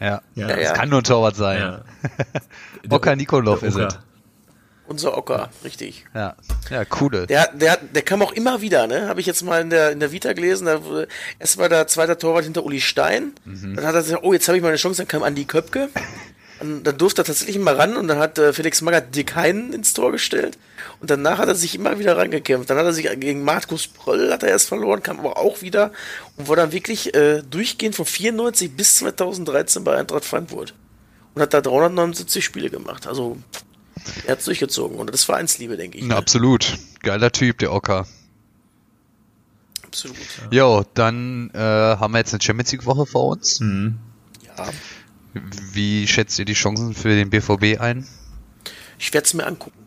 Ja. 0.00 0.20
ja, 0.34 0.48
ja, 0.48 0.56
Das 0.56 0.74
kann 0.74 0.90
nur 0.90 1.00
ein 1.00 1.04
Torwart 1.04 1.36
sein. 1.36 1.58
Ja. 1.58 1.84
Oka 2.90 3.16
Nikolov 3.16 3.62
ist 3.62 3.76
es. 3.76 3.98
Unser 4.86 5.16
Ocker, 5.16 5.48
richtig. 5.64 6.04
Ja, 6.14 6.36
ja, 6.68 6.84
coole. 6.84 7.26
Der, 7.26 7.48
der, 7.54 7.78
der 7.78 8.02
kam 8.02 8.20
auch 8.20 8.32
immer 8.32 8.60
wieder, 8.60 8.86
ne? 8.86 9.08
Habe 9.08 9.18
ich 9.20 9.26
jetzt 9.26 9.42
mal 9.42 9.62
in 9.62 9.70
der, 9.70 9.92
in 9.92 10.00
der 10.00 10.12
Vita 10.12 10.34
gelesen. 10.34 10.66
Da, 10.66 10.78
erst 11.38 11.56
war 11.56 11.70
der 11.70 11.86
zweite 11.86 12.18
Torwart 12.18 12.44
hinter 12.44 12.64
Uli 12.64 12.82
Stein. 12.82 13.32
Mhm. 13.46 13.76
Dann 13.76 13.86
hat 13.86 13.94
er 13.94 14.02
gesagt, 14.02 14.22
oh, 14.24 14.34
jetzt 14.34 14.46
habe 14.46 14.58
ich 14.58 14.62
mal 14.62 14.68
eine 14.68 14.76
Chance. 14.76 14.98
Dann 14.98 15.08
kam 15.08 15.22
Andi 15.22 15.46
Köpke. 15.46 15.88
Und 16.64 16.84
dann 16.84 16.96
durfte 16.96 17.20
er 17.20 17.24
tatsächlich 17.26 17.58
mal 17.58 17.76
ran 17.76 17.94
und 17.96 18.08
dann 18.08 18.18
hat 18.18 18.38
äh, 18.38 18.54
Felix 18.54 18.80
Magath 18.80 19.14
Dick 19.14 19.34
Heinen 19.34 19.74
ins 19.74 19.92
Tor 19.92 20.12
gestellt. 20.12 20.56
Und 21.00 21.10
danach 21.10 21.38
hat 21.38 21.48
er 21.48 21.54
sich 21.54 21.74
immer 21.74 21.98
wieder 21.98 22.16
rangekämpft. 22.16 22.70
Dann 22.70 22.78
hat 22.78 22.86
er 22.86 22.94
sich 22.94 23.08
gegen 23.20 23.44
Markus 23.44 23.86
Pröll 23.86 24.32
hat 24.32 24.42
er 24.42 24.48
erst 24.48 24.68
verloren, 24.68 25.02
kam 25.02 25.18
aber 25.20 25.36
auch 25.36 25.60
wieder 25.60 25.92
und 26.36 26.48
war 26.48 26.56
dann 26.56 26.72
wirklich 26.72 27.14
äh, 27.14 27.42
durchgehend 27.42 27.94
von 27.94 28.06
94 28.06 28.74
bis 28.74 28.96
2013 28.96 29.84
bei 29.84 29.96
Eintracht 29.96 30.24
Frankfurt. 30.24 30.74
Und 31.34 31.42
hat 31.42 31.52
da 31.52 31.60
379 31.60 32.44
Spiele 32.44 32.70
gemacht. 32.70 33.06
Also 33.06 33.36
er 34.24 34.32
hat 34.32 34.38
es 34.38 34.44
durchgezogen 34.46 34.96
und 34.96 35.08
das 35.08 35.20
ist 35.20 35.24
Vereinsliebe, 35.24 35.76
denke 35.76 35.98
ich. 35.98 36.04
Na, 36.04 36.16
absolut. 36.16 36.78
Geiler 37.02 37.30
Typ, 37.30 37.58
der 37.58 37.72
Ocker. 37.72 38.06
Absolut. 39.82 40.16
Ja. 40.50 40.58
Jo, 40.58 40.84
dann 40.94 41.50
äh, 41.54 41.58
haben 41.58 42.12
wir 42.12 42.18
jetzt 42.18 42.32
eine 42.32 42.42
Champions 42.42 42.72
League 42.72 42.86
Woche 42.86 43.04
vor 43.04 43.28
uns. 43.28 43.60
Mhm. 43.60 43.98
Ja. 44.56 44.68
Wie 45.72 46.06
schätzt 46.06 46.38
ihr 46.38 46.44
die 46.44 46.54
Chancen 46.54 46.94
für 46.94 47.08
den 47.08 47.30
BVB 47.30 47.80
ein? 47.80 48.06
Ich 48.98 49.12
werde 49.12 49.26
es 49.26 49.34
mir 49.34 49.46
angucken. 49.46 49.78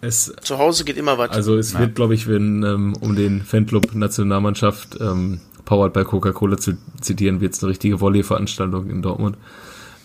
Es, 0.00 0.32
Zu 0.42 0.58
Hause 0.58 0.84
geht 0.84 0.96
immer 0.96 1.18
weiter. 1.18 1.32
Also 1.32 1.56
es 1.56 1.72
ja. 1.72 1.80
wird, 1.80 1.94
glaube 1.94 2.14
ich, 2.14 2.28
wenn 2.28 2.62
ähm, 2.62 2.94
um 3.00 3.16
den 3.16 3.42
Fanclub 3.42 3.94
Nationalmannschaft 3.94 4.98
ähm, 5.00 5.40
powered 5.64 5.92
by 5.92 6.04
Coca-Cola 6.04 6.56
zu 6.56 6.74
zitieren, 7.00 7.40
wird 7.40 7.54
es 7.54 7.62
eine 7.62 7.70
richtige 7.70 8.00
Volley-Veranstaltung 8.00 8.90
in 8.90 9.02
Dortmund. 9.02 9.36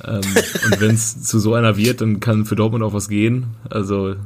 Ähm, 0.03 0.21
und 0.65 0.81
wenn 0.81 0.95
es 0.95 1.21
zu 1.23 1.39
so 1.39 1.53
einer 1.53 1.77
wird, 1.77 2.01
dann 2.01 2.19
kann 2.19 2.45
für 2.45 2.55
Dortmund 2.55 2.83
auch 2.83 2.93
was 2.93 3.09
gehen. 3.09 3.47
Also 3.69 4.09
ja. 4.09 4.17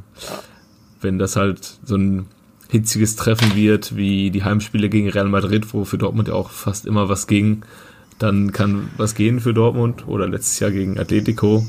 wenn 1.00 1.18
das 1.18 1.36
halt 1.36 1.78
so 1.84 1.96
ein 1.96 2.26
hitziges 2.70 3.16
Treffen 3.16 3.54
wird, 3.54 3.96
wie 3.96 4.30
die 4.30 4.44
Heimspiele 4.44 4.88
gegen 4.88 5.10
Real 5.10 5.28
Madrid, 5.28 5.74
wo 5.74 5.84
für 5.84 5.98
Dortmund 5.98 6.28
ja 6.28 6.34
auch 6.34 6.50
fast 6.50 6.86
immer 6.86 7.08
was 7.08 7.26
ging, 7.26 7.62
dann 8.22 8.52
kann 8.52 8.90
was 8.96 9.14
gehen 9.14 9.40
für 9.40 9.52
Dortmund 9.52 10.06
oder 10.06 10.28
letztes 10.28 10.60
Jahr 10.60 10.70
gegen 10.70 10.98
Atletico. 10.98 11.66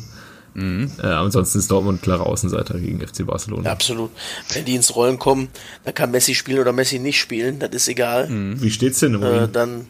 Mhm. 0.53 0.91
Äh, 1.01 1.07
ansonsten 1.07 1.59
ist 1.59 1.71
Dortmund 1.71 2.03
klarer 2.03 2.27
Außenseiter 2.27 2.79
gegen 2.79 2.99
FC 2.99 3.25
Barcelona. 3.25 3.65
Ja, 3.65 3.71
absolut. 3.71 4.11
Wenn 4.53 4.65
die 4.65 4.75
ins 4.75 4.95
Rollen 4.95 5.17
kommen, 5.17 5.47
dann 5.83 5.95
kann 5.95 6.11
Messi 6.11 6.35
spielen 6.35 6.59
oder 6.59 6.73
Messi 6.73 6.99
nicht 6.99 7.19
spielen, 7.19 7.59
das 7.59 7.71
ist 7.71 7.87
egal. 7.87 8.29
Mhm. 8.29 8.61
Wie 8.61 8.69
steht's 8.69 8.99
denn 8.99 9.15
im 9.15 9.23
äh, 9.23 9.47
Dann 9.47 9.87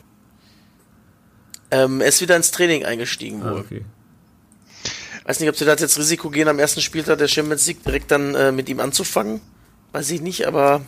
ähm, 1.72 2.02
er 2.02 2.08
ist 2.08 2.22
wieder 2.22 2.36
ins 2.36 2.52
Training 2.52 2.86
eingestiegen 2.86 3.44
wohl. 3.44 3.58
Ah, 3.58 3.60
okay. 3.60 3.84
Weiß 5.26 5.40
nicht, 5.40 5.50
ob 5.50 5.56
sie 5.56 5.66
das 5.66 5.82
jetzt 5.82 5.98
Risiko 5.98 6.30
gehen, 6.30 6.48
am 6.48 6.60
ersten 6.60 6.82
Spieltag 6.82 7.18
der 7.18 7.28
Champions 7.28 7.66
League 7.66 7.84
direkt 7.84 8.12
dann 8.12 8.36
äh, 8.36 8.52
mit 8.52 8.70
ihm 8.70 8.80
anzufangen. 8.80 9.42
Weiß 9.92 10.12
ich 10.12 10.22
nicht, 10.22 10.48
aber 10.48 10.82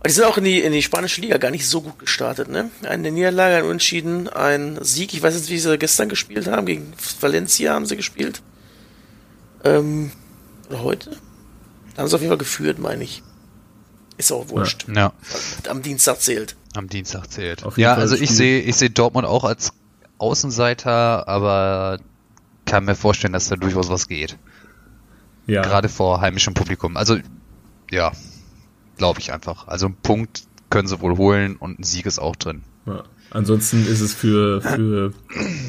aber 0.00 0.08
die 0.08 0.14
sind 0.14 0.24
auch 0.24 0.38
in 0.38 0.44
die, 0.44 0.60
in 0.60 0.72
die 0.72 0.82
spanische 0.82 1.20
Liga 1.20 1.36
gar 1.36 1.50
nicht 1.50 1.68
so 1.68 1.82
gut 1.82 1.98
gestartet, 1.98 2.48
ne? 2.48 2.70
Eine 2.82 3.10
Niederlage, 3.10 3.56
ein 3.56 3.64
Unentschieden, 3.64 4.30
ein 4.30 4.78
Sieg. 4.80 5.12
Ich 5.12 5.22
weiß 5.22 5.34
jetzt, 5.34 5.50
wie 5.50 5.58
sie 5.58 5.76
gestern 5.76 6.08
gespielt 6.08 6.46
haben. 6.46 6.64
Gegen 6.64 6.94
Valencia 7.20 7.74
haben 7.74 7.84
sie 7.84 7.96
gespielt. 7.96 8.40
Ähm, 9.62 10.10
oder 10.70 10.82
heute? 10.82 11.10
Da 11.94 12.00
haben 12.00 12.08
sie 12.08 12.14
auf 12.14 12.22
jeden 12.22 12.30
Fall 12.30 12.38
geführt, 12.38 12.78
meine 12.78 13.04
ich. 13.04 13.22
Ist 14.16 14.32
auch 14.32 14.48
wurscht. 14.48 14.86
Ja. 14.88 15.12
Am 15.68 15.82
Dienstag 15.82 16.22
zählt. 16.22 16.56
Am 16.74 16.88
Dienstag 16.88 17.30
zählt. 17.30 17.60
ja, 17.76 17.92
Fall 17.92 18.02
also 18.02 18.16
ich 18.16 18.30
sehe, 18.30 18.60
ich 18.60 18.76
sehe 18.76 18.88
Dortmund 18.88 19.26
auch 19.26 19.44
als 19.44 19.74
Außenseiter, 20.16 21.28
aber 21.28 22.00
kann 22.64 22.86
mir 22.86 22.94
vorstellen, 22.94 23.34
dass 23.34 23.48
da 23.48 23.56
durchaus 23.56 23.90
was 23.90 24.08
geht. 24.08 24.38
Ja. 25.46 25.60
Gerade 25.60 25.90
vor 25.90 26.22
heimischem 26.22 26.54
Publikum. 26.54 26.96
Also, 26.96 27.18
ja, 27.90 28.12
Glaube 29.00 29.18
ich 29.18 29.32
einfach. 29.32 29.66
Also 29.66 29.86
einen 29.86 29.94
Punkt 29.94 30.42
können 30.68 30.86
sie 30.86 31.00
wohl 31.00 31.16
holen 31.16 31.56
und 31.56 31.80
ein 31.80 31.84
Sieg 31.84 32.04
ist 32.04 32.18
auch 32.18 32.36
drin. 32.36 32.60
Ja. 32.84 33.02
Ansonsten 33.30 33.86
ist 33.86 34.02
es 34.02 34.12
für, 34.12 34.60
für 34.60 35.14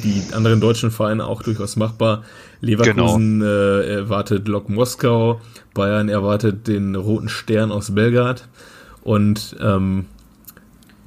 die 0.04 0.22
anderen 0.34 0.60
deutschen 0.60 0.92
Vereine 0.92 1.26
auch 1.26 1.42
durchaus 1.42 1.78
machbar. 1.78 2.24
Leverkusen 2.60 3.40
genau. 3.40 3.52
äh, 3.52 3.96
erwartet 4.00 4.50
Lok 4.50 4.68
Moskau, 4.68 5.40
Bayern 5.74 6.10
erwartet 6.10 6.68
den 6.68 6.94
Roten 6.96 7.30
Stern 7.30 7.72
aus 7.72 7.96
Belgrad 7.96 8.50
und 9.02 9.56
ähm, 9.62 10.08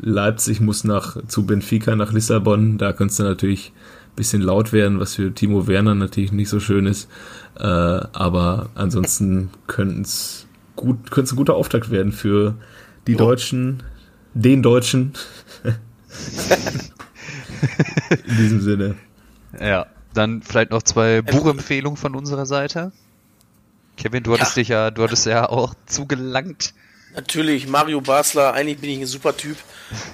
Leipzig 0.01 0.63
muss 0.63 0.85
nach 0.85 1.19
zu 1.29 1.45
Benfica 1.45 1.95
nach 1.95 2.11
Lissabon. 2.13 2.79
Da 2.79 2.95
könnte 2.95 3.13
es 3.13 3.19
natürlich 3.19 3.73
ein 4.13 4.17
bisschen 4.17 4.41
laut 4.41 4.73
werden, 4.73 4.99
was 4.99 5.17
für 5.17 5.35
Timo 5.35 5.67
Werner 5.67 5.95
natürlich 5.95 6.33
nicht 6.33 6.49
so 6.49 6.59
schön 6.59 6.87
ist. 6.87 7.11
Äh, 7.59 7.65
aber 7.65 8.71
ansonsten 8.77 9.51
könnten 9.67 10.01
es 10.01 10.47
gut, 10.77 11.11
könnte 11.11 11.27
es 11.29 11.33
ein 11.33 11.37
guter 11.37 11.55
Auftakt 11.55 11.91
werden 11.91 12.13
für 12.13 12.57
die 13.07 13.15
oh. 13.15 13.19
Deutschen, 13.19 13.83
den 14.35 14.63
Deutschen. 14.63 15.15
In 18.27 18.37
diesem 18.37 18.61
Sinne. 18.61 18.97
Ja, 19.61 19.87
dann 20.13 20.43
vielleicht 20.43 20.71
noch 20.71 20.83
zwei 20.83 21.17
ähm, 21.17 21.25
Buchempfehlungen 21.25 21.97
von 21.97 22.15
unserer 22.15 22.47
Seite. 22.47 22.93
Kevin, 23.97 24.23
du 24.23 24.33
hattest 24.33 24.57
ja. 24.57 24.61
dich 24.61 24.69
ja, 24.69 24.91
du 24.91 25.03
hattest 25.03 25.27
ja 25.27 25.49
auch 25.49 25.75
zugelangt. 25.87 26.75
Natürlich, 27.15 27.69
Mario 27.69 28.01
Basler, 28.01 28.55
eigentlich 28.55 28.79
bin 28.79 28.91
ich 28.91 29.01
ein 29.01 29.07
super 29.07 29.37
Typ. 29.37 29.57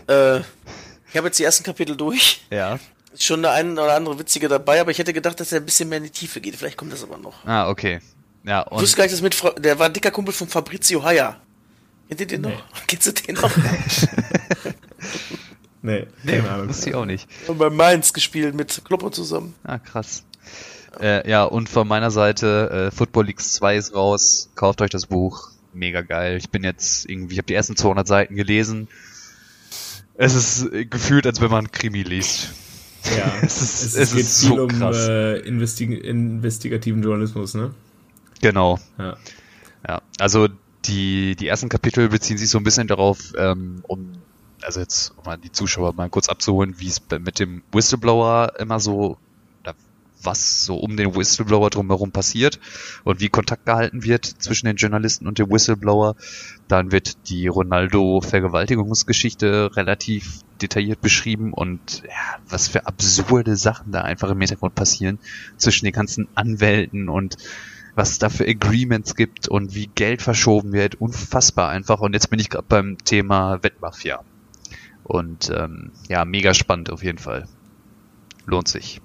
Äh, 0.07 0.41
ich 0.41 1.17
habe 1.17 1.29
jetzt 1.29 1.39
die 1.39 1.45
ersten 1.45 1.65
Kapitel 1.65 1.97
durch. 1.97 2.45
Ja. 2.51 2.79
Ist 3.13 3.25
schon 3.25 3.43
der 3.43 3.53
eine 3.53 3.73
oder 3.73 3.95
andere 3.95 4.19
witzige 4.19 4.49
dabei, 4.49 4.81
aber 4.81 4.91
ich 4.91 4.99
hätte 4.99 5.13
gedacht, 5.13 5.41
dass 5.41 5.51
er 5.53 5.61
ein 5.61 5.65
bisschen 5.65 5.89
mehr 5.89 5.99
in 5.99 6.05
die 6.05 6.11
Tiefe 6.11 6.41
geht. 6.41 6.57
Vielleicht 6.57 6.77
kommt 6.77 6.93
das 6.93 7.03
aber 7.03 7.17
noch. 7.17 7.45
Ah, 7.47 7.69
okay. 7.69 8.01
Ja, 8.45 8.63
und. 8.63 8.73
Du 8.73 8.77
wusstest 8.77 8.97
gleich, 8.97 9.11
dass 9.11 9.23
mit, 9.23 9.35
Fra 9.35 9.51
der 9.51 9.79
war 9.79 9.87
ein 9.87 9.93
dicker 9.93 10.11
Kumpel 10.11 10.33
von 10.33 10.49
Fabrizio 10.49 11.03
Haya. 11.03 11.37
Kennt 12.09 12.21
ihr 12.21 12.27
den 12.27 12.41
nee. 12.43 12.49
noch? 12.49 12.63
Kennst 12.87 13.07
du 13.07 13.13
den 13.13 13.35
noch? 13.37 13.51
nee, 15.83 16.07
nee, 16.25 16.43
wusste 16.67 16.91
ich 16.91 16.97
auch 16.97 17.05
nicht. 17.05 17.29
Und 17.47 17.59
bei 17.59 17.71
Mainz 17.71 18.13
gespielt 18.13 18.55
mit 18.55 18.83
Kloppo 18.85 19.11
zusammen. 19.11 19.55
Ah, 19.63 19.79
krass. 19.79 20.25
Äh, 21.01 21.29
ja, 21.31 21.45
und 21.45 21.69
von 21.69 21.87
meiner 21.87 22.11
Seite, 22.11 22.89
äh, 22.91 22.97
Football 22.97 23.27
Leagues 23.27 23.53
2 23.53 23.77
ist 23.77 23.95
raus. 23.95 24.51
Kauft 24.57 24.83
euch 24.83 24.91
das 24.91 25.07
Buch. 25.07 25.51
Mega 25.73 26.01
geil. 26.01 26.37
Ich 26.37 26.51
bin 26.51 26.65
jetzt 26.65 27.09
irgendwie, 27.09 27.35
ich 27.35 27.39
habe 27.39 27.47
die 27.47 27.55
ersten 27.55 27.77
200 27.77 28.09
Seiten 28.09 28.35
gelesen. 28.35 28.89
Es 30.15 30.35
ist 30.35 30.69
gefühlt, 30.91 31.27
als 31.27 31.41
wenn 31.41 31.51
man 31.51 31.71
Krimi 31.71 32.03
liest. 32.03 32.51
Ja, 33.17 33.33
es, 33.43 33.63
ist, 33.63 33.85
es, 33.85 33.95
es 33.95 34.11
geht 34.11 34.21
ist 34.21 34.41
viel 34.41 34.57
so 34.57 34.65
um 34.65 34.83
äh, 34.83 35.39
Investi 35.39 35.85
investigativen 35.85 37.03
Journalismus, 37.03 37.55
ne? 37.55 37.71
Genau. 38.41 38.79
Ja. 38.99 39.17
ja, 39.87 40.03
also 40.19 40.49
die, 40.87 41.37
die 41.37 41.47
ersten 41.47 41.69
Kapitel 41.69 42.09
beziehen 42.09 42.39
sich 42.39 42.51
so 42.51 42.59
ein 42.59 42.65
bisschen 42.65 42.89
darauf, 42.89 43.33
ähm, 43.37 43.85
um, 43.87 44.13
also 44.63 44.81
jetzt, 44.81 45.13
um 45.17 45.25
mal 45.25 45.37
die 45.37 45.53
Zuschauer 45.53 45.95
mal 45.95 46.09
kurz 46.09 46.29
abzuholen, 46.29 46.75
wie 46.79 46.89
es 46.89 47.01
mit 47.11 47.39
dem 47.39 47.63
Whistleblower 47.73 48.55
immer 48.59 48.81
so, 48.81 49.19
was 50.23 50.65
so 50.65 50.77
um 50.77 50.97
den 50.97 51.15
Whistleblower 51.15 51.69
drumherum 51.71 52.11
passiert 52.13 52.59
und 53.05 53.21
wie 53.21 53.29
Kontakt 53.29 53.67
gehalten 53.67 54.05
wird 54.05 54.25
zwischen 54.25 54.67
den 54.67 54.77
Journalisten 54.77 55.27
und 55.27 55.39
dem 55.39 55.51
Whistleblower. 55.51 56.17
Dann 56.69 56.93
wird 56.93 57.29
die 57.29 57.49
Ronaldo-Vergewaltigungsgeschichte 57.49 59.75
relativ 59.77 60.39
detailliert 60.61 61.01
beschrieben 61.01 61.53
und 61.53 62.03
ja, 62.05 62.39
was 62.49 62.69
für 62.69 62.87
absurde 62.87 63.57
Sachen 63.57 63.91
da 63.93 64.03
einfach 64.03 64.31
im 64.31 64.41
Hintergrund 64.41 64.75
passieren 64.75 65.19
zwischen 65.57 65.87
den 65.87 65.95
ganzen 65.95 66.29
Anwälten 66.35 67.09
und 67.09 67.39
was 67.95 68.13
es 68.13 68.19
da 68.19 68.29
für 68.29 68.47
Agreements 68.47 69.15
gibt 69.17 69.49
und 69.49 69.75
wie 69.75 69.87
Geld 69.87 70.23
verschoben 70.23 70.73
wird. 70.73 70.97
Unfassbar 70.97 71.71
einfach. 71.71 72.01
Und 72.01 72.13
jetzt 72.13 72.31
bin 72.31 72.39
ich 72.39 72.51
gerade 72.51 72.67
beim 72.69 72.99
Thema 72.99 73.63
Wettmafia. 73.63 74.23
Und 75.05 75.51
ähm, 75.55 75.93
ja, 76.09 76.25
mega 76.25 76.55
spannend 76.55 76.91
auf 76.91 77.03
jeden 77.03 77.19
Fall. 77.19 77.49
Lohnt 78.47 78.69
sich. 78.69 79.01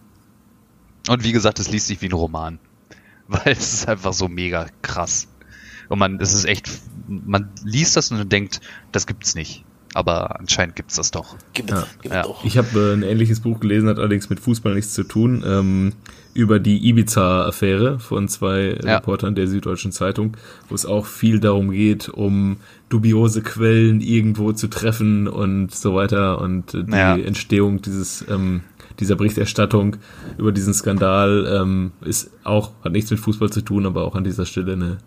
Und 1.08 1.24
wie 1.24 1.32
gesagt, 1.32 1.60
es 1.60 1.72
liest 1.72 1.88
sich 1.88 2.02
wie 2.02 2.10
ein 2.10 2.14
Roman. 2.14 2.60
Weil 3.28 3.54
es 3.54 3.74
ist 3.74 3.88
einfach 3.88 4.14
so 4.14 4.28
mega 4.28 4.68
krass. 4.82 5.28
Und 5.90 6.00
man, 6.00 6.20
es 6.20 6.34
ist 6.34 6.46
echt, 6.46 6.70
man 7.08 7.52
liest 7.64 7.96
das 7.96 8.12
und 8.12 8.32
denkt, 8.32 8.62
das 8.92 9.08
gibt's 9.08 9.36
nicht. 9.36 9.64
Aber 9.96 10.42
anscheinend 10.42 10.76
gibt's 10.76 10.96
das 10.96 11.12
doch. 11.12 11.38
Gibt, 11.54 11.72
ja. 11.72 11.88
gibt 12.02 12.14
ja. 12.14 12.24
doch. 12.24 12.44
Ich 12.44 12.58
habe 12.58 12.68
äh, 12.78 12.94
ein 12.94 13.02
ähnliches 13.02 13.40
Buch 13.40 13.62
gelesen, 13.62 13.88
hat 13.88 13.98
allerdings 13.98 14.30
mit 14.30 14.42
Fußball 14.42 14.76
nichts 14.76 14.94
zu 14.94 15.06
tun. 15.06 15.42
Ähm, 15.48 15.94
über 16.34 16.60
die 16.60 16.86
Ibiza-Affäre 16.90 17.98
von 18.00 18.28
zwei 18.28 18.78
ja. 18.84 18.98
Reportern 18.98 19.36
der 19.36 19.48
Süddeutschen 19.48 19.94
Zeitung, 19.94 20.36
wo 20.68 20.76
es 20.76 20.86
auch 20.86 21.06
viel 21.06 21.40
darum 21.40 21.72
geht, 21.72 22.10
um 22.10 22.58
dubiose 22.90 23.42
Quellen 23.42 24.02
irgendwo 24.02 24.52
zu 24.52 24.68
treffen 24.68 25.30
und 25.30 25.74
so 25.74 25.96
weiter 25.96 26.42
und 26.42 26.74
die 26.74 26.92
ja. 26.92 27.16
Entstehung 27.16 27.82
dieses 27.82 28.26
ähm, 28.30 28.64
dieser 29.00 29.16
Berichterstattung 29.16 29.96
über 30.38 30.52
diesen 30.52 30.74
Skandal 30.74 31.48
ähm, 31.50 31.92
ist 32.02 32.32
auch 32.44 32.72
hat 32.84 32.92
nichts 32.92 33.12
mit 33.12 33.22
Fußball 33.22 33.50
zu 33.50 33.62
tun, 33.62 33.86
aber 33.86 34.04
auch 34.04 34.16
an 34.16 34.26
dieser 34.26 34.46
Stelle 34.46 34.74
eine 34.74 34.98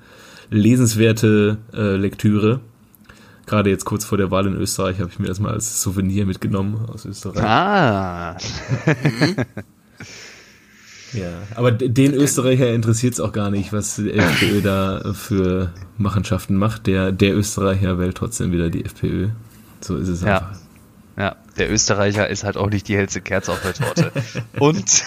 lesenswerte 0.48 1.58
äh, 1.74 1.96
Lektüre. 1.96 2.60
Gerade 3.48 3.70
jetzt 3.70 3.84
kurz 3.84 4.04
vor 4.04 4.18
der 4.18 4.30
Wahl 4.30 4.46
in 4.46 4.54
Österreich 4.54 5.00
habe 5.00 5.10
ich 5.10 5.18
mir 5.18 5.26
das 5.26 5.40
mal 5.40 5.52
als 5.52 5.82
Souvenir 5.82 6.26
mitgenommen 6.26 6.86
aus 6.88 7.04
Österreich. 7.04 7.42
Ah. 7.42 8.36
Ja, 11.14 11.30
aber 11.54 11.72
den 11.72 12.12
Österreicher 12.12 12.70
interessiert 12.70 13.14
es 13.14 13.20
auch 13.20 13.32
gar 13.32 13.50
nicht, 13.50 13.72
was 13.72 13.96
die 13.96 14.12
FPÖ 14.12 14.60
da 14.60 15.14
für 15.14 15.72
Machenschaften 15.96 16.54
macht. 16.56 16.86
Der, 16.86 17.12
der 17.12 17.34
Österreicher 17.34 17.98
wählt 17.98 18.16
trotzdem 18.16 18.52
wieder 18.52 18.68
die 18.68 18.84
FPÖ. 18.84 19.28
So 19.80 19.96
ist 19.96 20.08
es 20.08 20.20
ja. 20.20 20.38
einfach. 20.38 20.67
Ja, 21.18 21.34
der 21.58 21.68
Österreicher 21.68 22.28
ist 22.28 22.44
halt 22.44 22.56
auch 22.56 22.70
nicht 22.70 22.86
die 22.86 22.96
hellste 22.96 23.20
Kerze 23.20 23.50
auf 23.50 23.60
der 23.62 23.74
Torte. 23.74 24.12
und, 24.60 25.04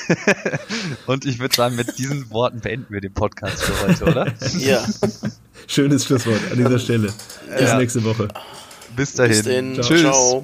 und 1.07 1.25
ich 1.25 1.39
würde 1.39 1.55
sagen, 1.55 1.77
mit 1.77 1.97
diesen 1.97 2.29
Worten 2.31 2.59
beenden 2.59 2.93
wir 2.93 2.99
den 2.99 3.13
Podcast 3.13 3.63
für 3.63 3.87
heute, 3.87 4.03
oder? 4.03 4.33
Ja. 4.59 4.83
Schönes 5.67 6.03
Schlusswort 6.03 6.41
an 6.51 6.57
dieser 6.57 6.79
Stelle. 6.79 7.13
Bis 7.57 7.69
ja. 7.69 7.77
nächste 7.77 8.03
Woche. 8.03 8.27
Bis 8.93 9.13
dahin. 9.13 9.31
Bis 9.31 9.43
dahin. 9.43 9.81
Tschüss. 9.81 10.01
Ciao. 10.01 10.43